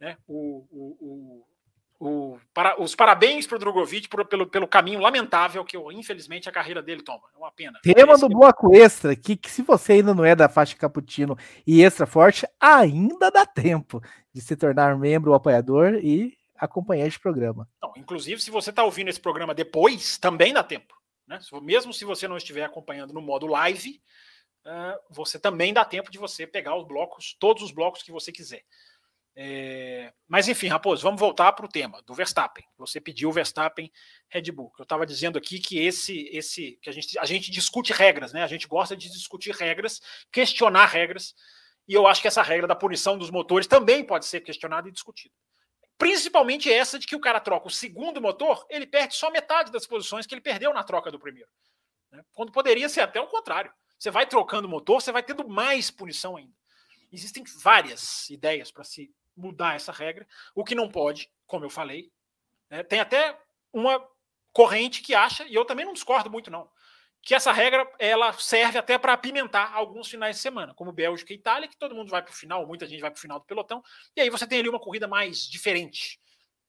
né? 0.01 0.17
O, 0.27 0.67
o, 0.71 0.97
o, 1.01 1.47
o 2.01 2.39
para, 2.55 2.81
os 2.81 2.95
parabéns 2.95 3.47
para 3.47 3.57
o 3.57 3.59
Drogovic 3.59 4.09
por, 4.09 4.25
pelo, 4.25 4.47
pelo 4.47 4.69
caminho 4.69 5.01
lamentável 5.01 5.65
que, 5.65 5.77
infelizmente, 5.93 6.49
a 6.49 6.53
carreira 6.53 6.83
dele 6.83 7.03
toma. 7.03 7.23
É 7.35 7.39
uma 7.39 7.51
pena. 7.51 7.79
Tema 7.83 8.17
do 8.17 8.29
bloco 8.29 8.75
extra 8.75 9.13
aqui, 9.13 9.37
que 9.37 9.51
se 9.51 9.63
você 9.63 9.95
ainda 9.95 10.15
não 10.15 10.25
é 10.25 10.35
da 10.35 10.49
faixa 10.49 10.77
Caputino 10.77 11.37
e 11.67 11.83
extra 11.83 12.07
forte, 12.07 12.47
ainda 12.61 13.31
dá 13.31 13.45
tempo 13.45 14.01
de 14.33 14.41
se 14.41 14.57
tornar 14.57 14.97
membro 14.97 15.31
ou 15.31 15.37
apoiador 15.37 15.95
e 15.95 16.37
acompanhar 16.57 17.07
esse 17.07 17.19
programa. 17.19 17.69
Não, 17.83 17.93
inclusive, 17.97 18.41
se 18.41 18.51
você 18.51 18.71
está 18.71 18.85
ouvindo 18.85 19.09
esse 19.09 19.21
programa 19.21 19.55
depois, 19.55 20.19
também 20.19 20.53
dá 20.53 20.63
tempo. 20.63 20.95
Né? 21.27 21.39
Mesmo 21.63 21.93
se 21.93 22.05
você 22.05 22.27
não 22.27 22.37
estiver 22.37 22.65
acompanhando 22.65 23.13
no 23.13 23.21
modo 23.21 23.47
live, 23.47 24.01
uh, 24.65 24.99
você 25.11 25.39
também 25.39 25.73
dá 25.73 25.85
tempo 25.85 26.11
de 26.11 26.19
você 26.19 26.47
pegar 26.47 26.77
os 26.77 26.87
blocos, 26.87 27.37
todos 27.39 27.63
os 27.63 27.71
blocos 27.71 28.03
que 28.03 28.13
você 28.13 28.33
quiser. 28.33 28.63
É... 29.41 30.13
Mas 30.27 30.49
enfim, 30.49 30.67
Raposo, 30.67 31.01
vamos 31.01 31.21
voltar 31.21 31.53
para 31.53 31.65
o 31.65 31.69
tema 31.69 32.03
do 32.03 32.13
Verstappen. 32.13 32.67
Você 32.77 33.01
pediu 33.01 33.29
o 33.29 33.33
Verstappen 33.33 33.89
Red 34.29 34.51
Bull. 34.51 34.73
Eu 34.77 34.83
estava 34.83 35.07
dizendo 35.07 35.39
aqui 35.39 35.61
que 35.61 35.79
esse, 35.79 36.29
esse, 36.33 36.73
que 36.83 36.91
a 36.91 36.93
gente, 36.93 37.17
a 37.17 37.25
gente 37.25 37.49
discute 37.49 37.93
regras, 37.93 38.33
né? 38.33 38.43
A 38.43 38.49
gente 38.49 38.67
gosta 38.67 38.97
de 38.97 39.09
discutir 39.09 39.55
regras, 39.55 40.01
questionar 40.33 40.87
regras. 40.87 41.37
E 41.87 41.95
eu 41.95 42.09
acho 42.09 42.21
que 42.21 42.27
essa 42.27 42.43
regra 42.43 42.67
da 42.67 42.75
punição 42.75 43.17
dos 43.17 43.31
motores 43.31 43.69
também 43.69 44.05
pode 44.05 44.27
ser 44.27 44.41
questionada 44.41 44.89
e 44.89 44.93
discutida. 44.93 45.33
Principalmente 45.97 46.73
essa 46.73 46.99
de 46.99 47.07
que 47.07 47.15
o 47.15 47.21
cara 47.21 47.39
troca 47.39 47.69
o 47.69 47.71
segundo 47.71 48.21
motor, 48.21 48.67
ele 48.69 48.89
perde 48.89 49.15
só 49.15 49.31
metade 49.31 49.71
das 49.71 49.87
posições 49.87 50.27
que 50.27 50.35
ele 50.35 50.41
perdeu 50.41 50.75
na 50.75 50.83
troca 50.83 51.13
do 51.13 51.19
primeiro. 51.19 51.49
Né? 52.11 52.25
Quando 52.33 52.51
poderia 52.51 52.89
ser 52.89 53.03
até 53.03 53.21
o 53.21 53.29
contrário. 53.29 53.73
Você 53.97 54.11
vai 54.11 54.27
trocando 54.27 54.67
o 54.67 54.71
motor, 54.71 55.01
você 55.01 55.13
vai 55.13 55.23
tendo 55.23 55.49
mais 55.49 55.93
punição 55.93 56.37
ainda. 56.37 56.53
Existem 57.13 57.45
várias 57.63 58.29
ideias 58.31 58.73
para 58.73 58.83
se 58.83 59.09
mudar 59.39 59.77
essa 59.77 59.93
regra. 59.93 60.27
O 60.55 60.65
que 60.65 60.75
não 60.75 60.91
pode, 60.91 61.31
como 61.47 61.65
eu 61.65 61.71
falei, 61.71 62.11
né? 62.69 62.83
tem 62.83 63.01
até 63.01 63.39
uma 63.73 64.05
corrente 64.53 65.01
que 65.01 65.15
acha, 65.15 65.45
e 65.45 65.55
eu 65.55 65.65
também 65.65 65.87
não 65.87 65.93
discordo 65.93 66.31
muito, 66.31 66.51
não, 66.51 66.69
que 67.23 67.35
essa 67.35 67.53
regra 67.53 67.91
ela 67.99 68.33
serve 68.33 68.79
até 68.79 68.99
para 68.99 69.13
apimentar 69.13 69.73
alguns 69.73 70.09
finais 70.09 70.37
de 70.37 70.43
semana, 70.43 70.75
como 70.75 70.93
Bélgica 70.93 71.33
e 71.33 71.37
Itália, 71.37 71.69
que 71.69 71.77
todo 71.77 71.95
mundo 71.95 72.11
vai 72.11 72.23
para 72.23 72.33
o 72.33 72.35
final, 72.35 72.67
muita 72.67 72.87
gente 72.87 73.01
vai 73.01 73.11
para 73.11 73.19
o 73.19 73.21
final 73.21 73.39
do 73.39 73.45
pelotão, 73.45 73.83
e 74.17 74.21
aí 74.21 74.31
você 74.31 74.47
tem 74.47 74.59
ali 74.59 74.69
uma 74.69 74.81
corrida 74.81 75.07
mais 75.07 75.49
diferente. 75.49 76.21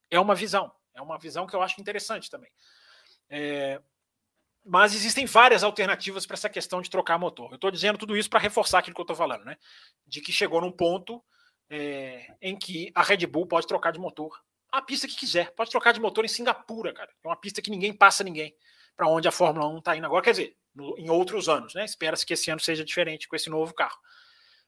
É 0.10 0.20
uma 0.20 0.36
visão, 0.36 0.72
é 0.94 1.02
uma 1.02 1.18
visão 1.18 1.48
que 1.48 1.56
eu 1.56 1.62
acho 1.62 1.80
interessante 1.80 2.30
também. 2.30 2.52
É, 3.30 3.82
mas 4.66 4.94
existem 4.94 5.26
várias 5.26 5.64
alternativas 5.64 6.26
para 6.26 6.34
essa 6.34 6.50
questão 6.50 6.82
de 6.82 6.90
trocar 6.90 7.18
motor. 7.18 7.52
Eu 7.52 7.56
estou 7.56 7.72
dizendo 7.72 7.98
tudo 7.98 8.18
isso 8.18 8.30
para 8.30 8.40
reforçar 8.40 8.80
aquilo 8.80 8.96
que 8.96 9.02
eu 9.02 9.04
estou 9.04 9.16
falando, 9.16 9.46
né? 9.46 9.58
De 10.06 10.22
que 10.22 10.32
chegou 10.32 10.62
num 10.62 10.72
ponto 10.72 11.24
é, 11.70 12.36
em 12.42 12.58
que 12.58 12.92
a 12.96 13.04
Red 13.04 13.26
Bull 13.28 13.46
pode 13.46 13.68
trocar 13.68 13.92
de 13.92 14.00
motor 14.00 14.40
a 14.72 14.82
pista 14.82 15.08
que 15.08 15.16
quiser. 15.16 15.52
Pode 15.52 15.72
trocar 15.72 15.92
de 15.92 16.00
motor 16.00 16.24
em 16.24 16.28
Singapura, 16.28 16.94
cara. 16.94 17.10
É 17.24 17.28
uma 17.28 17.36
pista 17.36 17.62
que 17.62 17.72
ninguém 17.72 17.94
passa 17.94 18.24
ninguém 18.24 18.56
para 18.96 19.08
onde 19.08 19.28
a 19.28 19.32
Fórmula 19.32 19.68
1 19.68 19.78
está 19.80 19.96
indo 19.96 20.06
agora, 20.06 20.24
quer 20.24 20.32
dizer, 20.32 20.58
no, 20.76 20.98
em 20.98 21.10
outros 21.10 21.48
anos, 21.48 21.74
né? 21.74 21.86
Espera-se 21.86 22.26
que 22.26 22.34
esse 22.34 22.52
ano 22.52 22.60
seja 22.60 22.84
diferente 22.84 23.28
com 23.28 23.36
esse 23.36 23.50
novo 23.50 23.74
carro. 23.74 23.98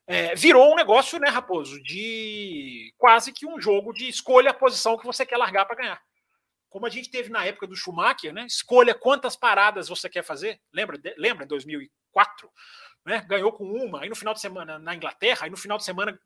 É, 0.08 0.34
virou 0.36 0.72
um 0.72 0.76
negócio, 0.76 1.20
né, 1.20 1.30
Raposo, 1.30 1.82
de 1.84 2.94
quase 2.98 3.32
que 3.32 3.46
um 3.46 3.60
jogo 3.60 3.94
de 3.94 4.08
escolha 4.08 4.52
a 4.52 4.54
posição 4.54 4.98
que 4.98 5.06
você 5.06 5.26
quer 5.26 5.38
largar 5.38 5.66
para 5.66 5.76
ganhar. 5.76 6.02
Como 6.70 6.86
a 6.86 6.90
gente 6.90 7.12
teve 7.12 7.30
na 7.30 7.46
época 7.46 7.68
do 7.68 7.76
Schumacher, 7.76 8.34
né? 8.34 8.46
Escolha 8.46 8.96
quantas 8.96 9.36
paradas 9.36 9.90
você 9.90 10.10
quer 10.10 10.24
fazer. 10.24 10.60
Lembra, 10.74 10.98
de, 10.98 11.14
lembra 11.18 11.44
em 11.44 11.48
2004? 11.48 12.50
Né, 13.04 13.26
ganhou 13.28 13.52
com 13.52 13.66
uma, 13.66 14.04
aí 14.04 14.10
no 14.10 14.16
final 14.16 14.34
de 14.34 14.40
semana 14.40 14.78
na 14.78 14.94
Inglaterra, 14.94 15.46
aí 15.46 15.50
no 15.50 15.58
final 15.58 15.76
de 15.78 15.84
semana 15.84 16.18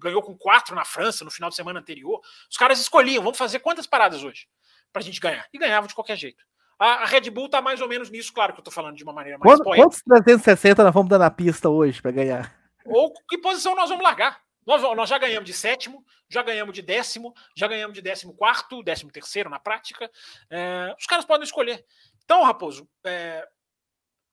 ganhou 0.00 0.22
com 0.22 0.36
quatro 0.36 0.74
na 0.74 0.84
França, 0.84 1.24
no 1.24 1.30
final 1.30 1.50
de 1.50 1.56
semana 1.56 1.80
anterior. 1.80 2.20
Os 2.50 2.56
caras 2.56 2.80
escolhiam, 2.80 3.22
vamos 3.22 3.38
fazer 3.38 3.60
quantas 3.60 3.86
paradas 3.86 4.22
hoje 4.22 4.46
para 4.92 5.00
a 5.00 5.04
gente 5.04 5.20
ganhar? 5.20 5.46
E 5.52 5.58
ganhavam 5.58 5.86
de 5.86 5.94
qualquer 5.94 6.16
jeito. 6.16 6.44
A, 6.78 7.04
Red 7.04 7.28
Bull 7.30 7.46
está 7.46 7.60
mais 7.60 7.80
ou 7.80 7.88
menos 7.88 8.08
nisso, 8.08 8.32
claro 8.32 8.54
que 8.54 8.58
eu 8.58 8.62
estou 8.62 8.72
falando 8.72 8.96
de 8.96 9.04
uma 9.04 9.12
maneira 9.12 9.38
mais 9.38 9.60
Quantos, 9.60 9.76
Quantos 9.76 10.02
360 10.02 10.82
nós 10.82 10.94
vamos 10.94 11.10
dar 11.10 11.18
na 11.18 11.30
pista 11.30 11.68
hoje 11.68 12.00
para 12.00 12.10
ganhar? 12.10 12.56
Ou 12.86 13.12
que 13.28 13.36
posição 13.38 13.76
nós 13.76 13.90
vamos 13.90 14.02
largar? 14.02 14.40
Nós, 14.66 14.82
nós, 14.82 15.08
já 15.08 15.18
ganhamos 15.18 15.46
de 15.46 15.52
sétimo, 15.52 16.04
já 16.28 16.42
ganhamos 16.42 16.74
de 16.74 16.80
décimo, 16.80 17.34
já 17.56 17.66
ganhamos 17.66 17.94
de 17.94 18.00
décimo 18.00 18.34
quarto, 18.34 18.82
décimo 18.82 19.10
terceiro 19.10 19.50
na 19.50 19.58
prática. 19.58 20.10
É, 20.48 20.94
os 20.98 21.06
caras 21.06 21.24
podem 21.24 21.44
escolher. 21.44 21.84
Então, 22.24 22.44
Raposo, 22.44 22.88
é, 23.04 23.46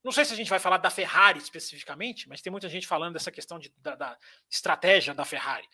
não 0.08 0.12
sei 0.14 0.24
se 0.24 0.32
a 0.32 0.38
gente 0.38 0.50
vai 0.50 0.58
falar 0.58 0.78
da 0.78 0.90
Ferrari 0.90 1.38
especificamente, 1.38 2.30
mas 2.30 2.42
tem 2.42 2.50
muita 2.50 2.70
gente 2.70 2.88
falando 2.88 3.12
dessa 3.12 3.30
questão 3.30 3.60
de, 3.60 3.70
da, 3.82 3.94
da 3.94 4.18
estratégia 4.50 5.14
da 5.14 5.26
Ferrari. 5.26 5.68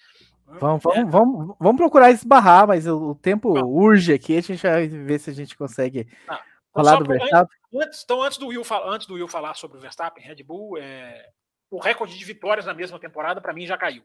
Vamos, 0.48 0.82
vamos, 0.82 0.98
é. 0.98 1.06
vamos, 1.06 1.56
vamos 1.60 1.78
procurar 1.78 2.10
esbarrar, 2.10 2.68
mas 2.68 2.88
o, 2.88 3.14
tempo 3.14 3.54
urge 3.64 4.12
aqui, 4.12 4.36
a 4.36 4.42
gente 4.42 4.64
vai 4.64 4.88
ver 4.88 5.20
se 5.20 5.30
a 5.30 5.34
gente 5.34 5.56
consegue. 5.56 6.12
Ah. 6.28 6.42
Falar 6.74 6.98
do 6.98 7.06
Verstappen? 7.06 7.58
Antes, 7.76 8.04
então, 8.04 8.24
antes 8.24 8.38
do, 8.40 8.48
Will, 8.48 8.64
antes 8.86 9.06
do 9.06 9.14
Will 9.14 9.28
falar 9.28 9.54
sobre 9.54 9.78
o 9.78 9.80
Verstappen, 9.80 10.26
Red 10.26 10.42
Bull, 10.44 10.80
é, 10.80 11.30
o 11.70 11.78
recorde 11.78 12.18
de 12.18 12.26
vitórias 12.26 12.66
na 12.66 12.74
mesma 12.74 13.00
temporada, 13.00 13.40
para 13.40 13.54
mim, 13.54 13.68
já 13.68 13.78
caiu. 13.78 14.04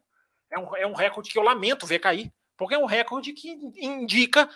É 0.52 0.58
um, 0.58 0.76
é 0.76 0.86
um 0.86 0.92
recorde 0.92 1.30
que 1.30 1.38
eu 1.38 1.42
lamento 1.42 1.86
ver 1.86 2.00
cair, 2.00 2.30
porque 2.54 2.74
é 2.74 2.78
um 2.78 2.84
recorde 2.84 3.32
que 3.32 3.48
indica 3.78 4.46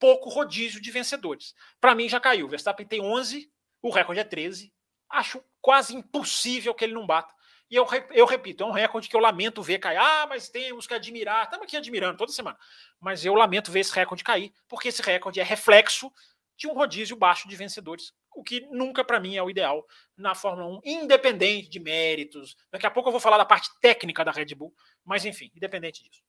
pouco 0.00 0.28
rodízio 0.28 0.82
de 0.82 0.90
vencedores. 0.90 1.54
Para 1.80 1.94
mim, 1.94 2.08
já 2.08 2.18
caiu. 2.18 2.46
O 2.46 2.48
Verstappen 2.48 2.84
tem 2.84 3.00
11, 3.00 3.48
o 3.80 3.90
recorde 3.90 4.20
é 4.20 4.24
13. 4.24 4.72
Acho 5.12 5.42
quase 5.60 5.94
impossível 5.94 6.74
que 6.74 6.84
ele 6.84 6.94
não 6.94 7.06
bata. 7.06 7.32
E 7.70 7.76
eu, 7.76 7.86
eu 8.10 8.26
repito, 8.26 8.64
é 8.64 8.66
um 8.66 8.72
recorde 8.72 9.08
que 9.08 9.16
eu 9.16 9.20
lamento 9.20 9.62
ver 9.62 9.78
cair. 9.78 9.96
Ah, 9.96 10.26
mas 10.28 10.48
temos 10.48 10.86
que 10.86 10.94
admirar. 10.94 11.44
Estamos 11.44 11.64
aqui 11.64 11.76
admirando 11.76 12.18
toda 12.18 12.32
semana. 12.32 12.58
Mas 13.00 13.24
eu 13.24 13.34
lamento 13.34 13.70
ver 13.70 13.80
esse 13.80 13.94
recorde 13.94 14.24
cair, 14.24 14.52
porque 14.68 14.88
esse 14.88 15.00
recorde 15.00 15.40
é 15.40 15.42
reflexo 15.42 16.12
de 16.56 16.66
um 16.66 16.74
rodízio 16.74 17.16
baixo 17.16 17.48
de 17.48 17.56
vencedores, 17.56 18.12
o 18.34 18.42
que 18.42 18.60
nunca 18.70 19.04
para 19.04 19.18
mim 19.18 19.36
é 19.36 19.42
o 19.42 19.50
ideal 19.50 19.84
na 20.16 20.34
Fórmula 20.34 20.78
1, 20.78 20.80
independente 20.84 21.68
de 21.68 21.80
méritos. 21.80 22.56
Daqui 22.70 22.86
a 22.86 22.90
pouco 22.90 23.08
eu 23.08 23.12
vou 23.12 23.20
falar 23.20 23.38
da 23.38 23.44
parte 23.44 23.68
técnica 23.80 24.24
da 24.24 24.30
Red 24.30 24.54
Bull, 24.54 24.72
mas 25.04 25.24
enfim, 25.24 25.50
independente 25.56 26.02
disso. 26.02 26.22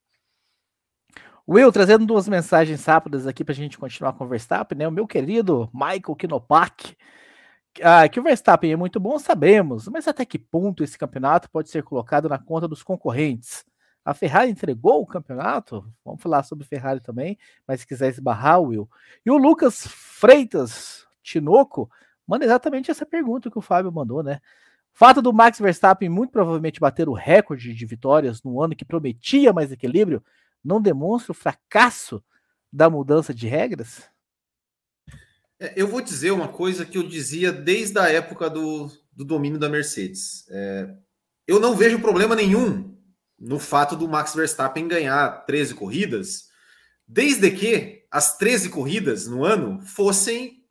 Will, 1.48 1.72
trazendo 1.72 2.06
duas 2.06 2.28
mensagens 2.28 2.86
rápidas 2.86 3.28
aqui 3.28 3.44
para 3.44 3.52
a 3.52 3.56
gente 3.56 3.78
continuar 3.78 4.16
o 4.18 4.26
Verstappen, 4.26 4.78
né? 4.78 4.88
O 4.88 4.92
meu 4.92 5.06
querido 5.06 5.70
Michael 5.74 6.16
Kinopak, 6.18 6.96
ah, 7.82 8.08
que 8.08 8.20
o 8.20 8.24
Verstappen 8.24 8.72
é 8.72 8.76
muito 8.76 9.00
bom, 9.00 9.18
sabemos, 9.18 9.88
mas 9.88 10.08
até 10.08 10.26
que 10.26 10.38
ponto 10.38 10.84
esse 10.84 10.98
campeonato 10.98 11.50
pode 11.50 11.70
ser 11.70 11.84
colocado 11.84 12.30
na 12.30 12.38
conta 12.38 12.68
dos 12.68 12.84
concorrentes? 12.84 13.66
A 14.06 14.14
Ferrari 14.14 14.52
entregou 14.52 15.02
o 15.02 15.08
campeonato? 15.08 15.86
Vamos 16.04 16.22
falar 16.22 16.44
sobre 16.44 16.66
Ferrari 16.66 17.00
também, 17.00 17.38
mas 17.66 17.80
se 17.80 17.88
quiser 17.88 18.10
esbarrar, 18.10 18.62
Will. 18.62 18.90
E 19.26 19.32
o 19.32 19.38
Lucas 19.38 19.88
Freitas 19.88 21.08
Tinoco 21.22 21.90
manda 22.28 22.44
exatamente 22.44 22.92
essa 22.92 23.06
pergunta 23.06 23.50
que 23.50 23.58
o 23.58 23.62
Fábio 23.62 23.92
mandou, 23.92 24.22
né? 24.22 24.42
Fato 24.92 25.22
do 25.22 25.34
Max 25.34 25.58
Verstappen 25.58 26.10
muito 26.10 26.32
provavelmente 26.32 26.80
bater 26.80 27.10
o 27.10 27.14
recorde 27.14 27.74
de 27.74 27.86
vitórias 27.86 28.44
no 28.44 28.62
ano 28.62 28.76
que 28.76 28.86
prometia 28.86 29.52
mais 29.52 29.72
equilíbrio 29.72 30.24
não 30.64 30.82
demonstra 30.82 31.32
o 31.32 31.36
fracasso 31.36 32.24
da 32.72 32.90
mudança 32.90 33.34
de 33.34 33.48
regras? 33.48 34.13
É, 35.60 35.74
eu 35.76 35.88
vou 35.88 36.02
dizer 36.02 36.32
uma 36.32 36.48
coisa 36.48 36.86
que 36.86 36.98
eu 36.98 37.04
dizia 37.04 37.52
desde 37.52 38.00
a 38.00 38.10
época 38.10 38.50
do, 38.50 38.92
do 39.12 39.24
domínio 39.24 39.60
da 39.60 39.70
Mercedes. 39.70 40.46
É, 40.50 40.90
eu 41.48 41.60
não 41.60 41.76
vejo 41.76 42.00
problema 42.00 42.36
nenhum 42.36 42.98
no 43.40 43.60
fato 43.60 43.96
do 43.96 44.08
Max 44.08 44.34
Verstappen 44.34 44.88
ganhar 44.88 45.46
13 45.46 45.76
corridas, 45.76 46.48
desde 47.08 47.52
que 47.52 48.06
as 48.10 48.38
13 48.38 48.70
corridas 48.70 49.28
no 49.28 49.44
ano 49.44 49.82
fossem 49.82 50.64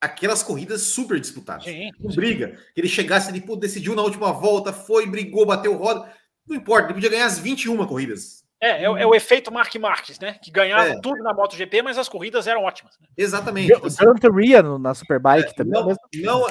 aquelas 0.00 0.42
corridas 0.42 0.82
super 0.82 1.20
disputadas. 1.20 1.64
Sim, 1.64 1.90
sim. 1.92 2.16
Briga. 2.16 2.58
Que 2.74 2.80
ele 2.80 2.88
chegasse, 2.88 3.30
ele 3.30 3.40
pô, 3.40 3.56
decidiu 3.56 3.94
na 3.94 4.02
última 4.02 4.32
volta, 4.32 4.72
foi, 4.72 5.06
brigou, 5.06 5.44
bateu 5.44 5.76
roda. 5.76 6.10
Não 6.46 6.56
importa, 6.56 6.86
ele 6.86 6.94
podia 6.94 7.10
ganhar 7.10 7.26
as 7.26 7.38
21 7.38 7.84
corridas. 7.86 8.45
É, 8.66 8.82
é, 8.82 8.84
é 8.84 9.06
o 9.06 9.14
efeito 9.14 9.52
Mark 9.52 9.74
Marques, 9.76 10.18
né? 10.18 10.38
Que 10.42 10.50
ganhava 10.50 10.88
é. 10.88 11.00
tudo 11.00 11.22
na 11.22 11.32
MotoGP, 11.32 11.82
mas 11.82 11.96
as 11.96 12.08
corridas 12.08 12.46
eram 12.48 12.64
ótimas. 12.64 12.98
Né? 13.00 13.06
Exatamente. 13.16 13.72
O 13.74 13.88
Santa 13.88 14.28
Ria 14.30 14.62
na 14.62 14.92
Superbike 14.92 15.50
é, 15.50 15.52
também. 15.52 15.72
Não, 15.72 15.96
não, 16.24 16.46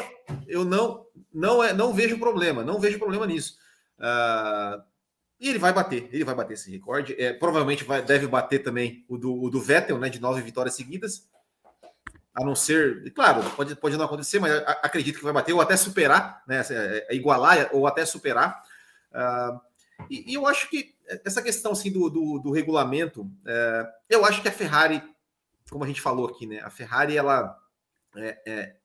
eu 0.48 0.64
não, 0.64 1.06
não, 1.34 1.64
é, 1.64 1.74
não 1.74 1.94
vejo 1.94 2.18
problema, 2.18 2.64
não 2.64 2.80
vejo 2.80 2.98
problema 2.98 3.28
nisso. 3.28 3.58
Uh, 4.00 4.82
e 5.40 5.50
ele 5.50 5.60
vai 5.60 5.74
bater, 5.74 6.10
ele 6.14 6.24
vai 6.24 6.34
bater 6.34 6.54
esse 6.54 6.72
recorde. 6.72 7.16
É, 7.20 7.34
provavelmente 7.34 7.84
vai, 7.84 8.02
deve 8.02 8.28
bater 8.28 8.60
também 8.60 9.04
o 9.10 9.18
do, 9.18 9.44
o 9.44 9.50
do 9.50 9.60
Vettel, 9.60 10.00
né? 10.00 10.08
De 10.08 10.22
nove 10.22 10.42
vitórias 10.42 10.76
seguidas. 10.76 11.28
A 12.34 12.44
não 12.44 12.56
ser, 12.56 13.14
claro, 13.14 13.44
pode, 13.52 13.76
pode 13.76 13.98
não 13.98 14.06
acontecer, 14.06 14.40
mas 14.40 14.52
acredito 14.84 15.18
que 15.18 15.24
vai 15.24 15.32
bater 15.32 15.54
ou 15.54 15.62
até 15.62 15.76
superar, 15.78 16.44
né? 16.48 16.62
É, 16.70 17.08
é, 17.10 17.16
igualar 17.16 17.70
ou 17.74 17.88
até 17.88 18.06
superar. 18.06 18.62
Uh, 19.12 19.60
e, 20.10 20.32
e, 20.32 20.34
eu 20.36 20.46
acho 20.46 20.70
que 20.70 20.94
essa 21.24 21.42
questão 21.42 21.72
assim, 21.72 21.92
do, 21.92 22.10
do, 22.10 22.40
do 22.40 22.52
regulamento, 22.52 23.30
é, 23.46 23.88
eu 24.10 24.26
acho 24.26 24.42
que 24.42 24.48
a 24.48 24.52
Ferrari, 24.52 25.02
como 25.70 25.84
a 25.84 25.88
gente 25.88 26.02
falou 26.02 26.28
aqui, 26.28 26.46
né? 26.46 26.60
A 26.64 26.70
Ferrari, 26.70 27.18
ela. 27.18 27.58
É, 28.16 28.42
é, 28.46 28.76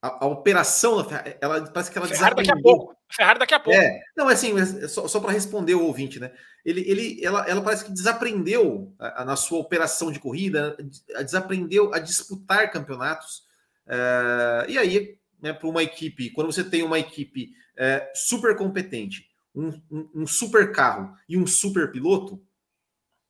a, 0.00 0.24
a, 0.24 0.28
operação 0.28 1.06
ela 1.40 1.70
parece 1.70 1.90
que 1.90 1.98
ela 1.98 2.06
Ferrari 2.06 2.34
daqui 2.34 2.50
a 2.50 2.60
pouco. 2.60 2.96
Ferrari 3.08 3.38
daqui 3.38 3.54
a 3.54 3.60
pouco. 3.60 3.78
É, 3.78 4.00
não, 4.16 4.28
assim, 4.28 4.54
só, 4.88 5.08
só 5.08 5.20
para 5.20 5.32
responder 5.32 5.74
o 5.74 5.84
ouvinte, 5.84 6.18
né? 6.18 6.32
Ele, 6.64 6.80
ele, 6.88 7.24
ela, 7.24 7.48
ela 7.48 7.62
parece 7.62 7.84
que 7.84 7.92
desaprendeu 7.92 8.92
a, 8.98 9.22
a, 9.22 9.24
na 9.24 9.36
sua 9.36 9.58
operação 9.58 10.10
de 10.10 10.18
corrida, 10.18 10.76
desaprendeu 11.18 11.94
a 11.94 11.98
disputar 11.98 12.70
campeonatos. 12.70 13.44
É, 13.86 14.66
e 14.68 14.78
aí, 14.78 15.18
né, 15.40 15.52
para 15.52 15.68
uma 15.68 15.82
equipe, 15.82 16.30
quando 16.30 16.52
você 16.52 16.64
tem 16.64 16.82
uma 16.82 16.98
equipe 16.98 17.52
é, 17.76 18.10
super 18.14 18.56
competente, 18.56 19.25
um, 19.56 20.10
um, 20.14 20.26
super 20.26 20.70
carro 20.70 21.16
e 21.26 21.36
um 21.36 21.46
super 21.46 21.90
piloto, 21.90 22.40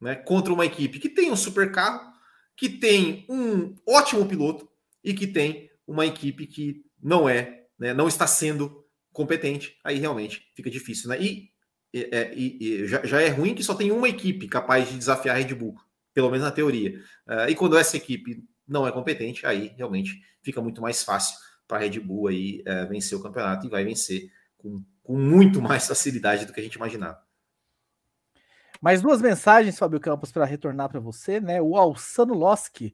né, 0.01 0.17
contra 0.17 0.53
uma 0.53 0.67
equipe 0.67 0.99
que 0.99 1.09
tem 1.09 1.31
um 1.31 1.37
super 1.37 1.71
carro, 1.71 2.13
que 2.57 2.69
tem 2.69 3.25
um 3.29 3.75
ótimo 3.87 4.27
piloto 4.27 4.69
e 5.05 5.15
que 5.15 5.27
tem 5.27 5.71
uma 5.87 6.05
equipe 6.05 6.47
que 6.47 6.85
não 7.01 7.29
é, 7.29 7.67
né, 7.79 7.95
não 7.95 8.09
está 8.09 8.27
sendo 8.27 8.85
competente, 9.13 9.79
aí 9.85 9.99
realmente 9.99 10.51
fica 10.55 10.69
difícil, 10.69 11.09
né? 11.09 11.19
E, 11.21 11.51
é, 11.95 12.35
e, 12.35 12.59
e 12.61 12.87
já, 12.87 13.03
já, 13.07 13.23
é 13.23 13.29
ruim 13.29 13.55
que 13.55 13.65
só 13.65 13.75
tem 13.75 13.91
uma 13.91 14.09
equipe 14.09 14.47
capaz 14.49 14.91
de 14.91 14.99
desafiar 14.99 15.37
a 15.37 15.39
Red 15.39 15.55
Bull, 15.55 15.75
pelo 16.13 16.31
menos 16.31 16.45
na 16.45 16.51
teoria. 16.51 17.01
Uh, 17.27 17.49
e 17.49 17.55
quando 17.55 17.79
essa 17.79 17.97
equipe 17.97 18.45
não 18.69 18.87
é 18.87 18.93
competente, 18.93 19.47
aí 19.47 19.73
realmente 19.77 20.21
fica 20.43 20.61
muito 20.61 20.83
mais 20.83 21.03
fácil 21.03 21.37
para 21.67 21.79
a 21.79 21.81
Red 21.81 21.99
Bull 22.01 22.29
aí 22.29 22.63
uh, 22.63 22.89
vencer 22.89 23.17
o 23.17 23.23
campeonato 23.23 23.67
e 23.67 23.71
vai 23.71 23.85
vencer 23.85 24.31
com 24.59 24.85
com 25.07 25.17
muito 25.17 25.63
mais 25.63 25.87
facilidade 25.87 26.45
do 26.45 26.53
que 26.53 26.59
a 26.59 26.63
gente 26.63 26.75
imaginava. 26.75 27.23
Mais 28.83 29.01
duas 29.01 29.23
mensagens, 29.23 29.79
Fábio 29.79 30.01
Campos, 30.01 30.33
para 30.33 30.45
retornar 30.45 30.89
para 30.89 30.99
você, 30.99 31.41
né? 31.41 31.63
O 31.63 31.77
Alçano 31.77 32.35
Loski. 32.35 32.93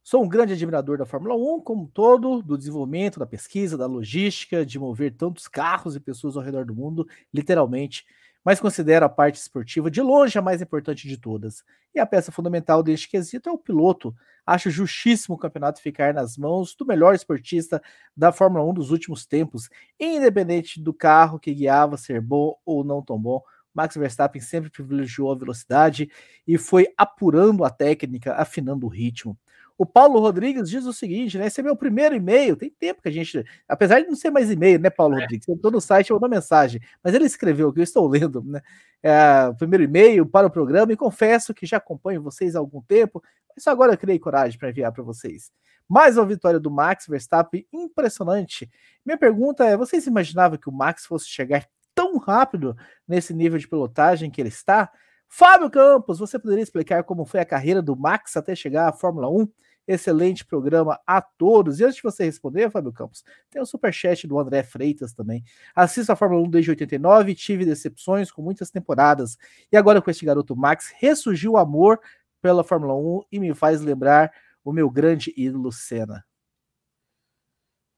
Sou 0.00 0.22
um 0.22 0.28
grande 0.28 0.52
admirador 0.52 0.96
da 0.96 1.04
Fórmula 1.04 1.34
1 1.34 1.60
como 1.62 1.82
um 1.82 1.86
todo, 1.88 2.40
do 2.42 2.56
desenvolvimento, 2.56 3.18
da 3.18 3.26
pesquisa, 3.26 3.76
da 3.76 3.86
logística, 3.86 4.64
de 4.64 4.78
mover 4.78 5.16
tantos 5.16 5.48
carros 5.48 5.96
e 5.96 6.00
pessoas 6.00 6.36
ao 6.36 6.44
redor 6.44 6.64
do 6.64 6.74
mundo, 6.74 7.06
literalmente 7.34 8.06
mas 8.48 8.60
considero 8.60 9.04
a 9.04 9.10
parte 9.10 9.34
esportiva 9.34 9.90
de 9.90 10.00
longe 10.00 10.38
a 10.38 10.40
mais 10.40 10.62
importante 10.62 11.06
de 11.06 11.18
todas. 11.18 11.62
E 11.94 12.00
a 12.00 12.06
peça 12.06 12.32
fundamental 12.32 12.82
deste 12.82 13.06
quesito 13.06 13.46
é 13.46 13.52
o 13.52 13.58
piloto. 13.58 14.14
Acho 14.46 14.70
justíssimo 14.70 15.34
o 15.34 15.38
campeonato 15.38 15.82
ficar 15.82 16.14
nas 16.14 16.38
mãos 16.38 16.74
do 16.74 16.86
melhor 16.86 17.14
esportista 17.14 17.78
da 18.16 18.32
Fórmula 18.32 18.64
1 18.64 18.72
dos 18.72 18.90
últimos 18.90 19.26
tempos, 19.26 19.68
independente 20.00 20.80
do 20.80 20.94
carro 20.94 21.38
que 21.38 21.52
guiava 21.52 21.98
ser 21.98 22.22
bom 22.22 22.56
ou 22.64 22.82
não 22.82 23.02
tão 23.02 23.20
bom. 23.20 23.42
Max 23.74 23.96
Verstappen 23.96 24.40
sempre 24.40 24.70
privilegiou 24.70 25.30
a 25.30 25.36
velocidade 25.36 26.10
e 26.46 26.56
foi 26.56 26.86
apurando 26.96 27.66
a 27.66 27.70
técnica, 27.70 28.32
afinando 28.32 28.86
o 28.86 28.88
ritmo. 28.88 29.38
O 29.78 29.86
Paulo 29.86 30.18
Rodrigues 30.18 30.68
diz 30.68 30.84
o 30.86 30.92
seguinte, 30.92 31.38
né? 31.38 31.46
Esse 31.46 31.60
é 31.60 31.62
meu 31.62 31.76
primeiro 31.76 32.12
e-mail. 32.12 32.56
Tem 32.56 32.68
tempo 32.68 33.00
que 33.00 33.08
a 33.08 33.12
gente. 33.12 33.44
Apesar 33.68 34.00
de 34.00 34.08
não 34.08 34.16
ser 34.16 34.28
mais 34.28 34.50
e-mail, 34.50 34.80
né, 34.80 34.90
Paulo 34.90 35.16
é. 35.16 35.20
Rodrigues? 35.20 35.46
Eu 35.46 35.54
estou 35.54 35.70
no 35.70 35.80
site, 35.80 36.10
eu 36.10 36.16
mandou 36.16 36.28
mensagem. 36.28 36.80
Mas 37.02 37.14
ele 37.14 37.24
escreveu 37.26 37.72
que 37.72 37.78
eu 37.78 37.84
estou 37.84 38.08
lendo, 38.08 38.42
né? 38.42 38.60
É, 39.00 39.48
o 39.48 39.54
primeiro 39.54 39.84
e-mail 39.84 40.26
para 40.26 40.48
o 40.48 40.50
programa 40.50 40.92
e 40.92 40.96
confesso 40.96 41.54
que 41.54 41.64
já 41.64 41.76
acompanho 41.76 42.20
vocês 42.20 42.56
há 42.56 42.58
algum 42.58 42.82
tempo, 42.82 43.22
mas 43.54 43.62
só 43.62 43.70
agora 43.70 43.92
eu 43.92 43.96
criei 43.96 44.18
coragem 44.18 44.58
para 44.58 44.70
enviar 44.70 44.90
para 44.90 45.04
vocês. 45.04 45.52
Mais 45.88 46.18
uma 46.18 46.26
vitória 46.26 46.58
do 46.58 46.72
Max 46.72 47.06
Verstappen 47.06 47.64
impressionante. 47.72 48.68
Minha 49.06 49.16
pergunta 49.16 49.64
é: 49.64 49.76
vocês 49.76 50.08
imaginavam 50.08 50.58
que 50.58 50.68
o 50.68 50.72
Max 50.72 51.06
fosse 51.06 51.28
chegar 51.28 51.64
tão 51.94 52.18
rápido 52.18 52.76
nesse 53.06 53.32
nível 53.32 53.58
de 53.58 53.68
pilotagem 53.68 54.28
que 54.28 54.40
ele 54.40 54.48
está? 54.48 54.90
Fábio 55.28 55.70
Campos, 55.70 56.18
você 56.18 56.38
poderia 56.38 56.62
explicar 56.62 57.04
como 57.04 57.24
foi 57.24 57.38
a 57.38 57.44
carreira 57.44 57.80
do 57.80 57.94
Max 57.94 58.36
até 58.36 58.56
chegar 58.56 58.88
à 58.88 58.92
Fórmula 58.92 59.28
1? 59.30 59.48
Excelente 59.88 60.44
programa 60.44 61.00
a 61.06 61.22
todos. 61.22 61.80
E 61.80 61.84
antes 61.84 61.96
de 61.96 62.02
você 62.02 62.24
responder, 62.24 62.70
Fábio 62.70 62.92
Campos, 62.92 63.24
tem 63.48 63.58
o 63.58 63.62
um 63.62 63.66
superchat 63.66 64.26
do 64.26 64.38
André 64.38 64.62
Freitas 64.62 65.14
também. 65.14 65.42
Assisto 65.74 66.12
a 66.12 66.16
Fórmula 66.16 66.46
1 66.46 66.50
desde 66.50 66.70
89, 66.72 67.34
tive 67.34 67.64
decepções 67.64 68.30
com 68.30 68.42
muitas 68.42 68.70
temporadas. 68.70 69.38
E 69.72 69.78
agora 69.78 70.02
com 70.02 70.10
este 70.10 70.26
garoto 70.26 70.54
Max, 70.54 70.92
ressurgiu 70.94 71.52
o 71.52 71.56
amor 71.56 71.98
pela 72.42 72.62
Fórmula 72.62 72.94
1 72.94 73.22
e 73.32 73.40
me 73.40 73.54
faz 73.54 73.80
lembrar 73.80 74.30
o 74.62 74.74
meu 74.74 74.90
grande 74.90 75.32
ídolo 75.34 75.72
Senna. 75.72 76.22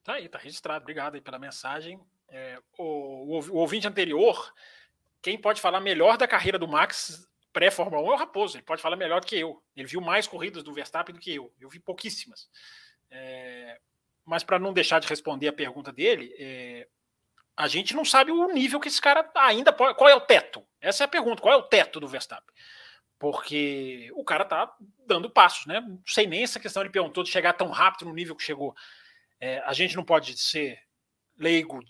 Tá 0.05 0.15
aí, 0.15 0.29
tá 0.29 0.39
registrado. 0.39 0.83
Obrigado 0.83 1.17
aí 1.17 1.21
pela 1.21 1.41
mensagem. 1.41 2.01
É, 2.29 2.57
o, 2.79 3.37
o, 3.37 3.41
o 3.51 3.57
ouvinte 3.57 3.89
anterior, 3.89 4.55
quem 5.21 5.37
pode 5.37 5.61
falar 5.61 5.81
melhor 5.81 6.17
da 6.17 6.29
carreira 6.29 6.57
do 6.57 6.69
Max 6.69 7.29
pré-Fórmula 7.53 8.03
1 8.03 8.07
é 8.07 8.15
o 8.15 8.17
Raposo, 8.17 8.57
ele 8.57 8.65
pode 8.65 8.83
falar 8.83 8.97
melhor 8.97 9.25
que 9.25 9.37
eu. 9.37 9.63
Ele 9.77 9.87
viu 9.87 10.01
mais 10.01 10.27
corridas 10.27 10.63
do 10.63 10.73
Verstappen 10.73 11.15
do 11.15 11.21
que 11.21 11.35
eu. 11.35 11.53
Eu 11.59 11.69
vi 11.69 11.79
pouquíssimas. 11.79 12.49
É, 13.11 13.79
mas 14.25 14.45
para 14.45 14.59
não 14.59 14.73
deixar 14.73 15.01
de 15.01 15.09
responder 15.09 15.49
a 15.49 15.53
pergunta 15.53 15.93
dele, 15.93 16.35
é, 16.39 16.89
a 17.57 17.67
gente 17.69 17.95
não 17.95 18.05
sabe 18.05 18.31
o 18.31 18.53
nível 18.53 18.81
que 18.81 18.89
esse 18.89 19.01
cara 19.01 19.29
ainda 19.35 19.73
pode. 19.73 19.97
Qual 19.97 20.09
é 20.09 20.15
o 20.15 20.21
teto? 20.21 20.67
Essa 20.81 21.05
é 21.05 21.07
a 21.07 21.09
pergunta. 21.09 21.43
Qual 21.43 21.53
é 21.53 21.57
o 21.57 21.63
teto 21.63 22.01
do 22.01 22.09
Verstappen? 22.09 22.55
Porque 23.19 24.11
o 24.15 24.25
cara 24.25 24.45
tá 24.45 24.75
dando 25.07 25.29
passos, 25.29 25.67
né? 25.67 25.81
Não 25.81 26.01
sei 26.07 26.27
nem 26.27 26.43
essa 26.43 26.59
questão 26.59 26.83
ele 26.83 26.91
perguntou 26.91 27.23
de 27.23 27.31
chegar 27.31 27.53
tão 27.53 27.69
rápido 27.69 28.09
no 28.09 28.15
nível 28.15 28.35
que 28.35 28.43
chegou. 28.43 28.75
É, 29.39 29.59
a 29.61 29.73
gente 29.73 29.97
não 29.97 30.05
pode 30.05 30.39
ser 30.39 30.79
leigo 31.37 31.81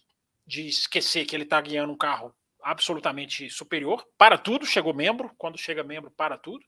de 0.47 0.67
esquecer 0.67 1.25
que 1.27 1.37
ele 1.37 1.45
está 1.45 1.61
guiando 1.61 1.93
um 1.93 1.97
carro 1.97 2.35
absolutamente 2.63 3.49
superior 3.51 4.05
para 4.17 4.39
tudo, 4.39 4.67
chegou 4.67 4.95
membro, 4.95 5.33
quando 5.37 5.59
chega 5.59 5.83
membro 5.83 6.11
para 6.11 6.39
tudo. 6.39 6.65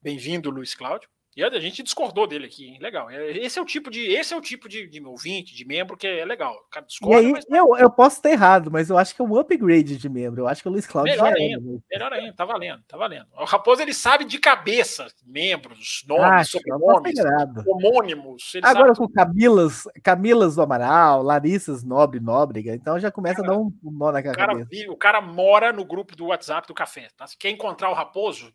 Bem-vindo, 0.00 0.50
Luiz 0.50 0.74
Cláudio. 0.74 1.08
E 1.40 1.44
a 1.44 1.60
gente 1.60 1.82
discordou 1.82 2.26
dele 2.26 2.46
aqui, 2.46 2.68
hein? 2.68 2.78
Legal. 2.80 3.08
É, 3.10 3.30
esse 3.38 3.58
é 3.58 3.62
o 3.62 3.64
tipo 3.64 3.90
de, 3.90 4.00
esse 4.12 4.34
é 4.34 4.36
o 4.36 4.40
tipo 4.40 4.68
de, 4.68 4.86
de 4.86 5.02
ouvinte, 5.02 5.54
de 5.54 5.64
membro 5.64 5.96
que 5.96 6.06
é 6.06 6.24
legal. 6.24 6.54
O 6.54 6.70
cara 6.70 6.84
discorda, 6.84 7.18
aí, 7.18 7.32
mas... 7.32 7.44
eu, 7.48 7.76
eu 7.78 7.90
posso 7.90 8.16
estar 8.16 8.30
errado, 8.30 8.70
mas 8.70 8.90
eu 8.90 8.98
acho 8.98 9.14
que 9.14 9.22
é 9.22 9.24
um 9.24 9.38
upgrade 9.38 9.96
de 9.96 10.08
membro. 10.08 10.42
Eu 10.42 10.48
acho 10.48 10.62
que 10.62 10.68
o 10.68 10.72
Luiz 10.72 10.86
Cláudio 10.86 11.12
melhor 11.12 11.32
ainda, 11.32 11.58
é, 11.58 11.78
melhor 11.90 12.12
ainda, 12.12 12.32
tá 12.34 12.44
valendo, 12.44 12.82
tá 12.86 12.96
valendo. 12.96 13.26
O 13.36 13.44
Raposo 13.44 13.80
ele 13.80 13.94
sabe 13.94 14.24
de 14.24 14.38
cabeça 14.38 15.06
membros, 15.24 16.04
nomes, 16.06 16.24
acho, 16.24 16.50
sobrenomes, 16.52 17.18
homônimos. 17.66 18.52
Agora 18.62 18.94
sabe... 18.94 18.98
com 18.98 19.08
Camilas, 19.08 19.84
Camilas 20.02 20.56
do 20.56 20.62
Amaral, 20.62 21.22
Larissas 21.22 21.82
Nobre 21.82 22.20
Nóbrega, 22.20 22.74
então 22.74 22.98
já 22.98 23.10
começa 23.10 23.36
cara, 23.36 23.48
a 23.48 23.50
dar 23.52 23.58
um 23.58 23.72
nó 23.82 24.12
na 24.12 24.22
cabeça. 24.22 24.68
o 24.88 24.96
cara 24.96 25.20
mora 25.20 25.72
no 25.72 25.84
grupo 25.84 26.14
do 26.14 26.26
WhatsApp 26.26 26.68
do 26.68 26.74
café. 26.74 27.08
Tá? 27.16 27.26
Se 27.26 27.36
quer 27.36 27.50
encontrar 27.50 27.90
o 27.90 27.94
Raposo, 27.94 28.52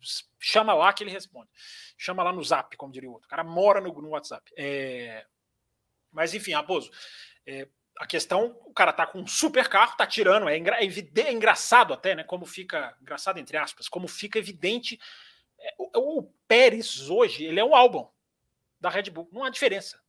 chama 0.48 0.74
lá 0.74 0.94
que 0.94 1.04
ele 1.04 1.12
responde 1.12 1.50
chama 1.98 2.24
lá 2.24 2.32
no 2.32 2.44
zap, 2.44 2.76
como 2.78 2.92
diria 2.92 3.10
o 3.10 3.14
outro. 3.14 3.28
O 3.28 3.30
cara 3.30 3.44
mora 3.44 3.82
no, 3.82 3.94
no 4.02 4.10
WhatsApp. 4.10 4.52
É... 4.58 5.26
Mas 6.12 6.34
enfim, 6.34 6.54
Raposo, 6.54 6.92
é... 7.46 7.68
a 7.98 8.06
questão, 8.06 8.58
o 8.66 8.74
cara 8.74 8.94
tá 8.94 9.06
com 9.06 9.20
um 9.20 9.28
super 9.28 9.68
carro, 9.68 9.98
tá 9.98 10.06
tirando, 10.06 10.48
é, 10.50 10.58
engra... 10.58 10.78
é 10.80 11.32
engraçado 11.32 11.94
até, 11.94 12.16
né? 12.16 12.24
Como 12.24 12.46
fica, 12.46 12.96
engraçado 13.02 13.38
entre 13.38 13.58
aspas, 13.58 13.88
como 13.88 14.08
fica 14.08 14.40
evidente. 14.40 15.00
É, 15.60 15.74
o, 15.78 16.20
o 16.20 16.24
Pérez 16.48 17.10
hoje, 17.10 17.46
ele 17.46 17.60
é 17.60 17.66
um 17.66 17.76
álbum 17.76 18.08
da 18.80 18.90
Red 18.90 19.10
Bull, 19.10 19.30
não 19.32 19.44
há 19.44 19.50
diferença. 19.50 20.02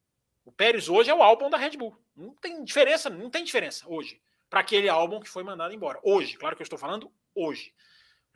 O 0.45 0.53
Pérez 0.53 0.89
hoje 0.89 1.11
é 1.11 1.15
o 1.15 1.23
álbum 1.23 1.51
da 1.51 1.57
Red 1.57 1.77
Bull. 1.77 1.97
Não 2.15 2.35
tem 2.35 2.63
diferença, 2.63 3.11
não 3.11 3.31
tem 3.31 3.45
diferença 3.45 3.85
hoje 3.89 4.21
para 4.49 4.61
aquele 4.61 4.89
álbum 4.89 5.19
que 5.19 5.29
foi 5.29 5.43
mandado 5.43 5.75
embora. 5.75 5.99
Hoje, 6.03 6.37
claro 6.37 6.55
que 6.55 6.63
eu 6.63 6.65
estou 6.65 6.79
falando 6.79 7.13
hoje. 7.35 7.75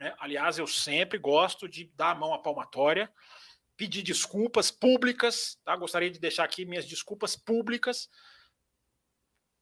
Né? 0.01 0.15
Aliás, 0.17 0.57
eu 0.57 0.65
sempre 0.65 1.19
gosto 1.19 1.69
de 1.69 1.85
dar 1.95 2.11
a 2.11 2.15
mão 2.15 2.33
à 2.33 2.39
palmatória 2.39 3.09
pedir 3.77 4.01
desculpas 4.01 4.69
públicas, 4.69 5.59
tá? 5.63 5.75
Gostaria 5.75 6.09
de 6.09 6.19
deixar 6.19 6.43
aqui 6.43 6.65
minhas 6.65 6.85
desculpas 6.85 7.35
públicas 7.35 8.09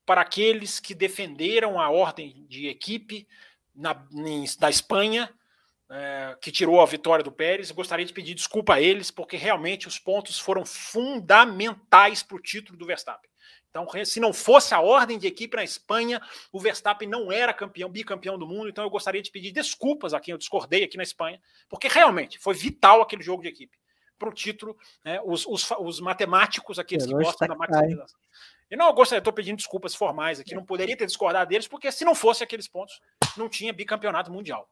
para 0.06 0.22
aqueles 0.22 0.80
que 0.80 0.96
defenderam 0.96 1.80
a 1.80 1.90
ordem 1.90 2.46
de 2.48 2.68
equipe 2.68 3.28
na, 3.76 3.94
da 4.60 4.70
Espanha, 4.70 5.34
é, 5.90 6.38
que 6.42 6.52
tirou 6.52 6.82
a 6.82 6.86
vitória 6.86 7.24
do 7.24 7.32
Pérez. 7.32 7.72
Gostaria 7.72 8.06
de 8.06 8.14
pedir 8.14 8.34
desculpa 8.34 8.76
a 8.76 8.82
eles, 8.82 9.12
porque 9.12 9.38
realmente 9.38 9.88
os 9.88 10.00
pontos 10.00 10.40
foram 10.40 10.66
fundamentais 10.66 12.24
para 12.24 12.38
o 12.38 12.42
título 12.42 12.78
do 12.78 12.86
Verstappen. 12.86 13.29
Então, 13.70 13.88
se 14.04 14.20
não 14.20 14.34
fosse 14.34 14.74
a 14.74 14.82
ordem 14.82 15.20
de 15.20 15.28
equipe 15.28 15.56
na 15.56 15.64
Espanha, 15.64 16.22
o 16.52 16.60
Verstappen 16.60 17.08
não 17.08 17.32
era 17.32 17.54
campeão, 17.54 17.90
bicampeão 17.90 18.38
do 18.38 18.48
mundo. 18.48 18.68
Então, 18.68 18.84
eu 18.84 18.90
gostaria 18.90 19.22
de 19.22 19.30
pedir 19.30 19.52
desculpas 19.52 20.14
a 20.14 20.20
quem 20.20 20.32
eu 20.32 20.38
discordei 20.38 20.84
aqui 20.84 20.98
na 20.98 21.04
Espanha, 21.04 21.40
porque 21.70 21.88
realmente 21.88 22.40
foi 22.40 22.56
vital 22.56 23.02
aquele 23.02 23.22
jogo 23.22 23.44
de 23.44 23.50
equipe 23.50 23.78
para 24.18 24.30
o 24.30 24.34
título. 24.34 24.76
Né? 25.04 25.22
Os, 25.24 25.46
os, 25.46 25.72
os, 25.80 26.00
matemáticos, 26.00 26.80
aqueles 26.80 27.06
que 27.06 27.14
gostam 27.14 27.48
da 27.48 27.56
maximização. 27.56 28.20
Eu 28.70 28.78
não 28.78 28.94
gostaria, 28.94 29.20
estou 29.20 29.34
pedindo 29.34 29.58
desculpas 29.58 29.96
formais 29.96 30.40
aqui, 30.40 30.54
não 30.54 30.66
poderia 30.66 30.96
ter 30.96 31.06
discordado 31.06 31.50
deles, 31.50 31.68
porque 31.68 31.92
se 31.92 32.06
não 32.06 32.14
fosse 32.14 32.44
aqueles 32.44 32.68
pontos, 32.68 33.00
não 33.36 33.50
tinha 33.50 33.74
bicampeonato 33.74 34.32
mundial. 34.32 34.70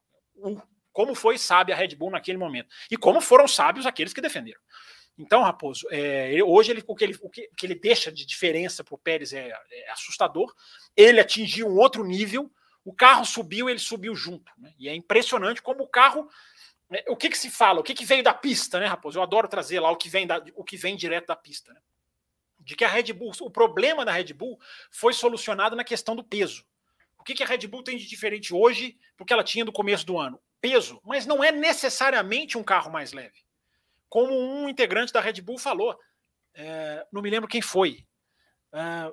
Como 0.91 1.15
foi 1.15 1.37
sábia 1.37 1.73
a 1.73 1.77
Red 1.77 1.95
Bull 1.95 2.11
naquele 2.11 2.37
momento. 2.37 2.69
E 2.91 2.97
como 2.97 3.21
foram 3.21 3.47
sábios 3.47 3.85
aqueles 3.85 4.13
que 4.13 4.21
defenderam. 4.21 4.59
Então, 5.17 5.41
Raposo, 5.41 5.87
é, 5.89 6.31
hoje 6.43 6.71
ele, 6.71 6.83
o, 6.85 6.95
que 6.95 7.03
ele, 7.03 7.17
o 7.21 7.29
que, 7.29 7.49
que 7.57 7.65
ele 7.65 7.73
deixa 7.73 8.11
de 8.11 8.25
diferença 8.25 8.83
para 8.83 8.93
o 8.93 8.99
Pérez 8.99 9.33
é, 9.33 9.49
é, 9.71 9.91
assustador. 9.91 10.53
Ele 10.95 11.19
atingiu 11.19 11.67
um 11.67 11.77
outro 11.77 12.05
nível, 12.05 12.51
o 12.85 12.93
carro 12.93 13.25
subiu, 13.25 13.67
ele 13.67 13.79
subiu 13.79 14.15
junto. 14.15 14.51
Né? 14.59 14.73
E 14.77 14.87
é 14.87 14.95
impressionante 14.95 15.61
como 15.61 15.83
o 15.83 15.87
carro. 15.87 16.29
É, 16.91 17.05
o 17.07 17.15
que, 17.15 17.29
que 17.29 17.37
se 17.37 17.49
fala? 17.49 17.79
O 17.79 17.83
que, 17.83 17.95
que 17.95 18.05
veio 18.05 18.21
da 18.21 18.33
pista, 18.33 18.79
né, 18.79 18.85
Raposo? 18.85 19.17
Eu 19.17 19.23
adoro 19.23 19.47
trazer 19.47 19.79
lá 19.79 19.89
o 19.89 19.97
que 19.97 20.07
vem, 20.07 20.27
da, 20.27 20.43
o 20.55 20.63
que 20.63 20.77
vem 20.77 20.95
direto 20.95 21.27
da 21.27 21.35
pista. 21.35 21.73
Né? 21.73 21.81
De 22.59 22.75
que 22.75 22.85
a 22.85 22.87
Red 22.87 23.11
Bull, 23.11 23.31
o 23.41 23.49
problema 23.49 24.05
da 24.05 24.11
Red 24.11 24.33
Bull 24.33 24.59
foi 24.91 25.13
solucionado 25.13 25.75
na 25.75 25.83
questão 25.83 26.15
do 26.15 26.23
peso. 26.23 26.63
O 27.17 27.23
que, 27.23 27.33
que 27.33 27.43
a 27.43 27.47
Red 27.47 27.65
Bull 27.67 27.83
tem 27.83 27.97
de 27.97 28.05
diferente 28.05 28.53
hoje 28.53 28.97
porque 29.17 29.33
ela 29.33 29.43
tinha 29.43 29.65
do 29.65 29.71
começo 29.71 30.05
do 30.05 30.17
ano? 30.17 30.39
Peso, 30.61 31.01
mas 31.03 31.25
não 31.25 31.43
é 31.43 31.51
necessariamente 31.51 32.57
um 32.57 32.63
carro 32.63 32.91
mais 32.91 33.13
leve 33.13 33.46
como 34.09 34.33
um 34.33 34.69
integrante 34.69 35.13
da 35.13 35.21
Red 35.21 35.41
Bull 35.41 35.57
falou. 35.57 35.97
É, 36.53 37.05
não 37.11 37.21
me 37.21 37.29
lembro 37.29 37.49
quem 37.49 37.61
foi. 37.61 38.05
É, 38.73 39.11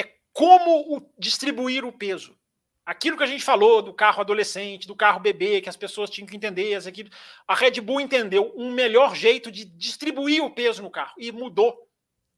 é 0.00 0.14
como 0.32 0.96
o, 0.96 1.12
distribuir 1.18 1.84
o 1.84 1.92
peso. 1.92 2.38
Aquilo 2.84 3.16
que 3.16 3.22
a 3.22 3.26
gente 3.26 3.44
falou 3.44 3.82
do 3.82 3.94
carro 3.94 4.20
adolescente, 4.20 4.86
do 4.86 4.96
carro 4.96 5.20
bebê, 5.20 5.60
que 5.60 5.68
as 5.68 5.76
pessoas 5.76 6.10
tinham 6.10 6.26
que 6.26 6.36
entender, 6.36 6.74
as 6.74 6.86
equipes, 6.86 7.16
a 7.46 7.54
Red 7.54 7.80
Bull 7.80 8.00
entendeu 8.00 8.52
um 8.56 8.72
melhor 8.72 9.14
jeito 9.14 9.50
de 9.50 9.64
distribuir 9.64 10.42
o 10.42 10.50
peso 10.50 10.82
no 10.82 10.90
carro 10.90 11.14
e 11.18 11.30
mudou 11.30 11.88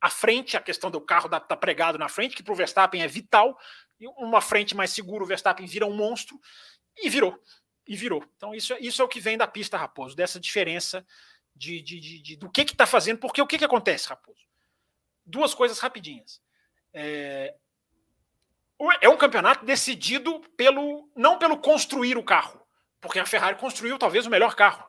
a 0.00 0.10
frente, 0.10 0.56
a 0.56 0.60
questão 0.60 0.90
do 0.90 1.00
carro 1.00 1.26
estar 1.26 1.40
tá 1.40 1.56
pregado 1.56 1.96
na 1.96 2.08
frente, 2.08 2.34
que 2.34 2.42
para 2.42 2.52
o 2.52 2.56
Verstappen 2.56 3.02
é 3.02 3.06
vital, 3.06 3.56
uma 4.18 4.40
frente 4.40 4.74
mais 4.74 4.90
segura, 4.90 5.22
o 5.22 5.26
Verstappen 5.26 5.64
vira 5.64 5.86
um 5.86 5.94
monstro, 5.94 6.38
e 7.00 7.08
virou 7.08 7.38
e 7.86 7.96
virou. 7.96 8.24
Então, 8.36 8.54
isso, 8.54 8.72
é, 8.72 8.80
isso 8.80 9.02
é 9.02 9.04
o 9.04 9.08
que 9.08 9.20
vem 9.20 9.36
da 9.36 9.46
pista, 9.46 9.76
Raposo, 9.76 10.16
dessa 10.16 10.38
diferença 10.38 11.06
de, 11.54 11.80
de, 11.82 12.00
de, 12.00 12.22
de 12.22 12.36
do 12.36 12.50
que 12.50 12.62
está 12.62 12.86
fazendo, 12.86 13.18
porque 13.18 13.42
o 13.42 13.46
que, 13.46 13.58
que 13.58 13.64
acontece, 13.64 14.08
Raposo? 14.08 14.40
Duas 15.24 15.54
coisas 15.54 15.78
rapidinhas. 15.78 16.40
É, 16.92 17.54
é 19.00 19.08
um 19.08 19.16
campeonato 19.16 19.64
decidido 19.64 20.40
pelo 20.56 21.10
não 21.14 21.38
pelo 21.38 21.58
construir 21.58 22.16
o 22.16 22.24
carro, 22.24 22.60
porque 23.00 23.18
a 23.18 23.26
Ferrari 23.26 23.56
construiu 23.56 23.98
talvez 23.98 24.26
o 24.26 24.30
melhor 24.30 24.54
carro 24.54 24.88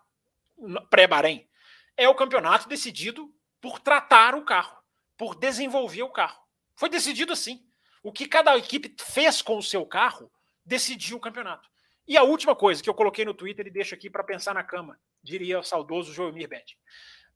pré-Bahrein. 0.90 1.48
É 1.95 2.07
o 2.07 2.15
campeonato 2.15 2.68
decidido 2.68 3.34
por 3.61 3.80
tratar 3.80 4.36
o 4.36 4.44
carro, 4.44 4.78
por 5.18 5.36
desenvolver 5.36 6.03
o 6.03 6.11
carro. 6.11 6.41
Foi 6.76 6.90
decidido 6.90 7.34
assim. 7.34 7.65
O 8.02 8.11
que 8.11 8.28
cada 8.28 8.57
equipe 8.57 8.94
fez 8.99 9.41
com 9.41 9.57
o 9.57 9.64
seu 9.64 9.86
carro 9.86 10.32
decidiu 10.65 11.18
o 11.18 11.20
campeonato. 11.20 11.70
E 12.07 12.17
a 12.17 12.23
última 12.23 12.55
coisa 12.55 12.84
que 12.84 12.89
eu 12.89 12.93
coloquei 12.93 13.23
no 13.23 13.34
Twitter 13.34 13.67
e 13.67 13.71
deixo 13.71 13.95
aqui 13.95 14.09
para 14.09 14.23
pensar 14.23 14.53
na 14.53 14.63
cama, 14.63 14.99
diria 15.21 15.59
o 15.59 15.63
saudoso 15.63 16.13
Joemir 16.13 16.49
Bet. 16.49 16.77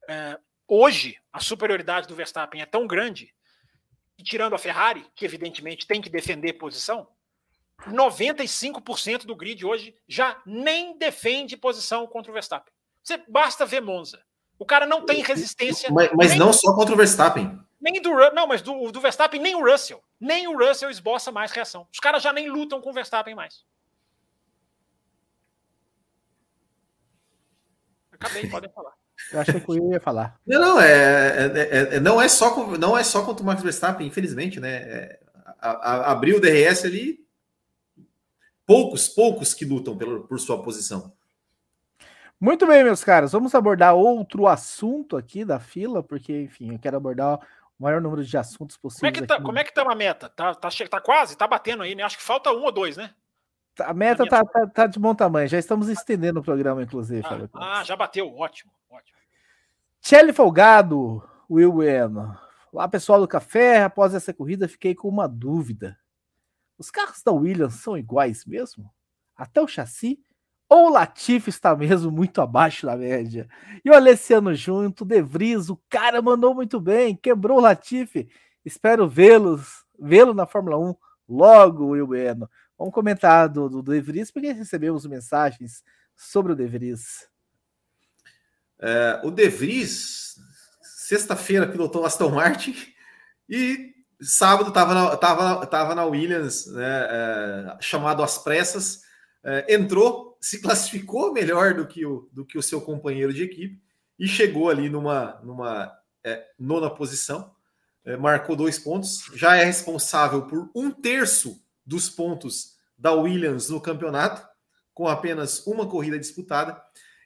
É, 0.09 0.37
hoje, 0.67 1.17
a 1.31 1.39
superioridade 1.39 2.07
do 2.07 2.15
Verstappen 2.15 2.61
é 2.61 2.65
tão 2.65 2.85
grande, 2.85 3.33
e 4.17 4.23
tirando 4.23 4.53
a 4.53 4.57
Ferrari, 4.57 5.05
que 5.15 5.25
evidentemente 5.25 5.87
tem 5.87 6.01
que 6.01 6.09
defender 6.09 6.53
posição, 6.53 7.07
95% 7.85 9.25
do 9.25 9.35
grid 9.35 9.63
hoje 9.63 9.95
já 10.07 10.41
nem 10.45 10.97
defende 10.97 11.55
posição 11.55 12.07
contra 12.07 12.31
o 12.31 12.33
Verstappen. 12.33 12.73
Você 13.03 13.21
basta 13.27 13.65
ver 13.65 13.81
Monza. 13.81 14.19
O 14.59 14.65
cara 14.65 14.85
não 14.85 15.05
tem 15.05 15.21
resistência. 15.21 15.89
Mas, 15.91 16.09
mas 16.13 16.35
não 16.35 16.51
só 16.51 16.73
contra 16.73 16.93
o 16.93 16.97
Verstappen. 16.97 17.59
Nem 17.79 18.01
do 18.01 18.09
não, 18.31 18.47
mas 18.47 18.61
do, 18.61 18.91
do 18.91 18.99
Verstappen 18.99 19.39
nem 19.39 19.55
o 19.55 19.63
Russell, 19.63 20.03
nem 20.19 20.47
o 20.47 20.57
Russell 20.57 20.89
esboça 20.89 21.31
mais 21.31 21.51
reação. 21.51 21.87
Os 21.93 21.99
caras 21.99 22.23
já 22.23 22.33
nem 22.33 22.49
lutam 22.49 22.81
com 22.81 22.89
o 22.89 22.93
Verstappen 22.93 23.35
mais. 23.35 23.63
Acabei, 28.27 28.49
podem 28.49 28.69
falar. 28.69 28.93
Eu 29.31 29.39
achei 29.39 29.59
que 29.59 29.71
eu 29.71 29.91
ia 29.91 29.99
falar. 29.99 30.39
Não, 30.45 30.59
não, 30.59 30.81
é, 30.81 31.47
é, 31.47 31.95
é, 31.95 31.99
não, 31.99 32.21
é 32.21 32.27
só, 32.27 32.77
não 32.77 32.97
é 32.97 33.03
só 33.03 33.23
contra 33.23 33.43
o 33.43 33.45
Max 33.45 33.61
Verstappen, 33.61 34.05
infelizmente, 34.05 34.59
né? 34.59 34.75
É, 34.75 35.19
a, 35.59 35.69
a, 35.69 36.11
abrir 36.11 36.35
o 36.35 36.39
DRS 36.39 36.85
ali, 36.85 37.25
poucos, 38.65 39.07
poucos 39.07 39.53
que 39.53 39.65
lutam 39.65 39.97
pelo, 39.97 40.27
por 40.27 40.39
sua 40.39 40.61
posição. 40.61 41.13
Muito 42.39 42.67
bem, 42.67 42.83
meus 42.83 43.03
caras, 43.03 43.31
vamos 43.31 43.55
abordar 43.55 43.95
outro 43.95 44.45
assunto 44.45 45.17
aqui 45.17 45.43
da 45.43 45.59
fila, 45.59 46.03
porque, 46.03 46.41
enfim, 46.41 46.71
eu 46.71 46.79
quero 46.79 46.97
abordar 46.97 47.39
o 47.79 47.83
maior 47.83 47.99
número 47.99 48.23
de 48.23 48.37
assuntos 48.37 48.77
possível. 48.77 49.11
Como 49.11 49.17
é 49.17 49.21
que 49.21 49.27
tá, 49.27 49.41
como 49.41 49.59
é 49.59 49.63
que 49.63 49.73
tá 49.73 49.83
uma 49.83 49.95
meta? 49.95 50.29
Tá, 50.29 50.53
tá, 50.53 50.69
tá 50.69 51.01
quase? 51.01 51.35
Tá 51.35 51.47
batendo 51.47 51.81
aí, 51.81 51.95
né? 51.95 52.03
Acho 52.03 52.17
que 52.17 52.23
falta 52.23 52.51
um 52.51 52.63
ou 52.63 52.71
dois, 52.71 52.95
né? 52.95 53.11
A 53.79 53.93
meta 53.93 54.27
tá, 54.27 54.43
tá, 54.43 54.67
tá, 54.67 54.87
de 54.87 54.99
bom 54.99 55.13
tamanho, 55.13 55.47
já 55.47 55.59
estamos 55.59 55.89
estendendo 55.89 56.39
o 56.39 56.43
programa, 56.43 56.81
inclusive. 56.81 57.23
Ah, 57.53 57.79
ah 57.79 57.83
já 57.83 57.95
bateu, 57.95 58.33
ótimo, 58.35 58.71
ótimo. 58.89 60.33
Folgado, 60.33 61.23
Will 61.49 61.71
Bueno. 61.71 62.37
Olá, 62.71 62.87
pessoal 62.87 63.19
do 63.19 63.27
café. 63.27 63.83
Após 63.83 64.13
essa 64.13 64.33
corrida, 64.33 64.67
fiquei 64.67 64.93
com 64.93 65.07
uma 65.07 65.27
dúvida. 65.27 65.97
Os 66.77 66.91
carros 66.91 67.21
da 67.23 67.31
Williams 67.31 67.75
são 67.75 67.97
iguais 67.97 68.45
mesmo? 68.45 68.91
Até 69.35 69.61
o 69.61 69.67
chassi? 69.67 70.19
Ou 70.69 70.87
o 70.87 70.89
Latifi 70.89 71.49
está 71.49 71.75
mesmo 71.75 72.11
muito 72.11 72.41
abaixo 72.41 72.85
da 72.85 72.97
média? 72.97 73.47
E 73.83 73.89
o 73.89 73.93
Alessiano 73.93 74.53
junto, 74.53 75.05
De 75.05 75.21
Vries, 75.21 75.69
o 75.69 75.79
cara 75.89 76.21
mandou 76.21 76.53
muito 76.53 76.79
bem, 76.79 77.15
quebrou 77.15 77.57
o 77.57 77.61
Latifi. 77.61 78.29
Espero 78.65 79.07
vê-los, 79.07 79.85
vê-lo 79.97 80.33
na 80.33 80.45
Fórmula 80.45 80.77
1 80.77 80.95
logo, 81.29 81.87
Will 81.87 82.07
Bueno. 82.07 82.49
Vamos 82.77 82.93
comentar 82.93 83.49
do, 83.49 83.81
do 83.81 84.01
Vries, 84.01 84.29
porque 84.29 84.51
recebemos 84.51 85.05
mensagens 85.05 85.83
sobre 86.15 86.53
o 86.53 86.55
De 86.55 86.67
Vries. 86.67 87.27
É, 88.79 89.19
o 89.23 89.31
De 89.31 89.49
Vries, 89.49 90.35
sexta-feira, 90.81 91.67
pilotou 91.67 92.05
Aston 92.05 92.29
Martin 92.29 92.75
e 93.49 93.95
sábado 94.21 94.69
estava 94.69 94.93
na, 94.93 95.17
tava, 95.17 95.65
tava 95.65 95.95
na 95.95 96.05
Williams, 96.05 96.67
né, 96.67 97.07
é, 97.09 97.77
chamado 97.79 98.21
às 98.21 98.37
pressas, 98.37 99.01
é, 99.43 99.73
entrou, 99.73 100.37
se 100.39 100.61
classificou 100.61 101.33
melhor 101.33 101.73
do 101.73 101.87
que, 101.87 102.05
o, 102.05 102.29
do 102.31 102.45
que 102.45 102.57
o 102.57 102.63
seu 102.63 102.81
companheiro 102.81 103.33
de 103.33 103.43
equipe 103.43 103.81
e 104.19 104.27
chegou 104.27 104.69
ali 104.69 104.89
numa, 104.89 105.39
numa 105.43 105.97
é, 106.23 106.45
nona 106.59 106.89
posição, 106.89 107.55
é, 108.05 108.15
marcou 108.17 108.55
dois 108.55 108.77
pontos, 108.77 109.31
já 109.35 109.55
é 109.55 109.63
responsável 109.63 110.43
por 110.43 110.69
um 110.75 110.91
terço 110.91 111.59
dos 111.87 112.09
pontos 112.09 112.75
da 112.97 113.13
Williams 113.13 113.69
no 113.69 113.79
campeonato, 113.79 114.45
com 114.93 115.07
apenas 115.07 115.65
uma 115.65 115.87
corrida 115.87 116.19
disputada, 116.19 116.79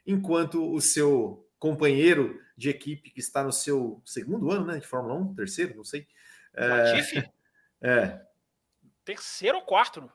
enquanto 0.06 0.72
o 0.72 0.80
seu 0.80 1.48
companheiro 1.58 2.40
de 2.56 2.70
equipe, 2.70 3.10
que 3.10 3.20
está 3.20 3.42
no 3.42 3.52
seu 3.52 4.00
segundo 4.04 4.50
ano 4.52 4.66
né, 4.66 4.78
de 4.78 4.86
Fórmula 4.86 5.14
1, 5.14 5.34
terceiro, 5.34 5.76
não 5.76 5.84
sei. 5.84 6.06
Latifi? 6.54 7.28
É. 7.84 8.20
Terceiro 9.04 9.56
ou 9.56 9.64
quarto? 9.64 10.08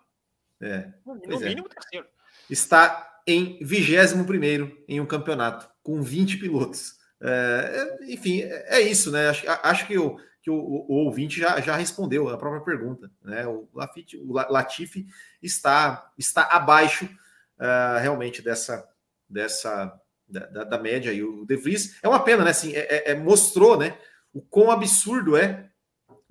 É. 0.61 0.89
No, 1.05 1.15
no 1.15 1.43
é. 1.43 1.49
mínimo, 1.49 1.67
terceiro. 1.67 2.07
Está 2.49 3.21
em 3.27 3.59
21 3.61 4.85
em 4.87 5.01
um 5.01 5.05
campeonato, 5.05 5.69
com 5.83 6.01
20 6.01 6.37
pilotos. 6.37 6.97
É, 7.19 7.97
enfim, 8.03 8.43
é 8.43 8.79
isso, 8.79 9.11
né? 9.11 9.27
Acho, 9.27 9.45
acho 9.49 9.85
que 9.85 9.97
o, 9.97 10.17
que 10.47 10.51
o, 10.51 10.85
o, 10.87 10.93
ouvinte 11.03 11.41
já, 11.41 11.59
já 11.59 11.75
respondeu 11.75 12.29
a 12.29 12.37
própria 12.37 12.61
pergunta. 12.61 13.11
Né? 13.21 13.45
O, 13.45 13.67
Lafite, 13.73 14.15
o 14.15 14.31
Latifi 14.31 15.05
está, 15.43 16.09
está 16.17 16.43
abaixo 16.43 17.03
uh, 17.03 17.99
realmente 17.99 18.41
dessa, 18.41 18.87
dessa 19.29 19.99
da, 20.25 20.63
da, 20.63 20.79
média. 20.79 21.11
E 21.11 21.21
o 21.21 21.45
De 21.45 21.57
Vries 21.57 22.01
é 22.01 22.07
uma 22.07 22.23
pena, 22.23 22.45
né? 22.45 22.51
Assim, 22.51 22.73
é, 22.73 22.79
é, 22.79 23.11
é, 23.11 23.15
mostrou 23.15 23.77
né, 23.77 23.97
o 24.31 24.41
quão 24.41 24.71
absurdo 24.71 25.35
é 25.35 25.69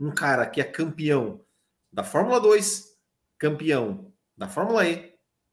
um 0.00 0.10
cara 0.10 0.46
que 0.46 0.62
é 0.62 0.64
campeão 0.64 1.44
da 1.92 2.02
Fórmula 2.02 2.40
2, 2.40 2.96
campeão 3.38 4.10
da 4.34 4.48
Fórmula 4.48 4.88
E, 4.88 5.12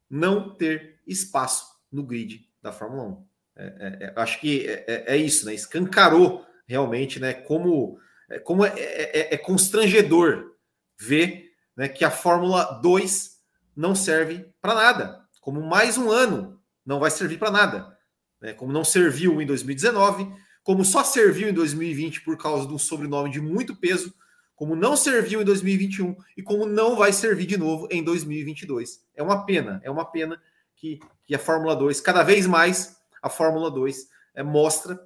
não 0.10 0.56
ter 0.56 1.02
espaço 1.06 1.66
no 1.92 2.02
grid 2.02 2.50
da 2.62 2.72
Fórmula 2.72 3.04
1. 3.04 3.28
É, 3.58 3.66
é, 3.66 4.06
é 4.06 4.14
acho 4.16 4.40
que 4.40 4.66
é, 4.88 5.18
isso, 5.18 5.46
né? 5.46 5.54
Escancarou 5.54 6.46
realmente, 6.66 7.20
né? 7.20 7.34
Como 7.34 8.00
é, 8.34 8.40
como 8.40 8.66
é, 8.66 8.74
é, 8.76 9.20
é, 9.20 9.34
é 9.36 9.38
constrangedor 9.38 10.54
ver 11.00 11.52
né, 11.76 11.88
que 11.88 12.04
a 12.04 12.12
Fórmula 12.12 12.80
2 12.82 13.38
não 13.76 13.96
serve 13.96 14.46
para 14.62 14.74
nada. 14.74 15.24
Como 15.40 15.62
mais 15.62 15.98
um 15.98 16.12
ano 16.12 16.60
não 16.86 17.00
vai 17.00 17.12
servir 17.12 17.38
para 17.38 17.52
nada. 17.52 17.98
Né, 18.42 18.54
como 18.54 18.72
não 18.72 18.84
serviu 18.84 19.42
em 19.42 19.46
2019, 19.46 20.32
como 20.64 20.84
só 20.84 21.04
serviu 21.04 21.50
em 21.50 21.54
2020 21.54 22.22
por 22.22 22.38
causa 22.38 22.68
de 22.68 22.74
um 22.74 22.80
sobrenome 22.80 23.30
de 23.30 23.40
muito 23.40 23.76
peso, 23.76 24.14
como 24.56 24.76
não 24.76 24.96
serviu 24.96 25.42
em 25.42 25.46
2021 25.46 26.16
e 26.38 26.42
como 26.42 26.66
não 26.66 26.96
vai 26.96 27.12
servir 27.14 27.46
de 27.46 27.58
novo 27.58 27.88
em 27.92 28.04
2022. 28.04 29.04
É 29.16 29.22
uma 29.22 29.46
pena, 29.46 29.80
é 29.84 29.92
uma 29.92 30.06
pena 30.06 30.42
que, 30.76 31.00
que 31.26 31.36
a 31.36 31.40
Fórmula 31.40 31.76
2, 31.76 32.02
cada 32.02 32.24
vez 32.24 32.48
mais 32.48 32.98
a 33.22 33.30
Fórmula 33.30 33.70
2 33.70 34.08
é, 34.36 34.44
mostra, 34.44 35.00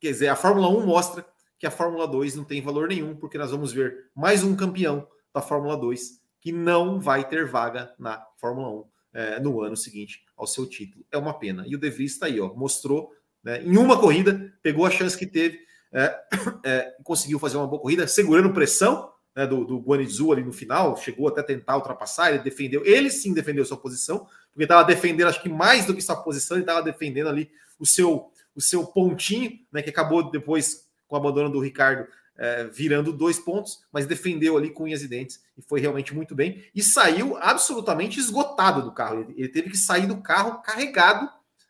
quer 0.00 0.08
dizer, 0.08 0.28
a 0.28 0.36
Fórmula 0.36 0.68
1 0.68 0.86
mostra 0.86 1.24
que 1.60 1.66
a 1.66 1.70
Fórmula 1.70 2.08
2 2.08 2.36
não 2.36 2.42
tem 2.42 2.62
valor 2.62 2.88
nenhum, 2.88 3.14
porque 3.14 3.36
nós 3.36 3.50
vamos 3.50 3.70
ver 3.70 4.06
mais 4.16 4.42
um 4.42 4.56
campeão 4.56 5.06
da 5.32 5.42
Fórmula 5.42 5.76
2 5.76 6.18
que 6.40 6.50
não 6.50 6.98
vai 6.98 7.28
ter 7.28 7.46
vaga 7.46 7.94
na 7.98 8.24
Fórmula 8.38 8.70
1 8.70 8.84
é, 9.12 9.40
no 9.40 9.60
ano 9.60 9.76
seguinte 9.76 10.24
ao 10.34 10.46
seu 10.46 10.66
título. 10.66 11.04
É 11.12 11.18
uma 11.18 11.38
pena. 11.38 11.64
E 11.66 11.76
o 11.76 11.78
De 11.78 11.90
Vries 11.90 12.12
está 12.14 12.24
aí, 12.24 12.40
ó, 12.40 12.54
mostrou 12.54 13.12
né, 13.44 13.62
em 13.62 13.76
uma 13.76 14.00
corrida, 14.00 14.50
pegou 14.62 14.86
a 14.86 14.90
chance 14.90 15.18
que 15.18 15.26
teve, 15.26 15.58
é, 15.92 16.18
é, 16.64 16.94
conseguiu 17.04 17.38
fazer 17.38 17.58
uma 17.58 17.66
boa 17.66 17.82
corrida, 17.82 18.08
segurando 18.08 18.54
pressão 18.54 19.12
né, 19.36 19.46
do, 19.46 19.62
do 19.62 19.78
Guanizu 19.80 20.32
ali 20.32 20.42
no 20.42 20.54
final, 20.54 20.96
chegou 20.96 21.28
até 21.28 21.42
tentar 21.42 21.76
ultrapassar, 21.76 22.30
ele 22.30 22.42
defendeu, 22.42 22.82
ele 22.86 23.10
sim 23.10 23.34
defendeu 23.34 23.66
sua 23.66 23.76
posição, 23.76 24.26
porque 24.50 24.62
estava 24.62 24.82
defendendo, 24.82 25.28
acho 25.28 25.42
que 25.42 25.50
mais 25.50 25.84
do 25.84 25.94
que 25.94 26.00
sua 26.00 26.16
posição, 26.16 26.56
ele 26.56 26.64
estava 26.64 26.82
defendendo 26.82 27.28
ali 27.28 27.50
o 27.78 27.84
seu, 27.84 28.32
o 28.54 28.62
seu 28.62 28.86
pontinho, 28.86 29.52
né, 29.70 29.82
que 29.82 29.90
acabou 29.90 30.30
depois 30.30 30.88
com 31.10 31.16
o 31.16 31.18
abandono 31.18 31.50
do 31.50 31.58
Ricardo 31.58 32.06
é, 32.38 32.64
virando 32.64 33.12
dois 33.12 33.38
pontos, 33.38 33.84
mas 33.92 34.06
defendeu 34.06 34.56
ali 34.56 34.70
com 34.70 34.84
unhas 34.84 35.02
e 35.02 35.08
dentes 35.08 35.42
e 35.58 35.62
foi 35.62 35.80
realmente 35.80 36.14
muito 36.14 36.34
bem. 36.34 36.64
E 36.72 36.82
saiu 36.82 37.36
absolutamente 37.36 38.18
esgotado 38.18 38.80
do 38.80 38.92
carro. 38.92 39.20
Ele, 39.20 39.34
ele 39.36 39.48
teve 39.48 39.70
que 39.70 39.76
sair 39.76 40.06
do 40.06 40.22
carro 40.22 40.62
carregado 40.62 41.28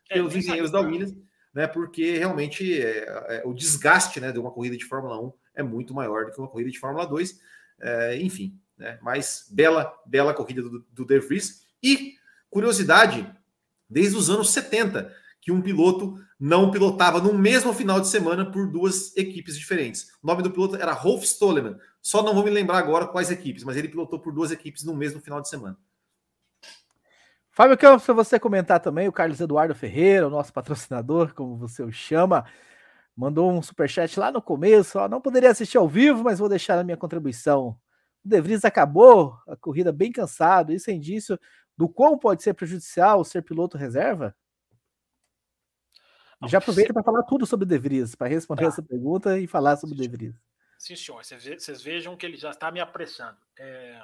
é, 0.09 0.13
pelos 0.13 0.35
engenheiros 0.35 0.71
da 0.71 0.79
Williams, 0.79 1.13
né? 1.53 1.67
Porque 1.67 2.19
realmente 2.19 2.79
é, 2.79 3.05
é, 3.27 3.41
o 3.43 3.53
desgaste 3.53 4.21
né, 4.21 4.31
de 4.31 4.39
uma 4.39 4.51
corrida 4.51 4.77
de 4.77 4.85
Fórmula 4.85 5.19
1 5.19 5.33
é 5.55 5.63
muito 5.63 5.93
maior 5.93 6.25
do 6.25 6.31
que 6.31 6.39
uma 6.39 6.47
corrida 6.47 6.69
de 6.69 6.79
Fórmula 6.79 7.05
2. 7.05 7.39
É, 7.81 8.21
enfim, 8.21 8.57
né? 8.77 8.99
Mas 9.01 9.47
bela, 9.49 9.91
bela 10.05 10.33
corrida 10.33 10.61
do, 10.61 10.85
do 10.91 11.03
De 11.03 11.19
Vries. 11.19 11.65
E 11.83 12.13
curiosidade, 12.49 13.29
desde 13.89 14.15
os 14.15 14.29
anos 14.29 14.53
70, 14.53 15.13
que 15.41 15.51
um 15.51 15.61
piloto 15.61 16.15
não 16.39 16.69
pilotava 16.69 17.19
no 17.19 17.33
mesmo 17.33 17.73
final 17.73 17.99
de 17.99 18.07
semana 18.07 18.49
por 18.49 18.71
duas 18.71 19.15
equipes 19.17 19.57
diferentes. 19.57 20.11
O 20.21 20.27
nome 20.27 20.43
do 20.43 20.51
piloto 20.51 20.75
era 20.75 20.93
Rolf 20.93 21.23
Stollemann. 21.23 21.77
Só 22.01 22.21
não 22.21 22.35
vou 22.35 22.43
me 22.43 22.51
lembrar 22.51 22.77
agora 22.77 23.07
quais 23.07 23.31
equipes, 23.31 23.63
mas 23.63 23.75
ele 23.75 23.89
pilotou 23.89 24.19
por 24.19 24.31
duas 24.31 24.51
equipes 24.51 24.83
no 24.83 24.95
mesmo 24.95 25.19
final 25.19 25.41
de 25.41 25.49
semana. 25.49 25.77
Fábio 27.49 27.77
Campos, 27.77 28.05
para 28.05 28.13
você 28.13 28.39
comentar 28.39 28.79
também, 28.79 29.07
o 29.07 29.11
Carlos 29.11 29.41
Eduardo 29.41 29.75
Ferreira, 29.75 30.27
o 30.27 30.29
nosso 30.29 30.53
patrocinador, 30.53 31.33
como 31.33 31.57
você 31.57 31.83
o 31.83 31.91
chama, 31.91 32.45
mandou 33.15 33.51
um 33.51 33.61
superchat 33.61 34.17
lá 34.19 34.31
no 34.31 34.41
começo. 34.41 34.97
Ó, 34.99 35.09
não 35.09 35.19
poderia 35.19 35.51
assistir 35.51 35.77
ao 35.77 35.87
vivo, 35.87 36.23
mas 36.23 36.39
vou 36.39 36.47
deixar 36.47 36.79
a 36.79 36.83
minha 36.83 36.95
contribuição. 36.95 37.75
O 38.23 38.29
De 38.29 38.39
Vries 38.39 38.63
acabou 38.63 39.35
a 39.47 39.57
corrida 39.57 39.91
bem 39.91 40.11
cansado. 40.11 40.71
Isso 40.71 40.89
é 40.89 40.93
indício 40.93 41.37
do 41.75 41.89
quão 41.89 42.17
pode 42.17 42.41
ser 42.41 42.53
prejudicial 42.53 43.23
ser 43.23 43.41
piloto 43.41 43.77
reserva? 43.77 44.35
Já 46.47 46.57
aproveita 46.57 46.93
para 46.93 47.03
falar 47.03 47.23
tudo 47.23 47.45
sobre 47.45 47.65
o 47.65 47.67
De 47.67 47.77
Vries, 47.77 48.15
para 48.15 48.27
responder 48.27 48.63
tá. 48.63 48.67
essa 48.69 48.81
pergunta 48.81 49.37
e 49.37 49.47
falar 49.47 49.77
sobre 49.77 49.95
o 49.95 49.97
De 49.97 50.07
Vries. 50.07 50.35
Sim, 50.77 50.95
senhor. 50.95 51.23
Vocês 51.23 51.81
vejam 51.81 52.17
que 52.17 52.25
ele 52.25 52.37
já 52.37 52.49
está 52.49 52.71
me 52.71 52.79
apressando. 52.79 53.37
É... 53.57 54.01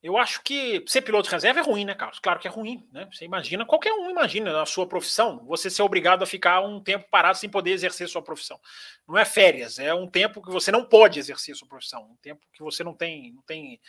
Eu 0.00 0.18
acho 0.18 0.42
que 0.42 0.84
ser 0.86 1.00
piloto 1.00 1.28
de 1.28 1.34
reserva 1.34 1.60
é 1.60 1.62
ruim, 1.62 1.86
né, 1.86 1.94
Carlos? 1.94 2.18
Claro 2.18 2.38
que 2.38 2.46
é 2.46 2.50
ruim, 2.50 2.86
né? 2.92 3.08
Você 3.10 3.24
imagina, 3.24 3.64
qualquer 3.64 3.90
um 3.90 4.10
imagina 4.10 4.52
na 4.52 4.66
sua 4.66 4.86
profissão, 4.86 5.42
você 5.46 5.70
ser 5.70 5.80
obrigado 5.80 6.22
a 6.22 6.26
ficar 6.26 6.60
um 6.60 6.78
tempo 6.78 7.08
parado 7.10 7.38
sem 7.38 7.48
poder 7.48 7.70
exercer 7.70 8.06
sua 8.06 8.20
profissão. 8.20 8.60
Não 9.08 9.16
é 9.16 9.24
férias, 9.24 9.78
é 9.78 9.94
um 9.94 10.06
tempo 10.06 10.42
que 10.42 10.50
você 10.50 10.70
não 10.70 10.84
pode 10.84 11.18
exercer 11.18 11.56
sua 11.56 11.66
profissão, 11.66 12.02
um 12.02 12.16
tempo 12.16 12.46
que 12.52 12.62
você 12.62 12.84
não 12.84 12.92
tem, 12.92 13.32
não 13.32 13.40
tem 13.44 13.80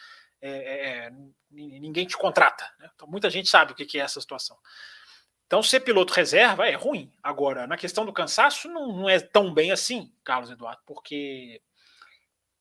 é, 0.41 0.49
é, 0.51 0.97
é 1.07 1.13
ninguém 1.51 2.07
te 2.07 2.15
contrata. 2.15 2.65
Né? 2.79 2.89
Então, 2.95 3.09
muita 3.09 3.29
gente 3.29 3.49
sabe 3.49 3.73
o 3.73 3.75
que 3.75 3.99
é 3.99 4.01
essa 4.01 4.21
situação. 4.21 4.57
Então, 5.55 5.63
ser 5.63 5.79
piloto 5.79 6.13
reserva 6.13 6.67
é 6.67 6.75
ruim. 6.75 7.09
Agora, 7.23 7.65
na 7.65 7.77
questão 7.77 8.05
do 8.05 8.11
cansaço, 8.11 8.67
não, 8.67 8.87
não 8.91 9.09
é 9.09 9.21
tão 9.21 9.53
bem 9.53 9.71
assim, 9.71 10.11
Carlos 10.21 10.51
Eduardo, 10.51 10.81
porque 10.85 11.61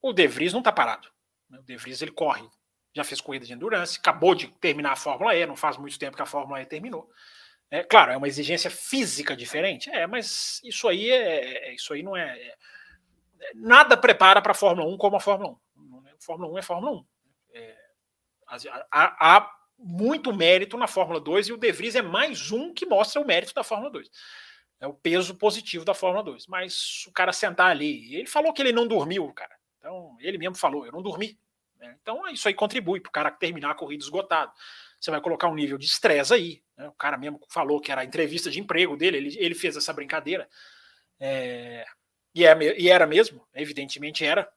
o 0.01 0.13
De 0.13 0.29
Vries 0.29 0.53
não 0.53 0.61
está 0.61 0.71
parado. 0.71 1.09
Né? 1.51 1.59
O 1.59 1.63
De 1.65 1.77
Vries 1.77 2.01
ele 2.03 2.13
corre, 2.13 2.49
já 2.93 3.03
fez 3.03 3.21
corrida 3.21 3.45
de 3.45 3.53
endurance, 3.53 3.99
acabou 3.99 4.33
de 4.33 4.47
terminar 4.47 4.93
a 4.93 4.97
Fórmula 4.97 5.35
E, 5.35 5.45
não 5.45 5.57
faz 5.57 5.77
muito 5.77 5.99
tempo 5.99 6.15
que 6.15 6.23
a 6.23 6.27
Fórmula 6.27 6.63
E 6.63 6.67
terminou. 6.67 7.11
É 7.69 7.83
claro, 7.83 8.13
é 8.13 8.17
uma 8.17 8.29
exigência 8.29 8.71
física 8.71 9.35
diferente, 9.35 9.91
é, 9.91 10.07
mas 10.07 10.61
isso 10.63 10.87
aí 10.87 11.11
é, 11.11 11.71
é 11.71 11.75
isso 11.75 11.93
aí 11.93 12.01
não 12.05 12.17
é, 12.17 12.31
é 12.31 12.57
nada 13.57 13.97
prepara 13.97 14.41
para 14.41 14.53
a 14.53 14.55
Fórmula 14.55 14.89
1 14.89 14.97
como 14.99 15.17
a 15.17 15.21
Fórmula 15.21 15.59
1. 15.77 16.07
A 16.07 16.21
Fórmula 16.21 16.53
1 16.53 16.59
é 16.59 16.63
Fórmula 16.63 16.93
1. 16.93 17.07
É, 17.55 17.77
há 18.93 19.51
muito 19.79 20.33
mérito 20.35 20.77
na 20.77 20.87
Fórmula 20.87 21.21
2 21.21 21.49
e 21.49 21.53
o 21.53 21.57
De 21.57 21.73
Vries 21.73 21.95
é 21.95 22.03
mais 22.03 22.51
um 22.51 22.73
que 22.73 22.87
mostra 22.87 23.21
o 23.21 23.27
mérito 23.27 23.55
da 23.55 23.65
Fórmula 23.65 23.91
2. 23.91 24.11
É 24.81 24.87
o 24.87 24.95
peso 24.95 25.35
positivo 25.35 25.85
da 25.85 25.95
Fórmula 25.95 26.25
2. 26.25 26.47
Mas 26.47 27.05
o 27.07 27.13
cara 27.13 27.33
sentar 27.33 27.71
ali, 27.71 28.15
ele 28.15 28.27
falou 28.27 28.53
que 28.53 28.63
ele 28.63 28.73
não 28.73 28.87
dormiu, 28.87 29.33
cara. 29.33 29.55
Então, 29.79 30.17
ele 30.21 30.39
mesmo 30.39 30.57
falou, 30.57 30.87
eu 30.87 30.93
não 30.93 31.03
dormi. 31.03 31.39
Né? 31.79 31.97
Então, 32.01 32.27
isso 32.29 32.49
aí 32.49 32.55
contribui 32.55 33.01
para 33.01 33.11
o 33.11 33.13
cara 33.13 33.31
terminar 33.31 33.71
a 33.71 33.75
corrida 33.75 34.03
esgotado. 34.03 34.53
Você 34.99 35.11
vai 35.11 35.21
colocar 35.21 35.49
um 35.49 35.55
nível 35.55 35.77
de 35.77 35.87
estresse 35.87 36.33
aí. 36.33 36.63
Né? 36.77 36.89
O 36.89 36.93
cara 36.93 37.19
mesmo 37.19 37.41
falou 37.49 37.81
que 37.81 37.93
era 37.93 38.01
a 38.01 38.05
entrevista 38.05 38.51
de 38.51 38.61
emprego 38.61 38.97
dele, 38.97 39.19
ele, 39.19 39.37
ele 39.39 39.55
fez 39.55 39.77
essa 39.77 39.93
brincadeira. 39.93 40.49
É, 41.21 41.85
e, 42.35 42.45
é, 42.45 42.81
e 42.81 42.89
era 42.89 43.07
mesmo, 43.07 43.47
evidentemente 43.55 44.25
era. 44.25 44.51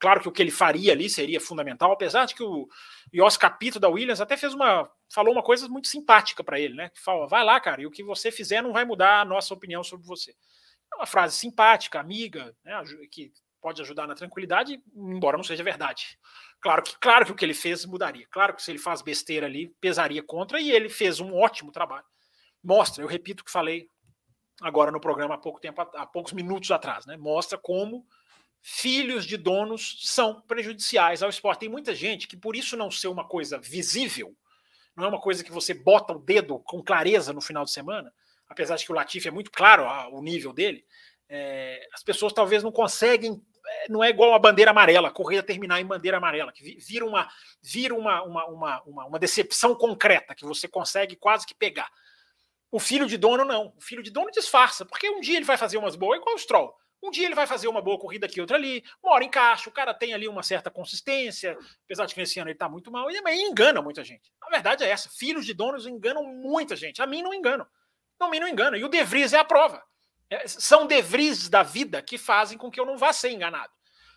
Claro 0.00 0.20
que 0.20 0.28
o 0.28 0.32
que 0.32 0.42
ele 0.42 0.50
faria 0.50 0.92
ali 0.92 1.08
seria 1.08 1.40
fundamental, 1.40 1.92
apesar 1.92 2.24
de 2.26 2.34
que 2.34 2.42
o 2.42 2.68
Jos 3.12 3.36
Capito 3.36 3.80
da 3.80 3.88
Williams 3.88 4.20
até 4.20 4.36
fez 4.36 4.54
uma. 4.54 4.88
falou 5.12 5.32
uma 5.32 5.42
coisa 5.42 5.68
muito 5.68 5.88
simpática 5.88 6.42
para 6.42 6.58
ele, 6.58 6.74
né? 6.74 6.88
Que 6.90 7.00
fala, 7.00 7.26
vai 7.26 7.44
lá, 7.44 7.60
cara, 7.60 7.82
e 7.82 7.86
o 7.86 7.90
que 7.90 8.02
você 8.02 8.30
fizer 8.30 8.62
não 8.62 8.72
vai 8.72 8.84
mudar 8.84 9.20
a 9.20 9.24
nossa 9.24 9.52
opinião 9.52 9.82
sobre 9.82 10.06
você. 10.06 10.34
É 10.92 10.96
uma 10.96 11.06
frase 11.06 11.36
simpática, 11.36 11.98
amiga, 11.98 12.54
né, 12.64 12.80
que 13.10 13.32
pode 13.60 13.80
ajudar 13.80 14.06
na 14.06 14.14
tranquilidade, 14.14 14.80
embora 14.94 15.36
não 15.38 15.42
seja 15.42 15.64
verdade. 15.64 16.18
Claro 16.60 16.82
que, 16.82 16.98
claro 16.98 17.24
que 17.24 17.32
o 17.32 17.34
que 17.34 17.44
ele 17.44 17.54
fez 17.54 17.84
mudaria. 17.86 18.26
Claro 18.30 18.54
que 18.54 18.62
se 18.62 18.70
ele 18.70 18.78
faz 18.78 19.00
besteira 19.00 19.46
ali, 19.46 19.68
pesaria 19.80 20.22
contra, 20.22 20.60
e 20.60 20.70
ele 20.70 20.88
fez 20.88 21.18
um 21.18 21.34
ótimo 21.34 21.72
trabalho. 21.72 22.04
Mostra, 22.62 23.02
eu 23.02 23.08
repito 23.08 23.42
o 23.42 23.44
que 23.44 23.50
falei 23.50 23.88
agora 24.60 24.90
no 24.90 25.00
programa 25.00 25.34
há 25.34 25.38
pouco 25.38 25.60
tempo, 25.60 25.80
há 25.80 26.06
poucos 26.06 26.32
minutos 26.32 26.70
atrás, 26.70 27.06
né? 27.06 27.16
Mostra 27.16 27.58
como 27.58 28.06
filhos 28.66 29.26
de 29.26 29.36
donos 29.36 29.98
são 30.04 30.40
prejudiciais 30.40 31.22
ao 31.22 31.28
esporte. 31.28 31.60
Tem 31.60 31.68
muita 31.68 31.94
gente 31.94 32.26
que, 32.26 32.34
por 32.34 32.56
isso 32.56 32.78
não 32.78 32.90
ser 32.90 33.08
uma 33.08 33.28
coisa 33.28 33.58
visível, 33.58 34.34
não 34.96 35.04
é 35.04 35.08
uma 35.08 35.20
coisa 35.20 35.44
que 35.44 35.52
você 35.52 35.74
bota 35.74 36.14
o 36.14 36.18
dedo 36.18 36.58
com 36.60 36.82
clareza 36.82 37.34
no 37.34 37.42
final 37.42 37.64
de 37.64 37.70
semana, 37.70 38.10
apesar 38.48 38.76
de 38.76 38.86
que 38.86 38.90
o 38.90 38.94
Latifi 38.94 39.28
é 39.28 39.30
muito 39.30 39.50
claro 39.50 39.84
o 40.16 40.22
nível 40.22 40.50
dele, 40.50 40.82
é, 41.28 41.86
as 41.92 42.02
pessoas 42.02 42.32
talvez 42.32 42.62
não 42.62 42.72
conseguem. 42.72 43.38
É, 43.66 43.88
não 43.90 44.02
é 44.02 44.08
igual 44.08 44.32
a 44.32 44.38
bandeira 44.38 44.70
amarela, 44.70 45.08
a 45.08 45.12
corrida 45.12 45.42
terminar 45.42 45.78
em 45.80 45.86
bandeira 45.86 46.16
amarela, 46.16 46.50
que 46.50 46.78
vira 46.78 47.04
uma, 47.04 47.28
vira 47.62 47.94
uma, 47.94 48.22
uma, 48.22 48.46
uma, 48.46 48.82
uma, 48.84 49.06
uma 49.06 49.18
decepção 49.18 49.74
concreta 49.74 50.34
que 50.34 50.44
você 50.44 50.66
consegue 50.66 51.16
quase 51.16 51.46
que 51.46 51.54
pegar. 51.54 51.90
O 52.70 52.80
filho 52.80 53.06
de 53.06 53.18
dono 53.18 53.44
não. 53.44 53.74
O 53.76 53.80
filho 53.80 54.02
de 54.02 54.10
dono 54.10 54.30
disfarça, 54.30 54.86
porque 54.86 55.10
um 55.10 55.20
dia 55.20 55.36
ele 55.36 55.44
vai 55.44 55.58
fazer 55.58 55.76
umas 55.76 55.96
boas, 55.96 56.18
igual 56.18 56.34
o 56.34 56.38
Stroll. 56.38 56.74
Um 57.04 57.10
dia 57.10 57.26
ele 57.26 57.34
vai 57.34 57.46
fazer 57.46 57.68
uma 57.68 57.82
boa 57.82 57.98
corrida 57.98 58.24
aqui, 58.24 58.40
outra 58.40 58.56
ali, 58.56 58.82
uma 59.02 59.12
hora 59.12 59.24
encaixa, 59.24 59.68
o 59.68 59.72
cara 59.72 59.92
tem 59.92 60.14
ali 60.14 60.26
uma 60.26 60.42
certa 60.42 60.70
consistência, 60.70 61.54
apesar 61.84 62.06
de 62.06 62.14
que 62.14 62.20
esse 62.22 62.40
ano 62.40 62.48
ele 62.48 62.58
tá 62.58 62.66
muito 62.66 62.90
mal, 62.90 63.10
e 63.10 63.18
engana 63.42 63.82
muita 63.82 64.02
gente. 64.02 64.32
A 64.40 64.48
verdade 64.48 64.82
é 64.82 64.88
essa: 64.88 65.10
filhos 65.10 65.44
de 65.44 65.52
donos 65.52 65.86
enganam 65.86 66.24
muita 66.24 66.74
gente. 66.74 67.02
A 67.02 67.06
mim 67.06 67.20
não 67.20 67.34
enganam. 67.34 67.66
A 68.18 68.28
mim 68.30 68.40
não 68.40 68.48
engana. 68.48 68.78
E 68.78 68.84
o 68.84 68.88
De 68.88 69.04
Vries 69.04 69.34
é 69.34 69.38
a 69.38 69.44
prova. 69.44 69.82
É, 70.30 70.48
são 70.48 70.86
De 70.86 71.02
Vries 71.02 71.50
da 71.50 71.62
vida 71.62 72.00
que 72.00 72.16
fazem 72.16 72.56
com 72.56 72.70
que 72.70 72.80
eu 72.80 72.86
não 72.86 72.96
vá 72.96 73.12
ser 73.12 73.30
enganado 73.30 73.70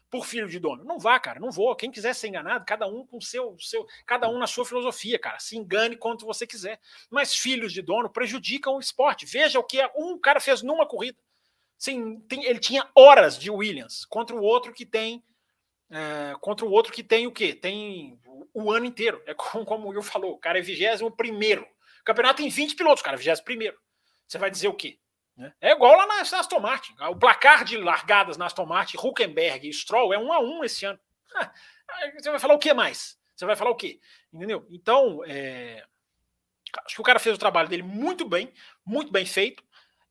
por 0.09 0.25
filho 0.25 0.47
de 0.47 0.59
dono. 0.59 0.83
Não 0.83 0.99
vá, 0.99 1.19
cara, 1.19 1.39
não 1.39 1.51
vou. 1.51 1.75
Quem 1.75 1.91
quiser 1.91 2.13
ser 2.13 2.29
enganado, 2.29 2.65
cada 2.65 2.87
um 2.87 3.05
com 3.05 3.19
seu, 3.19 3.57
seu, 3.59 3.85
cada 4.05 4.29
um 4.29 4.37
na 4.37 4.47
sua 4.47 4.65
filosofia, 4.65 5.19
cara. 5.19 5.39
Se 5.39 5.57
engane 5.57 5.97
quanto 5.97 6.25
você 6.25 6.47
quiser. 6.47 6.79
Mas 7.09 7.35
filhos 7.35 7.73
de 7.73 7.81
dono 7.81 8.09
prejudicam 8.09 8.75
o 8.75 8.79
esporte. 8.79 9.25
Veja 9.25 9.59
o 9.59 9.63
que 9.63 9.77
um 9.95 10.17
cara 10.17 10.39
fez 10.39 10.61
numa 10.61 10.87
corrida. 10.87 11.17
Sim, 11.77 12.19
tem, 12.21 12.43
ele 12.43 12.59
tinha 12.59 12.89
horas 12.95 13.37
de 13.37 13.51
Williams 13.51 14.05
contra 14.05 14.35
o 14.35 14.41
outro 14.41 14.73
que 14.73 14.85
tem. 14.85 15.23
É, 15.89 16.35
contra 16.41 16.65
o 16.65 16.71
outro 16.71 16.91
que 16.91 17.03
tem 17.03 17.27
o 17.27 17.31
quê? 17.31 17.53
Tem 17.53 18.19
o, 18.25 18.65
o 18.65 18.71
ano 18.71 18.85
inteiro. 18.85 19.21
É 19.25 19.33
como, 19.33 19.65
como 19.65 19.87
o 19.87 19.91
Will 19.91 20.01
falou, 20.01 20.33
o 20.33 20.39
cara 20.39 20.59
é 20.59 20.61
21 20.61 21.11
primeiro. 21.11 21.63
O 22.01 22.03
campeonato 22.03 22.37
tem 22.41 22.49
20 22.49 22.75
pilotos, 22.75 23.03
cara, 23.03 23.17
21 23.17 23.43
primeiro. 23.43 23.77
Você 24.27 24.37
vai 24.37 24.49
dizer 24.49 24.67
o 24.67 24.73
quê? 24.73 24.99
Né? 25.37 25.53
É 25.61 25.71
igual 25.71 25.95
lá 25.95 26.07
na, 26.07 26.21
Aston 26.21 26.59
Martin. 26.59 26.95
O 27.09 27.15
placar 27.15 27.63
de 27.63 27.77
largadas 27.77 28.37
na 28.37 28.47
Aston 28.47 28.65
Martin, 28.65 28.97
Huckenberg 28.97 29.69
e 29.69 29.73
Stroll 29.73 30.13
é 30.13 30.17
um 30.17 30.33
a 30.33 30.39
um 30.39 30.63
esse 30.63 30.85
ano. 30.85 30.99
Você 32.19 32.29
vai 32.29 32.39
falar 32.39 32.55
o 32.55 32.59
que 32.59 32.73
mais? 32.73 33.17
Você 33.35 33.45
vai 33.45 33.55
falar 33.55 33.71
o 33.71 33.75
quê? 33.75 33.99
Entendeu? 34.33 34.65
Então, 34.69 35.23
é... 35.25 35.85
acho 36.85 36.95
que 36.95 37.01
o 37.01 37.03
cara 37.03 37.19
fez 37.19 37.35
o 37.35 37.39
trabalho 37.39 37.69
dele 37.69 37.83
muito 37.83 38.27
bem, 38.27 38.51
muito 38.83 39.11
bem 39.11 39.25
feito. 39.25 39.63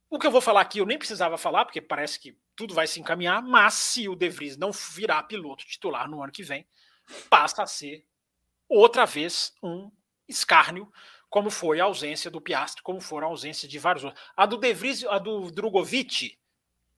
O 0.08 0.18
que 0.18 0.26
eu 0.26 0.30
vou 0.30 0.40
falar 0.40 0.60
aqui 0.60 0.78
eu 0.78 0.86
nem 0.86 0.98
precisava 0.98 1.36
falar, 1.36 1.64
porque 1.64 1.80
parece 1.80 2.18
que 2.20 2.38
tudo 2.54 2.74
vai 2.74 2.86
se 2.86 3.00
encaminhar, 3.00 3.42
mas 3.42 3.74
se 3.74 4.08
o 4.08 4.14
De 4.14 4.28
Vries 4.28 4.56
não 4.56 4.70
virar 4.70 5.24
piloto 5.24 5.64
titular 5.66 6.08
no 6.08 6.22
ano 6.22 6.32
que 6.32 6.42
vem, 6.42 6.66
passa 7.28 7.62
a 7.62 7.66
ser 7.66 8.06
outra 8.68 9.04
vez 9.04 9.52
um 9.62 9.90
escárnio 10.28 10.90
como 11.28 11.50
foi 11.50 11.80
a 11.80 11.84
ausência 11.84 12.30
do 12.30 12.40
Piastri, 12.40 12.82
como 12.82 13.00
foi 13.00 13.22
a 13.22 13.26
ausência 13.26 13.68
de 13.68 13.78
vários 13.78 14.04
outros. 14.04 14.24
A 14.36 14.46
do 14.46 14.56
De 14.56 14.72
Vries, 14.72 15.04
a 15.04 15.18
do 15.18 15.50
Drogovic, 15.50 16.38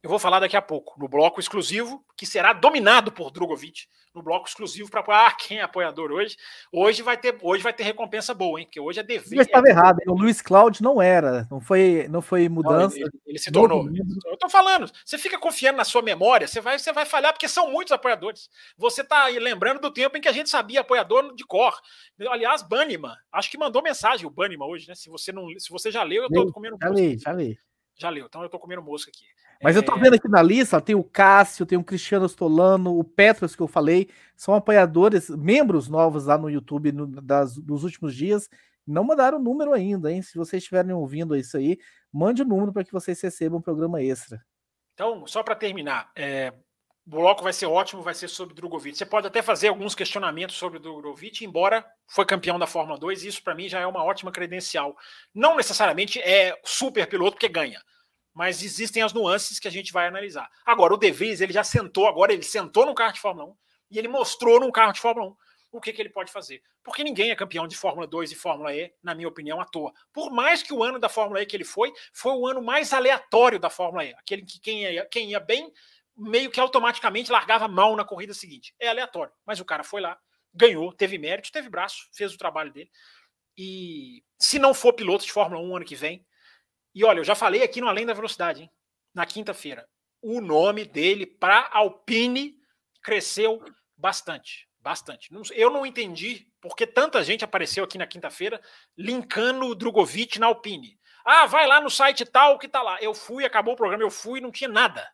eu 0.02 0.08
vou 0.08 0.18
falar 0.18 0.38
daqui 0.38 0.56
a 0.56 0.62
pouco, 0.62 0.98
no 0.98 1.08
bloco 1.08 1.40
exclusivo, 1.40 2.04
que 2.16 2.24
será 2.24 2.52
dominado 2.52 3.10
por 3.10 3.32
Drogovic, 3.32 3.86
no 4.14 4.22
bloco 4.22 4.48
exclusivo 4.48 4.88
para 4.88 5.00
apoiar 5.00 5.36
quem 5.38 5.58
é 5.58 5.62
apoiador 5.62 6.12
hoje. 6.12 6.36
Hoje 6.72 7.02
vai 7.02 7.16
ter, 7.16 7.36
hoje 7.42 7.62
vai 7.62 7.72
ter 7.72 7.82
recompensa 7.82 8.32
boa, 8.32 8.60
hein? 8.60 8.66
Porque 8.66 8.78
hoje 8.78 9.00
é 9.00 9.02
dever. 9.02 9.36
Mas 9.36 9.46
estava 9.46 9.66
é... 9.66 9.70
errado, 9.70 9.98
o 10.06 10.14
Luiz 10.14 10.40
Cláudio 10.40 10.84
não 10.84 11.02
era, 11.02 11.48
não 11.50 11.60
foi, 11.60 12.06
não 12.08 12.22
foi 12.22 12.48
mudança. 12.48 12.96
Não, 12.96 13.06
ele, 13.06 13.10
ele, 13.26 13.38
se 13.38 13.50
tornou. 13.50 13.88
Eu 14.26 14.36
tô 14.36 14.48
falando, 14.48 14.90
você 15.04 15.18
fica 15.18 15.36
confiando 15.36 15.78
na 15.78 15.84
sua 15.84 16.02
memória, 16.02 16.46
você 16.46 16.60
vai, 16.60 16.78
você 16.78 16.92
vai 16.92 17.04
falhar 17.04 17.32
porque 17.32 17.48
são 17.48 17.70
muitos 17.70 17.90
apoiadores. 17.92 18.48
Você 18.76 19.02
tá 19.02 19.24
aí 19.24 19.38
lembrando 19.40 19.80
do 19.80 19.92
tempo 19.92 20.16
em 20.16 20.20
que 20.20 20.28
a 20.28 20.32
gente 20.32 20.48
sabia 20.48 20.80
apoiador 20.80 21.34
de 21.34 21.44
cor. 21.44 21.76
Aliás, 22.30 22.62
Banniman, 22.62 23.16
acho 23.32 23.50
que 23.50 23.58
mandou 23.58 23.82
mensagem 23.82 24.26
o 24.26 24.30
Banniman 24.30 24.66
hoje, 24.66 24.86
né? 24.86 24.94
Se 24.94 25.10
você 25.10 25.32
não, 25.32 25.48
se 25.58 25.70
você 25.70 25.90
já 25.90 26.04
leu, 26.04 26.22
eu 26.22 26.30
tô 26.30 26.52
comendo 26.52 26.78
já 26.80 26.88
li, 26.88 27.18
já 27.18 27.32
li. 27.32 27.58
Já 27.96 28.10
leu, 28.10 28.26
então 28.26 28.44
eu 28.44 28.48
tô 28.48 28.60
comendo 28.60 28.80
mosca 28.80 29.10
aqui. 29.10 29.24
Mas 29.62 29.76
é... 29.76 29.78
eu 29.78 29.82
tô 29.82 29.96
é. 29.96 30.00
vendo 30.00 30.14
aqui 30.14 30.28
na 30.28 30.42
lista, 30.42 30.80
tem 30.80 30.94
o 30.94 31.04
Cássio, 31.04 31.66
tem 31.66 31.78
o 31.78 31.84
Cristiano 31.84 32.26
Stolano, 32.26 32.98
o 32.98 33.04
Petros 33.04 33.56
que 33.56 33.62
eu 33.62 33.68
falei, 33.68 34.08
são 34.36 34.54
apoiadores, 34.54 35.28
membros 35.30 35.88
novos 35.88 36.26
lá 36.26 36.38
no 36.38 36.50
YouTube 36.50 36.92
no, 36.92 37.06
das, 37.06 37.56
dos 37.56 37.84
últimos 37.84 38.14
dias. 38.14 38.48
Não 38.86 39.04
mandaram 39.04 39.38
o 39.38 39.42
número 39.42 39.72
ainda, 39.72 40.10
hein? 40.10 40.22
Se 40.22 40.38
vocês 40.38 40.62
estiverem 40.62 40.92
ouvindo 40.92 41.36
isso 41.36 41.56
aí, 41.56 41.78
mande 42.12 42.42
o 42.42 42.44
número 42.46 42.72
para 42.72 42.84
que 42.84 42.92
vocês 42.92 43.20
recebam 43.20 43.58
um 43.58 43.62
programa 43.62 44.02
extra. 44.02 44.42
Então, 44.94 45.26
só 45.26 45.42
para 45.42 45.54
terminar, 45.54 46.10
é, 46.16 46.52
o 47.06 47.10
bloco 47.10 47.42
vai 47.42 47.52
ser 47.52 47.66
ótimo, 47.66 48.02
vai 48.02 48.14
ser 48.14 48.28
sobre 48.28 48.54
Drogovic. 48.54 48.96
Você 48.96 49.06
pode 49.06 49.26
até 49.26 49.40
fazer 49.40 49.68
alguns 49.68 49.94
questionamentos 49.94 50.56
sobre 50.56 50.78
Drogovic, 50.78 51.44
embora 51.44 51.84
foi 52.06 52.26
campeão 52.26 52.58
da 52.58 52.66
Fórmula 52.66 52.98
2, 52.98 53.24
isso 53.24 53.42
para 53.42 53.54
mim 53.54 53.68
já 53.68 53.80
é 53.80 53.86
uma 53.86 54.04
ótima 54.04 54.32
credencial. 54.32 54.96
Não 55.34 55.56
necessariamente 55.56 56.20
é 56.20 56.58
super 56.64 57.06
piloto 57.06 57.32
porque 57.32 57.48
ganha, 57.48 57.80
mas 58.38 58.62
existem 58.62 59.02
as 59.02 59.12
nuances 59.12 59.58
que 59.58 59.66
a 59.66 59.70
gente 59.70 59.92
vai 59.92 60.06
analisar. 60.06 60.48
Agora, 60.64 60.94
o 60.94 60.96
De 60.96 61.10
Vries, 61.10 61.40
ele 61.40 61.52
já 61.52 61.64
sentou, 61.64 62.06
agora 62.06 62.32
ele 62.32 62.44
sentou 62.44 62.86
no 62.86 62.94
carro 62.94 63.12
de 63.12 63.18
Fórmula 63.18 63.48
1 63.48 63.56
e 63.90 63.98
ele 63.98 64.06
mostrou 64.06 64.60
num 64.60 64.70
carro 64.70 64.92
de 64.92 65.00
Fórmula 65.00 65.30
1 65.30 65.36
o 65.72 65.80
que, 65.80 65.92
que 65.92 66.00
ele 66.00 66.08
pode 66.08 66.30
fazer. 66.30 66.62
Porque 66.84 67.02
ninguém 67.02 67.32
é 67.32 67.34
campeão 67.34 67.66
de 67.66 67.76
Fórmula 67.76 68.06
2 68.06 68.30
e 68.30 68.36
Fórmula 68.36 68.72
E, 68.72 68.94
na 69.02 69.12
minha 69.12 69.26
opinião, 69.26 69.60
à 69.60 69.64
toa. 69.64 69.92
Por 70.12 70.30
mais 70.30 70.62
que 70.62 70.72
o 70.72 70.84
ano 70.84 71.00
da 71.00 71.08
Fórmula 71.08 71.42
E 71.42 71.46
que 71.46 71.56
ele 71.56 71.64
foi, 71.64 71.92
foi 72.12 72.30
o 72.30 72.46
ano 72.46 72.62
mais 72.62 72.92
aleatório 72.92 73.58
da 73.58 73.68
Fórmula 73.68 74.04
E. 74.04 74.14
Aquele 74.14 74.42
que 74.42 74.60
quem 74.60 74.82
ia, 74.82 75.04
quem 75.06 75.30
ia 75.30 75.40
bem, 75.40 75.72
meio 76.16 76.48
que 76.48 76.60
automaticamente 76.60 77.32
largava 77.32 77.66
mal 77.66 77.96
na 77.96 78.04
corrida 78.04 78.32
seguinte. 78.32 78.72
É 78.78 78.86
aleatório. 78.86 79.32
Mas 79.44 79.58
o 79.58 79.64
cara 79.64 79.82
foi 79.82 80.00
lá, 80.00 80.16
ganhou, 80.54 80.92
teve 80.92 81.18
mérito, 81.18 81.50
teve 81.50 81.68
braço, 81.68 82.08
fez 82.12 82.32
o 82.32 82.38
trabalho 82.38 82.72
dele. 82.72 82.90
E 83.56 84.22
se 84.38 84.60
não 84.60 84.72
for 84.72 84.92
piloto 84.92 85.24
de 85.24 85.32
Fórmula 85.32 85.60
1 85.60 85.76
ano 85.76 85.84
que 85.84 85.96
vem, 85.96 86.24
e 86.94 87.04
olha, 87.04 87.20
eu 87.20 87.24
já 87.24 87.34
falei 87.34 87.62
aqui 87.62 87.80
no 87.80 87.88
Além 87.88 88.06
da 88.06 88.14
Velocidade, 88.14 88.62
hein? 88.62 88.70
na 89.14 89.26
quinta-feira. 89.26 89.88
O 90.22 90.40
nome 90.40 90.84
dele 90.84 91.26
para 91.26 91.68
Alpine 91.72 92.56
cresceu 93.02 93.62
bastante. 93.96 94.68
Bastante. 94.80 95.28
Eu 95.54 95.70
não 95.70 95.84
entendi 95.84 96.46
porque 96.60 96.86
tanta 96.86 97.22
gente 97.22 97.44
apareceu 97.44 97.84
aqui 97.84 97.98
na 97.98 98.06
quinta-feira 98.06 98.60
linkando 98.96 99.66
o 99.66 99.74
Drogovic 99.74 100.38
na 100.38 100.46
Alpine. 100.46 100.98
Ah, 101.24 101.46
vai 101.46 101.66
lá 101.66 101.80
no 101.80 101.90
site 101.90 102.24
tal 102.24 102.58
que 102.58 102.68
tá 102.68 102.80
lá. 102.80 103.02
Eu 103.02 103.12
fui, 103.12 103.44
acabou 103.44 103.74
o 103.74 103.76
programa, 103.76 104.04
eu 104.04 104.10
fui 104.10 104.40
não 104.40 104.52
tinha 104.52 104.68
nada. 104.68 105.06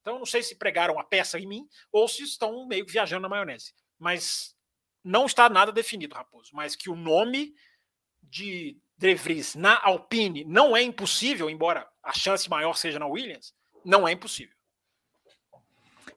Então 0.00 0.18
não 0.18 0.26
sei 0.26 0.42
se 0.42 0.56
pregaram 0.56 0.98
a 0.98 1.04
peça 1.04 1.38
em 1.40 1.46
mim 1.46 1.66
ou 1.90 2.06
se 2.06 2.22
estão 2.22 2.66
meio 2.66 2.84
que 2.84 2.92
viajando 2.92 3.22
na 3.22 3.28
maionese. 3.28 3.74
Mas 3.98 4.54
não 5.02 5.24
está 5.26 5.48
nada 5.48 5.72
definido, 5.72 6.14
Raposo. 6.14 6.50
Mas 6.52 6.76
que 6.76 6.90
o 6.90 6.94
nome 6.94 7.54
de 8.22 8.78
de 8.96 9.14
Vries 9.14 9.54
na 9.54 9.78
Alpine 9.82 10.44
não 10.44 10.76
é 10.76 10.82
impossível, 10.82 11.50
embora 11.50 11.86
a 12.02 12.12
chance 12.12 12.48
maior 12.48 12.74
seja 12.74 12.98
na 12.98 13.06
Williams, 13.06 13.54
não 13.84 14.06
é 14.06 14.12
impossível. 14.12 14.54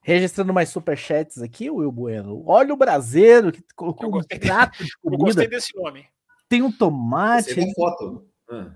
Registrando 0.02 0.54
mais 0.54 0.70
superchats 0.70 1.42
aqui, 1.42 1.70
Will 1.70 1.92
Bueno. 1.92 2.44
Olha 2.48 2.74
o 2.74 2.78
brasileiro 2.78 3.52
que 3.52 3.62
colocou 3.76 4.18
um 4.18 4.24
prato 4.24 4.84
de 4.84 4.98
comida. 4.98 5.22
Eu 5.22 5.26
gostei 5.26 5.48
desse 5.48 5.76
nome. 5.76 6.08
Tem 6.48 6.62
um 6.62 6.72
tomate. 6.72 7.54
Tem 7.54 7.74
foto. 7.74 8.26
Ah. 8.50 8.72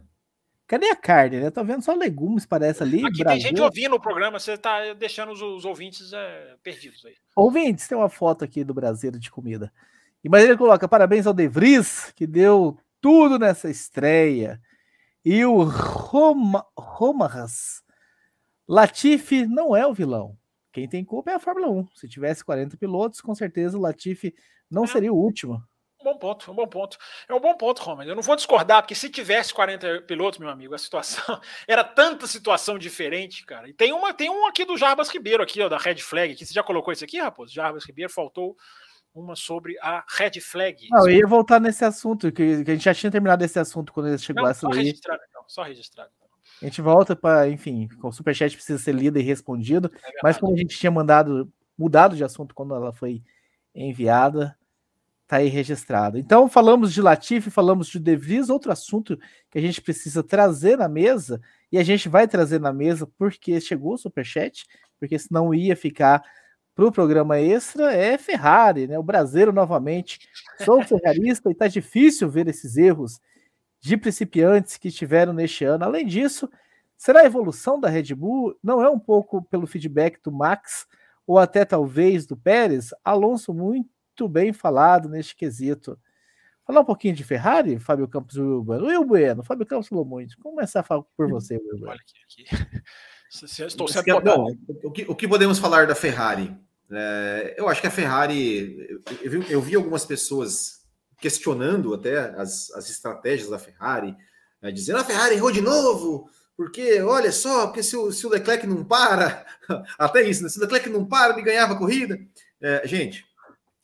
Cadê 0.68 0.90
a 0.90 0.96
carne? 0.96 1.40
Né? 1.40 1.50
Tá 1.50 1.64
vendo 1.64 1.84
só 1.84 1.94
legumes, 1.94 2.46
parece 2.46 2.84
ali. 2.84 3.06
Aqui 3.06 3.24
Brasil. 3.24 3.26
tem 3.26 3.40
gente 3.40 3.62
ouvindo 3.62 3.96
o 3.96 4.00
programa, 4.00 4.40
você 4.40 4.58
tá 4.58 4.94
deixando 4.94 5.32
os, 5.32 5.42
os 5.42 5.66
ouvintes 5.66 6.12
é, 6.14 6.56
perdidos 6.62 7.06
aí. 7.06 7.16
Ouvintes, 7.36 7.88
tem 7.88 7.98
uma 7.98 8.10
foto 8.10 8.44
aqui 8.44 8.64
do 8.64 8.74
brasileiro 8.74 9.20
de 9.20 9.32
comida. 9.32 9.72
E 10.24 10.30
mas 10.30 10.44
ele 10.44 10.58
coloca: 10.58 10.88
parabéns 10.88 11.26
ao 11.26 11.34
De 11.34 11.48
Vries, 11.48 12.12
que 12.16 12.26
deu 12.26 12.78
tudo 13.04 13.38
nessa 13.38 13.70
estreia. 13.70 14.62
E 15.26 15.44
o 15.44 15.64
Roma, 15.64 16.66
Romaras 16.78 17.84
Latifi 18.66 19.46
não 19.46 19.76
é 19.76 19.86
o 19.86 19.94
vilão. 19.94 20.38
Quem 20.72 20.88
tem 20.88 21.04
culpa 21.04 21.32
é 21.32 21.36
a 21.36 21.40
Fórmula 21.40 21.70
1. 21.70 21.88
Se 21.96 22.08
tivesse 22.08 22.46
40 22.46 22.78
pilotos, 22.78 23.20
com 23.20 23.36
certeza 23.36 23.78
o 23.78 23.82
Latifi 23.82 24.34
não 24.72 24.86
é. 24.86 24.88
seria 24.88 25.12
o 25.12 25.18
último. 25.18 25.62
Um 26.00 26.06
bom 26.06 26.18
ponto, 26.18 26.52
um 26.52 26.56
bom 26.56 26.68
ponto. 26.68 26.98
É 27.28 27.34
um 27.34 27.40
bom 27.40 27.56
ponto, 27.56 27.82
Roman. 27.82 28.06
Eu 28.06 28.16
não 28.16 28.24
vou 28.24 28.36
discordar, 28.38 28.82
porque 28.82 28.96
se 28.96 29.10
tivesse 29.10 29.54
40 29.54 30.02
pilotos, 30.02 30.40
meu 30.40 30.50
amigo, 30.50 30.74
a 30.74 30.78
situação 30.78 31.40
era 31.68 31.84
tanta 31.84 32.26
situação 32.26 32.78
diferente, 32.78 33.46
cara. 33.46 33.70
E 33.70 33.74
tem 33.74 33.92
uma, 33.92 34.14
tem 34.14 34.30
um 34.30 34.48
aqui 34.48 34.66
do 34.66 34.78
Jarbas 34.78 35.10
Ribeiro, 35.10 35.44
aqui, 35.44 35.62
ó, 35.62 35.68
da 35.68 35.78
Red 35.78 35.98
Flag. 35.98 36.34
Aqui. 36.34 36.46
Você 36.46 36.54
já 36.54 36.64
colocou 36.64 36.94
isso 36.94 37.04
aqui, 37.04 37.20
Raposo? 37.20 37.54
Jarbas 37.54 37.86
Ribeiro 37.86 38.12
faltou 38.12 38.56
uma 39.14 39.36
sobre 39.36 39.78
a 39.82 40.04
red 40.10 40.40
flag. 40.42 40.88
Não, 40.90 41.08
eu 41.08 41.18
ia 41.18 41.28
voltar 41.28 41.60
nesse 41.60 41.86
assunto, 41.86 42.32
que, 42.32 42.64
que, 42.64 42.72
a 42.72 42.74
gente 42.74 42.84
já 42.84 42.94
tinha 42.94 43.12
terminado 43.12 43.44
esse 43.44 43.60
assunto 43.60 43.94
quando 43.94 44.10
ele 44.10 44.18
chegou 44.18 44.46
a 44.46 44.54
só 44.54 44.70
registrado, 44.70 45.22
então, 45.30 45.44
só. 45.48 45.64
A 45.64 46.66
gente 46.66 46.82
volta 46.82 47.16
para, 47.16 47.50
enfim, 47.50 47.90
o 48.02 48.12
superchat 48.12 48.56
precisa 48.56 48.80
ser 48.82 48.94
lido 48.94 49.20
e 49.20 49.22
respondido, 49.22 49.92
é 50.04 50.12
mas 50.24 50.38
como 50.38 50.54
a 50.54 50.58
gente 50.58 50.78
tinha 50.78 50.92
mandado, 50.92 51.52
mudado 51.78 52.16
de 52.16 52.24
assunto 52.24 52.56
quando 52.56 52.74
ela 52.74 52.94
foi 52.94 53.22
enviada, 53.76 54.58
tá 55.28 55.38
aí 55.38 55.48
registrado. 55.48 56.18
Então, 56.18 56.48
falamos 56.48 56.94
de 56.94 57.02
Latifi, 57.02 57.50
falamos 57.50 57.88
de 57.88 58.00
De 58.00 58.16
Vries, 58.16 58.50
outro 58.50 58.72
assunto 58.72 59.18
que 59.50 59.58
a 59.58 59.62
gente 59.62 59.82
precisa 59.82 60.24
trazer 60.24 60.78
na 60.78 60.88
mesa, 60.88 61.42
e 61.72 61.78
a 61.78 61.84
gente 61.84 62.08
vai 62.08 62.28
trazer 62.28 62.60
na 62.60 62.72
mesa 62.72 63.08
porque 63.18 63.60
chegou 63.60 63.94
o 63.94 63.98
superchat, 63.98 64.66
porque 65.00 65.18
senão 65.20 65.54
ia 65.54 65.76
ficar 65.76 66.24
para 66.76 66.86
o 66.86 66.92
programa 66.92 67.40
extra 67.40 67.94
é 67.94 68.18
Ferrari, 68.18 68.88
né? 68.88 68.98
O 68.98 69.04
brasileiro 69.04 69.54
novamente. 69.54 70.20
Sou 70.64 70.82
ferrarista 70.84 71.50
e 71.52 71.56
tá 71.56 71.68
difícil 71.68 72.30
ver 72.30 72.48
esses 72.48 72.78
erros 72.78 73.20
de 73.80 73.98
principiantes 73.98 74.78
que 74.78 74.90
tiveram 74.90 75.34
neste 75.34 75.66
ano. 75.66 75.86
Além 75.86 76.06
disso, 76.06 76.50
será 76.98 77.22
a 77.22 77.26
evolução 77.26 77.80
da 77.80 77.90
Red 77.90 78.16
Bull? 78.16 78.58
Não 78.64 78.82
é 78.82 78.90
um 78.90 79.00
pouco 79.00 79.42
pelo 79.44 79.68
feedback 79.68 80.20
do 80.24 80.32
Max 80.32 80.88
ou 81.28 81.38
até 81.38 81.64
talvez 81.64 82.26
do 82.26 82.36
Pérez? 82.36 82.90
Alonso 83.04 83.54
muito 83.54 84.28
bem 84.28 84.52
falado 84.52 85.10
neste 85.10 85.36
quesito. 85.36 86.00
Falar 86.66 86.80
um 86.80 86.86
pouquinho 86.86 87.14
de 87.14 87.26
Ferrari, 87.26 87.78
Fábio 87.78 88.08
Campos 88.08 88.38
e 88.38 88.42
Will 88.42 88.64
Bueno. 88.64 88.86
Will 88.88 89.04
Bueno, 89.04 89.44
Fábio 89.44 89.66
Campos 89.66 89.90
falou 89.90 90.06
muito. 90.06 90.38
Começar 90.40 90.80
a 90.80 90.84
falar 90.84 91.04
por 91.16 91.30
você, 91.30 91.58
Will 91.58 91.78
Bueno. 91.78 91.88
Olha 91.92 92.00
aqui, 92.00 92.46
aqui. 92.46 92.84
Estou 93.34 93.88
sendo 93.88 94.22
Bom, 94.22 94.56
o, 94.84 94.92
que, 94.92 95.06
o 95.08 95.16
que 95.16 95.28
podemos 95.28 95.58
falar 95.58 95.88
da 95.88 95.96
Ferrari? 95.96 96.56
É, 96.92 97.56
eu 97.58 97.68
acho 97.68 97.82
que 97.82 97.88
a 97.88 97.92
Ferrari. 97.92 99.02
Eu 99.24 99.32
vi, 99.32 99.52
eu 99.52 99.62
vi 99.62 99.76
algumas 99.76 100.06
pessoas 100.06 100.84
questionando 101.20 101.96
até 101.96 102.20
as, 102.40 102.70
as 102.72 102.90
estratégias 102.92 103.50
da 103.50 103.58
Ferrari, 103.58 104.16
né, 104.62 104.72
dizendo 104.72 105.00
a 105.00 105.04
Ferrari 105.04 105.36
errou 105.36 105.52
de 105.52 105.62
novo, 105.62 106.30
porque 106.56 107.02
olha 107.02 107.32
só, 107.32 107.68
porque 107.68 107.82
se 107.82 107.96
o, 107.96 108.12
se 108.12 108.28
o 108.28 108.30
Leclerc 108.30 108.68
não 108.68 108.84
para, 108.84 109.46
até 109.98 110.22
isso, 110.22 110.44
né? 110.44 110.50
se 110.50 110.60
o 110.60 110.62
Leclerc 110.62 110.88
não 110.90 111.06
para, 111.06 111.34
ele 111.34 111.42
ganhava 111.42 111.74
a 111.74 111.78
corrida. 111.78 112.20
É, 112.62 112.88
gente, 112.88 113.26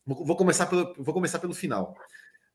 vou, 0.05 0.26
vou, 0.26 0.35
começar 0.35 0.67
pelo, 0.67 0.93
vou 0.99 1.13
começar 1.13 1.39
pelo 1.39 1.55
final. 1.55 1.95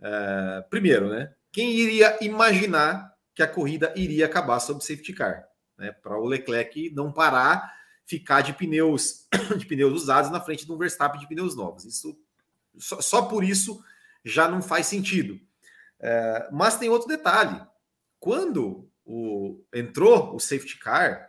É, 0.00 0.64
primeiro, 0.70 1.08
né? 1.08 1.32
Quem 1.50 1.72
iria 1.72 2.16
imaginar 2.20 3.12
que 3.34 3.42
a 3.42 3.48
corrida 3.48 3.92
iria 3.96 4.26
acabar 4.26 4.60
sob 4.60 4.84
safety 4.84 5.12
car? 5.12 5.44
Né, 5.78 5.92
para 5.92 6.18
o 6.18 6.26
Leclerc 6.26 6.90
não 6.90 7.12
parar, 7.12 7.74
ficar 8.04 8.42
de 8.42 8.52
pneus 8.52 9.26
de 9.56 9.66
pneus 9.66 10.02
usados 10.02 10.30
na 10.30 10.40
frente 10.40 10.66
de 10.66 10.72
um 10.72 10.78
Verstappen 10.78 11.20
de 11.20 11.28
pneus 11.28 11.56
novos. 11.56 11.84
Isso 11.84 12.18
só, 12.78 13.00
só 13.00 13.22
por 13.22 13.44
isso 13.44 13.82
já 14.24 14.48
não 14.48 14.62
faz 14.62 14.86
sentido. 14.86 15.40
É, 16.00 16.48
mas 16.52 16.76
tem 16.76 16.88
outro 16.88 17.08
detalhe: 17.08 17.60
quando 18.18 18.90
o, 19.04 19.62
entrou 19.72 20.34
o 20.34 20.40
safety 20.40 20.78
car, 20.78 21.28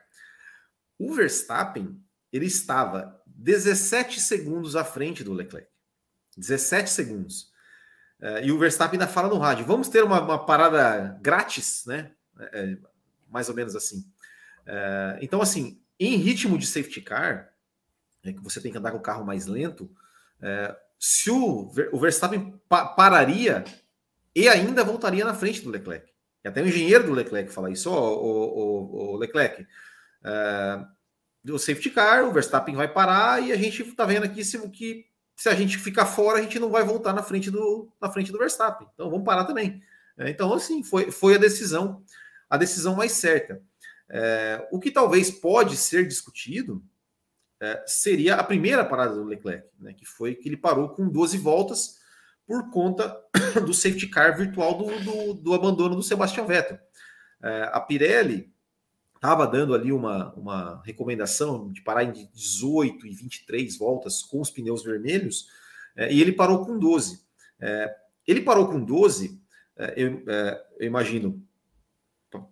o 0.98 1.14
Verstappen 1.14 2.02
ele 2.32 2.46
estava 2.46 3.22
17 3.26 4.20
segundos 4.20 4.76
à 4.76 4.84
frente 4.84 5.24
do 5.24 5.34
Leclerc. 5.34 5.70
17 6.38 6.90
segundos. 6.90 7.54
Uh, 8.20 8.44
e 8.44 8.52
o 8.52 8.58
Verstappen 8.58 9.00
ainda 9.00 9.12
fala 9.12 9.30
no 9.30 9.38
rádio: 9.38 9.66
vamos 9.66 9.88
ter 9.88 10.04
uma, 10.04 10.22
uma 10.22 10.46
parada 10.46 11.18
grátis, 11.22 11.86
né? 11.86 12.12
É, 12.52 12.78
mais 13.30 13.50
ou 13.50 13.56
menos 13.56 13.76
assim. 13.76 14.06
Uh, 14.66 15.20
então, 15.22 15.42
assim, 15.42 15.80
em 16.00 16.16
ritmo 16.16 16.58
de 16.58 16.66
safety 16.66 17.02
car, 17.02 17.54
é 18.24 18.34
que 18.34 18.44
você 18.44 18.60
tem 18.60 18.72
que 18.72 18.78
andar 18.78 18.92
com 18.92 18.98
o 18.98 19.02
carro 19.02 19.26
mais 19.26 19.46
lento, 19.46 19.84
uh, 19.84 20.76
se 21.00 21.30
o, 21.30 21.72
o 21.92 22.00
Verstappen 22.00 22.60
pa 22.68 22.86
pararia 22.86 23.64
e 24.34 24.50
ainda 24.50 24.84
voltaria 24.84 25.24
na 25.24 25.34
frente 25.34 25.62
do 25.62 25.70
Leclerc. 25.70 26.12
E 26.44 26.48
até 26.48 26.62
o 26.62 26.68
engenheiro 26.68 27.06
do 27.06 27.14
Leclerc 27.14 27.52
fala 27.52 27.72
isso, 27.72 27.90
ó, 27.92 28.16
o, 28.16 28.24
o, 28.24 29.14
o, 29.14 29.18
Leclerc. 29.18 29.62
Uh, 30.24 31.54
o 31.54 31.60
safety 31.60 31.92
car, 31.92 32.26
o 32.26 32.34
Verstappen 32.34 32.76
vai 32.76 32.88
parar 32.88 33.42
e 33.42 33.52
a 33.52 33.56
gente 33.56 33.84
está 33.84 34.06
vendo 34.06 34.24
aqui 34.26 34.44
se, 34.44 34.58
que 34.70 35.06
se 35.36 35.48
a 35.48 35.54
gente 35.54 35.78
ficar 35.78 36.06
fora, 36.06 36.40
a 36.40 36.42
gente 36.42 36.60
não 36.60 36.70
vai 36.70 36.84
voltar 36.84 37.14
na 37.14 37.22
frente 37.22 37.52
do, 37.52 37.92
na 38.02 38.12
frente 38.12 38.32
do 38.32 38.38
Verstappen. 38.38 38.88
Então 38.94 39.10
vamos 39.10 39.26
parar 39.26 39.46
também. 39.46 39.82
É, 40.18 40.30
então, 40.30 40.54
assim, 40.54 40.84
foi, 40.84 41.12
foi 41.12 41.36
a 41.36 41.38
decisão, 41.38 42.04
a 42.50 42.58
decisão 42.58 42.96
mais 42.96 43.12
certa. 43.12 43.62
É, 44.10 44.68
o 44.72 44.80
que 44.80 44.92
talvez 44.92 45.32
pode 45.32 45.78
ser 45.78 46.08
discutido 46.08 46.84
é, 47.60 47.84
seria 47.88 48.36
a 48.36 48.44
primeira 48.44 48.86
parada 48.86 49.16
do 49.16 49.24
Leclerc, 49.24 49.68
né, 49.80 49.94
que 49.94 50.06
foi 50.06 50.36
que 50.36 50.48
ele 50.48 50.58
parou 50.58 50.90
com 50.90 51.10
12 51.10 51.38
voltas 51.38 52.00
por 52.46 52.70
conta 52.70 53.20
do 53.66 53.74
safety 53.74 54.08
car 54.08 54.38
virtual 54.38 54.78
do, 54.78 55.00
do, 55.04 55.34
do 55.34 55.54
abandono 55.54 55.96
do 55.96 56.04
Sebastian 56.04 56.46
Vettel. 56.46 56.80
É, 57.42 57.70
a 57.74 57.80
Pirelli 57.80 58.54
estava 59.16 59.48
dando 59.48 59.74
ali 59.74 59.92
uma, 59.92 60.34
uma 60.34 60.82
recomendação 60.84 61.72
de 61.72 61.82
parar 61.82 62.04
em 62.04 62.30
18 62.34 63.08
e 63.08 63.12
23 63.12 63.78
voltas 63.78 64.22
com 64.22 64.40
os 64.40 64.52
pneus 64.52 64.84
vermelhos, 64.84 65.48
é, 65.96 66.14
e 66.14 66.22
ele 66.22 66.32
parou 66.32 66.66
com 66.66 66.78
12. 66.78 67.24
É, 67.60 67.96
ele 68.28 68.42
parou 68.42 68.68
com 68.68 68.80
12, 68.80 69.42
é, 69.78 69.94
eu, 69.98 70.24
eu, 70.80 70.86
imagino, 70.86 71.42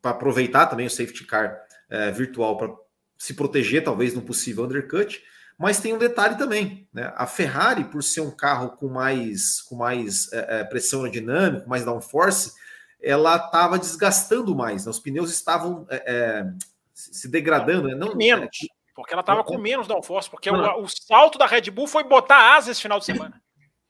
para 0.01 0.11
aproveitar 0.11 0.68
também 0.68 0.85
o 0.85 0.89
safety 0.89 1.26
car 1.26 1.61
é, 1.89 2.11
virtual 2.11 2.57
para 2.57 2.73
se 3.18 3.34
proteger, 3.34 3.84
talvez, 3.84 4.14
no 4.14 4.22
possível 4.22 4.65
undercut, 4.65 5.23
mas 5.57 5.80
tem 5.80 5.93
um 5.93 5.97
detalhe 5.97 6.38
também, 6.38 6.88
né? 6.91 7.14
A 7.15 7.27
Ferrari, 7.27 7.85
por 7.85 8.03
ser 8.03 8.22
um 8.22 8.31
carro 8.31 8.72
com 8.72 8.89
mais, 8.89 9.61
com 9.61 9.76
mais 9.76 10.31
é, 10.34 10.64
pressão 10.64 11.01
aerodinâmica, 11.01 11.68
mais 11.68 11.85
downforce, 11.85 12.53
ela 13.01 13.35
estava 13.35 13.77
desgastando 13.77 14.55
mais, 14.55 14.85
né? 14.85 14.91
os 14.91 14.99
pneus 14.99 15.30
estavam 15.30 15.85
é, 15.89 16.03
é 16.05 16.45
se 16.93 17.27
degradando, 17.27 17.88
né? 17.89 17.95
não 17.95 18.15
menos, 18.15 18.45
é, 18.45 18.68
porque 18.95 19.14
ela 19.14 19.22
estava 19.22 19.43
com 19.43 19.57
menos 19.57 19.88
downforce, 19.88 20.30
porque 20.30 20.49
o, 20.49 20.81
o, 20.81 20.88
salto 20.88 21.38
da 21.38 21.45
Red 21.45 21.69
Bull 21.69 21.88
foi 21.88 22.03
botar 22.03 22.55
asas 22.55 22.69
esse 22.69 22.81
final 22.81 22.99
de 22.99 23.05
semana. 23.05 23.41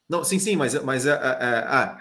Não, 0.09 0.23
sim, 0.23 0.39
sim, 0.39 0.55
mas, 0.55 0.73
mas 0.83 1.05
é, 1.05 1.11
é, 1.11 1.97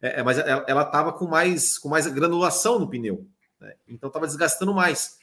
é 0.00 0.10
ok, 0.10 0.22
mas 0.24 0.38
ela 0.38 0.82
estava 0.82 1.12
com 1.12 1.26
mais 1.26 1.78
com 1.78 1.88
mais 1.88 2.06
granulação 2.06 2.78
no 2.78 2.88
pneu, 2.88 3.26
né? 3.60 3.74
então 3.88 4.08
estava 4.08 4.26
desgastando 4.26 4.72
mais. 4.74 5.18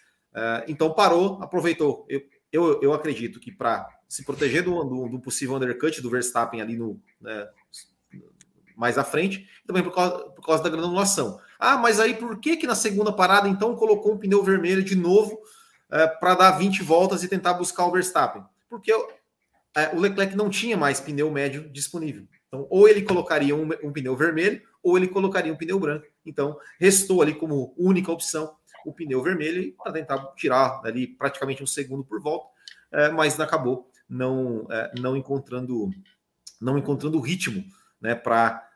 então 0.68 0.93
parou, 0.93 1.41
aproveitou. 1.41 2.06
Eu, 2.10 2.22
eu, 2.52 2.81
eu 2.81 2.93
acredito 2.93 3.39
que 3.39 3.52
para 3.52 3.88
se 4.07 4.23
proteger 4.23 4.64
do, 4.64 4.84
do, 4.84 5.10
do, 5.10 5.19
possível 5.19 5.56
undercut 5.56 6.02
do 6.02 6.10
Verstappen 6.10 6.61
ali 6.61 6.77
no 6.77 7.02
né, 7.19 7.47
mais 8.76 8.97
à 8.97 9.03
frente, 9.03 9.49
também 9.65 9.84
por 9.84 9.93
causa, 9.93 10.30
por 10.30 10.45
causa 10.45 10.64
da 10.64 10.69
granulação. 10.69 11.39
Ah, 11.60 11.77
mas 11.77 11.99
aí 11.99 12.14
por 12.14 12.39
que 12.39 12.57
que 12.57 12.68
na 12.68 12.76
segunda 12.76 13.11
parada 13.11 13.47
então 13.47 13.76
colocou 13.76 14.14
um 14.14 14.18
pneu 14.18 14.43
vermelho 14.43 14.84
de 14.84 14.95
novo 14.95 15.39
é, 15.89 16.07
para 16.07 16.35
dar 16.35 16.52
20 16.52 16.84
voltas 16.84 17.23
e 17.23 17.27
tentar 17.27 17.53
buscar 17.53 17.85
o 17.85 17.91
Verstappen? 17.91 18.43
Porque 18.69 18.91
é, 19.76 19.95
o 19.95 19.99
Leclerc 19.99 20.35
não 20.35 20.49
tinha 20.49 20.76
mais 20.76 20.99
pneu 20.99 21.31
médio 21.31 21.69
disponível. 21.69 22.27
Então, 22.56 22.68
ou 22.69 22.88
ele 22.88 23.02
colocaria 23.02 23.56
um, 23.56 23.69
um 23.84 23.91
pneu 23.91 24.15
vermelho, 24.15 24.61
ou 24.82 24.98
ele 24.98 25.07
colocaria 25.07 25.52
um 25.52 25.57
pneu 25.57 25.80
branco. 25.80 26.06
Então, 26.26 26.57
restou 26.80 27.22
ali 27.22 27.34
como 27.34 27.73
única 27.77 28.11
opção 28.11 28.56
o 28.86 28.94
pneu 28.94 29.22
vermelho 29.22 29.73
para 29.84 29.91
tentar 29.91 30.18
tirar 30.36 30.82
ali 30.84 31.07
praticamente 31.07 31.64
um 31.64 31.68
segundo 31.68 32.03
por 32.03 32.22
volta, 32.22 32.48
é, 32.91 33.10
mas 33.10 33.40
acabou 33.40 33.90
não, 34.07 34.68
é, 34.69 34.91
não 34.99 35.18
encontrando 35.18 35.90
não 36.61 36.77
encontrando 36.77 37.18
o 37.18 37.22
ritmo 37.22 37.64
né, 37.99 38.15
para 38.15 38.69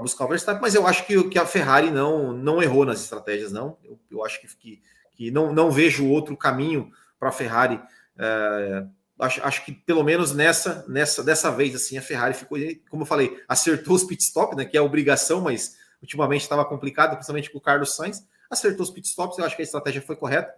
buscar 0.00 0.24
o 0.24 0.28
Verstappen, 0.28 0.62
mas 0.62 0.74
eu 0.74 0.86
acho 0.86 1.06
que, 1.06 1.22
que 1.28 1.38
a 1.38 1.44
Ferrari 1.44 1.90
não, 1.90 2.32
não 2.32 2.62
errou 2.62 2.86
nas 2.86 3.02
estratégias, 3.02 3.52
não. 3.52 3.76
Eu, 3.84 4.00
eu 4.10 4.24
acho 4.24 4.40
que, 4.40 4.56
que, 4.56 4.82
que 5.12 5.30
não, 5.30 5.52
não 5.52 5.70
vejo 5.70 6.08
outro 6.08 6.34
caminho 6.36 6.90
para 7.18 7.28
a 7.28 7.32
Ferrari. 7.32 7.80
É, 8.18 8.86
acho, 9.20 9.44
acho 9.44 9.64
que 9.64 9.72
pelo 9.72 10.02
menos 10.02 10.34
nessa, 10.34 10.84
nessa 10.88 11.22
dessa 11.22 11.50
vez 11.50 11.74
assim 11.74 11.98
a 11.98 12.02
Ferrari 12.02 12.34
ficou, 12.34 12.58
como 12.88 13.02
eu 13.02 13.06
falei, 13.06 13.42
acertou 13.48 13.94
os 13.94 14.04
pit 14.04 14.22
stop, 14.22 14.56
né, 14.56 14.64
que 14.64 14.76
é 14.76 14.80
obrigação, 14.80 15.40
mas 15.40 15.76
ultimamente 16.02 16.42
estava 16.42 16.64
complicado, 16.64 17.14
principalmente 17.14 17.50
com 17.50 17.58
o 17.58 17.60
Carlos 17.60 17.94
Sainz. 17.94 18.26
Acertou 18.48 18.82
os 18.82 18.90
pit 18.90 19.06
stops, 19.06 19.38
eu 19.38 19.44
acho 19.44 19.54
que 19.54 19.62
a 19.62 19.64
estratégia 19.64 20.02
foi 20.02 20.16
correta. 20.16 20.52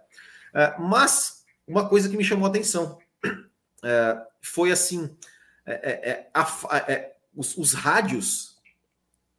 É, 0.53 0.75
mas 0.79 1.43
uma 1.67 1.87
coisa 1.87 2.09
que 2.09 2.17
me 2.17 2.23
chamou 2.23 2.45
a 2.45 2.49
atenção 2.49 2.97
é, 3.83 4.17
foi 4.41 4.71
assim: 4.71 5.15
é, 5.65 5.73
é, 5.73 6.29
a, 6.33 6.47
é, 6.87 7.15
os, 7.35 7.57
os 7.57 7.73
rádios 7.73 8.57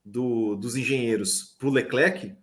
do, 0.04 0.54
dos 0.56 0.76
engenheiros 0.76 1.56
para 1.58 1.68
o 1.68 1.72
Leclerc, 1.72 2.36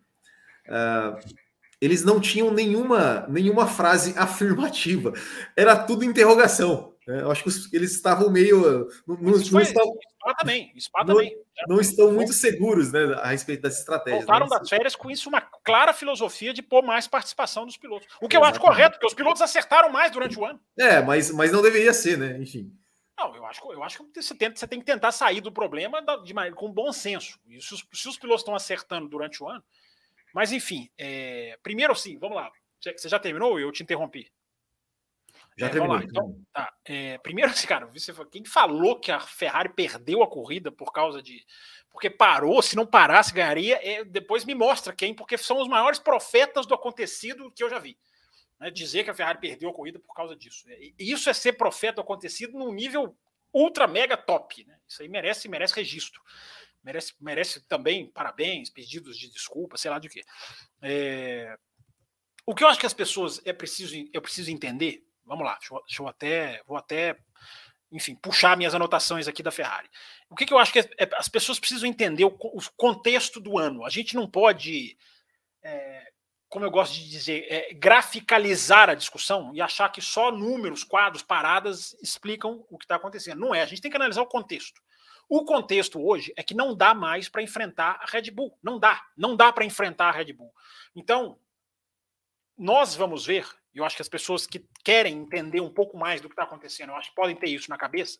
eles 1.82 2.04
não 2.04 2.20
tinham 2.20 2.54
nenhuma, 2.54 3.26
nenhuma 3.28 3.66
frase 3.66 4.14
afirmativa, 4.18 5.12
era 5.58 5.76
tudo 5.76 6.06
interrogação. 6.06 6.92
Né? 7.08 7.22
Eu 7.22 7.32
acho 7.32 7.44
que 7.44 7.76
eles 7.76 7.94
estavam 7.94 8.30
meio. 8.30 8.88
Não, 9.08 9.18
não, 9.18 9.44
foi, 9.44 9.64
estavam, 9.64 9.98
também, 10.38 10.72
não, 10.96 11.06
também. 11.06 11.38
não 11.68 11.82
estão 11.82 12.12
muito 12.12 12.32
seguros 12.32 12.92
né, 12.92 13.16
a 13.22 13.30
respeito 13.30 13.64
das 13.64 13.80
estratégias. 13.80 14.24
Voltaram 14.24 14.48
né? 14.48 14.60
das 14.60 14.70
férias 14.70 14.96
com 14.96 15.10
isso 15.10 15.28
uma 15.28 15.42
clara 15.42 15.94
filosofia 15.94 16.54
de 16.54 16.62
pôr 16.62 16.84
mais 16.84 17.08
participação 17.08 17.66
dos 17.66 17.76
pilotos. 17.76 18.08
O 18.22 18.28
que 18.28 18.38
Exatamente. 18.38 18.44
eu 18.44 18.46
acho 18.46 18.60
correto, 18.60 18.92
porque 18.94 19.08
os 19.08 19.14
pilotos 19.16 19.42
acertaram 19.42 19.90
mais 19.90 20.12
durante 20.12 20.38
o 20.38 20.46
ano. 20.46 20.60
É, 20.78 21.02
mas, 21.02 21.32
mas 21.32 21.52
não 21.52 21.62
deveria 21.62 21.92
ser, 21.92 22.18
né? 22.18 22.38
Enfim. 22.40 22.72
Não, 23.18 23.36
eu 23.36 23.46
acho, 23.46 23.72
eu 23.72 23.84
acho 23.84 24.04
que 24.04 24.22
você, 24.22 24.36
tenta, 24.36 24.56
você 24.60 24.68
tem 24.68 24.80
que 24.80 24.86
tentar 24.86 25.12
sair 25.12 25.42
do 25.42 25.52
problema 25.52 26.02
de, 26.02 26.24
de, 26.24 26.52
com 26.54 26.72
bom 26.72 26.92
senso. 26.92 27.40
E 27.48 27.62
se 27.62 27.74
os, 27.74 27.86
se 27.92 28.10
os 28.10 28.18
pilotos 28.18 28.42
estão 28.42 28.56
acertando 28.56 29.10
durante 29.10 29.44
o 29.44 29.50
ano. 29.50 29.64
Mas, 30.34 30.52
enfim, 30.52 30.90
é, 30.98 31.58
primeiro 31.62 31.96
sim, 31.96 32.18
vamos 32.18 32.38
lá. 32.38 32.52
Você 32.80 33.10
já 33.10 33.20
terminou 33.20 33.52
ou 33.52 33.60
eu 33.60 33.72
te 33.72 33.84
interrompi? 33.84 34.32
Já 35.58 35.68
é, 35.68 35.70
terminou. 35.70 36.02
Então, 36.02 36.42
tá. 36.52 36.74
É, 36.86 37.18
primeiro, 37.20 37.52
assim, 37.52 37.68
cara, 37.68 37.86
você, 37.88 38.14
quem 38.32 38.46
falou 38.46 39.00
que 39.00 39.12
a 39.12 39.20
Ferrari 39.20 39.70
perdeu 39.70 40.24
a 40.24 40.30
corrida 40.30 40.72
por 40.72 40.92
causa 40.92 41.22
de. 41.22 41.46
Porque 41.90 42.10
parou, 42.10 42.62
se 42.62 42.76
não 42.76 42.86
parasse, 42.86 43.34
ganharia. 43.34 43.80
É, 43.82 44.04
depois 44.04 44.46
me 44.46 44.56
mostra 44.56 44.94
quem, 44.94 45.14
porque 45.14 45.38
são 45.38 45.62
os 45.62 45.68
maiores 45.68 46.00
profetas 46.00 46.66
do 46.66 46.74
acontecido 46.74 47.52
que 47.52 47.64
eu 47.64 47.70
já 47.70 47.80
vi 47.80 47.98
né, 48.62 48.70
dizer 48.70 49.04
que 49.04 49.10
a 49.10 49.14
Ferrari 49.14 49.40
perdeu 49.40 49.72
a 49.72 49.74
corrida 49.74 50.00
por 50.00 50.14
causa 50.14 50.36
disso. 50.36 50.66
Isso 50.98 51.30
é 51.30 51.34
ser 51.34 51.54
profeta 51.54 52.00
acontecido 52.00 52.58
num 52.58 52.72
nível 52.72 53.18
ultra 53.52 53.88
mega 53.88 54.16
top. 54.16 54.64
Né? 54.64 54.78
Isso 54.88 55.02
aí 55.02 55.10
merece, 55.10 55.50
merece 55.50 55.76
registro. 55.76 56.22
Merece, 56.84 57.14
merece 57.20 57.62
também 57.68 58.08
parabéns, 58.12 58.70
pedidos 58.70 59.18
de 59.18 59.30
desculpa, 59.30 59.78
sei 59.78 59.92
lá 59.92 60.00
de 60.00 60.10
quê. 60.10 60.24
É... 60.82 61.58
O 62.46 62.56
que 62.56 62.64
eu 62.64 62.68
acho 62.68 62.80
que 62.80 62.86
as 62.86 62.94
pessoas 62.94 63.42
é 63.46 63.54
preciso, 63.54 63.96
eu 64.14 64.22
preciso 64.22 64.52
entender. 64.52 65.06
Vamos 65.26 65.46
lá, 65.46 65.58
deixa 65.58 65.74
eu, 65.74 65.82
deixa 65.86 66.02
eu 66.02 66.08
até, 66.08 66.62
vou 66.66 66.76
até, 66.76 67.16
enfim, 67.92 68.16
puxar 68.16 68.58
minhas 68.58 68.74
anotações 68.74 69.28
aqui 69.28 69.44
da 69.44 69.52
Ferrari. 69.52 69.90
O 70.30 70.36
que, 70.36 70.46
que 70.46 70.54
eu 70.54 70.58
acho 70.58 70.74
que 70.74 70.80
é, 70.80 70.90
é, 70.98 71.10
as 71.14 71.30
pessoas 71.30 71.60
precisam 71.60 71.88
entender 71.88 72.26
o, 72.26 72.30
o, 72.30 72.60
contexto 72.76 73.40
do 73.40 73.58
ano. 73.60 73.86
A 73.86 73.90
gente 73.90 74.16
não 74.16 74.30
pode 74.30 74.98
é, 75.64 76.12
como 76.52 76.66
eu 76.66 76.70
gosto 76.70 76.94
de 76.94 77.10
dizer, 77.10 77.48
é, 77.50 77.74
graficalizar 77.74 78.90
a 78.90 78.94
discussão 78.94 79.56
e 79.56 79.62
achar 79.62 79.88
que 79.90 80.02
só 80.02 80.30
números, 80.34 80.84
quadros, 80.84 81.24
paradas 81.24 81.96
explicam 82.04 82.66
o 82.70 82.78
que 82.78 82.84
está 82.84 82.98
acontecendo. 82.98 83.40
Não 83.40 83.56
é, 83.56 83.62
a 83.62 83.66
gente 83.66 83.82
tem 83.82 83.90
que 83.90 83.96
analisar 83.96 84.22
o 84.22 84.28
contexto. 84.28 84.82
O 85.34 85.46
contexto 85.46 86.06
hoje 86.06 86.34
é 86.36 86.44
que 86.44 86.54
não 86.54 86.76
dá 86.76 86.94
mais 86.94 87.30
para 87.30 87.42
enfrentar 87.42 87.98
a 88.02 88.06
Red 88.06 88.30
Bull. 88.32 88.60
Não 88.62 88.78
dá. 88.78 89.02
Não 89.16 89.34
dá 89.34 89.50
para 89.54 89.64
enfrentar 89.64 90.10
a 90.10 90.12
Red 90.12 90.34
Bull. 90.34 90.54
Então, 90.94 91.40
nós 92.58 92.96
vamos 92.96 93.26
ver, 93.26 93.48
eu 93.74 93.86
acho 93.86 93.96
que 93.96 94.02
as 94.02 94.10
pessoas 94.10 94.46
que 94.46 94.68
querem 94.84 95.20
entender 95.20 95.62
um 95.62 95.74
pouco 95.74 95.98
mais 95.98 96.20
do 96.20 96.28
que 96.28 96.34
está 96.34 96.44
acontecendo, 96.44 96.90
eu 96.90 96.98
acho 96.98 97.12
que 97.12 97.16
podem 97.16 97.34
ter 97.34 97.48
isso 97.48 97.70
na 97.70 97.78
cabeça, 97.78 98.20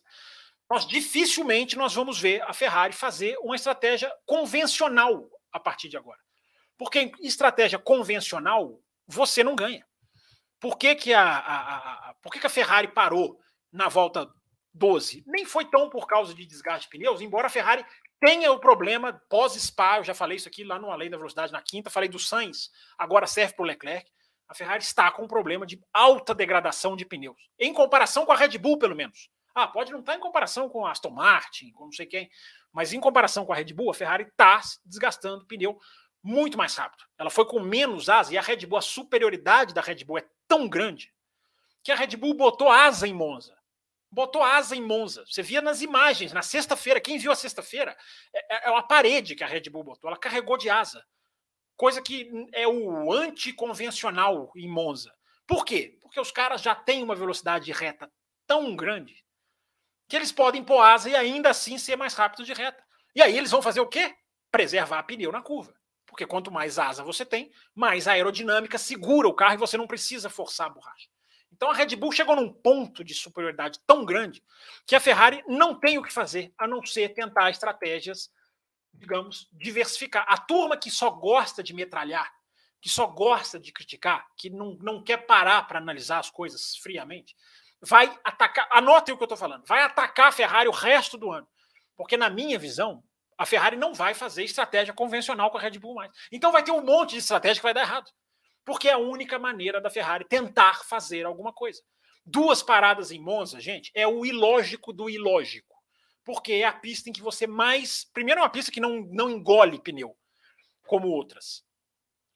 nós 0.70 0.86
dificilmente 0.86 1.76
nós 1.76 1.92
vamos 1.92 2.18
ver 2.18 2.40
a 2.44 2.54
Ferrari 2.54 2.94
fazer 2.94 3.36
uma 3.42 3.56
estratégia 3.56 4.10
convencional 4.24 5.28
a 5.52 5.60
partir 5.60 5.90
de 5.90 5.98
agora. 5.98 6.18
Porque 6.78 6.98
em 6.98 7.12
estratégia 7.20 7.78
convencional, 7.78 8.80
você 9.06 9.44
não 9.44 9.54
ganha. 9.54 9.86
Por 10.58 10.78
que, 10.78 10.94
que, 10.94 11.12
a, 11.12 11.22
a, 11.22 12.08
a, 12.08 12.14
por 12.22 12.32
que, 12.32 12.40
que 12.40 12.46
a 12.46 12.50
Ferrari 12.50 12.88
parou 12.88 13.38
na 13.70 13.90
volta 13.90 14.32
12? 14.74 15.22
Nem 15.26 15.44
foi 15.44 15.64
tão 15.64 15.88
por 15.90 16.06
causa 16.06 16.34
de 16.34 16.46
desgaste 16.46 16.88
de 16.90 16.96
pneus, 16.96 17.20
embora 17.20 17.46
a 17.46 17.50
Ferrari 17.50 17.84
Tem 18.20 18.48
o 18.48 18.58
problema 18.58 19.20
pós-SPA, 19.28 19.98
eu 19.98 20.04
já 20.04 20.14
falei 20.14 20.36
isso 20.36 20.48
aqui 20.48 20.62
lá 20.62 20.78
no 20.78 20.90
Além 20.90 21.10
da 21.10 21.16
Velocidade 21.16 21.52
na 21.52 21.60
quinta, 21.60 21.90
falei 21.90 22.08
do 22.08 22.18
Sainz, 22.18 22.70
agora 22.96 23.26
serve 23.26 23.54
para 23.54 23.64
o 23.64 23.66
Leclerc. 23.66 24.10
A 24.48 24.54
Ferrari 24.54 24.82
está 24.82 25.10
com 25.10 25.24
um 25.24 25.28
problema 25.28 25.66
de 25.66 25.82
alta 25.92 26.34
degradação 26.34 26.94
de 26.94 27.04
pneus, 27.04 27.50
em 27.58 27.72
comparação 27.72 28.24
com 28.24 28.32
a 28.32 28.36
Red 28.36 28.58
Bull, 28.58 28.78
pelo 28.78 28.94
menos. 28.94 29.28
Ah, 29.54 29.66
pode 29.66 29.92
não 29.92 30.00
estar 30.00 30.14
em 30.14 30.20
comparação 30.20 30.68
com 30.68 30.86
a 30.86 30.92
Aston 30.92 31.10
Martin, 31.10 31.72
com 31.72 31.84
não 31.84 31.92
sei 31.92 32.06
quem, 32.06 32.30
mas 32.72 32.92
em 32.92 33.00
comparação 33.00 33.44
com 33.44 33.52
a 33.52 33.56
Red 33.56 33.72
Bull, 33.74 33.90
a 33.90 33.94
Ferrari 33.94 34.24
está 34.24 34.60
desgastando 34.84 35.46
pneu 35.46 35.78
muito 36.22 36.56
mais 36.56 36.76
rápido. 36.76 37.04
Ela 37.18 37.28
foi 37.28 37.44
com 37.44 37.60
menos 37.60 38.08
asa 38.08 38.32
e 38.32 38.38
a 38.38 38.42
Red 38.42 38.66
Bull, 38.66 38.78
a 38.78 38.82
superioridade 38.82 39.74
da 39.74 39.80
Red 39.80 40.04
Bull 40.04 40.18
é 40.18 40.26
tão 40.46 40.68
grande 40.68 41.12
que 41.82 41.90
a 41.90 41.96
Red 41.96 42.16
Bull 42.16 42.34
botou 42.34 42.70
asa 42.70 43.08
em 43.08 43.12
Monza 43.12 43.56
botou 44.12 44.42
asa 44.42 44.76
em 44.76 44.82
Monza. 44.82 45.24
Você 45.26 45.42
via 45.42 45.62
nas 45.62 45.80
imagens, 45.80 46.34
na 46.34 46.42
sexta-feira, 46.42 47.00
quem 47.00 47.16
viu 47.16 47.32
a 47.32 47.34
sexta-feira, 47.34 47.96
é, 48.34 48.68
é, 48.68 48.70
uma 48.70 48.86
parede 48.86 49.34
que 49.34 49.42
a 49.42 49.46
Red 49.46 49.62
Bull 49.70 49.82
botou, 49.82 50.08
ela 50.08 50.18
carregou 50.18 50.58
de 50.58 50.68
asa. 50.68 51.02
Coisa 51.74 52.02
que 52.02 52.30
é 52.52 52.68
o 52.68 53.10
anticonvencional 53.10 54.52
em 54.54 54.68
Monza. 54.68 55.12
Por 55.46 55.64
quê? 55.64 55.98
Porque 56.02 56.20
os 56.20 56.30
caras 56.30 56.60
já 56.60 56.74
têm 56.74 57.02
uma 57.02 57.14
velocidade 57.14 57.72
reta 57.72 58.12
tão 58.46 58.76
grande 58.76 59.24
que 60.06 60.14
eles 60.14 60.30
podem 60.30 60.62
pôr 60.62 60.80
asa 60.80 61.08
e 61.08 61.16
ainda 61.16 61.48
assim 61.48 61.78
ser 61.78 61.96
mais 61.96 62.12
rápido 62.12 62.44
de 62.44 62.52
reta. 62.52 62.84
E 63.14 63.22
aí 63.22 63.36
eles 63.36 63.50
vão 63.50 63.62
fazer 63.62 63.80
o 63.80 63.88
quê? 63.88 64.14
Preservar 64.50 65.02
pneu 65.04 65.32
na 65.32 65.40
curva. 65.40 65.74
Porque 66.04 66.26
quanto 66.26 66.52
mais 66.52 66.78
asa 66.78 67.02
você 67.02 67.24
tem, 67.24 67.50
mais 67.74 68.06
aerodinâmica 68.06 68.76
segura 68.76 69.26
o 69.26 69.34
carro 69.34 69.54
e 69.54 69.58
você 69.58 69.78
não 69.78 69.86
precisa 69.86 70.28
forçar 70.28 70.66
a 70.66 70.70
borracha. 70.70 71.08
Então 71.62 71.70
a 71.70 71.74
Red 71.74 71.94
Bull 71.94 72.10
chegou 72.10 72.34
num 72.34 72.52
ponto 72.52 73.04
de 73.04 73.14
superioridade 73.14 73.78
tão 73.86 74.04
grande 74.04 74.42
que 74.84 74.96
a 74.96 75.00
Ferrari 75.00 75.44
não 75.46 75.78
tem 75.78 75.96
o 75.96 76.02
que 76.02 76.12
fazer 76.12 76.52
a 76.58 76.66
não 76.66 76.84
ser 76.84 77.10
tentar 77.10 77.50
estratégias, 77.50 78.32
digamos, 78.92 79.48
diversificar. 79.52 80.26
A 80.26 80.36
turma 80.36 80.76
que 80.76 80.90
só 80.90 81.08
gosta 81.08 81.62
de 81.62 81.72
metralhar, 81.72 82.28
que 82.80 82.88
só 82.88 83.06
gosta 83.06 83.60
de 83.60 83.70
criticar, 83.70 84.26
que 84.36 84.50
não, 84.50 84.76
não 84.80 85.04
quer 85.04 85.18
parar 85.18 85.62
para 85.68 85.78
analisar 85.78 86.18
as 86.18 86.28
coisas 86.28 86.74
friamente, 86.78 87.36
vai 87.80 88.12
atacar. 88.24 88.68
Anotem 88.72 89.14
o 89.14 89.16
que 89.16 89.22
eu 89.22 89.26
estou 89.26 89.38
falando. 89.38 89.64
Vai 89.64 89.82
atacar 89.82 90.30
a 90.30 90.32
Ferrari 90.32 90.68
o 90.68 90.72
resto 90.72 91.16
do 91.16 91.30
ano. 91.30 91.46
Porque, 91.94 92.16
na 92.16 92.28
minha 92.28 92.58
visão, 92.58 93.04
a 93.38 93.46
Ferrari 93.46 93.76
não 93.76 93.94
vai 93.94 94.14
fazer 94.14 94.42
estratégia 94.42 94.92
convencional 94.92 95.48
com 95.48 95.58
a 95.58 95.60
Red 95.60 95.78
Bull 95.78 95.94
mais. 95.94 96.10
Então 96.32 96.50
vai 96.50 96.64
ter 96.64 96.72
um 96.72 96.84
monte 96.84 97.10
de 97.10 97.18
estratégia 97.18 97.60
que 97.60 97.62
vai 97.62 97.72
dar 97.72 97.82
errado 97.82 98.10
porque 98.64 98.88
é 98.88 98.92
a 98.92 98.98
única 98.98 99.38
maneira 99.38 99.80
da 99.80 99.90
Ferrari 99.90 100.24
tentar 100.24 100.84
fazer 100.84 101.24
alguma 101.24 101.52
coisa. 101.52 101.82
Duas 102.24 102.62
paradas 102.62 103.10
em 103.10 103.20
Monza, 103.20 103.60
gente, 103.60 103.90
é 103.94 104.06
o 104.06 104.24
ilógico 104.24 104.92
do 104.92 105.10
ilógico. 105.10 105.72
Porque 106.24 106.52
é 106.52 106.64
a 106.64 106.72
pista 106.72 107.10
em 107.10 107.12
que 107.12 107.20
você 107.20 107.46
mais. 107.46 108.04
Primeiro, 108.04 108.40
é 108.40 108.44
uma 108.44 108.50
pista 108.50 108.70
que 108.70 108.80
não, 108.80 109.00
não 109.10 109.28
engole 109.28 109.80
pneu, 109.80 110.16
como 110.86 111.08
outras. 111.08 111.64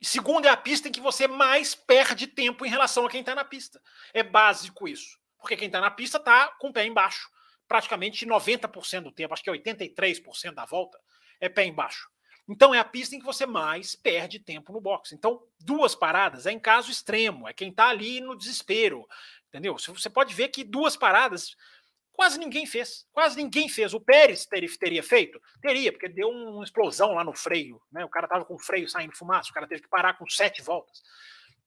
Segundo, 0.02 0.46
é 0.46 0.50
a 0.50 0.56
pista 0.56 0.88
em 0.88 0.92
que 0.92 1.00
você 1.00 1.28
mais 1.28 1.74
perde 1.74 2.26
tempo 2.26 2.66
em 2.66 2.68
relação 2.68 3.06
a 3.06 3.10
quem 3.10 3.20
está 3.20 3.34
na 3.34 3.44
pista. 3.44 3.80
É 4.12 4.22
básico 4.22 4.88
isso. 4.88 5.18
Porque 5.38 5.56
quem 5.56 5.66
está 5.66 5.80
na 5.80 5.90
pista 5.90 6.18
está 6.18 6.48
com 6.58 6.68
o 6.68 6.72
pé 6.72 6.84
embaixo. 6.84 7.30
Praticamente 7.68 8.26
90% 8.26 9.02
do 9.02 9.12
tempo, 9.12 9.32
acho 9.32 9.42
que 9.42 9.50
é 9.50 9.52
83% 9.52 10.54
da 10.54 10.64
volta, 10.64 10.98
é 11.40 11.48
pé 11.48 11.64
embaixo. 11.64 12.08
Então 12.48 12.74
é 12.74 12.78
a 12.78 12.84
pista 12.84 13.14
em 13.14 13.18
que 13.18 13.24
você 13.24 13.44
mais 13.44 13.94
perde 13.94 14.38
tempo 14.38 14.72
no 14.72 14.80
boxe. 14.80 15.14
Então, 15.14 15.42
duas 15.60 15.94
paradas 15.94 16.46
é 16.46 16.52
em 16.52 16.60
caso 16.60 16.90
extremo, 16.90 17.48
é 17.48 17.52
quem 17.52 17.70
está 17.70 17.88
ali 17.88 18.20
no 18.20 18.36
desespero. 18.36 19.06
Entendeu? 19.48 19.76
Você 19.78 20.10
pode 20.10 20.34
ver 20.34 20.48
que 20.48 20.62
duas 20.62 20.96
paradas 20.96 21.56
quase 22.12 22.38
ninguém 22.38 22.66
fez. 22.66 23.06
Quase 23.12 23.36
ninguém 23.36 23.68
fez. 23.68 23.94
O 23.94 24.00
Pérez 24.00 24.46
teria, 24.46 24.68
teria 24.78 25.02
feito? 25.02 25.40
Teria, 25.60 25.92
porque 25.92 26.08
deu 26.08 26.28
uma 26.28 26.64
explosão 26.64 27.14
lá 27.14 27.22
no 27.22 27.34
freio. 27.34 27.80
Né? 27.92 28.04
O 28.04 28.08
cara 28.08 28.26
estava 28.26 28.44
com 28.44 28.54
o 28.54 28.58
freio 28.58 28.88
saindo 28.88 29.16
fumaça, 29.16 29.50
o 29.50 29.54
cara 29.54 29.66
teve 29.66 29.82
que 29.82 29.88
parar 29.88 30.18
com 30.18 30.28
sete 30.28 30.62
voltas. 30.62 31.02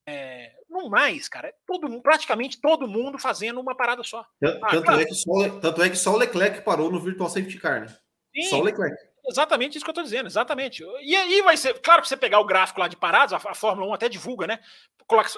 É, 0.06 0.52
não 0.68 0.88
mais, 0.88 1.28
cara. 1.28 1.48
É 1.48 1.54
todo, 1.66 2.02
praticamente 2.02 2.60
todo 2.60 2.88
mundo 2.88 3.18
fazendo 3.18 3.60
uma 3.60 3.76
parada 3.76 4.02
só. 4.02 4.26
Tanto, 4.40 4.64
ah, 4.64 4.82
claro. 4.82 5.00
é 5.00 5.04
que 5.04 5.14
só, 5.14 5.48
tanto 5.60 5.82
é 5.82 5.90
que 5.90 5.96
só 5.96 6.14
o 6.14 6.16
Leclerc 6.16 6.62
parou 6.62 6.90
no 6.90 7.00
Virtual 7.00 7.28
Safety 7.28 7.58
Car, 7.58 7.82
né? 7.82 7.96
Sim. 8.34 8.42
Só 8.48 8.58
o 8.58 8.62
Leclerc. 8.62 8.96
Exatamente 9.30 9.76
isso 9.76 9.84
que 9.84 9.90
eu 9.90 9.92
estou 9.92 10.02
dizendo, 10.02 10.26
exatamente. 10.26 10.84
E 11.02 11.14
aí 11.14 11.40
vai 11.42 11.56
ser, 11.56 11.80
claro 11.80 12.02
que 12.02 12.08
você 12.08 12.16
pegar 12.16 12.40
o 12.40 12.44
gráfico 12.44 12.80
lá 12.80 12.88
de 12.88 12.96
paradas, 12.96 13.32
a, 13.32 13.50
a 13.50 13.54
Fórmula 13.54 13.86
1 13.88 13.94
até 13.94 14.08
divulga, 14.08 14.44
né? 14.44 14.58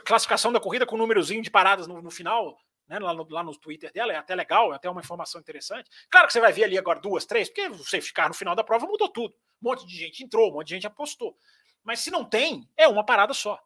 Classificação 0.05 0.51
da 0.51 0.59
corrida 0.59 0.87
com 0.87 0.95
o 0.95 0.99
númerozinho 0.99 1.43
de 1.43 1.51
paradas 1.51 1.87
no, 1.87 2.01
no 2.01 2.11
final, 2.11 2.57
né? 2.89 2.99
Lá 2.99 3.13
no, 3.13 3.27
lá 3.29 3.43
no 3.43 3.55
Twitter 3.55 3.93
dela, 3.93 4.11
é 4.11 4.17
até 4.17 4.35
legal, 4.35 4.73
é 4.73 4.77
até 4.77 4.89
uma 4.89 5.03
informação 5.03 5.39
interessante. 5.39 5.91
Claro 6.11 6.27
que 6.27 6.33
você 6.33 6.41
vai 6.41 6.55
ver 6.55 6.65
ali 6.65 6.79
agora 6.79 7.01
duas, 7.01 7.27
três, 7.27 7.51
porque 7.51 7.69
você 7.69 8.01
ficar 8.01 8.29
no 8.29 8.35
final 8.35 8.55
da 8.55 8.65
prova 8.65 8.87
mudou 8.87 9.11
tudo. 9.11 9.35
Um 9.63 9.69
monte 9.69 9.87
de 9.87 9.95
gente 9.95 10.25
entrou, 10.25 10.51
um 10.51 10.55
monte 10.55 10.69
de 10.69 10.75
gente 10.77 10.87
apostou. 10.87 11.37
Mas 11.85 12.01
se 12.01 12.11
não 12.11 12.25
tem, 12.25 12.67
é 12.75 12.89
uma 12.89 13.05
parada 13.05 13.35
só. 13.35 13.61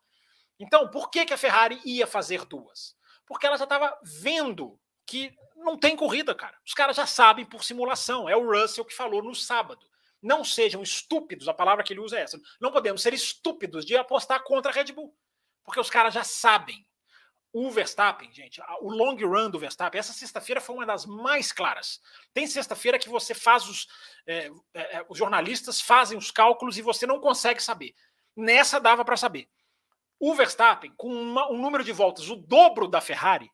Então, 0.59 0.89
por 0.89 1.09
que, 1.09 1.25
que 1.25 1.35
a 1.35 1.39
Ferrari 1.39 1.81
ia 1.85 2.07
fazer 2.07 2.45
duas? 2.47 2.97
Porque 3.25 3.47
ela 3.47 3.57
já 3.57 3.65
estava 3.65 3.97
vendo 4.03 4.77
que 5.07 5.33
não 5.55 5.79
tem 5.79 5.95
corrida, 5.95 6.35
cara. 6.35 6.57
Os 6.67 6.75
caras 6.75 6.97
já 6.97 7.07
sabem 7.07 7.45
por 7.45 7.63
simulação. 7.63 8.29
É 8.29 8.37
o 8.37 8.51
Russell 8.51 8.85
que 8.85 8.95
falou 8.95 9.23
no 9.23 9.35
sábado 9.35 9.87
não 10.23 10.45
sejam 10.45 10.83
estúpidos, 10.83 11.49
a 11.49 11.55
palavra 11.55 11.85
que 11.85 11.93
ele 11.93 12.01
usa 12.01 12.19
é 12.19 12.23
essa. 12.23 12.41
Não 12.61 12.73
podemos 12.73 13.03
ser 13.03 13.13
estúpidos 13.13 13.85
de 13.85 13.97
apostar 13.97 14.43
contra 14.43 14.71
a 14.71 14.75
Red 14.75 14.93
Bull, 14.93 15.15
porque 15.65 15.81
os 15.81 15.91
caras 15.91 16.15
já 16.15 16.25
sabem. 16.25 16.87
O 17.53 17.71
Verstappen, 17.71 18.31
gente, 18.33 18.61
o 18.81 18.91
long 18.91 19.17
run 19.17 19.49
do 19.49 19.59
Verstappen, 19.59 19.99
essa 19.99 20.13
sexta-feira 20.13 20.61
foi 20.61 20.75
uma 20.75 20.85
das 20.85 21.07
mais 21.07 21.53
claras. 21.53 22.03
Tem 22.35 22.47
sexta-feira 22.47 22.99
que 22.99 23.09
você 23.09 23.33
faz 23.33 23.67
os. 23.67 23.87
É, 24.27 24.51
é, 24.75 24.97
é, 24.99 25.07
os 25.09 25.17
jornalistas 25.17 25.81
fazem 25.81 26.19
os 26.19 26.31
cálculos 26.31 26.77
e 26.77 26.83
você 26.83 27.07
não 27.07 27.19
consegue 27.19 27.63
saber. 27.63 27.95
Nessa 28.37 28.79
dava 28.79 29.05
para 29.07 29.17
saber. 29.17 29.49
O 30.21 30.35
Verstappen, 30.35 30.93
com 30.97 31.09
uma, 31.09 31.51
um 31.51 31.59
número 31.59 31.83
de 31.83 31.93
voltas 31.93 32.29
o 32.29 32.37
dobro 32.37 32.89
da 32.89 33.01
Ferrari, 33.01 33.51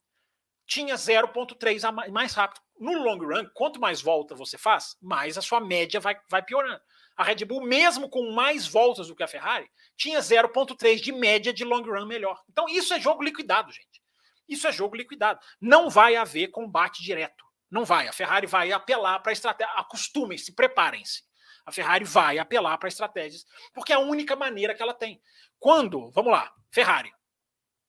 tinha 0.66 0.94
0,3 0.94 2.10
mais 2.10 2.34
rápido 2.34 2.60
no 2.82 2.94
long 2.94 3.18
run, 3.18 3.48
quanto 3.54 3.80
mais 3.80 4.02
volta 4.02 4.34
você 4.34 4.58
faz, 4.58 4.96
mais 5.00 5.38
a 5.38 5.42
sua 5.42 5.60
média 5.60 6.00
vai, 6.00 6.20
vai 6.28 6.42
piorando. 6.42 6.82
A 7.16 7.22
Red 7.22 7.44
Bull, 7.44 7.62
mesmo 7.62 8.08
com 8.08 8.32
mais 8.32 8.66
voltas 8.66 9.06
do 9.06 9.14
que 9.14 9.22
a 9.22 9.28
Ferrari, 9.28 9.70
tinha 9.96 10.18
0,3 10.18 10.96
de 10.96 11.12
média 11.12 11.52
de 11.52 11.64
long 11.64 11.82
run 11.82 12.06
melhor. 12.06 12.42
Então, 12.50 12.68
isso 12.68 12.92
é 12.92 12.98
jogo 12.98 13.22
liquidado, 13.22 13.70
gente. 13.70 14.02
Isso 14.48 14.66
é 14.66 14.72
jogo 14.72 14.96
liquidado. 14.96 15.38
Não 15.60 15.88
vai 15.88 16.16
haver 16.16 16.48
combate 16.48 17.04
direto. 17.04 17.44
Não 17.70 17.84
vai. 17.84 18.08
A 18.08 18.12
Ferrari 18.12 18.48
vai 18.48 18.72
apelar 18.72 19.20
para 19.20 19.30
a 19.30 19.32
estratégia. 19.32 19.72
Acostumem-se, 19.76 20.52
preparem-se. 20.52 21.22
A 21.64 21.70
Ferrari 21.70 22.04
vai 22.04 22.38
apelar 22.38 22.76
para 22.78 22.88
estratégias, 22.88 23.46
porque 23.72 23.92
é 23.92 23.96
a 23.96 24.00
única 24.00 24.34
maneira 24.34 24.74
que 24.74 24.82
ela 24.82 24.92
tem. 24.92 25.22
Quando, 25.60 26.10
vamos 26.10 26.32
lá, 26.32 26.52
Ferrari, 26.72 27.12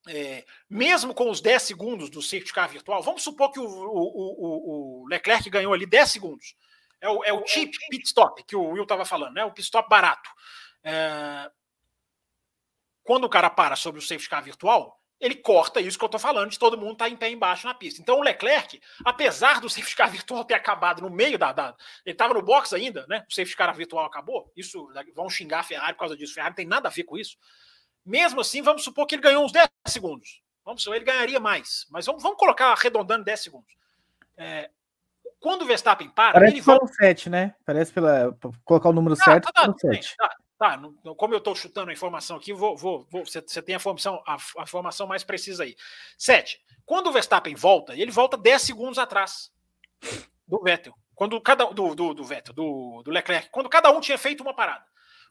é, 0.08 0.44
mesmo 0.68 1.14
com 1.14 1.30
os 1.30 1.40
10 1.40 1.62
segundos 1.62 2.10
do 2.10 2.22
safety 2.22 2.52
car 2.52 2.68
virtual, 2.68 3.02
vamos 3.02 3.22
supor 3.22 3.50
que 3.50 3.60
o, 3.60 3.64
o, 3.64 5.02
o, 5.02 5.02
o 5.02 5.06
Leclerc 5.08 5.48
ganhou 5.48 5.72
ali 5.72 5.86
10 5.86 6.10
segundos. 6.10 6.54
É 7.00 7.08
o, 7.08 7.24
é 7.24 7.32
o 7.32 7.46
cheap 7.46 7.70
pit 7.90 8.06
stop 8.06 8.42
que 8.44 8.56
o 8.56 8.70
Will 8.70 8.82
estava 8.84 9.04
falando, 9.04 9.34
né? 9.34 9.44
o 9.44 9.50
pit 9.50 9.64
stop 9.64 9.88
barato. 9.88 10.30
É, 10.82 11.50
quando 13.02 13.24
o 13.24 13.28
cara 13.28 13.50
para 13.50 13.76
sobre 13.76 13.98
o 13.98 14.02
safety 14.02 14.28
car 14.28 14.42
virtual, 14.42 14.98
ele 15.20 15.36
corta 15.36 15.80
isso 15.80 15.96
que 15.96 16.04
eu 16.04 16.06
estou 16.06 16.20
falando, 16.20 16.50
de 16.50 16.58
todo 16.58 16.76
mundo 16.76 16.92
estar 16.92 17.06
tá 17.06 17.10
em 17.10 17.16
pé 17.16 17.30
embaixo 17.30 17.66
na 17.66 17.74
pista. 17.74 18.00
Então 18.00 18.18
o 18.18 18.22
Leclerc, 18.22 18.80
apesar 19.04 19.60
do 19.60 19.68
safety 19.70 19.96
car 19.96 20.10
virtual 20.10 20.44
ter 20.44 20.54
acabado 20.54 21.02
no 21.02 21.10
meio 21.10 21.38
da. 21.38 21.52
da 21.52 21.74
ele 22.04 22.14
estava 22.14 22.34
no 22.34 22.42
box 22.42 22.74
ainda, 22.74 23.06
né? 23.06 23.24
O 23.28 23.32
safety 23.32 23.56
car 23.56 23.74
virtual 23.74 24.04
acabou. 24.04 24.52
Isso 24.56 24.88
vão 25.14 25.30
xingar 25.30 25.60
a 25.60 25.62
Ferrari 25.62 25.94
por 25.94 26.00
causa 26.00 26.16
disso. 26.16 26.34
Ferrari 26.34 26.52
não 26.52 26.56
tem 26.56 26.66
nada 26.66 26.88
a 26.88 26.92
ver 26.92 27.04
com 27.04 27.16
isso. 27.16 27.36
Mesmo 28.04 28.40
assim, 28.40 28.62
vamos 28.62 28.84
supor 28.84 29.06
que 29.06 29.14
ele 29.14 29.22
ganhou 29.22 29.44
uns 29.44 29.52
10 29.52 29.68
segundos. 29.86 30.42
Vamos 30.64 30.82
supor, 30.82 30.96
ele 30.96 31.04
ganharia 31.04 31.40
mais. 31.40 31.86
Mas 31.90 32.06
vamos, 32.06 32.22
vamos 32.22 32.38
colocar 32.38 32.72
arredondando 32.72 33.24
10 33.24 33.40
segundos. 33.40 33.74
É, 34.36 34.70
quando 35.40 35.62
o 35.62 35.66
Verstappen 35.66 36.08
para. 36.08 36.32
Parece 36.32 36.54
ele 36.54 36.60
volta... 36.62 36.86
7, 36.86 37.28
né? 37.30 37.54
Parece 37.66 37.92
pela. 37.92 38.36
Colocar 38.64 38.88
o 38.88 38.92
número 38.92 39.14
ah, 39.20 39.24
7. 39.24 39.44
Tá, 39.44 39.52
tá, 39.52 39.74
7. 39.78 40.16
Tá, 40.16 40.36
tá, 40.58 40.82
como 41.16 41.34
eu 41.34 41.38
estou 41.38 41.54
chutando 41.54 41.90
a 41.90 41.92
informação 41.92 42.36
aqui, 42.36 42.52
vou, 42.52 42.76
vou, 42.76 43.06
vou 43.10 43.26
você, 43.26 43.40
você, 43.40 43.60
tem 43.60 43.74
a 43.74 43.76
informação, 43.76 44.22
a, 44.26 44.36
a 44.58 44.62
informação 44.62 45.06
mais 45.06 45.22
precisa 45.22 45.64
aí. 45.64 45.76
7. 46.16 46.58
Quando 46.86 47.08
o 47.08 47.12
Verstappen 47.12 47.54
volta, 47.54 47.94
ele 47.94 48.10
volta 48.10 48.36
10 48.36 48.62
segundos 48.62 48.98
atrás 48.98 49.52
do 50.48 50.62
Vettel. 50.62 50.94
Quando 51.14 51.40
cada 51.40 51.66
do, 51.66 51.94
do, 51.94 52.14
do 52.14 52.24
Vettel, 52.24 52.54
do, 52.54 53.02
do 53.04 53.10
Leclerc, 53.10 53.50
quando 53.50 53.68
cada 53.68 53.90
um 53.90 54.00
tinha 54.00 54.18
feito 54.18 54.42
uma 54.42 54.54
parada. 54.54 54.84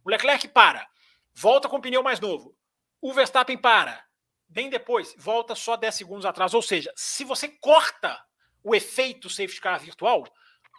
O 0.05 0.09
Leclerc 0.09 0.47
para, 0.49 0.87
volta 1.33 1.67
com 1.67 1.77
o 1.77 1.81
pneu 1.81 2.03
mais 2.03 2.19
novo. 2.19 2.55
O 3.03 3.11
Verstappen 3.11 3.57
para. 3.57 4.01
Bem 4.47 4.69
depois, 4.69 5.13
volta 5.17 5.55
só 5.55 5.75
10 5.75 5.93
segundos 5.93 6.25
atrás. 6.25 6.53
Ou 6.53 6.61
seja, 6.61 6.89
se 6.95 7.25
você 7.25 7.49
corta 7.49 8.17
o 8.63 8.73
efeito 8.73 9.29
safety 9.29 9.59
car 9.59 9.77
virtual, 9.77 10.23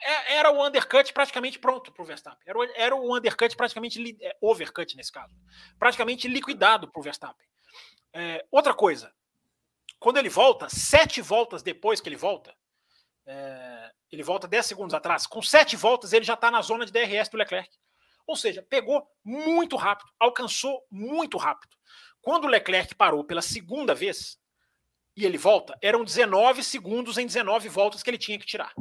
é, 0.02 0.36
era 0.36 0.50
o 0.50 0.66
undercut 0.66 1.12
praticamente 1.12 1.58
pronto 1.58 1.92
para 1.92 2.02
o 2.02 2.06
Verstappen. 2.06 2.42
Era, 2.46 2.58
o, 2.58 2.64
era 2.76 2.96
o 2.96 3.14
undercut 3.14 3.54
praticamente 3.54 4.16
é, 4.22 4.34
overcut 4.40 4.96
nesse 4.96 5.12
caso, 5.12 5.36
praticamente 5.78 6.26
liquidado 6.26 6.90
para 6.90 6.98
o 6.98 7.02
Verstappen. 7.02 7.46
É, 8.14 8.42
outra 8.50 8.72
coisa, 8.72 9.12
quando 9.98 10.16
ele 10.16 10.30
volta, 10.30 10.66
sete 10.70 11.20
voltas 11.20 11.62
depois 11.62 12.00
que 12.00 12.08
ele 12.08 12.16
volta, 12.16 12.56
É, 13.26 13.92
ele 14.10 14.22
volta 14.22 14.48
10 14.48 14.64
segundos 14.66 14.94
atrás. 14.94 15.26
Com 15.26 15.42
7 15.42 15.76
voltas, 15.76 16.12
ele 16.12 16.24
já 16.24 16.34
está 16.34 16.50
na 16.50 16.62
zona 16.62 16.86
de 16.86 16.92
DRS 16.92 17.28
do 17.28 17.36
Leclerc. 17.36 17.70
Ou 18.26 18.36
seja, 18.36 18.62
pegou 18.62 19.06
muito 19.22 19.76
rápido, 19.76 20.10
alcançou 20.18 20.86
muito 20.90 21.36
rápido. 21.36 21.76
Quando 22.24 22.46
o 22.46 22.48
Leclerc 22.48 22.94
parou 22.94 23.22
pela 23.22 23.42
segunda 23.42 23.94
vez 23.94 24.40
e 25.14 25.24
ele 25.26 25.36
volta, 25.36 25.78
eram 25.82 26.02
19 26.02 26.64
segundos 26.64 27.18
em 27.18 27.26
19 27.26 27.68
voltas 27.68 28.02
que 28.02 28.08
ele 28.10 28.18
tinha 28.18 28.38
que 28.38 28.46
tirar. 28.46 28.72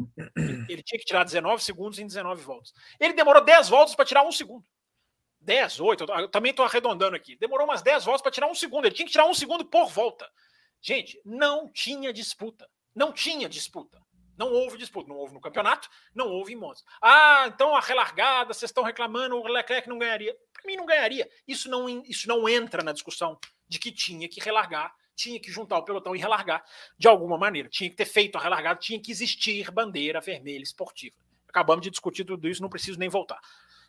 Ele 0.70 0.82
tinha 0.82 0.98
que 0.98 1.06
tirar 1.06 1.26
19 1.26 1.62
segundos 1.62 2.00
em 2.00 2.08
19 2.08 2.42
voltas. 2.42 2.74
Ele 3.00 3.14
demorou 3.14 3.44
10 3.44 3.68
voltas 3.70 3.96
para 3.96 4.06
tirar 4.06 4.26
um 4.26 4.32
segundo. 4.32 4.66
10, 5.42 5.82
8, 5.82 6.06
eu 6.06 6.30
também 6.30 6.52
estou 6.52 6.66
arredondando 6.66 7.18
aqui. 7.18 7.36
Demorou 7.36 7.68
umas 7.68 7.82
10 7.82 8.06
voltas 8.06 8.22
para 8.22 8.32
tirar 8.32 8.48
um 8.48 8.56
segundo. 8.56 8.86
Ele 8.86 8.96
tinha 8.96 9.06
que 9.06 9.12
tirar 9.12 9.26
um 9.26 9.34
segundo 9.34 9.66
por 9.66 9.90
volta. 9.90 10.28
Gente, 10.82 11.22
não 11.26 11.70
tinha 11.70 12.14
disputa. 12.14 12.68
Não 12.96 13.12
tinha 13.12 13.50
disputa. 13.50 14.02
Não 14.38 14.52
houve 14.52 14.78
disputa, 14.78 15.08
não 15.08 15.16
houve 15.16 15.34
no 15.34 15.42
campeonato, 15.42 15.90
não 16.14 16.28
houve 16.28 16.54
em 16.54 16.56
Monza. 16.56 16.84
Ah, 17.02 17.46
então 17.48 17.76
a 17.76 17.80
relargada, 17.80 18.54
vocês 18.54 18.70
estão 18.70 18.84
reclamando, 18.84 19.36
o 19.36 19.48
Leclerc 19.48 19.88
não 19.88 19.98
ganharia. 19.98 20.36
Para 20.54 20.64
mim, 20.66 20.76
não 20.76 20.86
ganharia. 20.86 21.30
Isso 21.48 21.70
não, 21.70 21.88
isso 22.06 22.28
não 22.28 22.48
entra 22.48 22.84
na 22.84 22.94
discussão 22.94 23.38
de 23.68 23.80
que 23.80 23.92
tinha 23.92 24.28
que 24.28 24.40
relargar, 24.40 24.94
tinha 25.16 25.40
que 25.40 25.52
juntar 25.52 25.78
o 25.78 25.84
pelotão 25.84 26.16
e 26.16 26.20
relargar 26.20 26.64
de 26.98 27.08
alguma 27.08 27.38
maneira. 27.38 27.70
Tinha 27.70 27.90
que 27.90 27.96
ter 27.96 28.06
feito 28.06 28.38
a 28.38 28.42
relargada, 28.42 28.80
tinha 28.80 29.00
que 29.00 29.12
existir 29.12 29.70
bandeira 29.72 30.20
vermelha 30.20 30.64
esportiva. 30.64 31.16
Acabamos 31.48 31.84
de 31.84 31.92
discutir 31.92 32.26
tudo 32.26 32.48
isso, 32.48 32.62
não 32.62 32.70
preciso 32.70 32.98
nem 32.98 33.10
voltar. 33.10 33.40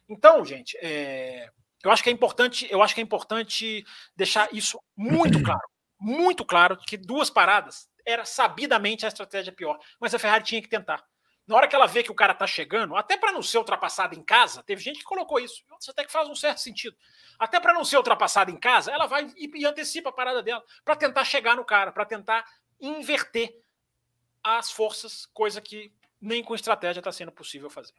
Então, 0.09 0.45
gente, 0.45 0.77
é, 0.83 1.49
eu 1.83 1.91
acho 1.91 2.03
que 2.03 2.11
é 2.11 2.13
importante, 2.13 2.67
eu 2.71 2.83
acho 2.83 2.95
que 2.95 3.01
é 3.01 3.05
importante 3.05 3.85
deixar 4.15 4.53
isso 4.53 4.79
muito 4.95 5.43
claro, 5.43 5.69
muito 5.99 6.45
claro 6.45 6.77
que 6.77 6.97
duas 6.97 7.31
paradas 7.31 7.89
era 8.05 8.25
sabidamente 8.25 9.05
a 9.05 9.09
estratégia 9.09 9.53
pior. 9.53 9.79
Mas 10.01 10.15
a 10.15 10.19
Ferrari 10.19 10.45
tinha 10.45 10.63
que 10.63 10.69
tentar. 10.69 11.05
Na 11.47 11.57
hora 11.57 11.69
que 11.69 11.77
ela 11.77 11.87
vê 11.87 12.03
que 12.03 12.11
o 12.11 12.15
cara 12.15 12.33
tá 12.33 12.47
chegando, 12.47 12.97
até 12.97 13.19
para 13.19 13.33
não 13.33 13.43
ser 13.43 13.59
ultrapassada 13.59 14.15
em 14.15 14.23
casa, 14.23 14.63
teve 14.63 14.83
gente 14.83 15.01
que 15.01 15.05
colocou 15.05 15.39
isso. 15.39 15.63
Isso 15.79 15.91
até 15.91 16.05
que 16.05 16.13
faz 16.13 16.29
um 16.29 16.35
certo 16.35 16.59
sentido. 16.59 16.97
Até 17.39 17.61
para 17.61 17.75
não 17.75 17.85
ser 17.85 17.99
ultrapassada 17.99 18.51
em 18.51 18.57
casa, 18.57 18.91
ela 18.91 19.07
vai 19.07 19.31
e, 19.37 19.51
e 19.55 19.67
antecipa 19.67 20.09
a 20.09 20.13
parada 20.13 20.43
dela 20.43 20.63
para 20.85 20.97
tentar 20.97 21.25
chegar 21.25 21.55
no 21.55 21.65
cara, 21.65 21.93
para 21.93 22.07
tentar 22.07 22.45
inverter 22.81 23.55
as 24.43 24.71
forças, 24.71 25.27
coisa 25.27 25.61
que 25.61 25.93
nem 26.21 26.43
com 26.43 26.55
estratégia 26.55 27.01
está 27.01 27.13
sendo 27.13 27.33
possível 27.33 27.69
fazer. 27.69 27.95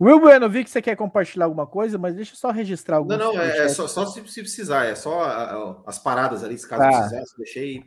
Will 0.00 0.20
Bueno, 0.20 0.48
vi 0.48 0.62
que 0.62 0.70
você 0.70 0.80
quer 0.80 0.96
compartilhar 0.96 1.46
alguma 1.46 1.66
coisa, 1.66 1.98
mas 1.98 2.14
deixa 2.14 2.32
eu 2.32 2.36
só 2.36 2.50
registrar 2.50 2.98
alguma 2.98 3.16
Não, 3.16 3.34
não, 3.34 3.40
é, 3.40 3.58
é 3.58 3.68
só, 3.68 3.88
só, 3.88 4.06
se, 4.06 4.26
se 4.28 4.40
precisar, 4.40 4.84
é 4.84 4.94
só 4.94 5.82
as 5.86 5.98
paradas 5.98 6.44
ali, 6.44 6.56
se 6.56 6.68
caso 6.68 6.82
tá. 6.82 6.98
precisasse, 6.98 7.36
deixei. 7.36 7.84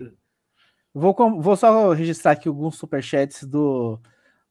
Vou, 0.94 1.16
vou 1.42 1.56
só 1.56 1.92
registrar 1.94 2.32
aqui 2.32 2.48
alguns 2.48 2.78
superchats 2.78 3.44
do, 3.44 4.00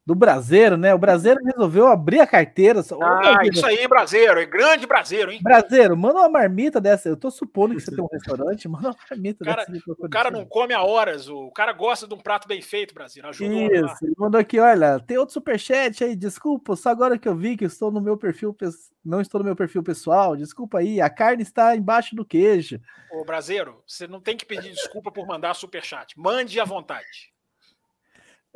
do 0.07 0.15
Brasileiro, 0.15 0.77
né? 0.77 0.95
O 0.95 0.99
Brasileiro 0.99 1.41
resolveu 1.45 1.89
abrir 1.89 2.21
a 2.21 2.27
carteira. 2.27 2.81
Ah, 3.03 3.41
isso 3.45 3.67
aí, 3.67 3.89
Brasileiro, 3.89 4.39
é 4.39 4.47
grande 4.47 4.87
Brasileiro, 4.87 5.33
hein? 5.33 5.41
Brasileiro, 5.43 5.97
manda 5.97 6.21
uma 6.21 6.29
marmita 6.29 6.81
dessa. 6.81 7.09
Eu 7.09 7.17
tô 7.17 7.29
supondo 7.29 7.75
que 7.75 7.81
você 7.81 7.91
tem 7.91 8.05
um 8.05 8.09
restaurante, 8.11 8.69
manda 8.69 8.91
uma 8.91 8.97
marmita 9.11 9.45
cara, 9.45 9.65
dessa. 9.65 9.83
O 9.89 10.09
cara 10.09 10.31
não 10.31 10.45
come 10.45 10.73
há 10.73 10.81
horas, 10.81 11.29
o 11.29 11.51
cara 11.51 11.73
gosta 11.73 12.07
de 12.07 12.15
um 12.15 12.19
prato 12.19 12.47
bem 12.47 12.63
feito, 12.63 12.95
Brasileiro. 12.95 13.31
Ajuda 13.31 13.53
isso, 13.53 14.05
ele 14.05 14.15
mandou 14.17 14.41
aqui, 14.41 14.61
olha, 14.61 15.01
tem 15.01 15.19
outro 15.19 15.33
superchat 15.33 16.05
aí, 16.05 16.15
desculpa, 16.15 16.77
só 16.77 16.91
agora 16.91 17.19
que 17.19 17.27
eu 17.27 17.35
vi 17.35 17.57
que 17.57 17.65
estou 17.65 17.91
no 17.91 18.01
meu 18.01 18.17
perfil, 18.17 18.57
não 19.05 19.21
estou 19.21 19.41
no 19.41 19.45
meu 19.45 19.57
perfil 19.57 19.83
pessoal, 19.83 20.37
desculpa 20.37 20.79
aí, 20.79 21.01
a 21.01 21.11
carne 21.11 21.43
está 21.43 21.75
embaixo 21.75 22.15
do 22.15 22.25
queijo. 22.25 22.81
Ô, 23.11 23.25
Brasileiro, 23.25 23.83
você 23.85 24.07
não 24.07 24.21
tem 24.21 24.37
que 24.37 24.47
pedir 24.47 24.71
desculpa 24.71 25.11
por 25.11 25.27
mandar 25.27 25.55
superchat, 25.55 26.15
mande 26.17 26.61
à 26.61 26.65
vontade. 26.65 27.35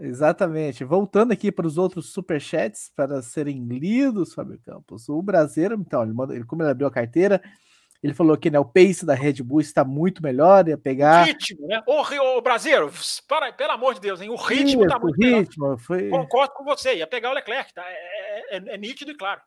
Exatamente. 0.01 0.83
Voltando 0.83 1.33
aqui 1.33 1.53
para 1.53 1.67
os 1.67 1.77
outros 1.77 2.13
superchats 2.13 2.91
para 2.97 3.21
serem 3.21 3.63
lidos, 3.65 4.33
Fábio 4.33 4.59
Campos. 4.65 5.09
O 5.09 5.21
brasileiro, 5.21 5.75
então, 5.75 6.03
ele, 6.03 6.13
mandou, 6.13 6.35
ele 6.35 6.45
como 6.45 6.63
ele 6.63 6.71
abriu 6.71 6.89
a 6.89 6.91
carteira, 6.91 7.41
ele 8.03 8.15
falou 8.15 8.37
que 8.37 8.51
né, 8.51 8.59
o 8.59 8.65
pace 8.65 9.05
da 9.05 9.15
Red 9.15 9.43
Bull 9.43 9.61
está 9.61 9.85
muito 9.85 10.23
melhor, 10.23 10.67
ia 10.67 10.79
pegar. 10.79 11.23
O 11.23 11.27
ritmo, 11.27 11.67
né? 11.67 11.83
Brasileiro, 12.43 12.91
para, 13.29 13.53
pelo 13.53 13.73
amor 13.73 13.93
de 13.93 14.01
Deus, 14.01 14.23
hein? 14.23 14.31
o 14.31 14.37
ritmo 14.37 14.85
está 14.85 14.99
muito 14.99 15.17
ritmo 15.19 15.65
melhor. 15.65 15.79
Foi... 15.79 16.09
Concordo 16.09 16.55
com 16.55 16.65
você, 16.65 16.97
ia 16.97 17.07
pegar 17.07 17.31
o 17.31 17.35
Leclerc, 17.35 17.75
tá? 17.75 17.85
É, 17.87 17.93
é, 17.93 18.57
é, 18.57 18.75
é 18.75 18.79
nítido 18.79 19.11
e 19.11 19.17
claro. 19.17 19.43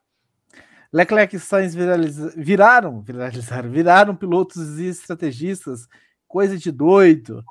Leclerc 0.92 1.36
e 1.36 1.40
Sainz 1.40 1.74
viraliza... 1.74 2.32
viraram, 2.38 3.02
viralizaram, 3.02 3.72
viraram 3.72 4.16
pilotos 4.16 4.80
e 4.80 4.86
estrategistas, 4.86 5.88
coisa 6.28 6.56
de 6.56 6.72
doido. 6.72 7.44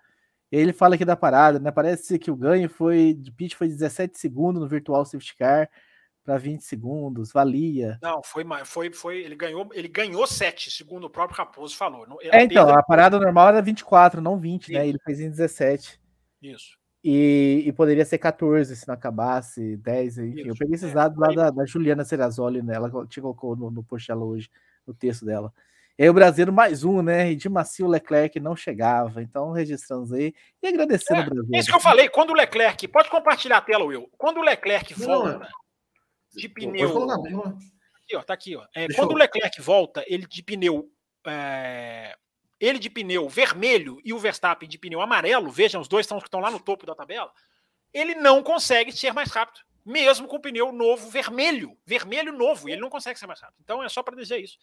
Ele 0.53 0.75
fala 0.75 0.97
aqui 0.97 1.05
da 1.05 1.17
parada, 1.17 1.59
né? 1.59 1.71
Parece 1.71 2.19
que 2.19 2.31
o 2.31 2.37
ganho 2.37 2.69
foi 2.69 3.15
de 3.15 3.33
pitch 3.33 3.55
foi 3.55 3.69
17 3.69 4.19
segundos 4.19 4.61
no 4.61 4.69
virtual 4.69 5.03
safety 5.07 5.35
car 5.35 5.71
para 6.23 6.37
20 6.37 6.61
segundos, 6.61 7.33
valia. 7.33 7.99
Não, 8.03 8.23
foi 8.23 8.45
mais, 8.45 8.69
foi, 8.69 8.93
foi, 8.93 9.23
ele 9.23 9.35
ganhou, 9.35 9.69
ele 9.73 9.89
ganhou 9.89 10.27
7, 10.27 10.71
segundo 10.71 11.05
o 11.05 11.11
próprio 11.11 11.39
Raposo 11.39 11.75
falou. 11.75 12.07
É, 12.21 12.45
então, 12.45 12.69
a 12.69 12.83
parada 12.83 13.19
normal 13.19 13.49
era 13.49 13.63
24, 13.63 14.21
não 14.21 14.39
20, 14.39 14.67
Sim. 14.67 14.73
né? 14.75 14.87
Ele 14.87 14.99
fez 15.05 15.21
em 15.21 15.31
17. 15.31 15.99
Isso. 16.43 16.77
E, 17.03 17.65
e, 17.67 17.73
poderia 17.73 18.05
ser 18.05 18.19
14 18.19 18.77
se 18.77 18.87
não 18.87 18.95
acabasse, 18.95 19.77
10, 19.79 20.19
enfim. 20.19 20.41
Isso. 20.41 20.49
Eu 20.49 20.55
peguei 20.55 20.75
esses 20.77 20.91
é, 20.91 20.95
dados 20.95 21.19
lá 21.19 21.33
da, 21.35 21.51
da, 21.51 21.65
Juliana 21.65 22.05
Serrazoli, 22.05 22.63
né? 22.63 22.75
Ela 22.75 23.07
te 23.07 23.21
colocou 23.21 23.57
no, 23.57 23.71
no 23.71 23.83
post 23.83 24.07
dela 24.07 24.23
hoje, 24.23 24.49
no 24.87 24.95
texto 24.95 25.25
dela. 25.25 25.53
E 25.99 26.05
aí 26.05 26.11
o 26.11 26.15
Brasileiro 26.15 26.53
mais 26.53 26.85
um, 26.85 27.03
né? 27.03 27.31
E 27.31 27.37
de 27.37 27.49
macio 27.49 27.87
o 27.87 27.89
Leclerc 27.89 28.39
não 28.41 28.57
chegava. 28.57 29.23
Então, 29.23 29.53
registramos 29.53 30.13
aí 30.13 30.35
e 30.63 30.67
agradecendo 30.67 31.21
é, 31.21 31.25
o 31.25 31.31
Brasil. 31.31 31.51
É 31.55 31.59
isso 31.59 31.69
que 31.69 31.77
eu 31.77 31.81
falei, 31.81 32.09
quando 32.09 32.31
o 32.31 32.35
Leclerc. 32.35 32.89
Pode 32.89 33.11
compartilhar 33.11 33.59
a 33.59 33.63
tela, 33.63 33.85
Will. 33.85 34.11
Quando 34.17 34.39
o 34.39 34.43
Leclerc 34.43 34.95
volta 34.95 35.49
de 36.35 36.49
pneu. 36.49 37.11
Aqui, 38.05 38.17
ó, 38.17 38.23
tá 38.23 38.35
aqui, 38.35 38.57
ó. 38.57 38.67
É, 38.75 38.87
quando 38.95 39.11
eu... 39.11 39.17
o 39.17 39.19
Leclerc 39.19 39.61
volta, 39.61 40.05
ele 40.07 40.27
de 40.27 40.43
pneu. 40.43 40.91
É, 41.27 42.17
ele 42.59 42.79
de 42.79 42.89
pneu 42.89 43.29
vermelho 43.29 44.01
e 44.05 44.13
o 44.13 44.19
Verstappen 44.19 44.69
de 44.69 44.79
pneu 44.79 45.01
amarelo, 45.01 45.51
vejam, 45.51 45.81
os 45.81 45.89
dois 45.89 46.05
estão, 46.05 46.19
estão 46.19 46.41
lá 46.41 46.51
no 46.51 46.61
topo 46.61 46.87
da 46.87 46.95
tabela. 46.95 47.31
Ele 47.93 48.15
não 48.15 48.43
consegue 48.43 48.93
ser 48.93 49.13
mais 49.13 49.31
rápido 49.31 49.61
mesmo 49.85 50.29
com 50.29 50.37
o 50.37 50.41
pneu 50.41 50.73
novo 50.73 51.11
vermelho, 51.11 51.77
vermelho 51.85 52.33
novo, 52.33 52.69
e 52.69 52.73
ele 52.73 52.81
não 52.81 52.91
consegue 52.91 53.19
ser 53.19 53.27
mais 53.27 53.41
rápido. 53.41 53.61
Então 53.63 53.83
é 53.83 53.89
só 53.89 54.03
para 54.03 54.17
dizer 54.17 54.39
isso. 54.39 54.57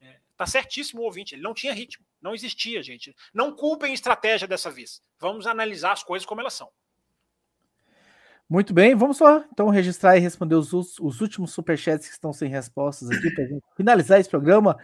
É, 0.00 0.20
tá 0.36 0.46
certíssimo 0.46 1.02
o 1.02 1.04
ouvinte, 1.04 1.34
ele 1.34 1.42
não 1.42 1.54
tinha 1.54 1.72
ritmo, 1.72 2.04
não 2.20 2.34
existia, 2.34 2.82
gente. 2.82 3.14
Não 3.32 3.54
culpem 3.54 3.94
estratégia 3.94 4.48
dessa 4.48 4.70
vez. 4.70 5.00
Vamos 5.18 5.46
analisar 5.46 5.92
as 5.92 6.02
coisas 6.02 6.26
como 6.26 6.40
elas 6.40 6.54
são. 6.54 6.68
Muito 8.48 8.74
bem, 8.74 8.94
vamos 8.94 9.16
só 9.16 9.42
então 9.50 9.68
registrar 9.70 10.16
e 10.16 10.20
responder 10.20 10.54
os, 10.54 10.72
os 10.72 11.20
últimos 11.20 11.52
superchats 11.52 12.06
que 12.06 12.12
estão 12.12 12.32
sem 12.32 12.48
respostas 12.48 13.10
aqui 13.10 13.30
para 13.30 13.46
finalizar 13.74 14.20
esse 14.20 14.28
programa 14.28 14.76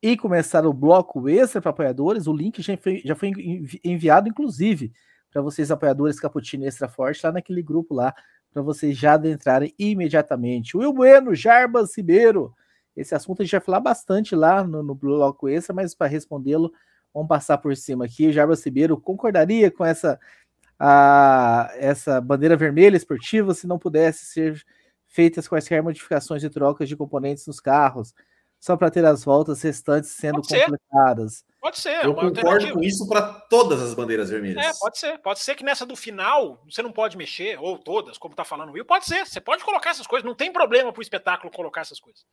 e 0.00 0.16
começar 0.16 0.64
o 0.64 0.72
bloco 0.72 1.28
extra 1.28 1.60
para 1.60 1.70
apoiadores. 1.70 2.28
O 2.28 2.32
link 2.32 2.62
já 2.62 2.76
foi, 2.76 3.02
já 3.04 3.16
foi 3.16 3.32
enviado, 3.84 4.28
inclusive, 4.28 4.92
para 5.30 5.42
vocês, 5.42 5.70
apoiadores 5.70 6.20
Caputino 6.20 6.64
Extra 6.64 6.88
Forte, 6.88 7.20
lá 7.24 7.32
naquele 7.32 7.62
grupo 7.62 7.92
lá 7.92 8.14
para 8.52 8.62
vocês 8.62 8.96
já 8.96 9.14
adentrarem 9.14 9.74
imediatamente. 9.78 10.76
Will 10.76 10.92
Bueno, 10.92 11.34
Jarbas 11.34 11.96
Ribeiro. 11.96 12.54
Esse 12.98 13.14
assunto 13.14 13.40
a 13.40 13.44
gente 13.44 13.52
vai 13.52 13.60
falar 13.60 13.80
bastante 13.80 14.34
lá 14.34 14.64
no, 14.64 14.82
no 14.82 14.94
bloco 14.94 15.48
extra, 15.48 15.74
mas 15.74 15.94
para 15.94 16.08
respondê-lo, 16.08 16.72
vamos 17.14 17.28
passar 17.28 17.58
por 17.58 17.76
cima 17.76 18.06
aqui. 18.06 18.32
Jarbas 18.32 18.64
Ribeiro 18.64 19.00
concordaria 19.00 19.70
com 19.70 19.84
essa, 19.84 20.18
a, 20.78 21.70
essa 21.76 22.20
bandeira 22.20 22.56
vermelha 22.56 22.96
esportiva 22.96 23.54
se 23.54 23.66
não 23.66 23.78
pudesse 23.78 24.26
ser 24.26 24.64
feitas 25.06 25.48
quaisquer 25.48 25.82
modificações 25.82 26.42
e 26.42 26.50
trocas 26.50 26.88
de 26.88 26.96
componentes 26.96 27.46
nos 27.46 27.60
carros, 27.60 28.12
só 28.60 28.76
para 28.76 28.90
ter 28.90 29.04
as 29.04 29.24
voltas 29.24 29.62
restantes 29.62 30.10
sendo 30.10 30.42
pode 30.42 30.48
completadas. 30.48 31.36
Ser. 31.36 31.44
Pode 31.60 31.78
ser. 31.78 32.04
Eu 32.04 32.14
concordo 32.14 32.72
com 32.72 32.82
isso 32.82 33.08
para 33.08 33.22
todas 33.22 33.80
as 33.80 33.94
bandeiras 33.94 34.30
vermelhas. 34.30 34.64
É, 34.64 34.78
pode 34.78 34.98
ser. 34.98 35.18
Pode 35.18 35.40
ser 35.40 35.54
que 35.54 35.64
nessa 35.64 35.86
do 35.86 35.96
final 35.96 36.62
você 36.68 36.82
não 36.82 36.92
pode 36.92 37.16
mexer, 37.16 37.58
ou 37.60 37.78
todas, 37.78 38.18
como 38.18 38.32
está 38.32 38.44
falando 38.44 38.70
o 38.70 38.72
Will. 38.72 38.84
Pode 38.84 39.06
ser. 39.06 39.26
Você 39.26 39.40
pode 39.40 39.64
colocar 39.64 39.90
essas 39.90 40.06
coisas. 40.06 40.26
Não 40.26 40.34
tem 40.34 40.52
problema 40.52 40.92
para 40.92 41.00
o 41.00 41.02
espetáculo 41.02 41.52
colocar 41.52 41.80
essas 41.80 42.00
coisas. 42.00 42.24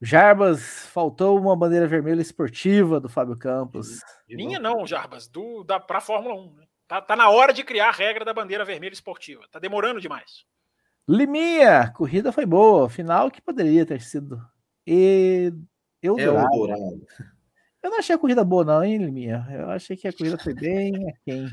Jarbas, 0.00 0.86
faltou 0.86 1.38
uma 1.38 1.54
bandeira 1.54 1.86
vermelha 1.86 2.22
esportiva 2.22 2.98
do 2.98 3.08
Fábio 3.08 3.36
Campos. 3.36 4.00
Minha 4.28 4.58
não, 4.58 4.86
Jarbas, 4.86 5.28
do, 5.28 5.62
da, 5.62 5.78
para 5.78 5.98
a 5.98 6.00
Fórmula 6.00 6.34
1. 6.34 6.54
Né? 6.54 6.64
Tá, 6.88 7.02
tá 7.02 7.14
na 7.14 7.28
hora 7.28 7.52
de 7.52 7.62
criar 7.62 7.88
a 7.88 7.92
regra 7.92 8.24
da 8.24 8.32
bandeira 8.32 8.64
vermelha 8.64 8.92
esportiva. 8.92 9.42
Tá 9.50 9.58
demorando 9.58 10.00
demais. 10.00 10.44
Liminha, 11.08 11.92
corrida 11.94 12.32
foi 12.32 12.46
boa. 12.46 12.88
Final 12.88 13.30
que 13.30 13.42
poderia 13.42 13.84
ter 13.84 14.00
sido 14.00 14.40
e 14.86 15.52
eu 16.02 16.18
é 16.18 16.24
Dourado. 16.24 17.06
Eu 17.82 17.90
não 17.90 17.98
achei 17.98 18.14
a 18.14 18.18
corrida 18.18 18.44
boa, 18.44 18.64
não, 18.64 18.84
hein, 18.84 18.98
Liminha? 18.98 19.46
Eu 19.50 19.70
achei 19.70 19.96
que 19.96 20.06
a 20.06 20.12
corrida 20.12 20.36
foi 20.36 20.52
bem 20.52 20.92
aquém. 21.08 21.48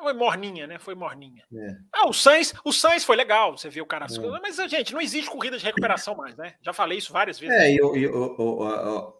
Foi 0.00 0.12
morninha, 0.12 0.66
né? 0.66 0.78
Foi 0.78 0.94
morninha. 0.94 1.42
É. 1.52 1.76
Ah, 1.92 2.08
o 2.08 2.12
Sainz, 2.12 2.54
o 2.64 2.72
Sainz 2.72 3.04
foi 3.04 3.16
legal, 3.16 3.56
você 3.56 3.68
viu 3.68 3.84
o 3.84 3.86
cara. 3.86 4.06
É. 4.06 4.40
Mas, 4.40 4.56
gente, 4.70 4.92
não 4.92 5.00
existe 5.00 5.30
corrida 5.30 5.58
de 5.58 5.64
recuperação 5.64 6.16
mais, 6.16 6.36
né? 6.36 6.54
Já 6.62 6.72
falei 6.72 6.98
isso 6.98 7.12
várias 7.12 7.38
vezes. 7.38 7.54
É, 7.54 7.70
e, 7.70 7.76
e 7.76 8.06
o, 8.06 8.62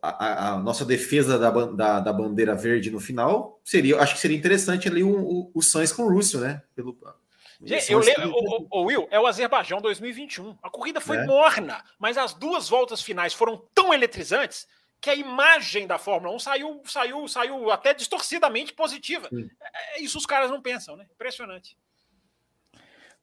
a, 0.01 0.09
a, 0.09 0.49
a, 0.53 0.59
nossa 0.59 0.85
defesa 0.85 1.39
da, 1.39 1.51
da, 1.51 2.01
da, 2.01 2.13
bandeira 2.13 2.55
verde 2.55 2.91
no 2.91 3.01
final 3.01 3.61
seria, 3.65 3.99
acho 4.01 4.15
que 4.15 4.21
seria 4.21 4.37
interessante 4.37 4.89
ali 4.89 5.03
o, 5.03 5.11
o, 5.11 5.51
o 5.55 5.63
Sainz 5.63 5.93
com 5.93 6.03
o 6.03 6.13
Russell, 6.13 6.41
né? 6.41 6.63
Pelo, 6.75 6.97
Gente, 7.65 7.93
eu 7.93 8.01
lembro, 8.01 8.33
o, 8.33 8.67
o, 8.71 8.85
Will, 8.87 9.07
é 9.11 9.21
o 9.21 9.27
Azerbaijão 9.27 9.81
2021. 9.81 10.57
A 10.63 10.69
corrida 10.69 11.01
foi 11.01 11.19
é. 11.19 11.27
morna, 11.27 11.83
mas 11.99 12.19
as 12.19 12.35
duas 12.35 12.69
voltas 12.69 13.01
finais 13.01 13.33
foram 13.33 13.63
tão 13.73 13.95
eletrizantes 13.95 14.67
que 15.03 15.11
a 15.11 15.17
imagem 15.17 15.85
da 15.85 15.99
Fórmula 15.99 16.33
1 16.37 16.39
saiu, 16.39 16.81
saiu, 16.85 17.27
saiu 17.27 17.71
até 17.73 17.93
distorcidamente 17.93 18.73
positiva. 18.73 19.29
É, 19.33 19.99
é, 19.99 20.01
isso 20.01 20.17
os 20.17 20.25
caras 20.25 20.49
não 20.49 20.63
pensam, 20.63 20.97
né? 20.97 21.05
Impressionante. 21.13 21.77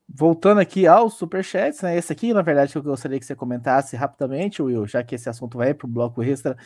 Voltando 0.06 0.60
aqui 0.60 0.85
aos 0.85 1.14
superchats, 1.14 1.81
né? 1.81 1.95
Esse 1.97 2.11
aqui, 2.11 2.34
na 2.34 2.41
verdade, 2.41 2.73
que 2.73 2.77
eu 2.77 2.84
gostaria 2.84 3.18
que 3.18 3.26
você 3.26 3.34
comentasse 3.34 3.95
rapidamente, 3.95 4.61
Will, 4.61 4.85
já 4.85 5.01
que 5.03 5.15
esse 5.15 5.30
assunto 5.30 5.57
vai 5.57 5.73
para 5.73 5.88
o 5.88 5.89
bloco 5.89 6.22
extra. 6.22 6.57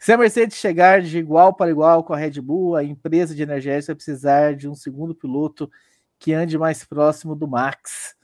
Se 0.00 0.12
a 0.12 0.16
Mercedes 0.16 0.56
chegar 0.56 1.00
de 1.00 1.16
igual 1.16 1.54
para 1.54 1.70
igual 1.70 2.02
com 2.02 2.12
a 2.12 2.16
Red 2.16 2.40
Bull, 2.40 2.74
a 2.74 2.82
empresa 2.82 3.36
de 3.36 3.42
energética 3.42 3.92
vai 3.92 3.96
precisar 3.96 4.56
de 4.56 4.68
um 4.68 4.74
segundo 4.74 5.14
piloto 5.14 5.70
que 6.18 6.32
ande 6.32 6.58
mais 6.58 6.84
próximo 6.84 7.36
do 7.36 7.46
Max. 7.46 8.16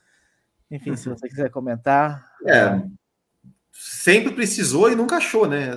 Enfim, 0.68 0.96
se 0.96 1.08
você 1.08 1.28
quiser 1.28 1.50
comentar. 1.50 2.26
É, 2.44 2.82
sempre 3.72 4.32
precisou 4.32 4.90
e 4.90 4.94
nunca 4.94 5.16
achou, 5.16 5.46
né? 5.46 5.70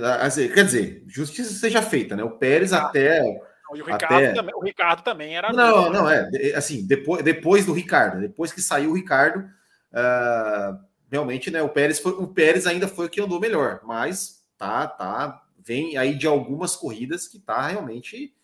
Quer 0.54 0.66
dizer, 0.66 1.04
justiça 1.08 1.54
seja 1.54 1.82
feita, 1.82 2.16
né? 2.16 2.24
O 2.24 2.38
Pérez 2.38 2.74
ah, 2.74 2.86
até. 2.86 3.22
E 3.74 3.82
o 3.82 3.86
Ricardo, 3.86 4.14
até... 4.14 4.34
também, 4.34 4.56
o 4.56 4.64
Ricardo 4.64 5.02
também 5.04 5.36
era. 5.36 5.52
Não, 5.52 5.92
não, 5.92 6.10
é. 6.10 6.30
Assim, 6.56 6.86
depois, 6.86 7.24
depois 7.24 7.66
do 7.66 7.74
Ricardo, 7.74 8.22
depois 8.22 8.52
que 8.52 8.62
saiu 8.62 8.92
o 8.92 8.96
Ricardo, 8.96 9.40
uh, 9.40 10.80
realmente, 11.12 11.50
né? 11.50 11.62
O 11.62 11.70
Pérez, 11.70 12.00
foi, 12.00 12.12
o 12.12 12.28
Pérez 12.28 12.68
ainda 12.68 12.88
foi 12.88 13.08
o 13.08 13.10
que 13.10 13.22
andou 13.22 13.40
melhor, 13.40 13.82
mas 13.84 14.44
tá, 14.58 14.88
tá. 14.88 15.42
Vem 15.60 15.98
aí 15.98 16.16
de 16.16 16.28
algumas 16.28 16.76
corridas 16.76 17.28
que 17.28 17.40
tá 17.40 17.68
realmente 17.68 18.36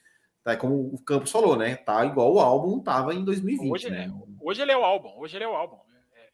Tá, 0.44 0.58
como 0.58 0.76
o 0.76 0.98
Campos 0.98 1.32
falou, 1.32 1.56
né? 1.56 1.76
Tá 1.76 2.04
igual 2.04 2.34
o 2.34 2.40
álbum 2.40 2.80
tava 2.80 3.14
em 3.14 3.24
2020. 3.24 3.72
Hoje, 3.72 3.90
né? 3.92 4.12
hoje 4.42 4.62
ele 4.62 4.72
é 4.72 4.78
o 4.78 4.84
álbum, 4.84 5.14
hoje 5.18 5.38
ele 5.38 5.44
é 5.44 5.48
o 5.48 5.54
álbum. 5.54 5.78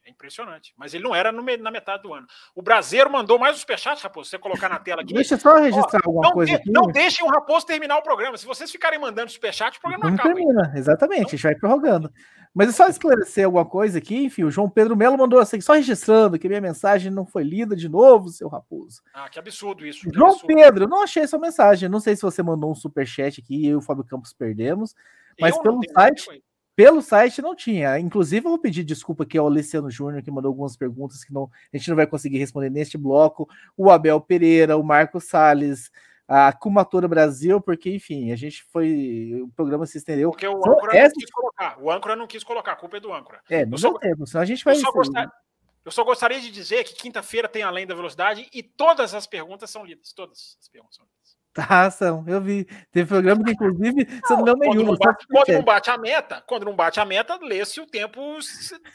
É, 0.08 0.10
impressionante. 0.10 0.74
Mas 0.78 0.94
ele 0.94 1.04
não 1.04 1.14
era 1.14 1.32
no, 1.32 1.44
na 1.44 1.72
metade 1.72 2.04
do 2.04 2.14
ano. 2.14 2.26
O 2.56 2.62
Brasileiro 2.62 3.12
mandou 3.12 3.38
mais 3.38 3.56
um 3.56 3.60
superchat, 3.60 4.02
Raposo. 4.02 4.30
Você 4.30 4.40
colocar 4.40 4.70
na 4.70 4.80
tela 4.80 5.02
aqui. 5.02 5.14
Deixa 5.14 5.38
só 5.38 5.58
registrar 5.58 6.00
Ó, 6.06 6.10
alguma 6.10 6.28
não 6.28 6.32
coisa. 6.34 6.52
De, 6.52 6.58
aqui. 6.58 6.72
Não 6.72 6.88
deixem 6.88 7.26
o 7.26 7.30
Raposo 7.30 7.66
terminar 7.66 7.98
o 7.98 8.02
programa. 8.02 8.38
Se 8.38 8.46
vocês 8.46 8.72
ficarem 8.72 9.00
mandando 9.00 9.30
superchat, 9.30 9.78
o 9.78 9.82
programa 9.82 10.06
não, 10.06 10.12
não 10.12 10.18
acaba. 10.18 10.34
termina, 10.34 10.74
exatamente. 10.76 11.20
Então, 11.20 11.28
a 11.28 11.32
gente 11.32 11.44
vai 11.44 11.56
prorrogando. 11.56 12.12
Mas 12.54 12.70
é 12.70 12.72
só 12.72 12.88
esclarecer 12.88 13.46
alguma 13.46 13.66
coisa 13.66 14.00
aqui, 14.00 14.16
enfim, 14.26 14.44
o 14.44 14.50
João 14.50 14.68
Pedro 14.68 14.96
Melo 14.96 15.16
mandou 15.16 15.40
assim, 15.40 15.62
só 15.62 15.74
registrando 15.74 16.40
que 16.40 16.48
minha 16.48 16.62
mensagem 16.62 17.12
não 17.12 17.24
foi 17.24 17.44
lida 17.44 17.76
de 17.76 17.88
novo, 17.88 18.30
seu 18.30 18.48
raposo. 18.48 19.04
Ah, 19.14 19.30
que 19.30 19.38
absurdo 19.38 19.86
isso. 19.86 20.10
Que 20.10 20.18
João 20.18 20.32
absurdo. 20.32 20.56
Pedro, 20.56 20.88
não 20.88 21.04
achei 21.04 21.28
sua 21.28 21.38
mensagem. 21.38 21.88
Não 21.88 22.00
sei 22.00 22.16
se 22.16 22.24
você 22.24 22.42
mandou 22.42 22.72
um 22.72 22.76
super 22.76 23.06
chat 23.06 23.42
aqui 23.42 23.58
e 23.58 23.68
eu 23.68 23.74
e 23.74 23.76
o 23.76 23.82
Fábio 23.82 24.04
Campos 24.04 24.34
perdemos, 24.34 24.96
mas 25.40 25.56
eu 25.56 25.62
pelo 25.62 25.82
site, 25.94 26.44
pelo 26.78 27.02
site 27.02 27.42
não 27.42 27.56
tinha. 27.56 27.98
Inclusive, 27.98 28.46
eu 28.46 28.52
vou 28.52 28.60
pedir 28.60 28.84
desculpa 28.84 29.24
aqui 29.24 29.36
ao 29.36 29.50
Luciano 29.50 29.90
Júnior, 29.90 30.22
que 30.22 30.30
mandou 30.30 30.50
algumas 30.50 30.78
perguntas 30.78 31.24
que 31.24 31.34
não, 31.34 31.50
a 31.74 31.76
gente 31.76 31.90
não 31.90 31.96
vai 31.96 32.06
conseguir 32.06 32.38
responder 32.38 32.70
neste 32.70 33.00
bloco. 33.00 33.50
O 33.76 33.90
Abel 33.90 34.22
Pereira, 34.22 34.78
o 34.78 34.84
Marco 34.84 35.20
Salles, 35.20 35.90
a 36.28 36.54
Kumatora 36.54 37.08
Brasil, 37.08 37.60
porque, 37.60 37.90
enfim, 37.90 38.32
a 38.32 38.36
gente 38.36 38.64
foi. 38.66 39.42
O 39.42 39.50
programa 39.56 39.88
se 39.88 39.98
estendeu. 39.98 40.30
Porque 40.30 40.48
o 40.48 40.56
âncora 40.56 40.96
essa... 40.96 41.08
não 41.08 41.20
quis 41.20 41.32
colocar. 41.32 41.82
O 41.82 41.92
âncora 41.92 42.16
não 42.16 42.28
quis 42.28 42.44
colocar, 42.44 42.74
a 42.74 42.76
culpa 42.76 42.98
é 42.98 43.00
do 43.00 43.12
âncora. 43.12 43.42
É, 43.50 43.66
não 43.66 43.98
tempo, 43.98 44.28
senão 44.28 44.44
a 44.44 44.46
gente 44.46 44.64
vai. 44.64 44.76
Eu 44.76 44.82
só, 44.82 44.92
gostar... 44.92 45.32
eu 45.84 45.92
só 45.92 46.04
gostaria 46.04 46.40
de 46.40 46.52
dizer 46.52 46.84
que 46.84 46.94
quinta-feira 46.94 47.50
tem 47.50 47.64
Além 47.64 47.88
da 47.88 47.96
Velocidade 47.96 48.48
e 48.54 48.62
todas 48.62 49.16
as 49.16 49.26
perguntas 49.26 49.72
são 49.72 49.84
lidas. 49.84 50.14
Todas 50.14 50.60
as 50.62 50.68
perguntas 50.68 50.98
são 50.98 51.06
lidas. 51.06 51.17
Tá, 51.58 51.90
são, 51.90 52.24
eu 52.30 52.40
vi. 52.40 52.66
Teve 52.92 53.08
programa 53.08 53.44
que, 53.44 53.50
inclusive, 53.50 54.06
você 54.22 54.36
não 54.36 54.44
deu 54.44 54.56
nenhum. 54.58 54.76
Quando, 54.76 54.86
não 54.86 54.96
bate, 54.96 55.26
quando 55.28 55.54
não 55.54 55.64
bate 55.64 55.90
a 55.90 55.98
meta, 55.98 56.44
quando 56.46 56.66
não 56.66 56.76
bate 56.76 57.00
a 57.00 57.06
meta, 57.06 57.40
lê-se 57.42 57.82
o 57.82 57.88
tempo 57.88 58.38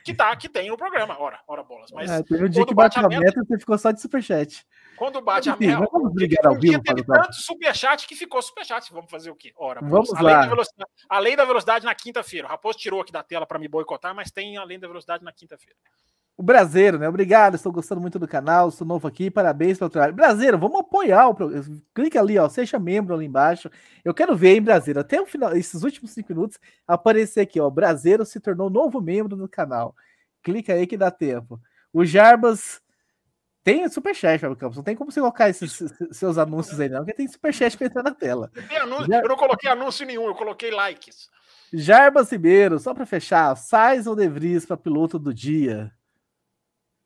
que, 0.05 0.15
tá, 0.15 0.37
que 0.37 0.49
tem 0.49 0.69
no 0.69 0.77
programa. 0.77 1.17
Ora, 1.19 1.41
ora 1.49 1.65
bolas. 1.65 1.91
Mas 1.91 2.09
é, 2.09 2.23
teve 2.23 2.45
um 2.45 2.49
dia 2.49 2.65
que 2.65 2.73
bate 2.73 3.01
a 3.01 3.09
meta, 3.09 3.21
meta, 3.21 3.45
você 3.45 3.59
ficou 3.59 3.77
só 3.77 3.91
de 3.91 4.01
superchat. 4.01 4.65
Quando 4.97 5.21
bate 5.21 5.51
a 5.51 5.57
meta. 5.57 5.89
Vamos 5.91 6.15
brigar 6.15 6.47
ao 6.47 6.55
vivo, 6.55 6.81
teve 6.81 7.03
tanto 7.03 7.35
superchat 7.35 8.07
que 8.07 8.15
ficou 8.15 8.41
superchat. 8.41 8.93
Vamos 8.93 9.11
fazer 9.11 9.33
o 9.33 9.35
quê? 9.35 9.53
Ora, 9.57 9.81
vamos 9.83 10.15
além 10.15 10.33
lá. 10.33 10.43
Da 10.43 10.47
velocidade, 10.47 10.91
além 11.09 11.37
da 11.37 11.45
velocidade 11.45 11.85
na 11.85 11.95
quinta-feira. 11.97 12.47
O 12.47 12.51
Raposo 12.51 12.79
tirou 12.79 13.01
aqui 13.01 13.11
da 13.11 13.25
tela 13.25 13.45
para 13.45 13.59
me 13.59 13.67
boicotar, 13.67 14.15
mas 14.15 14.31
tem 14.31 14.57
além 14.57 14.79
da 14.79 14.87
velocidade 14.87 15.25
na 15.25 15.33
quinta-feira. 15.33 15.77
O 16.37 16.43
Brasileiro, 16.43 16.99
né? 16.99 17.09
Obrigado, 17.09 17.55
estou 17.55 17.71
gostando 17.71 18.01
muito 18.01 18.19
do 18.19 18.27
canal, 18.27 18.71
sou 18.71 18.87
novo 18.87 19.07
aqui, 19.07 19.31
parabéns 19.31 19.79
pelo 19.79 19.91
trabalho. 19.91 20.15
Brasileiro, 20.15 20.59
vamos 20.59 20.81
apoiar 20.81 21.29
o 21.29 21.35
programa. 21.35 21.65
Clica 21.95 22.21
ali, 22.21 22.39
ó, 22.39 22.49
seja 22.49 22.79
membro 22.79 23.15
ali 23.15 23.27
embaixo. 23.27 23.71
Eu 24.05 24.15
quero 24.15 24.35
ver, 24.35 24.55
hein, 24.55 24.63
Brasileiro, 24.63 25.01
até 25.01 25.21
o 25.21 25.27
final, 25.27 25.55
esses 25.55 25.83
últimos 25.83 26.11
cinco 26.11 26.33
minutos, 26.33 26.59
aparecer 26.87 27.41
aqui, 27.41 27.61
ó. 27.61 27.67
O 27.67 27.71
Brasileiro 27.71 28.25
se 28.25 28.41
tornou 28.41 28.71
novo 28.71 29.01
membro 29.01 29.37
do 29.37 29.49
canal. 29.49 29.95
Clica 30.43 30.73
aí 30.73 30.87
que 30.87 30.97
dá 30.97 31.11
tempo. 31.11 31.61
O 31.93 32.05
Jarbas 32.05 32.81
tem 33.63 33.89
superchat, 33.89 34.41
Fábio 34.41 34.57
Campos. 34.57 34.77
Não 34.77 34.83
tem 34.83 34.97
como 34.97 35.13
você 35.13 35.21
colocar 35.21 35.49
esses 35.49 35.81
seus 36.11 36.39
anúncios 36.39 36.81
aí, 36.81 36.89
não, 36.89 37.01
porque 37.01 37.13
tem 37.15 37.29
superchat 37.29 37.77
pra 37.77 37.87
entrar 37.87 38.03
na 38.03 38.15
tela. 38.15 38.51
Anúncio, 38.81 39.15
Eu 39.15 39.29
não 39.29 39.37
coloquei 39.37 39.71
anúncio 39.71 40.07
nenhum, 40.07 40.27
eu 40.27 40.35
coloquei 40.35 40.71
likes. 40.71 41.29
Jarbas 41.73 42.31
Ribeiro, 42.31 42.79
só 42.79 42.93
para 42.93 43.07
fechar, 43.07 43.55
Sais 43.57 44.07
ou 44.07 44.17
De 44.17 44.29
Vries 44.29 44.67
para 44.67 44.77
piloto 44.77 45.19
do 45.19 45.33
dia? 45.33 45.93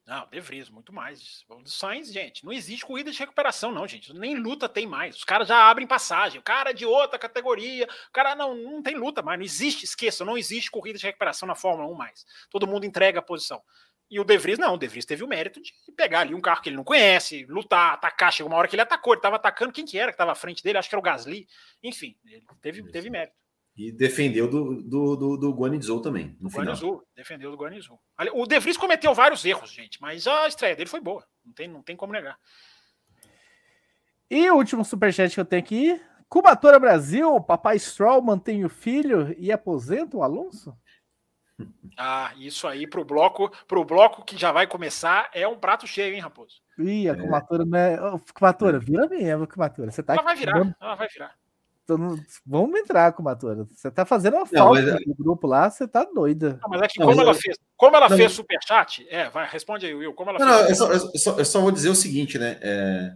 Não, 0.07 0.25
De 0.31 0.39
Vries, 0.39 0.71
muito 0.71 0.93
mais. 0.93 1.45
O 1.49 1.69
Sainz, 1.69 2.13
gente, 2.13 2.45
não 2.45 2.53
existe 2.53 2.87
corrida 2.87 3.11
de 3.11 3.19
recuperação, 3.19 3.73
não, 3.73 3.89
gente. 3.89 4.15
Nem 4.15 4.37
luta 4.37 4.69
tem 4.69 4.87
mais. 4.87 5.17
Os 5.17 5.25
caras 5.25 5.49
já 5.49 5.69
abrem 5.69 5.85
passagem. 5.85 6.39
O 6.39 6.45
cara 6.45 6.71
é 6.71 6.73
de 6.73 6.87
outra 6.87 7.19
categoria. 7.19 7.89
O 8.09 8.13
cara 8.13 8.37
não, 8.37 8.55
não 8.55 8.83
tem 8.83 8.95
luta 8.95 9.21
mais. 9.21 9.37
Não 9.37 9.45
existe, 9.45 9.85
esqueça, 9.85 10.25
não 10.25 10.39
existe 10.39 10.71
corrida 10.71 10.97
de 10.97 11.05
recuperação 11.05 11.49
na 11.49 11.57
Fórmula 11.57 11.91
1 11.91 11.95
mais. 11.95 12.25
Todo 12.49 12.69
mundo 12.69 12.87
entrega 12.87 13.19
a 13.19 13.23
posição. 13.23 13.61
E 14.09 14.21
o 14.21 14.25
De 14.25 14.39
Vries, 14.39 14.61
não. 14.61 14.75
O 14.75 14.79
De 14.79 14.87
Vries 14.87 15.05
teve 15.05 15.25
o 15.25 15.29
mérito 15.29 15.61
de 15.61 15.73
pegar 15.97 16.21
ali 16.21 16.37
um 16.37 16.41
carro 16.41 16.63
que 16.63 16.69
ele 16.69 16.77
não 16.77 16.85
conhece, 16.85 17.45
lutar, 17.47 17.95
atacar. 17.95 18.33
Chegou 18.33 18.53
uma 18.53 18.59
hora 18.59 18.69
que 18.69 18.77
ele 18.77 18.83
atacou. 18.83 19.13
Ele 19.13 19.19
estava 19.19 19.35
atacando 19.35 19.73
quem 19.73 19.85
que 19.85 19.99
era 19.99 20.13
que 20.13 20.15
estava 20.15 20.31
à 20.31 20.37
frente 20.37 20.63
dele. 20.63 20.79
Acho 20.79 20.89
que 20.89 20.95
era 20.95 21.01
o 21.01 21.03
Gasly. 21.03 21.49
Enfim, 21.83 22.17
ele 22.25 22.45
teve, 22.63 22.89
teve 22.93 23.11
mérito. 23.11 23.35
E 23.77 23.93
defendeu 23.93 24.49
do, 24.49 24.83
do, 24.83 25.17
do, 25.17 25.37
do 25.37 25.53
Guanizou 25.53 26.01
também, 26.01 26.35
no 26.41 26.49
Guanizou, 26.49 26.93
final. 26.93 27.07
defendeu 27.15 27.51
do 27.51 27.59
Guanizou. 27.59 28.01
O 28.33 28.47
De 28.47 28.59
Vries 28.59 28.79
cometeu 28.79 29.13
vários 29.13 29.45
erros, 29.45 29.71
gente, 29.71 30.01
mas 30.01 30.27
a 30.27 30.49
estreia 30.49 30.75
dele 30.75 30.89
foi 30.89 31.01
boa. 31.01 31.23
Não 31.45 31.53
tem, 31.53 31.69
não 31.69 31.83
tem 31.83 31.95
como 31.95 32.13
negar. 32.13 32.39
E 34.31 34.51
o 34.51 34.57
último 34.57 34.83
superchat 34.83 35.35
que 35.35 35.41
eu 35.41 35.45
tenho 35.45 35.63
aqui. 35.63 36.01
Cubatora 36.29 36.81
Brasil, 36.81 37.39
papai 37.41 37.79
Stroll 37.79 38.23
mantém 38.23 38.65
o 38.65 38.69
filho 38.69 39.35
e 39.39 39.53
aposenta 39.53 40.17
o 40.17 40.23
Alonso? 40.23 40.77
Ah, 41.99 42.35
isso 42.37 42.69
aí 42.69 42.87
pro 42.87 43.03
bloco, 43.03 43.51
pro 43.67 43.83
bloco 43.83 44.23
que 44.23 44.37
já 44.37 44.53
vai 44.53 44.67
começar 44.67 45.31
é 45.33 45.49
um 45.49 45.59
prato 45.59 45.87
cheio, 45.87 46.15
hein, 46.15 46.21
Raposo? 46.21 46.61
Ih, 46.79 47.09
a 47.09 47.15
é. 47.15 47.17
Cubatora, 47.17 47.65
né? 47.65 47.97
Cubatora, 48.35 48.79
vira 48.79 49.09
mesmo, 49.09 49.49
Cubatora. 49.49 49.91
Você 49.91 50.03
tá 50.03 50.13
ela 50.13 50.23
vai 50.23 50.37
virar, 50.37 50.77
ela 50.79 50.95
vai 50.95 51.09
virar. 51.09 51.35
Então, 51.87 52.19
vamos 52.45 52.81
entrar, 52.81 53.13
Kumatora. 53.13 53.65
Você 53.71 53.89
tá 53.93 54.05
fazendo 54.05 54.35
uma 54.35 54.45
falta 54.45 54.83
no 54.83 55.13
é 55.13 55.15
grupo 55.17 55.47
lá, 55.47 55.71
você 55.71 55.87
tá 55.87 56.03
doida. 56.03 56.59
Não, 56.61 56.69
mas 56.69 56.83
é 56.83 56.89
que 56.89 56.99
não, 56.99 57.07
como, 57.07 57.21
ela 57.21 57.31
eu... 57.31 57.35
fez, 57.37 57.57
como 57.77 57.97
ela 57.97 58.09
não, 58.09 58.17
fez 58.17 58.33
superchat, 58.33 59.07
é, 59.09 59.31
vai, 59.31 59.49
responde 59.49 59.87
aí, 59.87 59.95
Will. 59.95 60.13
Como 60.13 60.31
ela 60.31 60.39
não, 60.41 60.67
fez 60.67 60.81
não, 60.81 60.91
eu, 60.91 60.99
só, 60.99 61.07
eu, 61.13 61.19
só, 61.19 61.39
eu 61.39 61.45
só 61.45 61.61
vou 61.61 61.71
dizer 61.71 61.89
o 61.89 61.95
seguinte, 61.95 62.41
né? 62.41 62.59
É, 62.61 63.13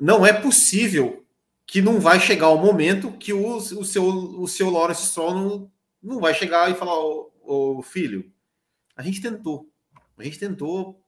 não 0.00 0.26
é 0.26 0.32
possível 0.32 1.24
que 1.64 1.80
não 1.80 2.00
vai 2.00 2.18
chegar 2.18 2.48
o 2.48 2.58
momento 2.58 3.12
que 3.12 3.32
o, 3.32 3.46
o 3.56 3.84
seu, 3.84 4.04
o 4.04 4.48
seu 4.48 4.70
Lawrence 4.70 5.06
Stroll 5.06 5.34
não, 5.34 5.72
não 6.02 6.18
vai 6.18 6.34
chegar 6.34 6.68
e 6.68 6.74
falar, 6.74 6.98
ô, 6.98 7.30
ô, 7.44 7.80
filho, 7.80 8.28
a 8.96 9.02
gente 9.04 9.22
tentou, 9.22 9.70
a 10.18 10.24
gente 10.24 10.40
tentou, 10.40 11.00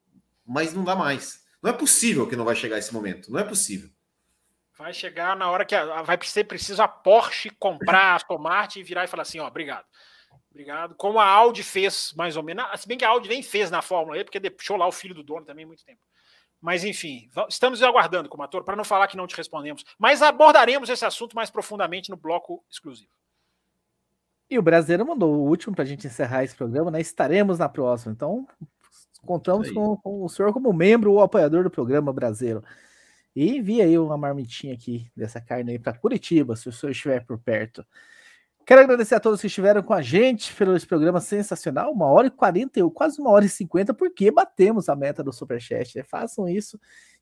mas 0.47 0.73
não 0.73 0.85
dá 0.85 0.95
mais. 0.95 1.41
Não 1.61 1.69
é 1.69 1.73
possível 1.73 2.29
que 2.29 2.37
não 2.37 2.45
vai 2.45 2.55
chegar 2.55 2.79
esse 2.79 2.95
momento, 2.95 3.33
não 3.33 3.41
é 3.41 3.45
possível. 3.45 3.91
Vai 4.81 4.95
chegar 4.95 5.37
na 5.37 5.51
hora 5.51 5.67
que 5.67 5.75
a, 5.75 6.01
vai 6.01 6.19
ser 6.23 6.45
preciso 6.45 6.83
a 6.83 6.89
Porsche 6.89 7.51
comprar 7.51 8.13
a 8.13 8.15
Aston 8.15 8.39
Martin 8.39 8.81
e 8.81 8.83
virar 8.83 9.05
e 9.05 9.07
falar 9.07 9.25
assim, 9.25 9.39
ó, 9.39 9.47
obrigado. 9.47 9.85
Obrigado. 10.51 10.95
Como 10.95 11.21
a 11.21 11.27
Audi 11.27 11.63
fez, 11.63 12.15
mais 12.17 12.35
ou 12.35 12.43
menos. 12.43 12.65
Se 12.81 12.89
bem 12.89 12.97
que 12.97 13.05
a 13.05 13.11
Audi 13.11 13.29
nem 13.29 13.43
fez 13.43 13.71
na 13.71 13.83
Fórmula 13.83 14.19
E, 14.19 14.25
porque 14.25 14.41
deixou 14.41 14.79
lá 14.79 14.89
o 14.89 14.93
filho 14.93 15.15
do 15.15 15.23
dono 15.23 15.45
também 15.45 15.67
muito 15.67 15.85
tempo. 15.85 16.01
Mas, 16.59 16.83
enfim, 16.83 17.29
estamos 17.49 17.83
aguardando, 17.83 18.29
como 18.29 18.43
ator, 18.43 18.65
para 18.65 18.75
não 18.75 18.85
falar 18.85 19.07
que 19.07 19.19
não 19.19 19.27
te 19.27 19.37
respondemos. 19.37 19.85
Mas 19.99 20.23
abordaremos 20.23 20.89
esse 20.89 21.05
assunto 21.05 21.37
mais 21.37 21.51
profundamente 21.51 22.09
no 22.09 22.17
bloco 22.17 22.65
exclusivo. 22.71 23.13
E 24.49 24.59
o 24.59 24.63
brasileiro 24.63 25.07
mandou 25.07 25.31
o 25.31 25.47
último 25.47 25.75
para 25.75 25.85
a 25.85 25.87
gente 25.87 26.07
encerrar 26.07 26.43
esse 26.43 26.57
programa, 26.57 26.91
né? 26.91 27.01
Estaremos 27.01 27.59
na 27.59 27.69
próxima. 27.69 28.13
Então, 28.13 28.49
contamos 29.27 29.71
com, 29.71 29.97
com, 29.99 30.25
o 30.25 30.29
senhor 30.29 30.55
como 30.55 30.73
membro 30.73 31.13
ou 31.13 31.21
apoiador 31.21 31.65
do 31.65 31.71
programa 31.71 32.13
brasileiro. 32.13 32.65
E 33.35 33.57
envia 33.57 33.85
aí 33.85 33.99
uma 33.99 34.17
marmitinha 34.17 34.75
aqui 34.75 35.11
dessa 35.17 35.41
carne 35.41 35.73
aí 35.73 35.79
para 35.79 35.97
Curitiba, 35.97 36.57
se 36.57 36.69
o 36.69 36.73
senhor 36.73 36.91
estiver 36.91 37.25
por 37.25 37.39
perto. 37.39 37.85
Quero 38.67 38.83
agradecer 38.83 39.15
a 39.15 39.21
todos 39.21 39.41
que 39.41 39.47
estiveram 39.47 39.83
com 39.83 39.93
a 39.93 40.03
gente 40.03 40.55
pelo 40.55 40.77
esse 40.77 40.87
programa 40.87 41.21
sensacional, 41.21 41.93
uma 41.93 42.07
hora 42.07 42.29
e 42.29 42.31
quarenta, 42.31 42.81
quase 42.91 43.21
uma 43.21 43.31
hora 43.31 43.45
e 43.45 43.49
cinquenta, 43.49 43.93
porque 43.93 44.31
batemos 44.31 44.89
a 44.89 44.95
meta 44.95 45.23
do 45.23 45.33
Superchat. 45.33 45.97
Né? 45.97 46.05
Façam 46.05 46.49
isso 46.49 46.79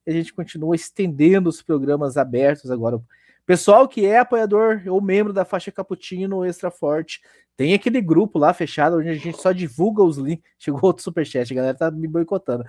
e 0.06 0.10
a 0.10 0.12
gente 0.12 0.32
continua 0.34 0.74
estendendo 0.74 1.48
os 1.48 1.62
programas 1.62 2.16
abertos 2.16 2.70
agora 2.70 3.00
Pessoal 3.48 3.88
que 3.88 4.04
é 4.04 4.18
apoiador 4.18 4.82
ou 4.88 5.00
membro 5.00 5.32
da 5.32 5.42
faixa 5.42 5.72
Cappuccino 5.72 6.44
Extra 6.44 6.70
Forte, 6.70 7.22
tem 7.58 7.74
aquele 7.74 8.00
grupo 8.00 8.38
lá 8.38 8.54
fechado 8.54 8.98
onde 8.98 9.08
a 9.08 9.14
gente 9.14 9.42
só 9.42 9.50
divulga 9.50 10.00
os 10.00 10.16
links. 10.16 10.48
Chegou 10.60 10.78
outro 10.84 11.02
superchat, 11.02 11.52
a 11.52 11.56
galera 11.56 11.76
tá 11.76 11.90
me 11.90 12.06
boicotando. 12.06 12.64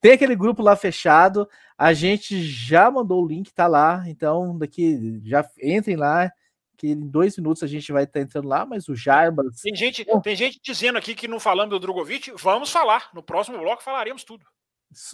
Tem 0.00 0.12
aquele 0.12 0.34
grupo 0.34 0.62
lá 0.62 0.74
fechado, 0.74 1.46
a 1.76 1.92
gente 1.92 2.42
já 2.42 2.90
mandou 2.90 3.22
o 3.22 3.28
link, 3.28 3.52
tá 3.52 3.66
lá. 3.66 4.02
Então, 4.06 4.56
daqui 4.56 5.20
já 5.26 5.46
entrem 5.62 5.94
lá, 5.94 6.32
que 6.78 6.88
em 6.88 7.06
dois 7.06 7.36
minutos 7.36 7.62
a 7.62 7.66
gente 7.66 7.92
vai 7.92 8.04
estar 8.04 8.14
tá 8.14 8.20
entrando 8.20 8.48
lá, 8.48 8.64
mas 8.64 8.88
o 8.88 8.96
Jarbas. 8.96 9.60
Tem 9.60 9.76
gente, 9.76 10.06
tem 10.22 10.34
gente 10.34 10.58
dizendo 10.64 10.96
aqui 10.96 11.14
que 11.14 11.28
não 11.28 11.38
falamos 11.38 11.68
do 11.68 11.78
Drogovic. 11.78 12.32
Vamos 12.38 12.72
falar. 12.72 13.10
No 13.12 13.22
próximo 13.22 13.58
bloco 13.58 13.82
falaremos 13.82 14.24
tudo. 14.24 14.46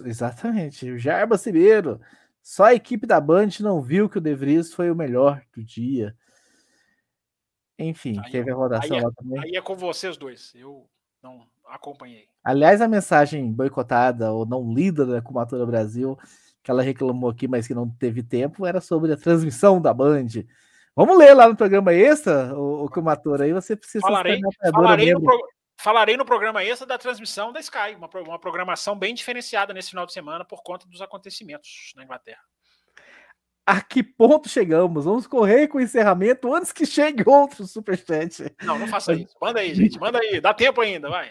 Exatamente. 0.04 0.88
O 0.88 0.98
Jarbas 0.98 1.44
Ribeiro. 1.44 2.00
Só 2.40 2.66
a 2.66 2.74
equipe 2.74 3.08
da 3.08 3.20
Band 3.20 3.48
não 3.58 3.82
viu 3.82 4.08
que 4.08 4.18
o 4.18 4.20
De 4.20 4.36
Vries 4.36 4.72
foi 4.72 4.88
o 4.88 4.94
melhor 4.94 5.42
do 5.52 5.64
dia. 5.64 6.14
Enfim, 7.78 8.18
aí, 8.24 8.30
teve 8.30 8.50
a 8.50 8.54
rodação 8.54 8.96
é 8.96 9.02
lá 9.02 9.10
também. 9.12 9.40
Aí 9.40 9.56
é 9.56 9.60
com 9.60 9.74
vocês 9.74 10.16
dois. 10.16 10.52
Eu 10.54 10.88
não 11.22 11.46
acompanhei. 11.66 12.28
Aliás, 12.42 12.80
a 12.80 12.88
mensagem 12.88 13.52
boicotada 13.52 14.32
ou 14.32 14.46
não 14.46 14.72
lida 14.72 15.04
da 15.04 15.20
Cumatura 15.20 15.66
Brasil, 15.66 16.18
que 16.62 16.70
ela 16.70 16.82
reclamou 16.82 17.28
aqui, 17.28 17.46
mas 17.46 17.66
que 17.66 17.74
não 17.74 17.88
teve 17.88 18.22
tempo, 18.22 18.64
era 18.64 18.80
sobre 18.80 19.12
a 19.12 19.16
transmissão 19.16 19.80
da 19.80 19.92
Band. 19.92 20.28
Vamos 20.94 21.18
ler 21.18 21.34
lá 21.34 21.48
no 21.48 21.56
programa 21.56 21.92
extra, 21.92 22.54
o, 22.54 22.84
o 22.84 22.88
Kumatora, 22.88 23.44
aí 23.44 23.52
você 23.52 23.76
precisa 23.76 24.00
falarei, 24.00 24.40
falarei 24.72 25.12
no, 25.12 25.22
pro, 25.22 25.48
falarei, 25.78 26.16
no 26.16 26.24
programa 26.24 26.64
extra 26.64 26.86
da 26.86 26.96
transmissão 26.96 27.52
da 27.52 27.60
Sky, 27.60 27.94
uma, 27.94 28.08
uma 28.22 28.38
programação 28.38 28.98
bem 28.98 29.14
diferenciada 29.14 29.74
nesse 29.74 29.90
final 29.90 30.06
de 30.06 30.14
semana 30.14 30.42
por 30.42 30.62
conta 30.62 30.88
dos 30.88 31.02
acontecimentos 31.02 31.92
na 31.94 32.04
Inglaterra 32.04 32.40
a 33.66 33.80
que 33.80 34.00
ponto 34.00 34.48
chegamos? 34.48 35.04
Vamos 35.04 35.26
correr 35.26 35.66
com 35.66 35.78
o 35.78 35.80
encerramento 35.80 36.54
antes 36.54 36.70
que 36.70 36.86
chegue 36.86 37.24
outro 37.26 37.66
superchat. 37.66 38.54
Não, 38.62 38.78
não 38.78 38.86
faça 38.86 39.12
isso. 39.12 39.34
Manda 39.42 39.58
aí, 39.58 39.74
gente. 39.74 39.98
Manda 39.98 40.20
aí. 40.20 40.40
Dá 40.40 40.54
tempo 40.54 40.80
ainda, 40.80 41.10
vai. 41.10 41.30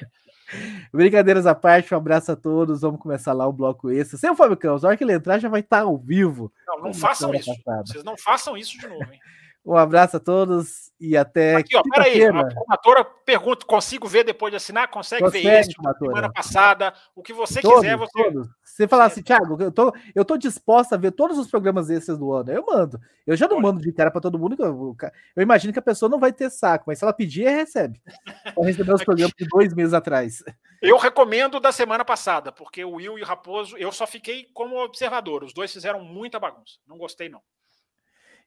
Brincadeiras 0.94 1.46
à 1.46 1.56
parte, 1.56 1.94
um 1.94 1.98
abraço 1.98 2.34
a 2.34 2.36
todos. 2.36 2.82
Vamos 2.82 3.00
começar 3.00 3.32
lá 3.32 3.48
o 3.48 3.54
bloco 3.54 3.90
esse. 3.90 4.18
Sem 4.18 4.30
o 4.30 4.36
Fábio 4.36 4.58
Campos, 4.58 4.84
a 4.84 4.90
hora 4.90 4.98
que 4.98 5.04
ele 5.04 5.14
entrar 5.14 5.40
já 5.40 5.48
vai 5.48 5.62
estar 5.62 5.82
ao 5.82 5.98
vivo. 5.98 6.52
Não, 6.68 6.82
não 6.82 6.94
façam 6.94 7.34
isso. 7.34 7.52
Passada. 7.64 7.84
Vocês 7.88 8.04
não 8.04 8.18
façam 8.18 8.58
isso 8.58 8.78
de 8.78 8.88
novo, 8.88 9.12
hein? 9.12 9.20
Um 9.66 9.76
abraço 9.76 10.18
a 10.18 10.20
todos 10.20 10.92
e 11.00 11.18
até. 11.18 11.56
Aqui, 11.56 11.76
ó, 11.76 11.82
peraí, 11.82 12.24
a 12.24 12.52
formatora 12.52 13.04
pergunta: 13.04 13.66
consigo 13.66 14.08
ver 14.08 14.24
depois 14.24 14.52
de 14.52 14.58
assinar? 14.58 14.88
Consegue, 14.90 15.24
Consegue 15.24 15.48
ver 15.48 15.62
isso? 15.62 15.72
Semana 15.98 16.32
passada, 16.32 16.94
o 17.16 17.24
que 17.24 17.34
você 17.34 17.62
todos, 17.62 17.80
quiser, 17.80 17.98
você. 17.98 18.24
Todos. 18.24 18.48
Você 18.64 18.88
falar 18.88 19.06
assim, 19.06 19.24
Thiago, 19.24 19.60
eu 19.60 19.72
tô, 19.72 19.96
eu 20.14 20.24
tô 20.24 20.38
disposta 20.38 20.94
a 20.94 20.98
ver 20.98 21.12
todos 21.12 21.40
os 21.40 21.50
programas 21.50 21.90
esses 21.90 22.16
do 22.16 22.32
ano. 22.32 22.52
Eu 22.52 22.64
mando. 22.64 23.00
Eu 23.26 23.36
já 23.36 23.48
não 23.48 23.56
Olha. 23.56 23.64
mando 23.64 23.82
de 23.82 23.92
cara 23.92 24.12
para 24.12 24.22
todo 24.22 24.38
mundo. 24.38 24.56
Eu, 24.60 24.96
eu, 25.36 25.42
imagino 25.42 25.74
que 25.74 25.80
a 25.80 25.82
pessoa 25.82 26.10
não 26.10 26.20
vai 26.20 26.32
ter 26.32 26.52
saco, 26.52 26.84
mas 26.86 27.00
se 27.00 27.06
ela 27.06 27.14
pedir, 27.14 27.50
recebe. 27.50 28.00
Para 28.54 28.66
receber 28.66 28.94
os 28.94 29.04
programas 29.04 29.34
de 29.36 29.48
dois 29.48 29.74
meses 29.74 29.94
atrás. 29.96 30.44
Eu 30.80 30.98
recomendo 30.98 31.60
da 31.60 31.72
semana 31.72 32.06
passada, 32.06 32.52
porque 32.52 32.86
o 32.86 32.96
Will 32.96 33.18
e 33.18 33.24
o 33.24 33.26
Raposo, 33.26 33.76
eu 33.78 33.92
só 33.92 34.06
fiquei 34.06 34.48
como 34.54 34.78
observador. 34.78 35.44
Os 35.44 35.54
dois 35.54 35.74
fizeram 35.74 36.02
muita 36.02 36.40
bagunça. 36.40 36.76
Não 36.86 36.98
gostei, 36.98 37.30
não. 37.30 37.42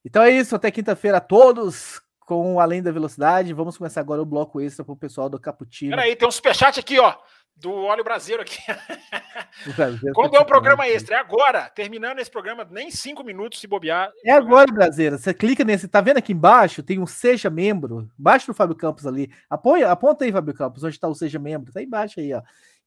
Então 0.08 0.22
é 0.22 0.30
isso, 0.30 0.56
até 0.56 0.70
quinta-feira 0.70 1.18
a 1.18 1.20
todos 1.20 2.00
com 2.20 2.58
Além 2.58 2.82
da 2.82 2.90
Velocidade. 2.90 3.52
Vamos 3.52 3.76
começar 3.76 4.00
agora 4.00 4.22
o 4.22 4.24
bloco 4.24 4.58
extra 4.58 4.82
para 4.82 4.94
o 4.94 4.96
pessoal 4.96 5.28
do 5.28 5.38
Caputino. 5.38 5.90
Peraí, 5.90 6.16
tem 6.16 6.26
um 6.26 6.30
superchat 6.30 6.80
aqui, 6.80 6.98
ó, 6.98 7.14
do 7.54 7.70
Óleo 7.70 8.02
Brasileiro 8.02 8.42
aqui. 8.42 8.56
Quando 10.14 10.34
é 10.34 10.40
o 10.40 10.46
programa 10.46 10.88
extra? 10.88 11.16
É 11.16 11.18
agora. 11.18 11.68
Terminando 11.68 12.20
esse 12.20 12.30
programa, 12.30 12.66
nem 12.70 12.90
cinco 12.90 13.22
minutos 13.22 13.60
se 13.60 13.66
bobear. 13.66 14.10
É 14.24 14.32
agora, 14.32 14.72
Brasileiro. 14.72 15.18
Você 15.18 15.34
clica 15.34 15.62
nesse, 15.62 15.86
tá 15.86 16.00
vendo 16.00 16.16
aqui 16.16 16.32
embaixo? 16.32 16.82
Tem 16.82 16.98
um 16.98 17.06
Seja 17.06 17.50
Membro, 17.50 18.10
embaixo 18.18 18.46
do 18.46 18.54
Fábio 18.54 18.76
Campos 18.76 19.06
ali. 19.06 19.30
Apoia, 19.50 19.92
aponta 19.92 20.24
aí, 20.24 20.32
Fábio 20.32 20.54
Campos, 20.54 20.82
onde 20.82 20.94
está 20.94 21.06
o 21.06 21.14
Seja 21.14 21.38
Membro. 21.38 21.70
Tá 21.70 21.82
embaixo 21.82 22.18
aí, 22.18 22.32
ó. 22.32 22.40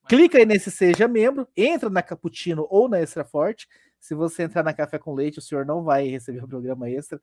Clica 0.10 0.39
aí 0.39 0.45
nesse 0.48 0.72
Seja 0.72 1.07
Membro, 1.07 1.48
entra 1.56 1.88
na 1.88 2.02
Caputino 2.02 2.65
ou 2.68 2.89
na 2.89 2.99
Extra 2.99 3.23
Forte 3.23 3.68
se 4.02 4.15
você 4.15 4.44
entrar 4.44 4.64
na 4.64 4.73
Café 4.73 4.98
com 4.98 5.14
Leite, 5.14 5.38
o 5.38 5.41
senhor 5.41 5.64
não 5.64 5.84
vai 5.84 6.07
receber 6.07 6.44
o 6.44 6.48
programa 6.48 6.90
extra. 6.90 7.22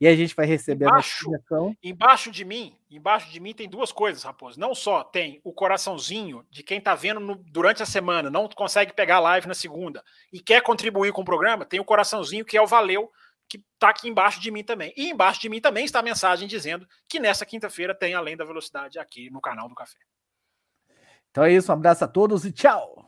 E 0.00 0.06
a 0.06 0.14
gente 0.14 0.36
vai 0.36 0.46
receber 0.46 0.84
embaixo, 0.84 1.26
a 1.26 1.30
notificação. 1.30 1.76
Embaixo 1.82 2.30
de 2.30 2.44
mim, 2.44 2.78
embaixo 2.88 3.32
de 3.32 3.40
mim 3.40 3.52
tem 3.52 3.68
duas 3.68 3.90
coisas, 3.90 4.22
Raposo. 4.22 4.60
Não 4.60 4.72
só 4.74 5.02
tem 5.02 5.40
o 5.42 5.52
coraçãozinho 5.52 6.46
de 6.50 6.62
quem 6.62 6.78
está 6.78 6.94
vendo 6.94 7.18
no, 7.18 7.34
durante 7.34 7.82
a 7.82 7.86
semana, 7.86 8.30
não 8.30 8.46
consegue 8.48 8.92
pegar 8.92 9.16
a 9.16 9.20
live 9.20 9.48
na 9.48 9.54
segunda 9.54 10.04
e 10.32 10.38
quer 10.38 10.62
contribuir 10.62 11.12
com 11.12 11.22
o 11.22 11.24
programa, 11.24 11.64
tem 11.64 11.80
o 11.80 11.84
coraçãozinho 11.84 12.44
que 12.44 12.56
é 12.56 12.62
o 12.62 12.66
Valeu, 12.66 13.10
que 13.48 13.64
está 13.74 13.88
aqui 13.88 14.08
embaixo 14.08 14.40
de 14.40 14.50
mim 14.52 14.62
também. 14.62 14.92
E 14.96 15.10
embaixo 15.10 15.40
de 15.40 15.48
mim 15.48 15.60
também 15.60 15.84
está 15.84 15.98
a 15.98 16.02
mensagem 16.02 16.46
dizendo 16.46 16.86
que 17.08 17.18
nessa 17.18 17.44
quinta-feira 17.44 17.92
tem 17.92 18.14
Além 18.14 18.36
da 18.36 18.44
Velocidade 18.44 19.00
aqui 19.00 19.30
no 19.30 19.40
canal 19.40 19.68
do 19.68 19.74
Café. 19.74 19.98
Então 21.30 21.42
é 21.42 21.52
isso, 21.52 21.72
um 21.72 21.74
abraço 21.74 22.04
a 22.04 22.08
todos 22.08 22.44
e 22.44 22.52
tchau! 22.52 23.07